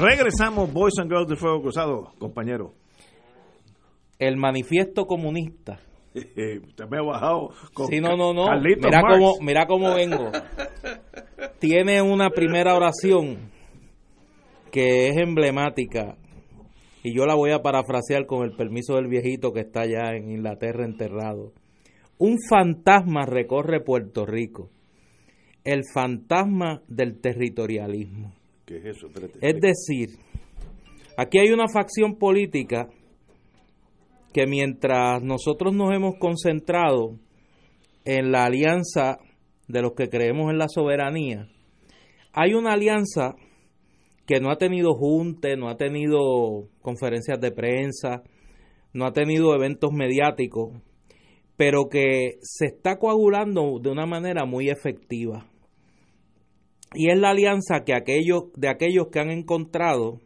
Regresamos, 0.00 0.72
Boys 0.72 0.94
and 0.98 1.10
Girls 1.10 1.28
de 1.28 1.36
Fuego 1.36 1.60
Cruzado, 1.60 2.12
compañero. 2.18 2.72
El 4.18 4.36
manifiesto 4.36 5.06
comunista. 5.06 5.80
Usted 6.14 6.88
me 6.90 6.98
ha 6.98 7.02
bajado 7.02 7.50
con 7.74 7.86
Sí, 7.86 8.00
no, 8.00 8.16
no, 8.16 8.32
no. 8.32 8.46
Carlitos 8.46 8.86
Mira 8.86 9.02
Marx. 9.02 9.18
cómo, 9.18 9.34
mira 9.40 9.66
cómo 9.66 9.94
vengo. 9.94 10.32
Tiene 11.58 12.02
una 12.02 12.30
primera 12.30 12.74
oración 12.74 13.50
que 14.72 15.08
es 15.08 15.16
emblemática 15.18 16.16
y 17.02 17.14
yo 17.14 17.26
la 17.26 17.34
voy 17.34 17.52
a 17.52 17.62
parafrasear 17.62 18.26
con 18.26 18.44
el 18.44 18.56
permiso 18.56 18.94
del 18.94 19.06
viejito 19.06 19.52
que 19.52 19.60
está 19.60 19.82
allá 19.82 20.14
en 20.16 20.30
Inglaterra 20.30 20.84
enterrado. 20.84 21.52
Un 22.18 22.36
fantasma 22.48 23.24
recorre 23.26 23.80
Puerto 23.80 24.26
Rico. 24.26 24.70
El 25.64 25.82
fantasma 25.94 26.82
del 26.88 27.20
territorialismo. 27.20 28.32
¿Qué 28.70 28.76
es 28.76 28.84
eso? 28.84 29.08
Espérate. 29.08 29.40
Es 29.42 29.60
decir, 29.60 30.10
aquí 31.16 31.40
hay 31.40 31.50
una 31.50 31.66
facción 31.66 32.14
política 32.14 32.88
que 34.32 34.46
mientras 34.46 35.20
nosotros 35.24 35.74
nos 35.74 35.92
hemos 35.92 36.14
concentrado 36.20 37.18
en 38.04 38.30
la 38.30 38.44
alianza 38.44 39.18
de 39.66 39.82
los 39.82 39.94
que 39.94 40.08
creemos 40.08 40.52
en 40.52 40.58
la 40.58 40.68
soberanía, 40.68 41.48
hay 42.32 42.54
una 42.54 42.74
alianza 42.74 43.34
que 44.24 44.38
no 44.38 44.52
ha 44.52 44.56
tenido 44.56 44.94
junte, 44.94 45.56
no 45.56 45.68
ha 45.68 45.76
tenido 45.76 46.68
conferencias 46.80 47.40
de 47.40 47.50
prensa, 47.50 48.22
no 48.92 49.04
ha 49.04 49.12
tenido 49.12 49.52
eventos 49.52 49.90
mediáticos, 49.92 50.80
pero 51.56 51.88
que 51.88 52.38
se 52.42 52.66
está 52.66 53.00
coagulando 53.00 53.80
de 53.82 53.90
una 53.90 54.06
manera 54.06 54.44
muy 54.44 54.68
efectiva. 54.68 55.49
Y 56.94 57.10
es 57.10 57.18
la 57.18 57.30
alianza 57.30 57.84
que 57.84 57.94
aquellos, 57.94 58.52
de 58.56 58.68
aquellos 58.68 59.08
que 59.08 59.20
han 59.20 59.30
encontrado 59.30 60.20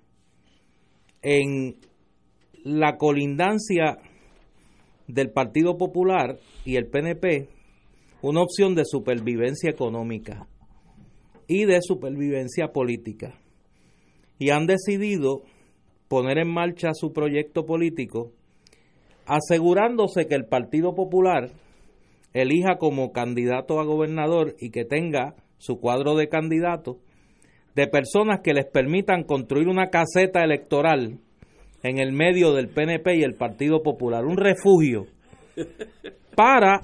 en 1.22 1.76
la 2.64 2.96
colindancia 2.96 3.98
del 5.06 5.30
Partido 5.30 5.76
Popular 5.76 6.38
y 6.64 6.76
el 6.76 6.88
PNP 6.88 7.48
una 8.22 8.40
opción 8.40 8.74
de 8.74 8.84
supervivencia 8.86 9.68
económica 9.68 10.46
y 11.46 11.66
de 11.66 11.80
supervivencia 11.82 12.68
política. 12.68 13.34
Y 14.38 14.48
han 14.48 14.66
decidido 14.66 15.42
poner 16.08 16.38
en 16.38 16.48
marcha 16.48 16.94
su 16.94 17.12
proyecto 17.12 17.66
político 17.66 18.32
asegurándose 19.26 20.26
que 20.26 20.34
el 20.34 20.46
Partido 20.46 20.94
Popular 20.94 21.50
elija 22.32 22.78
como 22.78 23.12
candidato 23.12 23.78
a 23.78 23.84
gobernador 23.84 24.54
y 24.58 24.70
que 24.70 24.84
tenga 24.84 25.34
su 25.64 25.80
cuadro 25.80 26.14
de 26.14 26.28
candidatos 26.28 26.98
de 27.74 27.86
personas 27.86 28.40
que 28.44 28.52
les 28.52 28.66
permitan 28.66 29.24
construir 29.24 29.66
una 29.66 29.88
caseta 29.88 30.44
electoral 30.44 31.20
en 31.82 31.98
el 31.98 32.12
medio 32.12 32.52
del 32.52 32.68
PNP 32.68 33.16
y 33.16 33.22
el 33.22 33.34
Partido 33.34 33.82
Popular, 33.82 34.26
un 34.26 34.36
refugio 34.36 35.06
para 36.36 36.82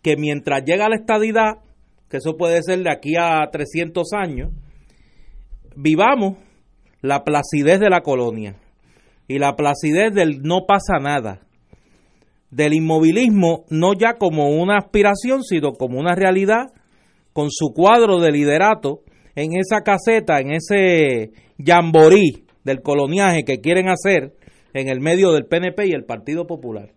que 0.00 0.16
mientras 0.16 0.64
llega 0.64 0.88
la 0.88 0.96
estadidad, 0.96 1.58
que 2.08 2.16
eso 2.16 2.38
puede 2.38 2.62
ser 2.62 2.78
de 2.78 2.90
aquí 2.90 3.16
a 3.20 3.46
300 3.52 4.08
años, 4.14 4.50
vivamos 5.76 6.38
la 7.02 7.24
placidez 7.24 7.78
de 7.78 7.90
la 7.90 8.00
colonia 8.00 8.56
y 9.28 9.38
la 9.38 9.54
placidez 9.54 10.14
del 10.14 10.40
no 10.42 10.60
pasa 10.66 10.98
nada, 10.98 11.42
del 12.50 12.72
inmovilismo 12.72 13.66
no 13.68 13.92
ya 13.92 14.14
como 14.14 14.48
una 14.48 14.78
aspiración, 14.78 15.42
sino 15.42 15.72
como 15.72 16.00
una 16.00 16.14
realidad 16.14 16.72
con 17.38 17.52
su 17.52 17.72
cuadro 17.72 18.18
de 18.18 18.32
liderato 18.32 19.04
en 19.36 19.52
esa 19.52 19.82
caseta, 19.84 20.40
en 20.40 20.50
ese 20.50 21.30
jamborí 21.64 22.44
del 22.64 22.82
coloniaje 22.82 23.44
que 23.44 23.60
quieren 23.60 23.86
hacer 23.88 24.34
en 24.74 24.88
el 24.88 24.98
medio 24.98 25.30
del 25.30 25.46
PNP 25.46 25.86
y 25.86 25.92
el 25.92 26.04
Partido 26.04 26.48
Popular. 26.48 26.90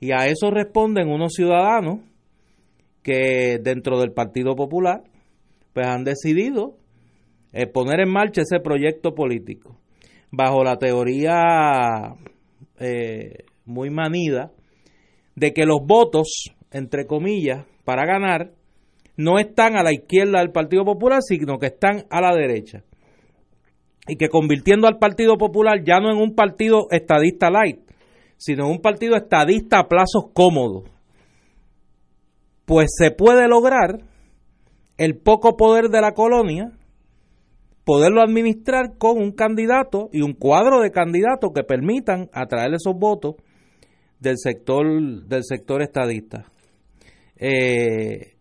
Y 0.00 0.12
a 0.12 0.26
eso 0.26 0.50
responden 0.50 1.10
unos 1.10 1.34
ciudadanos 1.34 2.00
que 3.02 3.58
dentro 3.62 4.00
del 4.00 4.12
Partido 4.12 4.56
Popular 4.56 5.02
pues 5.74 5.86
han 5.86 6.02
decidido 6.02 6.78
eh, 7.52 7.66
poner 7.66 8.00
en 8.00 8.10
marcha 8.10 8.40
ese 8.40 8.60
proyecto 8.60 9.14
político 9.14 9.76
bajo 10.30 10.64
la 10.64 10.78
teoría 10.78 12.14
eh, 12.80 13.44
muy 13.66 13.90
manida 13.90 14.50
de 15.36 15.52
que 15.52 15.66
los 15.66 15.80
votos, 15.86 16.54
entre 16.70 17.04
comillas, 17.04 17.66
para 17.84 18.06
ganar, 18.06 18.52
no 19.18 19.38
están 19.38 19.76
a 19.76 19.82
la 19.82 19.92
izquierda 19.92 20.38
del 20.38 20.52
Partido 20.52 20.84
Popular, 20.84 21.20
sino 21.22 21.58
que 21.58 21.66
están 21.66 22.06
a 22.08 22.22
la 22.22 22.34
derecha. 22.34 22.84
y 24.10 24.16
que 24.16 24.30
convirtiendo 24.30 24.86
al 24.86 24.96
Partido 24.96 25.36
Popular 25.36 25.84
ya 25.84 26.00
no 26.00 26.10
en 26.10 26.16
un 26.16 26.34
partido 26.34 26.86
estadista 26.90 27.50
light, 27.50 27.78
sino 28.38 28.64
en 28.64 28.70
un 28.70 28.80
partido 28.80 29.16
estadista 29.16 29.80
a 29.80 29.86
plazos 29.86 30.30
cómodos, 30.32 30.84
pues 32.64 32.88
se 32.96 33.10
puede 33.10 33.46
lograr 33.46 33.98
el 34.96 35.18
poco 35.18 35.58
poder 35.58 35.90
de 35.90 36.00
la 36.00 36.12
colonia, 36.12 36.72
poderlo 37.84 38.22
administrar 38.22 38.96
con 38.96 39.18
un 39.18 39.32
candidato 39.32 40.08
y 40.10 40.22
un 40.22 40.32
cuadro 40.32 40.80
de 40.80 40.90
candidatos 40.90 41.50
que 41.54 41.64
permitan 41.64 42.30
atraer 42.32 42.72
esos 42.72 42.94
votos 42.98 43.34
del 44.20 44.38
sector 44.38 44.86
del 45.26 45.44
sector 45.44 45.82
estadista. 45.82 46.50
Eh, 47.36 48.37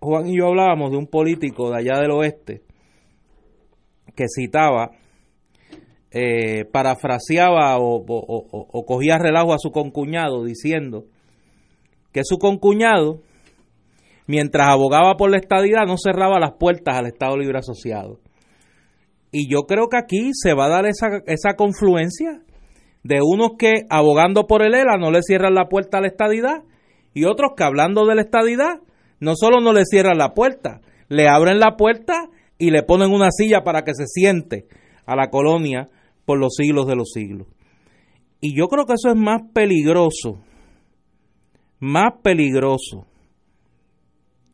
Juan 0.00 0.26
y 0.28 0.38
yo 0.38 0.48
hablábamos 0.48 0.90
de 0.90 0.96
un 0.96 1.06
político 1.06 1.70
de 1.70 1.78
allá 1.78 2.00
del 2.00 2.10
oeste 2.12 2.62
que 4.16 4.24
citaba, 4.34 4.90
eh, 6.10 6.64
parafraseaba 6.64 7.78
o, 7.78 8.04
cogía 8.86 9.18
relajo 9.18 9.52
a 9.52 9.58
su 9.58 9.70
concuñado 9.70 10.44
diciendo 10.44 11.04
que 12.12 12.22
su 12.24 12.38
concuñado, 12.38 13.20
mientras 14.26 14.68
abogaba 14.68 15.16
por 15.16 15.30
la 15.30 15.38
estadidad, 15.38 15.86
no 15.86 15.96
cerraba 15.96 16.40
las 16.40 16.54
puertas 16.58 16.96
al 16.96 17.06
Estado 17.06 17.36
Libre 17.36 17.58
Asociado. 17.58 18.18
Y 19.30 19.48
yo 19.48 19.62
creo 19.62 19.88
que 19.88 19.98
aquí 19.98 20.30
se 20.32 20.54
va 20.54 20.66
a 20.66 20.70
dar 20.70 20.86
esa, 20.86 21.22
esa 21.26 21.54
confluencia 21.54 22.42
de 23.04 23.20
unos 23.22 23.52
que 23.58 23.84
abogando 23.88 24.46
por 24.46 24.62
el 24.62 24.74
ELA 24.74 24.96
no 24.98 25.12
le 25.12 25.22
cierran 25.22 25.54
la 25.54 25.68
puerta 25.68 25.98
a 25.98 26.00
la 26.00 26.08
estadidad 26.08 26.64
y 27.14 27.24
otros 27.24 27.52
que 27.56 27.62
hablando 27.62 28.06
de 28.06 28.16
la 28.16 28.22
estadidad 28.22 28.80
no 29.20 29.34
solo 29.36 29.60
no 29.60 29.72
le 29.72 29.84
cierran 29.84 30.18
la 30.18 30.34
puerta, 30.34 30.80
le 31.08 31.28
abren 31.28 31.60
la 31.60 31.76
puerta 31.76 32.28
y 32.58 32.70
le 32.70 32.82
ponen 32.82 33.12
una 33.12 33.30
silla 33.30 33.62
para 33.62 33.82
que 33.82 33.94
se 33.94 34.06
siente 34.06 34.66
a 35.06 35.14
la 35.16 35.28
colonia 35.30 35.88
por 36.24 36.38
los 36.38 36.54
siglos 36.56 36.86
de 36.86 36.96
los 36.96 37.10
siglos. 37.12 37.46
Y 38.40 38.56
yo 38.56 38.68
creo 38.68 38.86
que 38.86 38.94
eso 38.94 39.10
es 39.10 39.16
más 39.16 39.42
peligroso, 39.52 40.40
más 41.78 42.14
peligroso 42.22 43.06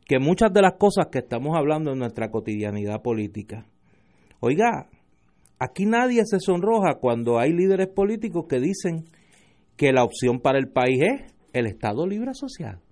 que 0.05 0.19
muchas 0.19 0.53
de 0.53 0.61
las 0.61 0.73
cosas 0.77 1.07
que 1.11 1.19
estamos 1.19 1.57
hablando 1.57 1.91
en 1.91 1.99
nuestra 1.99 2.31
cotidianidad 2.31 3.01
política. 3.01 3.65
Oiga, 4.39 4.89
aquí 5.59 5.85
nadie 5.85 6.23
se 6.25 6.39
sonroja 6.39 6.95
cuando 6.99 7.39
hay 7.39 7.51
líderes 7.51 7.87
políticos 7.87 8.45
que 8.47 8.59
dicen 8.59 9.05
que 9.75 9.91
la 9.91 10.03
opción 10.03 10.39
para 10.39 10.59
el 10.59 10.69
país 10.69 11.01
es 11.01 11.33
el 11.53 11.67
Estado 11.67 12.07
Libre 12.07 12.31
Asociado. 12.31 12.86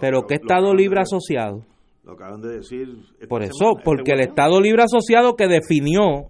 Pero 0.00 0.26
¿qué 0.26 0.34
Estado 0.34 0.74
Libre 0.74 1.00
Asociado? 1.00 1.64
Lo 2.04 2.12
acaban 2.12 2.40
de 2.40 2.58
decir. 2.58 2.86
Por 3.28 3.42
eso, 3.42 3.72
este 3.76 3.82
porque 3.84 4.12
el 4.12 4.20
Estado 4.20 4.60
Libre 4.60 4.82
Asociado 4.84 5.34
que 5.34 5.48
definió 5.48 6.28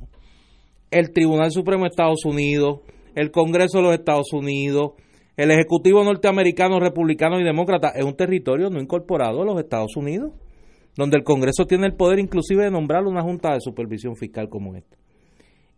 el 0.91 1.13
Tribunal 1.13 1.51
Supremo 1.51 1.83
de 1.85 1.89
Estados 1.89 2.25
Unidos, 2.25 2.81
el 3.15 3.31
Congreso 3.31 3.79
de 3.79 3.85
los 3.85 3.95
Estados 3.95 4.33
Unidos, 4.33 4.93
el 5.37 5.51
Ejecutivo 5.51 6.03
norteamericano, 6.03 6.81
republicano 6.81 7.39
y 7.39 7.45
demócrata, 7.45 7.91
es 7.91 8.05
un 8.05 8.17
territorio 8.17 8.71
no 8.71 8.81
incorporado 8.81 9.43
a 9.43 9.45
los 9.45 9.59
Estados 9.59 9.97
Unidos, 9.97 10.33
donde 10.97 11.19
el 11.19 11.25
Congreso 11.25 11.67
tiene 11.67 11.87
el 11.87 11.95
poder 11.95 12.19
inclusive 12.19 12.65
de 12.65 12.71
nombrar 12.71 13.05
una 13.05 13.23
junta 13.23 13.53
de 13.53 13.61
supervisión 13.61 14.17
fiscal 14.17 14.49
como 14.49 14.75
esta. 14.75 14.97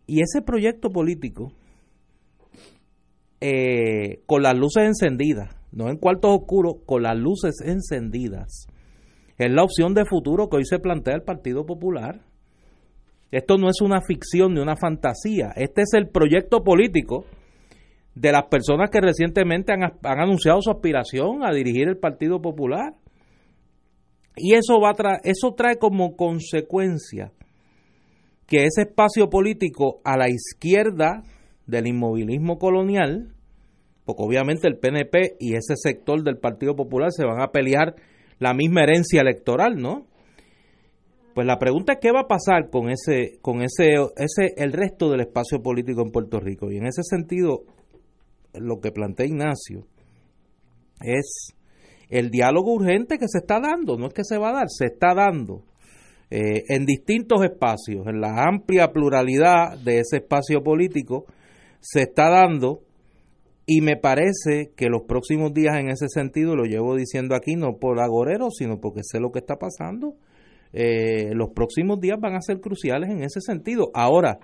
Y 0.07 0.21
ese 0.21 0.41
proyecto 0.41 0.89
político 0.89 1.51
eh, 3.41 4.21
con 4.25 4.43
las 4.43 4.57
luces 4.57 4.83
encendidas, 4.85 5.58
no 5.71 5.89
en 5.89 5.97
cuartos 5.97 6.31
oscuros, 6.39 6.75
con 6.85 7.03
las 7.03 7.17
luces 7.17 7.55
encendidas. 7.63 8.67
Es 9.37 9.51
la 9.51 9.63
opción 9.63 9.93
de 9.93 10.05
futuro 10.05 10.49
que 10.49 10.57
hoy 10.57 10.65
se 10.65 10.79
plantea 10.79 11.15
el 11.15 11.23
Partido 11.23 11.65
Popular. 11.65 12.21
Esto 13.31 13.57
no 13.57 13.69
es 13.69 13.81
una 13.81 14.01
ficción 14.01 14.53
ni 14.53 14.59
una 14.59 14.75
fantasía. 14.75 15.51
Este 15.55 15.83
es 15.83 15.93
el 15.93 16.09
proyecto 16.09 16.63
político 16.63 17.25
de 18.15 18.31
las 18.31 18.47
personas 18.49 18.89
que 18.89 18.99
recientemente 18.99 19.71
han, 19.71 19.93
anunciado 20.03 20.61
su 20.61 20.71
aspiración 20.71 21.43
a 21.43 21.53
dirigir 21.53 21.87
el 21.87 21.97
Partido 21.97 22.41
Popular. 22.41 22.95
Y 24.35 24.55
eso, 24.55 24.79
va 24.81 24.91
a 24.91 25.19
eso 25.23 25.53
trae 25.55 25.77
como 25.77 26.15
consecuencia 26.15 27.31
que 28.45 28.65
ese 28.65 28.81
espacio 28.81 29.29
político 29.29 30.01
a 30.03 30.17
la 30.17 30.27
izquierda 30.27 31.23
del 31.67 31.87
inmovilismo 31.87 32.57
colonial, 32.57 33.35
porque 34.09 34.23
obviamente 34.23 34.67
el 34.67 34.79
PNP 34.79 35.35
y 35.39 35.53
ese 35.53 35.75
sector 35.75 36.23
del 36.23 36.39
Partido 36.39 36.75
Popular 36.75 37.11
se 37.11 37.25
van 37.25 37.43
a 37.43 37.51
pelear 37.51 37.93
la 38.39 38.55
misma 38.55 38.81
herencia 38.81 39.21
electoral, 39.21 39.75
¿no? 39.75 40.07
Pues 41.35 41.45
la 41.45 41.59
pregunta 41.59 41.93
es 41.93 41.99
qué 42.01 42.11
va 42.11 42.21
a 42.21 42.27
pasar 42.27 42.71
con 42.71 42.89
ese 42.89 43.37
con 43.43 43.61
ese 43.61 43.89
ese 44.17 44.55
el 44.57 44.73
resto 44.73 45.11
del 45.11 45.19
espacio 45.19 45.61
político 45.61 46.01
en 46.01 46.09
Puerto 46.09 46.39
Rico 46.39 46.71
y 46.71 46.77
en 46.77 46.87
ese 46.87 47.03
sentido 47.03 47.65
lo 48.55 48.79
que 48.79 48.91
plantea 48.91 49.27
Ignacio 49.27 49.85
es 51.01 51.53
el 52.09 52.31
diálogo 52.31 52.73
urgente 52.73 53.19
que 53.19 53.27
se 53.27 53.37
está 53.37 53.59
dando, 53.59 53.95
no 53.95 54.07
es 54.07 54.13
que 54.15 54.23
se 54.23 54.39
va 54.39 54.49
a 54.49 54.53
dar, 54.53 54.69
se 54.69 54.85
está 54.85 55.13
dando 55.13 55.65
eh, 56.31 56.63
en 56.69 56.87
distintos 56.87 57.43
espacios, 57.43 58.07
en 58.07 58.21
la 58.21 58.45
amplia 58.47 58.91
pluralidad 58.91 59.77
de 59.77 59.99
ese 59.99 60.17
espacio 60.17 60.63
político 60.63 61.27
se 61.79 62.01
está 62.01 62.27
dando 62.29 62.88
y 63.71 63.81
me 63.81 63.97
parece 63.97 64.71
que 64.75 64.89
los 64.89 65.03
próximos 65.03 65.53
días 65.53 65.77
en 65.77 65.89
ese 65.89 66.07
sentido, 66.07 66.55
lo 66.55 66.63
llevo 66.63 66.95
diciendo 66.95 67.35
aquí 67.35 67.55
no 67.55 67.77
por 67.77 67.99
agorero, 67.99 68.49
sino 68.49 68.79
porque 68.79 69.01
sé 69.03 69.19
lo 69.19 69.31
que 69.31 69.37
está 69.37 69.57
pasando, 69.57 70.15
eh, 70.73 71.35
los 71.35 71.49
próximos 71.51 71.99
días 71.99 72.17
van 72.19 72.33
a 72.33 72.41
ser 72.41 72.61
cruciales 72.61 73.11
en 73.11 73.21
ese 73.21 73.41
sentido. 73.41 73.91
Ahora, 73.93 74.39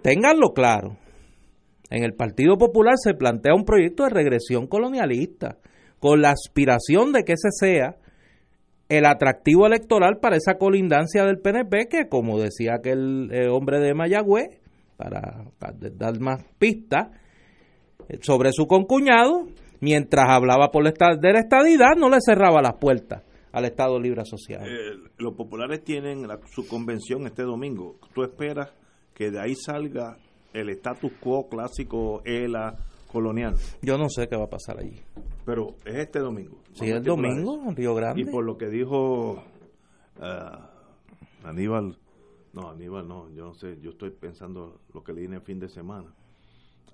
ténganlo 0.00 0.54
claro, 0.54 0.96
en 1.90 2.04
el 2.04 2.14
Partido 2.14 2.56
Popular 2.56 2.94
se 2.96 3.12
plantea 3.12 3.54
un 3.54 3.66
proyecto 3.66 4.04
de 4.04 4.10
regresión 4.10 4.66
colonialista, 4.66 5.58
con 5.98 6.22
la 6.22 6.30
aspiración 6.30 7.12
de 7.12 7.24
que 7.24 7.34
ese 7.34 7.50
sea 7.50 7.96
el 8.88 9.04
atractivo 9.04 9.66
electoral 9.66 10.20
para 10.22 10.36
esa 10.36 10.54
colindancia 10.54 11.26
del 11.26 11.38
PNP, 11.38 11.88
que 11.90 12.08
como 12.08 12.40
decía 12.40 12.76
aquel 12.76 13.28
eh, 13.30 13.48
hombre 13.48 13.78
de 13.80 13.92
Mayagüez, 13.92 14.58
para, 14.96 15.44
dar 15.98 16.18
más 16.18 16.42
pistas, 16.58 17.08
sobre 18.20 18.52
su 18.52 18.66
concuñado, 18.66 19.46
mientras 19.80 20.28
hablaba 20.28 20.70
por 20.70 20.84
la 20.84 20.92
de 21.16 21.32
la 21.32 21.40
estadidad, 21.40 21.96
no 21.96 22.08
le 22.08 22.18
cerraba 22.20 22.62
las 22.62 22.74
puertas 22.74 23.22
al 23.52 23.64
Estado 23.64 23.98
Libre 24.00 24.22
Asociado. 24.22 24.66
Eh, 24.66 24.96
los 25.18 25.34
populares 25.34 25.82
tienen 25.84 26.26
su 26.50 26.66
convención 26.66 27.26
este 27.26 27.42
domingo. 27.42 27.96
¿Tú 28.14 28.22
esperas 28.22 28.72
que 29.14 29.30
de 29.30 29.40
ahí 29.40 29.54
salga 29.54 30.16
el 30.52 30.70
status 30.70 31.12
quo 31.20 31.48
clásico 31.48 32.22
ELA 32.24 32.76
colonial? 33.10 33.54
Yo 33.80 33.96
no 33.96 34.08
sé 34.08 34.28
qué 34.28 34.36
va 34.36 34.44
a 34.44 34.50
pasar 34.50 34.80
allí. 34.80 35.00
Pero 35.44 35.76
es 35.84 35.96
este 35.96 36.18
domingo. 36.18 36.62
Sí, 36.72 36.86
el 36.86 37.02
domingo 37.02 37.62
en 37.68 37.76
Río 37.76 37.94
Grande. 37.94 38.22
Y 38.22 38.24
por 38.24 38.44
lo 38.44 38.56
que 38.56 38.66
dijo 38.66 39.34
uh, 39.34 40.24
Aníbal 41.44 41.96
no, 42.54 42.70
Aníbal, 42.70 43.08
no, 43.08 43.28
yo 43.30 43.46
no 43.46 43.54
sé, 43.54 43.80
yo 43.80 43.90
estoy 43.90 44.10
pensando 44.10 44.80
lo 44.92 45.02
que 45.02 45.12
leí 45.12 45.24
en 45.24 45.34
el 45.34 45.40
fin 45.40 45.58
de 45.58 45.68
semana. 45.68 46.14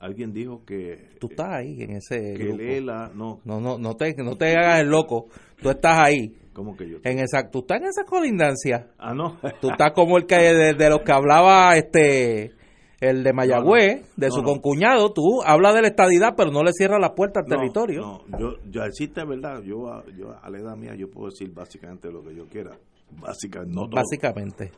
Alguien 0.00 0.32
dijo 0.32 0.64
que... 0.64 1.10
Tú 1.18 1.28
estás 1.30 1.50
ahí 1.50 1.82
en 1.82 1.90
ese 1.92 2.34
que 2.34 2.44
Lela, 2.44 3.10
no. 3.14 3.40
No, 3.44 3.60
no, 3.60 3.78
no 3.78 3.96
te, 3.96 4.14
no 4.16 4.36
te 4.36 4.56
hagas 4.56 4.80
el 4.80 4.88
loco, 4.88 5.26
tú 5.60 5.68
estás 5.68 5.98
ahí. 5.98 6.34
¿Cómo 6.54 6.76
que 6.76 6.88
yo? 6.88 6.98
En 7.04 7.18
esa, 7.18 7.50
tú 7.50 7.60
estás 7.60 7.80
en 7.82 7.88
esa 7.88 8.04
colindancia. 8.04 8.88
Ah, 8.98 9.14
no. 9.14 9.38
tú 9.60 9.70
estás 9.70 9.92
como 9.92 10.16
el 10.16 10.26
que 10.26 10.36
de, 10.36 10.88
los 10.88 11.00
que 11.02 11.12
hablaba 11.12 11.76
este 11.76 12.52
el 13.00 13.22
de 13.22 13.32
Mayagüez, 13.32 14.14
de 14.16 14.30
su 14.30 14.42
concuñado, 14.42 15.12
tú 15.12 15.42
hablas 15.44 15.74
de 15.74 15.82
la 15.82 15.88
estadidad, 15.88 16.34
pero 16.36 16.50
no 16.50 16.62
le 16.62 16.72
cierras 16.72 17.00
la 17.00 17.14
puerta 17.14 17.40
al 17.40 17.46
territorio. 17.46 18.00
No, 18.00 18.38
yo, 18.38 18.56
yo 18.70 18.82
decirte 18.82 19.24
verdad, 19.24 19.62
yo, 19.62 20.04
yo 20.16 20.34
a 20.42 20.50
la 20.50 20.58
edad 20.58 20.76
mía 20.76 20.94
yo 20.94 21.10
puedo 21.10 21.30
decir 21.30 21.50
básicamente 21.52 22.10
lo 22.10 22.22
que 22.22 22.34
yo 22.34 22.46
quiera. 22.46 22.78
Básicamente, 23.10 23.74
no 23.74 23.88
Básicamente. 23.88 24.72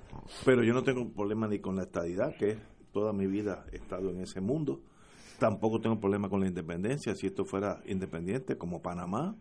Pero 0.45 0.63
yo 0.63 0.73
no 0.73 0.83
tengo 0.83 1.09
problema 1.11 1.49
ni 1.49 1.59
con 1.59 1.77
la 1.77 1.83
estadidad, 1.83 2.35
que 2.39 2.59
toda 2.93 3.13
mi 3.13 3.27
vida 3.27 3.65
he 3.73 3.77
estado 3.77 4.11
en 4.11 4.21
ese 4.21 4.41
mundo. 4.41 4.81
Tampoco 5.43 5.81
tengo 5.81 5.99
problema 5.99 6.29
con 6.29 6.39
la 6.41 6.47
independencia. 6.47 7.17
Si 7.17 7.27
esto 7.27 7.45
fuera 7.45 7.83
independiente, 7.87 8.57
como 8.57 8.81
Panamá, 8.81 9.35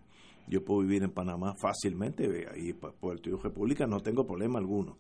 yo 0.48 0.66
puedo 0.66 0.82
vivir 0.82 1.04
en 1.04 1.12
Panamá 1.12 1.54
fácilmente 1.62 2.28
y 2.58 2.74
por 2.74 3.20
el 3.24 3.40
República 3.40 3.86
no 3.86 4.00
tengo 4.00 4.26
problema 4.26 4.58
alguno. 4.58 4.98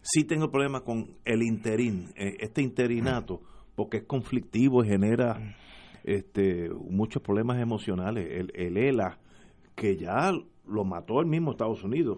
Sí 0.00 0.24
tengo 0.24 0.50
problema 0.50 0.80
con 0.80 1.18
el 1.26 1.42
interín, 1.42 2.08
eh, 2.16 2.38
este 2.40 2.62
interinato, 2.62 3.42
porque 3.74 3.98
es 3.98 4.04
conflictivo 4.04 4.82
y 4.82 4.88
genera 4.88 5.58
este, 6.04 6.70
muchos 6.70 7.22
problemas 7.22 7.60
emocionales. 7.60 8.26
El, 8.30 8.50
el 8.54 8.78
ELA, 8.78 9.18
que 9.74 9.98
ya 9.98 10.32
lo 10.66 10.84
mató 10.84 11.20
el 11.20 11.26
mismo 11.26 11.50
Estados 11.50 11.84
Unidos, 11.84 12.16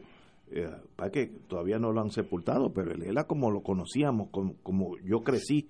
eh, 0.53 0.71
para 0.95 1.11
que 1.11 1.27
todavía 1.49 1.81
no 1.81 1.91
lo 1.91 2.01
han 2.01 2.11
sepultado, 2.11 2.73
pero 2.73 2.93
el 2.93 3.03
ELA 3.03 3.25
como 3.25 3.51
lo 3.51 3.65
conocíamos, 3.65 4.29
como, 4.31 4.55
como, 4.63 4.97
yo 4.99 5.25
crecí 5.25 5.69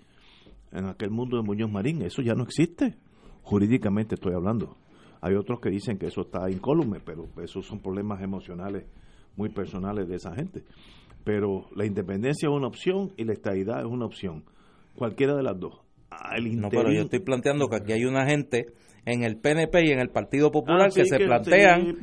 en 0.72 0.86
aquel 0.86 1.10
mundo 1.10 1.36
de 1.36 1.42
Muñoz 1.42 1.70
Marín, 1.70 2.02
eso 2.02 2.22
ya 2.22 2.34
no 2.34 2.44
existe, 2.44 2.96
jurídicamente 3.42 4.14
estoy 4.14 4.34
hablando. 4.34 4.76
Hay 5.20 5.34
otros 5.34 5.60
que 5.60 5.70
dicen 5.70 5.98
que 5.98 6.06
eso 6.06 6.22
está 6.22 6.50
incólume, 6.50 7.00
pero 7.00 7.28
esos 7.42 7.66
son 7.66 7.80
problemas 7.80 8.22
emocionales 8.22 8.86
muy 9.36 9.50
personales 9.50 10.08
de 10.08 10.16
esa 10.16 10.34
gente. 10.34 10.64
pero 11.24 11.68
la 11.76 11.86
independencia 11.86 12.48
es 12.48 12.52
una 12.52 12.66
opción 12.66 13.12
y 13.16 13.24
la 13.24 13.32
estadidad 13.32 13.78
es 13.78 13.86
una 13.86 14.06
opción. 14.06 14.44
Cualquiera 14.96 15.36
de 15.36 15.44
las 15.44 15.58
dos. 15.58 15.80
no, 16.56 16.68
pero 16.68 16.92
yo 16.92 17.02
estoy 17.02 17.20
planteando 17.20 17.68
que 17.68 17.76
aquí 17.76 17.92
hay 17.92 18.04
una 18.04 18.26
gente 18.26 18.66
en 19.04 19.24
el 19.24 19.36
PNP 19.36 19.84
y 19.84 19.90
en 19.90 19.98
el 19.98 20.10
Partido 20.10 20.52
Popular 20.52 20.88
ah, 20.88 20.94
que 20.94 21.04
se 21.04 21.18
plantean 21.18 21.96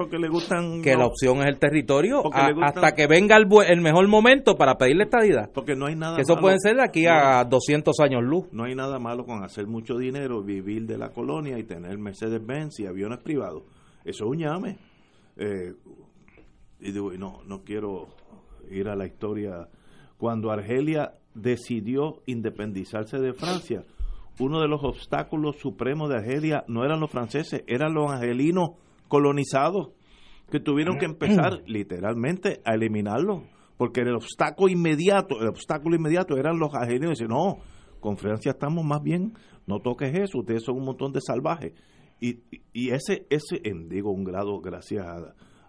que 0.83 0.95
la 0.97 1.05
opción 1.05 1.39
es 1.39 1.47
el 1.47 1.57
territorio 1.57 2.21
hasta 2.33 2.91
que 2.93 3.07
venga 3.07 3.37
el, 3.37 3.47
el, 3.67 3.81
mejor 3.81 4.07
momento 4.09 4.55
para 4.55 4.75
pedirle 4.77 5.05
estadidad. 5.05 5.49
Porque 5.53 5.75
no 5.75 5.85
hay 5.85 5.95
nada 5.95 6.17
que 6.17 6.23
eso 6.23 6.35
puede 6.37 6.57
ser 6.59 6.75
de 6.75 6.83
aquí 6.83 7.05
a 7.07 7.45
200 7.45 7.97
años 8.01 8.23
luz. 8.23 8.47
No 8.51 8.65
hay 8.65 8.75
nada 8.75 8.99
malo 8.99 9.25
con 9.25 9.43
hacer 9.43 9.65
mucho 9.65 9.97
dinero, 9.97 10.43
vivir 10.43 10.85
de 10.85 10.97
la 10.97 11.09
colonia 11.09 11.57
y 11.57 11.63
tener 11.63 11.97
Mercedes-Benz 11.97 12.79
y 12.81 12.85
aviones 12.85 13.19
privados. 13.19 13.63
Eso 14.03 14.25
es 14.25 14.29
un 14.31 14.37
llame. 14.37 14.77
Eh, 15.37 15.73
y 16.81 16.91
digo, 16.91 17.11
no, 17.13 17.43
no 17.45 17.63
quiero 17.63 18.07
ir 18.69 18.89
a 18.89 18.95
la 18.95 19.05
historia. 19.05 19.69
Cuando 20.17 20.51
Argelia 20.51 21.13
decidió 21.33 22.21
independizarse 22.25 23.19
de 23.19 23.33
Francia, 23.33 23.83
uno 24.39 24.61
de 24.61 24.67
los 24.67 24.83
obstáculos 24.83 25.57
supremos 25.57 26.09
de 26.09 26.17
Argelia 26.17 26.63
no 26.67 26.85
eran 26.85 26.99
los 26.99 27.11
franceses, 27.11 27.63
eran 27.67 27.93
los 27.93 28.11
angelinos 28.11 28.71
colonizados, 29.07 29.89
que 30.49 30.59
tuvieron 30.59 30.97
que 30.97 31.05
empezar 31.05 31.61
literalmente 31.67 32.61
a 32.65 32.73
eliminarlos, 32.73 33.43
porque 33.77 34.01
el 34.01 34.15
obstáculo 34.15 34.71
inmediato, 34.71 35.39
el 35.41 35.47
obstáculo 35.47 35.95
inmediato 35.95 36.37
eran 36.37 36.57
los 36.57 36.73
argelinos, 36.73 37.21
y 37.21 37.25
no, 37.25 37.57
con 37.99 38.17
Francia 38.17 38.51
estamos 38.51 38.83
más 38.83 39.01
bien, 39.03 39.33
no 39.67 39.79
toques 39.79 40.13
eso, 40.17 40.39
ustedes 40.39 40.63
son 40.63 40.77
un 40.77 40.85
montón 40.85 41.11
de 41.11 41.21
salvajes. 41.21 41.73
Y, 42.21 42.39
y 42.73 42.89
ese, 42.89 43.25
ese, 43.29 43.61
en, 43.63 43.87
digo, 43.87 44.11
un 44.11 44.23
grado, 44.23 44.59
gracias 44.59 45.05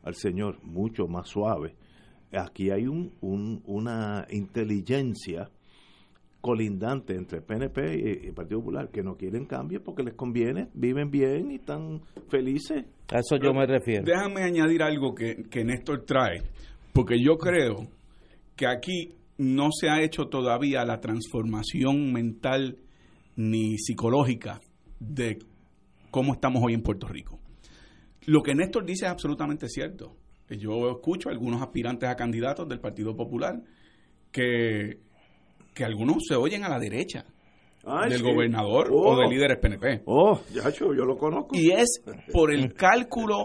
al 0.02 0.14
Señor, 0.14 0.58
mucho 0.62 1.06
más 1.06 1.28
suave. 1.28 1.76
Aquí 2.32 2.70
hay 2.70 2.86
un, 2.86 3.12
un, 3.20 3.62
una 3.66 4.26
inteligencia 4.30 5.50
colindante 6.40 7.14
entre 7.14 7.42
PNP 7.42 7.98
y, 7.98 8.26
el 8.28 8.34
Partido 8.34 8.60
Popular, 8.60 8.90
que 8.90 9.02
no 9.02 9.16
quieren 9.16 9.46
cambio 9.46 9.82
porque 9.82 10.02
les 10.02 10.14
conviene, 10.14 10.68
viven 10.74 11.10
bien 11.10 11.50
y 11.50 11.56
están 11.56 12.00
felices. 12.28 12.84
A 13.12 13.18
eso 13.18 13.36
yo 13.36 13.52
me 13.52 13.66
refiero. 13.66 14.04
Déjame 14.04 14.42
añadir 14.42 14.82
algo 14.82 15.14
que, 15.14 15.44
que 15.50 15.64
Néstor 15.64 16.04
trae, 16.04 16.42
porque 16.92 17.16
yo 17.22 17.36
creo 17.36 17.88
que 18.56 18.66
aquí 18.66 19.14
no 19.38 19.70
se 19.72 19.88
ha 19.88 20.02
hecho 20.02 20.26
todavía 20.26 20.84
la 20.84 21.00
transformación 21.00 22.12
mental 22.12 22.78
ni 23.36 23.78
psicológica 23.78 24.60
de 24.98 25.38
cómo 26.10 26.34
estamos 26.34 26.62
hoy 26.62 26.74
en 26.74 26.82
Puerto 26.82 27.06
Rico. 27.08 27.38
Lo 28.26 28.42
que 28.42 28.54
Néstor 28.54 28.84
dice 28.84 29.06
es 29.06 29.10
absolutamente 29.10 29.68
cierto. 29.68 30.14
Yo 30.50 30.90
escucho 30.90 31.28
a 31.28 31.32
algunos 31.32 31.62
aspirantes 31.62 32.08
a 32.08 32.16
candidatos 32.16 32.68
del 32.68 32.80
Partido 32.80 33.16
Popular 33.16 33.62
que 34.32 34.98
que 35.74 35.84
algunos 35.84 36.24
se 36.26 36.34
oyen 36.34 36.64
a 36.64 36.68
la 36.68 36.78
derecha 36.78 37.24
del 38.08 38.22
gobernador 38.22 38.88
o 38.92 39.16
de 39.16 39.26
oh. 39.26 39.30
líderes 39.30 39.58
PNP. 39.58 40.02
Oh, 40.06 40.40
ya 40.52 40.70
yo 40.70 40.92
lo 40.92 41.16
conozco. 41.16 41.56
Y 41.56 41.70
es 41.70 42.02
por 42.32 42.52
el 42.52 42.74
cálculo 42.74 43.44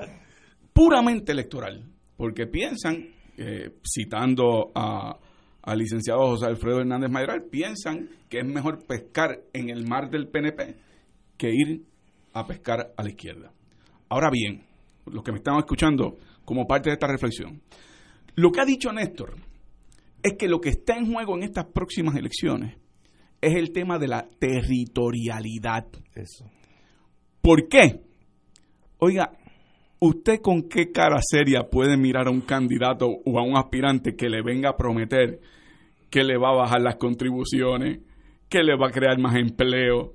puramente 0.74 1.32
electoral, 1.32 1.86
porque 2.18 2.48
piensan, 2.48 3.08
eh, 3.38 3.72
citando 3.84 4.72
a, 4.76 5.18
al 5.62 5.78
licenciado 5.78 6.20
José 6.28 6.48
Alfredo 6.48 6.82
Hernández 6.82 7.10
Mayoral, 7.10 7.46
piensan 7.50 8.10
que 8.30 8.40
es 8.40 8.46
mejor 8.46 8.86
pescar 8.86 9.40
en 9.54 9.70
el 9.70 9.88
mar 9.88 10.10
del 10.10 10.28
PNP 10.28 10.76
que 11.38 11.50
ir 11.50 11.84
a 12.34 12.46
pescar 12.46 12.94
a 12.98 13.04
la 13.04 13.10
izquierda. 13.10 13.52
Ahora 14.10 14.30
bien, 14.30 14.66
los 15.06 15.24
que 15.24 15.32
me 15.32 15.38
están 15.38 15.58
escuchando 15.58 16.18
como 16.44 16.68
parte 16.68 16.90
de 16.90 16.96
esta 16.96 17.08
reflexión, 17.08 17.62
lo 18.36 18.52
que 18.52 18.62
ha 18.62 18.66
dicho 18.66 18.92
Néstor 18.92 19.36
es 20.26 20.34
que 20.40 20.48
lo 20.48 20.60
que 20.60 20.70
está 20.70 20.98
en 20.98 21.14
juego 21.14 21.38
en 21.38 21.44
estas 21.44 21.66
próximas 21.66 22.16
elecciones 22.16 22.76
es 23.42 23.54
el 23.54 23.72
tema 23.72 24.00
de 24.00 24.08
la 24.08 24.28
territorialidad. 24.40 25.86
Eso. 26.16 26.46
¿Por 27.42 27.68
qué? 27.68 28.02
Oiga, 28.98 29.34
¿usted 30.00 30.42
con 30.42 30.64
qué 30.64 30.92
cara 30.92 31.18
seria 31.22 31.70
puede 31.70 31.96
mirar 31.96 32.26
a 32.26 32.32
un 32.32 32.42
candidato 32.42 33.08
o 33.08 33.40
a 33.40 33.44
un 33.44 33.56
aspirante 33.56 34.16
que 34.16 34.28
le 34.28 34.42
venga 34.42 34.72
a 34.72 34.78
prometer 34.78 35.40
que 36.10 36.24
le 36.24 36.38
va 36.38 36.50
a 36.50 36.56
bajar 36.56 36.82
las 36.82 36.96
contribuciones, 36.96 38.00
que 38.50 38.64
le 38.64 38.76
va 38.76 38.88
a 38.88 38.92
crear 38.92 39.20
más 39.20 39.36
empleo, 39.36 40.14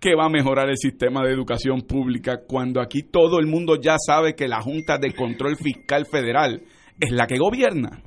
que 0.00 0.16
va 0.16 0.26
a 0.26 0.30
mejorar 0.30 0.68
el 0.68 0.78
sistema 0.78 1.22
de 1.22 1.32
educación 1.32 1.82
pública, 1.82 2.40
cuando 2.48 2.80
aquí 2.80 3.02
todo 3.02 3.38
el 3.38 3.46
mundo 3.46 3.76
ya 3.80 3.96
sabe 4.04 4.34
que 4.34 4.48
la 4.48 4.62
Junta 4.62 4.98
de 4.98 5.12
Control 5.12 5.56
Fiscal 5.56 6.06
Federal 6.06 6.62
es 6.98 7.12
la 7.12 7.28
que 7.28 7.38
gobierna? 7.38 8.02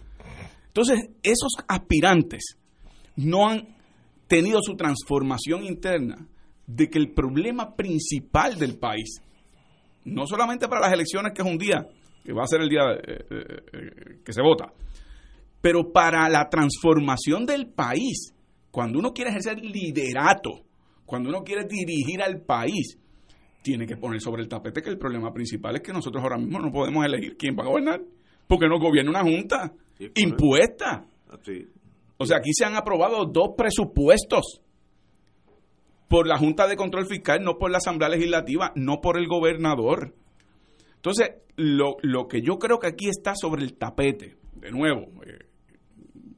Entonces, 0.77 1.09
esos 1.23 1.53
aspirantes 1.67 2.55
no 3.15 3.47
han 3.47 3.67
tenido 4.27 4.59
su 4.61 4.75
transformación 4.75 5.63
interna 5.63 6.27
de 6.67 6.87
que 6.87 6.99
el 6.99 7.13
problema 7.13 7.75
principal 7.75 8.59
del 8.59 8.77
país, 8.77 9.19
no 10.05 10.27
solamente 10.27 10.67
para 10.67 10.81
las 10.81 10.93
elecciones, 10.93 11.33
que 11.33 11.41
es 11.41 11.47
un 11.47 11.57
día, 11.57 11.87
que 12.23 12.31
va 12.31 12.43
a 12.43 12.47
ser 12.47 12.61
el 12.61 12.69
día 12.69 12.83
eh, 12.91 13.25
eh, 13.27 13.45
eh, 13.73 14.19
que 14.23 14.31
se 14.31 14.43
vota, 14.43 14.71
pero 15.61 15.91
para 15.91 16.29
la 16.29 16.47
transformación 16.47 17.47
del 17.47 17.69
país, 17.69 18.35
cuando 18.69 18.99
uno 18.99 19.13
quiere 19.13 19.31
ejercer 19.31 19.57
liderato, 19.59 20.61
cuando 21.07 21.29
uno 21.29 21.43
quiere 21.43 21.63
dirigir 21.63 22.21
al 22.21 22.41
país, 22.41 22.99
tiene 23.63 23.87
que 23.87 23.97
poner 23.97 24.21
sobre 24.21 24.43
el 24.43 24.47
tapete 24.47 24.83
que 24.83 24.91
el 24.91 24.99
problema 24.99 25.33
principal 25.33 25.75
es 25.75 25.81
que 25.81 25.91
nosotros 25.91 26.21
ahora 26.21 26.37
mismo 26.37 26.59
no 26.59 26.71
podemos 26.71 27.03
elegir 27.03 27.35
quién 27.35 27.55
va 27.57 27.63
a 27.63 27.67
gobernar, 27.67 27.99
porque 28.47 28.67
no 28.67 28.77
gobierna 28.77 29.09
una 29.09 29.23
junta 29.23 29.73
impuesta. 30.15 31.05
O 32.17 32.25
sea, 32.25 32.37
aquí 32.37 32.51
se 32.53 32.65
han 32.65 32.75
aprobado 32.75 33.25
dos 33.25 33.49
presupuestos 33.57 34.61
por 36.07 36.27
la 36.27 36.37
Junta 36.37 36.67
de 36.67 36.75
Control 36.75 37.05
Fiscal, 37.05 37.43
no 37.43 37.57
por 37.57 37.71
la 37.71 37.77
Asamblea 37.77 38.09
Legislativa, 38.09 38.71
no 38.75 39.01
por 39.01 39.17
el 39.17 39.27
gobernador. 39.27 40.15
Entonces, 40.95 41.31
lo, 41.55 41.97
lo 42.01 42.27
que 42.27 42.41
yo 42.41 42.57
creo 42.57 42.79
que 42.79 42.87
aquí 42.87 43.09
está 43.09 43.33
sobre 43.35 43.63
el 43.63 43.77
tapete, 43.77 44.37
de 44.55 44.71
nuevo, 44.71 45.01
eh, 45.25 45.45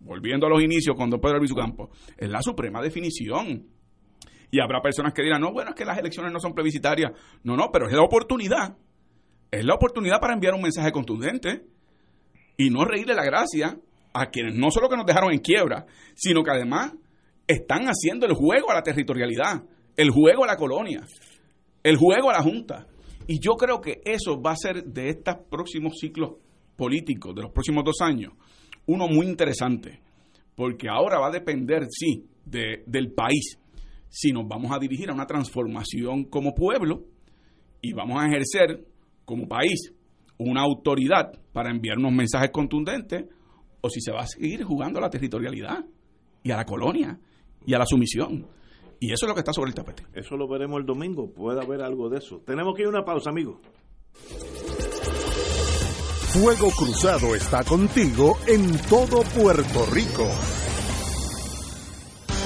volviendo 0.01 0.47
a 0.47 0.49
los 0.49 0.61
inicios 0.61 0.95
con 0.95 1.09
don 1.09 1.21
Pedro 1.21 1.35
Albizu 1.35 1.55
Campos, 1.55 1.89
es 2.17 2.29
la 2.29 2.41
suprema 2.41 2.81
definición. 2.81 3.67
Y 4.51 4.59
habrá 4.59 4.81
personas 4.81 5.13
que 5.13 5.21
dirán, 5.21 5.41
no, 5.41 5.53
bueno, 5.53 5.71
es 5.71 5.75
que 5.75 5.85
las 5.85 5.99
elecciones 5.99 6.31
no 6.31 6.39
son 6.39 6.53
plebiscitarias. 6.53 7.11
No, 7.43 7.55
no, 7.55 7.69
pero 7.71 7.87
es 7.87 7.93
la 7.93 8.01
oportunidad. 8.01 8.75
Es 9.51 9.63
la 9.63 9.75
oportunidad 9.75 10.19
para 10.19 10.33
enviar 10.33 10.55
un 10.55 10.61
mensaje 10.61 10.91
contundente 10.91 11.65
y 12.59 12.69
no 12.69 12.83
reírle 12.83 13.15
la 13.15 13.23
gracia 13.23 13.79
a 14.13 14.29
quienes 14.29 14.53
no 14.53 14.69
solo 14.69 14.89
que 14.89 14.97
nos 14.97 15.05
dejaron 15.05 15.31
en 15.31 15.39
quiebra, 15.39 15.85
sino 16.13 16.43
que 16.43 16.51
además 16.51 16.91
están 17.47 17.85
haciendo 17.85 18.25
el 18.25 18.33
juego 18.33 18.69
a 18.69 18.73
la 18.73 18.83
territorialidad, 18.83 19.63
el 19.95 20.09
juego 20.09 20.43
a 20.43 20.47
la 20.47 20.57
colonia, 20.57 21.07
el 21.81 21.95
juego 21.95 22.29
a 22.29 22.33
la 22.33 22.43
Junta. 22.43 22.85
Y 23.27 23.39
yo 23.39 23.53
creo 23.53 23.79
que 23.79 24.01
eso 24.03 24.41
va 24.41 24.51
a 24.51 24.57
ser 24.57 24.83
de 24.83 25.07
estos 25.07 25.37
próximos 25.49 25.93
ciclos 26.01 26.33
políticos, 26.75 27.33
de 27.33 27.43
los 27.43 27.51
próximos 27.53 27.85
dos 27.85 28.01
años, 28.01 28.33
uno 28.87 29.07
muy 29.07 29.25
interesante, 29.25 30.01
porque 30.53 30.89
ahora 30.89 31.17
va 31.17 31.27
a 31.27 31.31
depender, 31.31 31.87
sí, 31.89 32.25
de, 32.43 32.83
del 32.85 33.13
país, 33.13 33.57
si 34.09 34.33
nos 34.33 34.45
vamos 34.45 34.73
a 34.73 34.79
dirigir 34.79 35.09
a 35.09 35.13
una 35.13 35.27
transformación 35.27 36.25
como 36.25 36.53
pueblo 36.53 37.05
y 37.81 37.93
vamos 37.93 38.21
a 38.21 38.27
ejercer 38.27 38.85
como 39.23 39.47
país 39.47 39.93
una 40.39 40.61
autoridad 40.61 41.31
para 41.53 41.69
enviar 41.69 41.97
unos 41.97 42.13
mensajes 42.13 42.49
contundentes 42.51 43.25
o 43.81 43.89
si 43.89 44.01
se 44.01 44.11
va 44.11 44.21
a 44.21 44.27
seguir 44.27 44.63
jugando 44.63 44.99
a 44.99 45.03
la 45.03 45.09
territorialidad 45.09 45.85
y 46.43 46.51
a 46.51 46.57
la 46.57 46.65
colonia 46.65 47.19
y 47.65 47.73
a 47.73 47.77
la 47.77 47.85
sumisión. 47.85 48.47
Y 48.99 49.13
eso 49.13 49.25
es 49.25 49.29
lo 49.29 49.33
que 49.35 49.41
está 49.41 49.53
sobre 49.53 49.69
el 49.69 49.75
tapete. 49.75 50.03
Eso 50.13 50.35
lo 50.35 50.47
veremos 50.47 50.79
el 50.79 50.85
domingo. 50.85 51.31
Puede 51.31 51.61
haber 51.61 51.81
algo 51.81 52.09
de 52.09 52.17
eso. 52.17 52.41
Tenemos 52.45 52.73
que 52.75 52.81
ir 52.81 52.87
a 52.87 52.89
una 52.89 53.05
pausa, 53.05 53.29
amigos. 53.29 53.59
Fuego 56.33 56.69
Cruzado 56.71 57.35
está 57.35 57.63
contigo 57.63 58.37
en 58.47 58.77
todo 58.89 59.23
Puerto 59.23 59.85
Rico. 59.91 60.27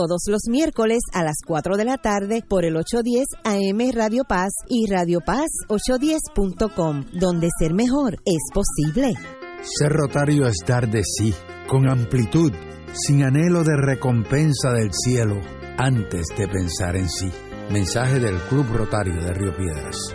todos 0.00 0.22
los 0.28 0.48
miércoles 0.48 1.00
a 1.12 1.22
las 1.22 1.42
4 1.46 1.76
de 1.76 1.84
la 1.84 1.98
tarde 1.98 2.42
por 2.48 2.64
el 2.64 2.74
810 2.74 3.26
AM 3.44 3.92
Radio 3.94 4.24
Paz 4.24 4.50
y 4.66 4.90
Radio 4.90 5.20
Paz 5.20 5.50
810.com, 5.68 7.04
donde 7.12 7.50
ser 7.58 7.74
mejor 7.74 8.14
es 8.24 8.40
posible. 8.54 9.12
Ser 9.62 9.92
rotario 9.92 10.46
es 10.46 10.56
dar 10.66 10.90
de 10.90 11.02
sí, 11.04 11.34
con 11.68 11.86
amplitud, 11.86 12.50
sin 12.94 13.24
anhelo 13.24 13.62
de 13.62 13.76
recompensa 13.76 14.72
del 14.72 14.90
cielo, 14.90 15.38
antes 15.76 16.28
de 16.34 16.48
pensar 16.48 16.96
en 16.96 17.10
sí. 17.10 17.30
Mensaje 17.70 18.20
del 18.20 18.38
Club 18.48 18.68
Rotario 18.72 19.22
de 19.22 19.34
Río 19.34 19.54
Piedras. 19.54 20.14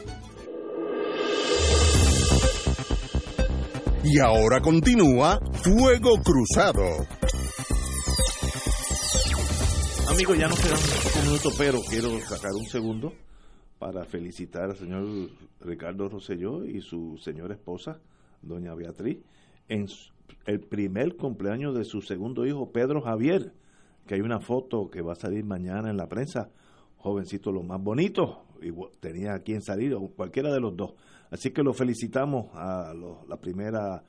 Y 4.03 4.19
ahora 4.19 4.59
continúa 4.61 5.39
Fuego 5.63 6.17
Cruzado. 6.23 7.05
Amigos, 10.09 10.37
ya 10.39 10.47
nos 10.47 10.59
quedan 10.59 10.79
un 11.17 11.25
minuto, 11.27 11.49
pero 11.55 11.79
quiero 11.87 12.19
sacar 12.21 12.51
un 12.53 12.65
segundo 12.65 13.13
para 13.77 14.03
felicitar 14.05 14.71
al 14.71 14.75
señor 14.75 15.05
Ricardo 15.59 16.09
Rosselló 16.09 16.65
y 16.65 16.81
su 16.81 17.17
señora 17.17 17.53
esposa, 17.53 17.99
doña 18.41 18.73
Beatriz, 18.73 19.19
en 19.69 19.85
el 20.47 20.61
primer 20.61 21.15
cumpleaños 21.15 21.75
de 21.75 21.83
su 21.83 22.01
segundo 22.01 22.47
hijo, 22.47 22.71
Pedro 22.71 23.01
Javier, 23.01 23.53
que 24.07 24.15
hay 24.15 24.21
una 24.21 24.39
foto 24.39 24.89
que 24.89 25.01
va 25.01 25.13
a 25.13 25.15
salir 25.15 25.45
mañana 25.45 25.91
en 25.91 25.97
la 25.97 26.07
prensa, 26.07 26.49
jovencito 26.97 27.51
lo 27.51 27.61
más 27.61 27.81
bonito, 27.81 28.45
y 28.63 28.71
tenía 28.99 29.37
quien 29.39 29.61
salir, 29.61 29.93
o 29.93 30.07
cualquiera 30.07 30.51
de 30.51 30.59
los 30.59 30.75
dos. 30.75 30.93
Así 31.31 31.51
que 31.51 31.63
lo 31.63 31.73
felicitamos 31.73 32.47
a 32.53 32.93
la 33.27 33.37
primera 33.37 34.03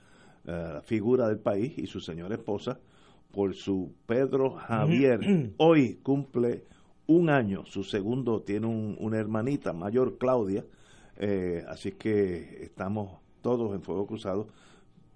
eh, 0.44 0.80
figura 0.82 1.28
del 1.28 1.38
país 1.38 1.78
y 1.78 1.86
su 1.86 2.00
señora 2.00 2.34
esposa 2.34 2.80
por 3.30 3.54
su 3.54 3.94
Pedro 4.06 4.50
Javier. 4.50 5.52
Hoy 5.56 6.00
cumple 6.02 6.64
un 7.06 7.30
año, 7.30 7.64
su 7.64 7.84
segundo 7.84 8.42
tiene 8.42 8.66
una 8.66 9.18
hermanita 9.18 9.72
mayor, 9.72 10.18
Claudia. 10.18 10.64
Eh, 11.16 11.62
así 11.68 11.92
que 11.92 12.64
estamos 12.64 13.20
todos 13.40 13.72
en 13.72 13.82
Fuego 13.82 14.06
Cruzado. 14.06 14.48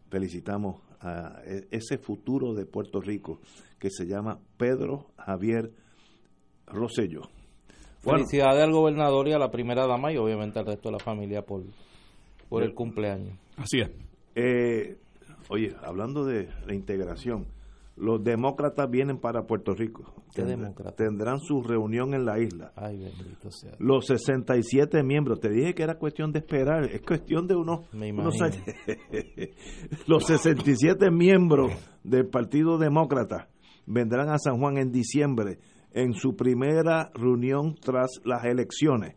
Felicitamos 0.08 0.80
a 1.00 1.40
e, 1.44 1.66
ese 1.72 1.98
futuro 1.98 2.54
de 2.54 2.66
Puerto 2.66 3.00
Rico 3.00 3.40
que 3.80 3.90
se 3.90 4.06
llama 4.06 4.38
Pedro 4.56 5.10
Javier 5.18 5.72
Rosello. 6.66 7.22
Felicidades 7.98 8.62
al 8.62 8.70
gobernador 8.70 9.26
y 9.26 9.32
a 9.32 9.38
la 9.38 9.50
primera 9.50 9.88
dama 9.88 10.12
y 10.12 10.16
obviamente 10.16 10.60
al 10.60 10.66
resto 10.66 10.90
de 10.90 10.92
la 10.92 11.00
familia 11.00 11.42
por, 11.42 11.64
por 12.48 12.62
el 12.62 12.74
cumpleaños. 12.74 13.38
Así 13.56 13.80
es. 13.80 13.90
Eh, 14.34 14.98
oye, 15.48 15.74
hablando 15.82 16.24
de 16.24 16.48
la 16.66 16.74
integración, 16.74 17.46
los 17.96 18.22
demócratas 18.22 18.90
vienen 18.90 19.18
para 19.18 19.46
Puerto 19.46 19.72
Rico. 19.72 20.04
Tendrán 20.34 21.40
su 21.40 21.62
reunión 21.62 22.12
en 22.12 22.26
la 22.26 22.38
isla. 22.38 22.72
Ay, 22.76 22.98
bendito 22.98 23.50
sea. 23.50 23.72
Los 23.78 24.06
67 24.06 25.02
miembros, 25.02 25.40
te 25.40 25.48
dije 25.48 25.74
que 25.74 25.82
era 25.82 25.98
cuestión 25.98 26.30
de 26.30 26.40
esperar, 26.40 26.84
es 26.84 27.00
cuestión 27.00 27.46
de 27.46 27.56
unos, 27.56 27.86
unos 27.94 28.42
años. 28.42 28.62
Los 30.06 30.26
67 30.26 31.10
miembros 31.10 31.72
del 32.04 32.26
Partido 32.26 32.76
Demócrata 32.76 33.48
vendrán 33.86 34.28
a 34.28 34.38
San 34.38 34.58
Juan 34.58 34.76
en 34.76 34.92
diciembre 34.92 35.58
en 35.92 36.12
su 36.12 36.36
primera 36.36 37.10
reunión 37.14 37.74
tras 37.80 38.20
las 38.24 38.44
elecciones. 38.44 39.16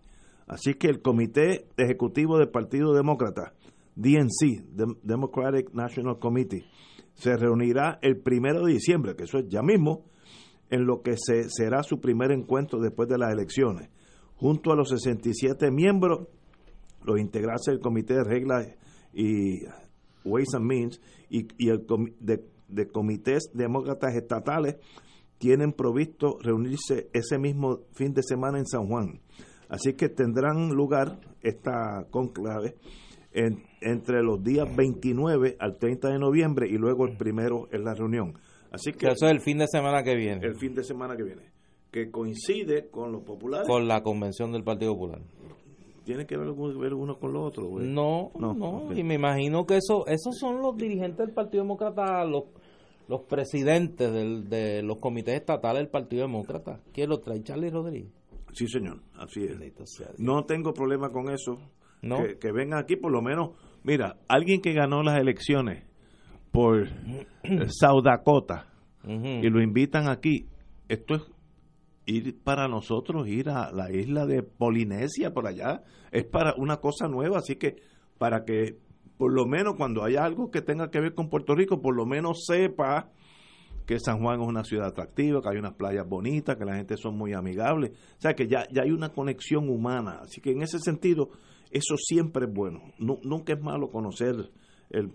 Así 0.50 0.74
que 0.74 0.88
el 0.88 1.02
Comité 1.02 1.68
Ejecutivo 1.78 2.40
del 2.40 2.50
Partido 2.50 2.96
Demócrata, 2.96 3.54
DNC, 3.96 4.64
Democratic 5.04 5.72
National 5.74 6.18
Committee, 6.18 6.66
se 7.14 7.38
reunirá 7.38 8.00
el 8.02 8.18
primero 8.20 8.66
de 8.66 8.74
diciembre, 8.74 9.16
que 9.16 9.26
eso 9.26 9.38
es 9.38 9.48
ya 9.48 9.62
mismo, 9.62 10.06
en 10.72 10.86
lo 10.86 11.04
que 11.04 11.18
se, 11.18 11.50
será 11.50 11.84
su 11.84 12.02
primer 12.02 12.32
encuentro 12.32 12.80
después 12.80 13.08
de 13.08 13.20
las 13.20 13.32
elecciones. 13.32 13.90
Junto 14.38 14.72
a 14.72 14.76
los 14.76 14.90
67 14.90 15.70
miembros, 15.70 16.28
los 17.04 17.20
integrantes 17.20 17.68
del 17.68 17.80
Comité 17.80 18.16
de 18.16 18.24
Reglas 18.24 18.68
y 19.14 19.60
Ways 20.26 20.56
and 20.56 20.66
Means 20.66 21.00
y, 21.30 21.46
el 21.70 21.86
de, 22.20 22.44
de 22.70 22.88
comités 22.88 23.52
demócratas 23.54 24.16
estatales 24.16 24.78
tienen 25.38 25.74
provisto 25.74 26.40
reunirse 26.42 27.10
ese 27.14 27.38
mismo 27.38 27.82
fin 27.94 28.14
de 28.14 28.24
semana 28.24 28.58
en 28.58 28.66
San 28.66 28.88
Juan. 28.88 29.22
Así 29.70 29.94
que 29.94 30.10
tendrán 30.10 30.70
lugar 30.70 31.20
esta 31.42 32.06
conclave 32.10 32.76
en, 33.32 33.64
entre 33.82 34.22
los 34.24 34.44
días 34.44 34.68
29 34.76 35.58
al 35.60 35.78
30 35.78 36.10
de 36.10 36.20
noviembre 36.20 36.68
y 36.68 36.78
luego 36.78 37.06
el 37.06 37.16
primero 37.16 37.68
en 37.72 37.84
la 37.84 37.94
reunión. 37.94 38.34
Así 38.72 38.92
que 38.92 39.08
eso 39.08 39.26
es 39.26 39.32
el 39.32 39.42
fin 39.42 39.60
de 39.60 39.68
semana 39.68 40.04
que 40.04 40.16
viene. 40.16 40.46
El 40.46 40.56
fin 40.56 40.74
de 40.76 40.84
semana 40.84 41.16
que 41.16 41.24
viene, 41.24 41.44
que 41.92 42.10
coincide 42.12 42.90
con 42.90 43.12
los 43.12 43.24
populares. 43.24 43.68
Con 43.68 43.88
la 43.88 44.02
convención 44.02 44.52
del 44.52 44.64
Partido 44.64 44.94
Popular. 44.94 45.22
¿Tiene 46.04 46.26
que 46.26 46.38
ver, 46.38 46.50
uno 46.50 47.20
con 47.20 47.34
lo 47.34 47.44
otro? 47.44 47.70
No, 47.80 48.32
no, 48.40 48.92
y 48.96 49.04
me 49.04 49.14
imagino 49.14 49.68
que 49.68 49.78
eso, 49.78 50.08
esos 50.08 50.40
son 50.40 50.60
los 50.60 50.76
dirigentes 50.76 51.24
del 51.24 51.36
Partido 51.36 51.64
Demócrata, 51.64 52.26
los 52.26 52.46
los 53.08 53.22
presidentes 53.22 54.12
de 54.50 54.84
los 54.84 55.00
comités 55.00 55.34
estatales 55.34 55.82
del 55.82 55.90
Partido 55.90 56.22
Demócrata. 56.22 56.80
¿Quién 56.94 57.10
lo 57.10 57.20
trae? 57.20 57.42
Charlie 57.42 57.72
Rodríguez. 57.72 58.19
Sí, 58.54 58.68
señor, 58.68 59.02
así 59.16 59.44
es. 59.44 60.20
No 60.20 60.46
tengo 60.46 60.74
problema 60.74 61.12
con 61.12 61.30
eso. 61.30 61.60
Que, 62.02 62.52
vengan 62.52 62.80
aquí, 62.80 62.96
por 62.96 63.12
lo 63.12 63.22
menos. 63.22 63.52
Mira, 63.84 64.18
alguien 64.28 64.62
que 64.62 64.74
ganó 64.74 65.04
las 65.04 65.20
elecciones 65.20 65.86
por 66.52 66.88
South 67.68 68.04
Dakota 68.04 68.68
y 69.04 69.50
lo 69.50 69.62
invitan 69.62 70.10
aquí, 70.10 70.48
esto 70.88 71.16
es 71.16 71.22
ir 72.06 72.42
para 72.44 72.68
nosotros, 72.68 73.28
ir 73.28 73.50
a 73.50 73.72
la 73.72 73.92
isla 73.92 74.26
de 74.26 74.44
Polinesia, 74.44 75.32
por 75.32 75.48
allá, 75.48 75.84
es 76.12 76.26
para 76.26 76.56
una 76.56 76.78
cosa 76.78 77.08
nueva, 77.08 77.38
así 77.38 77.56
que 77.56 77.78
para 78.18 78.44
que 78.44 78.78
por 79.18 79.34
lo 79.34 79.46
menos 79.46 79.76
cuando 79.76 80.04
haya 80.04 80.24
algo 80.24 80.50
que 80.50 80.62
tenga 80.62 80.90
que 80.90 81.00
ver 81.00 81.14
con 81.14 81.30
Puerto 81.30 81.54
Rico, 81.54 81.82
por 81.82 81.96
lo 81.96 82.06
menos 82.06 82.46
sepa 82.46 83.12
que 83.90 84.00
San 84.00 84.20
Juan 84.20 84.40
es 84.40 84.48
una 84.48 84.64
ciudad 84.64 84.90
atractiva, 84.90 85.42
que 85.42 85.50
hay 85.50 85.58
unas 85.58 85.74
playas 85.74 86.08
bonitas, 86.08 86.56
que 86.58 86.64
la 86.64 86.76
gente 86.76 86.96
son 86.96 87.18
muy 87.18 87.34
amigables, 87.34 87.90
o 87.90 88.22
sea 88.22 88.36
que 88.36 88.48
ya, 88.48 88.68
ya 88.72 88.84
hay 88.84 88.92
una 88.92 89.10
conexión 89.10 89.68
humana, 89.68 90.20
así 90.22 90.42
que 90.42 90.52
en 90.52 90.62
ese 90.62 90.78
sentido 90.78 91.32
eso 91.72 91.96
siempre 91.98 92.46
es 92.46 92.54
bueno, 92.54 92.82
nunca 93.00 93.54
es 93.54 93.60
malo 93.60 93.90
conocer 93.90 94.36
el, 94.92 95.12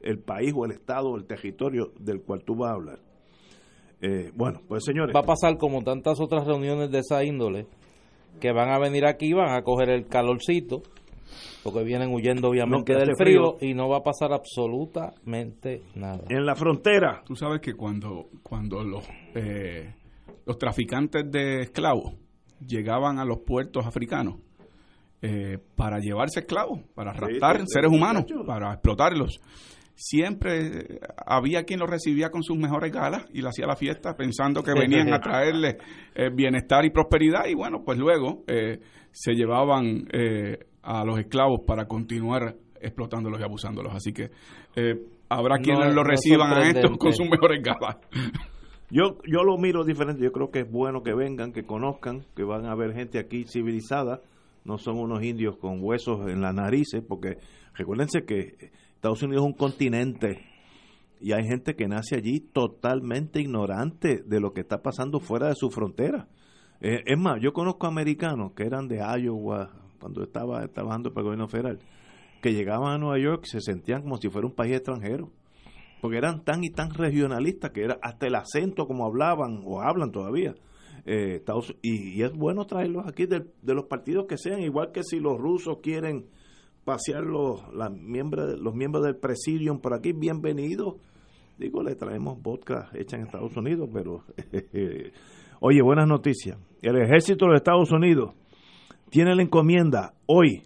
el, 0.00 0.18
país 0.24 0.52
o 0.56 0.64
el 0.64 0.72
estado 0.72 1.10
o 1.10 1.16
el 1.16 1.24
territorio 1.24 1.92
del 2.00 2.20
cual 2.22 2.42
tú 2.44 2.56
vas 2.56 2.72
a 2.72 2.74
hablar. 2.74 2.98
Eh, 4.00 4.32
bueno, 4.34 4.60
pues 4.66 4.84
señores. 4.84 5.14
Va 5.14 5.20
a 5.20 5.26
pasar 5.26 5.56
como 5.56 5.84
tantas 5.84 6.18
otras 6.18 6.48
reuniones 6.48 6.90
de 6.90 6.98
esa 6.98 7.22
índole, 7.22 7.68
que 8.40 8.50
van 8.50 8.70
a 8.70 8.80
venir 8.80 9.06
aquí, 9.06 9.32
van 9.34 9.54
a 9.54 9.62
coger 9.62 9.90
el 9.90 10.08
calorcito, 10.08 10.82
porque 11.62 11.82
vienen 11.84 12.12
huyendo 12.12 12.48
obviamente 12.48 12.92
No, 12.92 12.98
del 12.98 13.16
frío, 13.16 13.56
frío. 13.58 13.70
y 13.70 13.74
no 13.74 13.88
va 13.88 13.98
a 13.98 14.02
pasar 14.02 14.32
absolutamente 14.32 15.82
nada. 15.94 16.24
En 16.28 16.44
la 16.46 16.54
frontera. 16.54 17.22
Tú 17.24 17.34
sabes 17.36 17.60
que 17.60 17.74
cuando, 17.74 18.28
cuando 18.42 18.82
los, 18.84 19.04
eh, 19.34 19.94
los 20.46 20.58
traficantes 20.58 21.30
de 21.30 21.62
esclavos 21.62 22.14
llegaban 22.66 23.18
a 23.18 23.24
los 23.24 23.38
puertos 23.40 23.86
africanos 23.86 24.36
eh, 25.22 25.58
para 25.76 25.98
llevarse 25.98 26.40
esclavos, 26.40 26.80
para 26.94 27.12
raptar 27.12 27.56
sí, 27.58 27.62
sí, 27.62 27.72
seres 27.72 27.90
humanos, 27.90 28.24
para 28.46 28.72
explotarlos, 28.72 29.40
siempre 29.94 31.00
había 31.26 31.64
quien 31.64 31.80
los 31.80 31.90
recibía 31.90 32.30
con 32.30 32.44
sus 32.44 32.56
mejores 32.56 32.92
galas 32.92 33.26
y 33.32 33.42
le 33.42 33.48
hacía 33.48 33.66
la 33.66 33.74
fiesta 33.74 34.14
pensando 34.16 34.62
que 34.62 34.72
venían 34.72 35.12
a 35.12 35.20
traerle 35.20 35.78
eh, 36.14 36.30
bienestar 36.32 36.84
y 36.84 36.90
prosperidad 36.90 37.46
y 37.46 37.54
bueno, 37.54 37.82
pues 37.84 37.98
luego 37.98 38.44
eh, 38.46 38.78
se 39.10 39.32
llevaban 39.34 40.06
eh, 40.12 40.58
a 40.88 41.04
los 41.04 41.18
esclavos 41.18 41.60
para 41.66 41.86
continuar 41.86 42.56
explotándolos 42.80 43.38
y 43.38 43.42
abusándolos. 43.44 43.94
Así 43.94 44.12
que 44.14 44.30
eh, 44.74 44.94
habrá 45.28 45.56
No, 45.56 45.62
quienes 45.62 45.94
lo 45.94 46.02
no 46.02 46.04
reciban 46.04 46.50
a 46.54 46.62
estos 46.62 46.96
con 46.96 47.12
sus 47.12 47.28
mejores 47.28 47.62
galas. 47.62 47.98
Yo, 48.90 49.18
yo 49.26 49.44
lo 49.44 49.58
miro 49.58 49.84
diferente. 49.84 50.24
Yo 50.24 50.32
creo 50.32 50.50
que 50.50 50.60
es 50.60 50.72
bueno 50.72 51.02
que 51.02 51.12
vengan, 51.12 51.52
que 51.52 51.64
conozcan, 51.64 52.24
que 52.34 52.42
van 52.42 52.64
a 52.64 52.74
ver 52.74 52.94
gente 52.94 53.18
aquí 53.18 53.44
civilizada. 53.44 54.22
No 54.64 54.78
son 54.78 54.98
unos 54.98 55.22
indios 55.22 55.58
con 55.58 55.84
huesos 55.84 56.26
en 56.26 56.40
las 56.40 56.54
narices, 56.54 57.04
porque 57.06 57.36
recuérdense 57.74 58.24
que 58.24 58.70
Estados 58.94 59.22
Unidos 59.22 59.44
es 59.44 59.46
un 59.46 59.58
continente 59.58 60.42
y 61.20 61.32
hay 61.32 61.44
gente 61.44 61.76
que 61.76 61.86
nace 61.86 62.16
allí 62.16 62.40
totalmente 62.40 63.42
ignorante 63.42 64.22
de 64.24 64.40
lo 64.40 64.54
que 64.54 64.62
está 64.62 64.80
pasando 64.80 65.20
fuera 65.20 65.48
de 65.48 65.54
su 65.54 65.68
frontera. 65.68 66.26
Eh, 66.80 67.02
es 67.04 67.18
más, 67.18 67.42
yo 67.42 67.52
conozco 67.52 67.86
americanos 67.86 68.52
que 68.56 68.62
eran 68.62 68.88
de 68.88 69.00
Iowa 69.00 69.87
cuando 70.00 70.22
estaba 70.22 70.66
trabajando 70.68 71.10
para 71.10 71.20
el 71.20 71.24
gobierno 71.26 71.48
federal, 71.48 71.78
que 72.42 72.52
llegaban 72.52 72.92
a 72.92 72.98
Nueva 72.98 73.18
York 73.18 73.44
se 73.44 73.60
sentían 73.60 74.02
como 74.02 74.16
si 74.16 74.28
fuera 74.28 74.46
un 74.46 74.54
país 74.54 74.74
extranjero 74.74 75.30
porque 76.00 76.16
eran 76.18 76.44
tan 76.44 76.64
y 76.64 76.70
tan 76.70 76.90
regionalistas 76.94 77.70
que 77.70 77.82
era 77.82 77.98
hasta 78.02 78.26
el 78.26 78.34
acento 78.34 78.86
como 78.86 79.06
hablaban 79.06 79.62
o 79.64 79.80
hablan 79.80 80.12
todavía. 80.12 80.54
Eh, 81.04 81.36
Estados- 81.36 81.74
y, 81.82 82.18
y 82.18 82.22
es 82.22 82.32
bueno 82.32 82.66
traerlos 82.66 83.06
aquí 83.06 83.26
de, 83.26 83.44
los 83.62 83.86
partidos 83.86 84.26
que 84.26 84.36
sean, 84.36 84.60
igual 84.60 84.92
que 84.92 85.02
si 85.02 85.20
los 85.20 85.38
rusos 85.38 85.78
quieren 85.82 86.26
pasear 86.84 87.24
los, 87.24 87.62
las 87.74 87.90
miembros, 87.90 88.58
los 88.58 88.74
miembros 88.74 89.04
del 89.04 89.16
presidium 89.16 89.80
por 89.80 89.94
aquí, 89.94 90.12
bienvenidos. 90.12 90.96
Digo, 91.58 91.82
le 91.82 91.96
traemos 91.96 92.40
vodka 92.40 92.88
hecha 92.94 93.16
en 93.16 93.24
Estados 93.24 93.56
Unidos, 93.56 93.88
pero... 93.92 94.22
Oye, 95.60 95.82
buenas 95.82 96.06
noticias. 96.06 96.56
El 96.82 96.96
ejército 97.02 97.46
de 97.46 97.56
Estados 97.56 97.90
Unidos 97.90 98.32
tiene 99.10 99.34
la 99.34 99.42
encomienda 99.42 100.14
hoy 100.26 100.62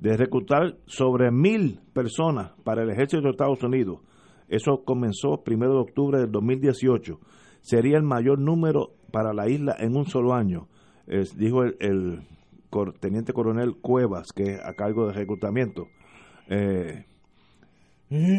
de 0.00 0.16
reclutar 0.16 0.76
sobre 0.86 1.30
mil 1.30 1.80
personas 1.92 2.52
para 2.64 2.82
el 2.82 2.90
ejército 2.90 3.22
de 3.22 3.30
Estados 3.30 3.62
Unidos. 3.62 4.00
Eso 4.48 4.82
comenzó 4.84 5.42
primero 5.42 5.74
de 5.74 5.80
octubre 5.80 6.18
del 6.18 6.30
2018. 6.30 7.18
Sería 7.60 7.96
el 7.96 8.02
mayor 8.02 8.38
número 8.38 8.90
para 9.10 9.32
la 9.32 9.48
isla 9.48 9.74
en 9.78 9.96
un 9.96 10.06
solo 10.06 10.34
año, 10.34 10.68
dijo 11.36 11.62
el, 11.62 12.22
teniente 13.00 13.32
coronel 13.32 13.76
Cuevas, 13.80 14.32
que 14.34 14.54
es 14.54 14.60
a 14.60 14.74
cargo 14.74 15.06
de 15.06 15.12
reclutamiento. 15.12 15.86
Eh, 16.48 17.06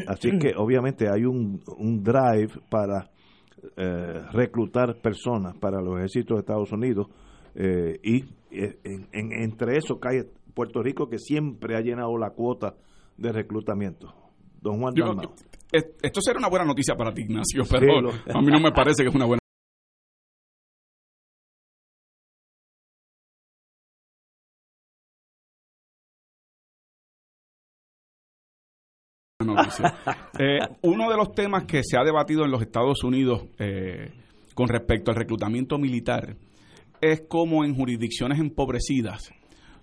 así 0.07 0.37
que 0.37 0.53
obviamente 0.55 1.09
hay 1.09 1.25
un, 1.25 1.61
drive 2.03 2.49
para 2.69 3.09
eh, 3.77 4.21
reclutar 4.31 5.01
personas 5.01 5.55
para 5.57 5.81
los 5.81 5.97
ejércitos 5.97 6.35
de 6.35 6.39
Estados 6.41 6.71
Unidos 6.71 7.07
eh, 7.55 7.99
y 8.03 8.25
en- 8.57 9.07
en- 9.11 9.31
entre 9.43 9.77
eso 9.77 9.99
cae 9.99 10.25
Puerto 10.53 10.81
Rico 10.81 11.09
que 11.09 11.19
siempre 11.19 11.75
ha 11.75 11.81
llenado 11.81 12.17
la 12.17 12.29
cuota 12.31 12.75
de 13.17 13.31
reclutamiento. 13.31 14.13
Don 14.61 14.79
Juan 14.79 14.93
Yo- 14.95 15.05
Dalmau. 15.07 15.33
es- 15.71 15.87
esto 16.01 16.21
será 16.21 16.39
una 16.39 16.49
buena 16.49 16.65
noticia 16.65 16.95
para 16.95 17.13
ti, 17.13 17.21
Ignacio, 17.21 17.63
Sí, 17.65 17.69
pero 17.77 18.01
lo- 18.01 18.09
a 18.11 18.41
mí 18.41 18.47
no 18.51 18.59
me 18.59 18.71
parece 18.71 19.03
que 19.03 19.09
es 19.09 19.15
una 19.15 19.25
buena 19.25 19.39
noticia. 29.45 29.93
Eh, 30.39 30.59
uno 30.81 31.09
de 31.09 31.15
los 31.17 31.31
temas 31.33 31.63
que 31.65 31.81
se 31.83 31.97
ha 31.97 32.03
debatido 32.03 32.43
en 32.43 32.51
los 32.51 32.61
Estados 32.61 33.03
Unidos 33.03 33.43
eh, 33.57 34.11
con 34.53 34.67
respecto 34.67 35.11
al 35.11 35.17
reclutamiento 35.17 35.77
militar 35.77 36.35
es 37.01 37.23
cómo 37.27 37.63
en 37.63 37.75
jurisdicciones 37.75 38.39
empobrecidas 38.39 39.31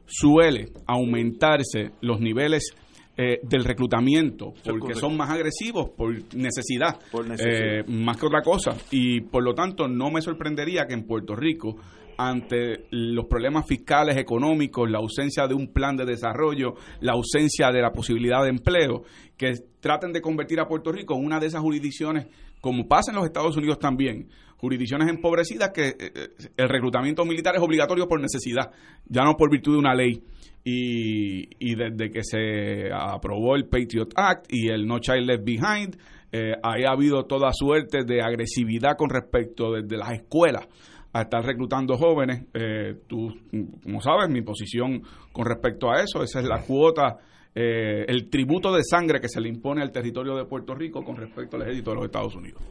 suele 0.07 0.69
aumentarse 0.87 1.93
los 2.01 2.21
niveles 2.21 2.75
eh, 3.17 3.41
del 3.43 3.65
reclutamiento 3.65 4.55
porque 4.65 4.95
son 4.95 5.17
más 5.17 5.31
agresivos 5.31 5.91
por 5.91 6.13
necesidad, 6.35 6.99
Por 7.11 7.29
necesidad. 7.29 7.81
eh, 7.81 7.85
más 7.87 8.17
que 8.17 8.27
otra 8.27 8.41
cosa 8.41 8.75
y 8.91 9.21
por 9.21 9.43
lo 9.43 9.55
tanto 9.55 9.87
no 9.87 10.11
me 10.11 10.23
sorprendería 10.23 10.87
que 10.87 10.95
en 10.95 11.07
Puerto 11.07 11.37
Rico 11.37 11.77
ante 12.17 12.87
los 12.91 13.27
problemas 13.27 13.67
fiscales, 13.67 14.17
económicos, 14.17 14.91
la 14.91 14.99
ausencia 14.99 15.47
de 15.47 15.55
un 15.55 15.73
plan 15.73 15.97
de 15.97 16.05
desarrollo, 16.05 16.75
la 17.01 17.13
ausencia 17.13 17.71
de 17.71 17.81
la 17.81 17.91
posibilidad 17.93 18.43
de 18.43 18.51
empleo, 18.51 19.03
que 19.37 19.55
traten 19.81 20.13
de 20.13 20.21
convertir 20.21 20.61
a 20.61 20.67
Puerto 20.69 20.93
Rico 20.93 21.15
en 21.17 21.25
una 21.25 21.41
de 21.41 21.47
esas 21.47 21.63
jurisdicciones, 21.63 22.27
como 22.61 22.87
pasa 22.87 23.11
en 23.11 23.17
los 23.17 23.25
Estados 23.25 23.57
Unidos 23.57 23.79
también, 23.79 24.29
jurisdicciones 24.63 25.09
empobrecidas 25.09 25.71
que 25.71 25.89
eh, 25.89 25.97
eh, 25.99 26.29
el 26.57 26.69
reclutamiento 26.69 27.25
militar 27.25 27.57
es 27.57 27.61
obligatorio 27.61 28.07
por 28.07 28.21
necesidad, 28.21 28.71
ya 29.09 29.25
no 29.25 29.37
por 29.37 29.51
virtud 29.51 29.73
de 29.73 29.79
una 29.79 29.93
ley. 29.93 30.23
Y, 30.65 31.49
y 31.59 31.75
desde 31.75 32.13
que 32.13 32.23
se 32.23 32.93
aprobó 32.95 33.57
el 33.57 33.65
Patriot 33.65 34.13
Act 34.15 34.47
y 34.49 34.69
el 34.69 34.87
No 34.87 35.01
Child 35.01 35.27
Left 35.27 35.45
Behind, 35.45 35.97
eh, 36.31 36.53
ahí 36.63 36.85
ha 36.85 36.93
habido 36.93 37.25
toda 37.25 37.51
suerte 37.53 38.05
de 38.05 38.23
agresividad 38.23 38.97
con 38.97 39.11
respecto 39.11 39.73
desde 39.73 39.97
las 39.97 40.13
escuelas 40.13 40.69
a 41.13 41.23
estar 41.23 41.45
reclutando 41.45 41.97
jóvenes. 41.97 42.45
Eh, 42.55 43.01
tú, 43.09 43.35
como 43.83 44.01
sabes, 44.01 44.31
mi 44.31 44.43
posición 44.43 45.03
con 45.33 45.45
respecto 45.45 45.91
a 45.91 46.01
eso, 46.01 46.23
esa 46.23 46.39
es 46.39 46.47
la 46.47 46.63
cuota, 46.63 47.19
eh, 47.55 48.05
el 48.09 48.31
tributo 48.31 48.73
de 48.73 48.83
sangre 48.83 49.21
que 49.21 49.29
se 49.29 49.41
le 49.41 49.49
impone 49.49 49.83
al 49.83 49.93
territorio 49.93 50.35
de 50.37 50.45
Puerto 50.47 50.75
Rico 50.75 51.03
con 51.05 51.17
respecto 51.17 51.57
al 51.57 51.63
ejército 51.63 51.91
de 51.91 51.97
los 51.97 52.05
Estados 52.07 52.35
Unidos. 52.35 52.63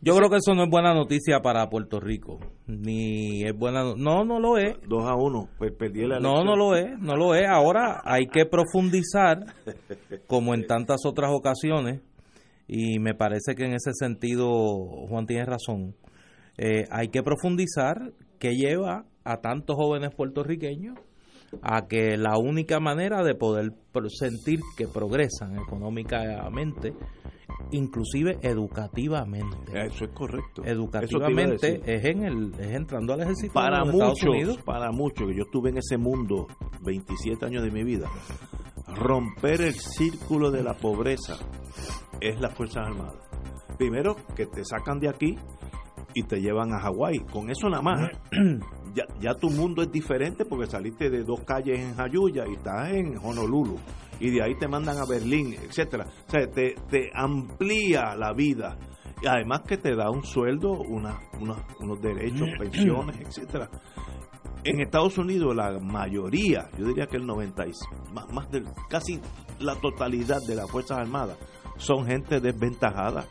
Yo 0.00 0.16
creo 0.16 0.30
que 0.30 0.36
eso 0.36 0.54
no 0.54 0.64
es 0.64 0.70
buena 0.70 0.94
noticia 0.94 1.40
para 1.40 1.68
Puerto 1.68 2.00
Rico, 2.00 2.38
ni 2.66 3.44
es 3.44 3.52
buena, 3.56 3.82
no- 3.82 3.94
no, 3.96 4.24
no 4.24 4.40
lo 4.40 4.56
es. 4.58 4.76
2 4.88 5.04
a 5.04 5.14
1, 5.14 5.48
pues 5.58 5.72
perdí 5.72 6.00
la 6.06 6.18
No, 6.20 6.40
elección. 6.40 6.46
no 6.46 6.56
lo 6.56 6.76
es, 6.76 6.98
no 6.98 7.16
lo 7.16 7.34
es. 7.34 7.46
Ahora 7.48 8.00
hay 8.04 8.26
que 8.26 8.46
profundizar, 8.46 9.38
como 10.26 10.54
en 10.54 10.66
tantas 10.66 11.04
otras 11.04 11.30
ocasiones, 11.32 12.00
y 12.68 12.98
me 12.98 13.14
parece 13.14 13.54
que 13.54 13.64
en 13.64 13.74
ese 13.74 13.92
sentido 13.92 14.48
Juan 15.08 15.26
tiene 15.26 15.44
razón. 15.44 15.94
Eh, 16.58 16.84
hay 16.90 17.08
que 17.08 17.22
profundizar 17.22 18.12
qué 18.38 18.54
lleva 18.54 19.04
a 19.24 19.40
tantos 19.40 19.76
jóvenes 19.76 20.14
puertorriqueños 20.14 20.98
a 21.62 21.86
que 21.86 22.16
la 22.16 22.38
única 22.38 22.80
manera 22.80 23.22
de 23.22 23.34
poder 23.34 23.72
sentir 24.08 24.60
que 24.76 24.86
progresan 24.88 25.58
económicamente, 25.58 26.94
inclusive 27.72 28.38
educativamente, 28.42 29.86
Eso 29.86 30.04
es 30.04 30.10
correcto. 30.10 30.62
Educativamente 30.64 31.80
es 31.84 32.04
en 32.04 32.24
el 32.24 32.52
es 32.58 32.74
entrando 32.74 33.14
al 33.14 33.22
ejército 33.22 33.54
para 33.54 33.82
de 33.82 33.90
Estados 33.90 34.10
muchos, 34.10 34.28
Unidos. 34.28 34.58
para 34.64 34.92
muchos, 34.92 35.28
que 35.28 35.36
yo 35.36 35.44
estuve 35.44 35.70
en 35.70 35.78
ese 35.78 35.96
mundo 35.96 36.46
27 36.84 37.44
años 37.46 37.62
de 37.62 37.70
mi 37.70 37.84
vida, 37.84 38.08
romper 38.94 39.62
el 39.62 39.74
círculo 39.74 40.50
de 40.50 40.62
la 40.62 40.74
pobreza 40.74 41.38
es 42.20 42.40
las 42.40 42.54
Fuerzas 42.54 42.86
Armadas. 42.86 43.16
Primero, 43.78 44.16
que 44.34 44.46
te 44.46 44.64
sacan 44.64 44.98
de 44.98 45.08
aquí 45.08 45.36
y 46.14 46.22
te 46.22 46.40
llevan 46.40 46.72
a 46.72 46.80
Hawái. 46.80 47.18
Con 47.30 47.50
eso 47.50 47.68
nada 47.68 47.82
más, 47.82 48.10
ya, 48.96 49.04
ya 49.20 49.34
tu 49.34 49.50
mundo 49.50 49.82
es 49.82 49.92
diferente 49.92 50.44
porque 50.44 50.66
saliste 50.66 51.10
de 51.10 51.22
dos 51.22 51.40
calles 51.44 51.78
en 51.78 51.94
Jayuya 51.94 52.44
y 52.48 52.54
estás 52.54 52.90
en 52.92 53.16
Honolulu. 53.18 53.76
Y 54.18 54.30
de 54.30 54.42
ahí 54.42 54.54
te 54.58 54.66
mandan 54.66 54.96
a 54.98 55.04
Berlín, 55.04 55.54
etcétera. 55.62 56.06
O 56.26 56.30
sea, 56.30 56.50
te, 56.50 56.74
te 56.90 57.10
amplía 57.14 58.16
la 58.16 58.32
vida. 58.32 58.78
Y 59.22 59.26
además 59.26 59.60
que 59.68 59.76
te 59.76 59.94
da 59.94 60.10
un 60.10 60.24
sueldo, 60.24 60.72
una, 60.72 61.20
una- 61.40 61.64
unos 61.80 62.00
derechos, 62.00 62.48
pensiones, 62.58 63.20
etcétera. 63.20 63.68
En 64.64 64.80
Estados 64.80 65.16
Unidos 65.18 65.54
la 65.54 65.78
mayoría, 65.78 66.68
yo 66.76 66.86
diría 66.86 67.06
que 67.06 67.18
el 67.18 67.26
90 67.26 67.66
y 67.66 67.72
más, 68.12 68.32
más 68.32 68.50
del 68.50 68.64
casi 68.88 69.20
la 69.60 69.76
totalidad 69.76 70.38
de 70.48 70.56
las 70.56 70.68
Fuerzas 70.70 70.98
Armadas 70.98 71.38
son 71.76 72.06
gente 72.06 72.40
desventajada. 72.40 73.26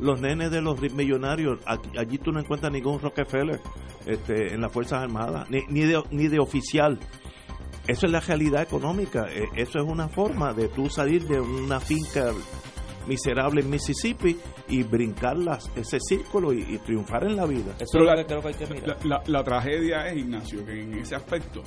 Los 0.00 0.20
nenes 0.20 0.50
de 0.50 0.60
los 0.62 0.80
millonarios, 0.80 1.58
aquí- 1.66 1.90
allí 1.98 2.18
tú 2.18 2.32
no 2.32 2.40
encuentras 2.40 2.72
ningún 2.72 2.98
Rockefeller 3.00 3.60
este, 4.06 4.54
en 4.54 4.60
las 4.62 4.72
Fuerzas 4.72 5.02
Armadas, 5.02 5.48
ni, 5.50 5.60
ni, 5.68 5.80
de, 5.82 6.02
ni 6.10 6.28
de 6.28 6.38
oficial. 6.40 6.98
Eso 7.86 8.06
es 8.06 8.12
la 8.12 8.20
realidad 8.20 8.62
económica, 8.62 9.26
eh, 9.30 9.44
eso 9.56 9.78
es 9.78 9.84
una 9.84 10.08
forma 10.08 10.52
de 10.54 10.68
tú 10.68 10.88
salir 10.88 11.26
de 11.26 11.40
una 11.40 11.80
finca 11.80 12.32
miserable 13.06 13.62
en 13.62 13.70
Mississippi 13.70 14.36
y 14.68 14.82
brincar 14.84 15.36
las, 15.36 15.70
ese 15.74 15.98
círculo 16.00 16.52
y, 16.52 16.60
y 16.62 16.78
triunfar 16.78 17.24
en 17.24 17.36
la 17.36 17.46
vida. 17.46 17.72
Pero 17.92 18.04
la- 19.04 19.22
la 19.26 19.42
tragedia 19.44 20.06
es, 20.08 20.16
Ignacio, 20.18 20.64
que 20.64 20.80
en 20.82 20.94
ese 20.94 21.16
aspecto, 21.16 21.62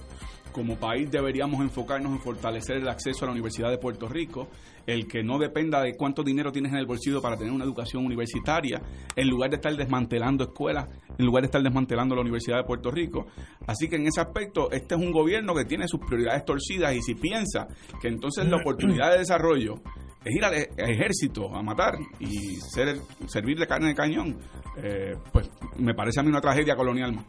como 0.54 0.78
país 0.78 1.12
deberíamos 1.12 1.60
enfocarnos 1.60 2.14
en 2.14 2.20
fortalecer 2.20 2.78
el 2.78 2.88
acceso 2.88 3.26
a 3.26 3.28
la 3.28 3.34
Universidad 3.34 3.70
de 3.70 3.78
Puerto 3.78 4.08
Rico, 4.08 4.48
el 4.88 5.08
que 5.08 5.24
no 5.24 5.38
dependa 5.40 5.82
de 5.82 5.96
cuánto 5.98 6.24
dinero 6.24 6.52
tienes 6.52 6.72
en 6.72 6.78
el 6.78 6.86
bolsillo 6.86 7.22
para 7.22 7.36
tener 7.36 7.52
una 7.52 7.66
educación 7.66 8.06
universitaria, 8.06 8.82
en 9.16 9.28
lugar 9.28 9.50
de 9.50 9.58
estar 9.58 9.76
desmantelando 9.76 10.46
escuelas, 10.46 10.88
en 11.18 11.26
lugar 11.26 11.42
de 11.42 11.48
estar 11.48 11.62
desmantelando 11.62 12.16
la 12.16 12.22
Universidad 12.22 12.58
de 12.58 12.64
Puerto 12.64 12.92
Rico. 12.92 13.26
Así 13.68 13.90
que 13.90 13.98
en 13.98 14.08
ese 14.08 14.22
aspecto, 14.22 14.72
este 14.72 14.96
es 14.96 15.02
un 15.02 15.12
gobierno 15.12 15.54
que 15.54 15.66
tiene 15.66 15.88
sus 15.88 16.00
prioridades 16.00 16.46
torcidas 16.46 16.96
y 16.96 17.02
si 17.02 17.16
piensa 17.16 17.68
que 18.02 18.08
entonces 18.08 18.46
la 18.48 18.58
oportunidad 18.58 19.12
de 19.12 19.20
desarrollo 19.20 19.76
es 20.24 20.36
ir 20.36 20.46
al 20.46 20.54
e- 20.54 20.70
ejército 20.78 21.54
a 21.54 21.62
matar 21.62 21.96
y 22.20 22.56
ser, 22.56 22.98
servir 23.28 23.58
de 23.58 23.68
carne 23.68 23.88
de 23.90 23.96
cañón, 23.96 24.40
eh, 24.78 25.16
pues 25.32 25.50
me 25.78 25.94
parece 25.94 26.20
a 26.20 26.24
mí 26.24 26.30
una 26.30 26.42
tragedia 26.42 26.76
colonial 26.76 27.14
más. 27.14 27.26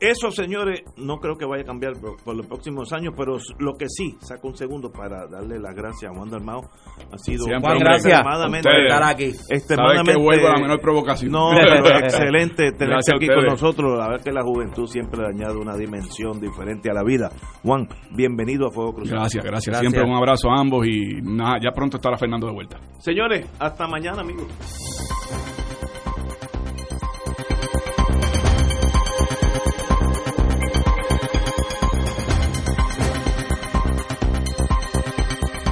Eso, 0.00 0.30
señores, 0.30 0.82
no 0.96 1.16
creo 1.18 1.36
que 1.36 1.44
vaya 1.44 1.62
a 1.62 1.66
cambiar 1.66 1.94
por, 1.94 2.22
por 2.22 2.36
los 2.36 2.46
próximos 2.46 2.92
años, 2.92 3.14
pero 3.16 3.36
lo 3.58 3.72
que 3.74 3.86
sí, 3.88 4.16
saco 4.20 4.48
un 4.48 4.56
segundo 4.56 4.92
para 4.92 5.26
darle 5.26 5.58
las 5.58 5.74
gracias 5.74 6.12
a 6.12 6.14
Juan 6.14 6.30
Dalmao. 6.30 6.60
Ha 7.12 7.18
sido 7.18 7.44
Siempre, 7.44 7.72
extremadamente, 7.74 8.68
ustedes. 8.68 8.92
Estar 8.92 9.02
aquí. 9.02 9.24
extremadamente- 9.50 10.12
Sabe 10.12 10.18
que 10.18 10.22
vuelvo 10.24 10.46
a 10.46 10.52
la 10.52 10.60
menor 10.60 10.80
provocación. 10.80 11.32
No, 11.32 11.50
pero 11.54 11.98
excelente 11.98 12.70
tenerte 12.72 12.84
Gracias 12.86 13.14
a 13.14 13.16
aquí 13.16 13.26
con 13.26 13.44
nosotros. 13.44 13.98
La 13.98 14.08
verdad 14.08 14.24
que 14.24 14.32
la 14.32 14.42
juventud 14.42 14.86
siempre 14.86 15.20
le 15.20 15.28
añade 15.28 15.56
una 15.56 15.76
dimensión 15.76 16.40
diferente 16.40 16.90
a 16.90 16.94
la 16.94 17.02
vida. 17.02 17.30
Juan, 17.64 17.88
bienvenido 18.14 18.68
a 18.68 18.70
Fuego 18.70 18.92
Cruzado. 18.94 19.20
Gracias, 19.20 19.44
gracias, 19.44 19.78
Siempre 19.80 20.02
un 20.04 20.14
abrazo 20.14 20.48
a 20.50 20.60
ambos 20.60 20.86
y 20.86 21.20
nada, 21.22 21.58
ya 21.60 21.72
pronto 21.72 21.96
estará 21.96 22.16
Fernando 22.16 22.46
de 22.46 22.52
vuelta. 22.52 22.78
Señores, 23.00 23.46
hasta 23.58 23.88
mañana, 23.88 24.20
amigos. 24.20 24.46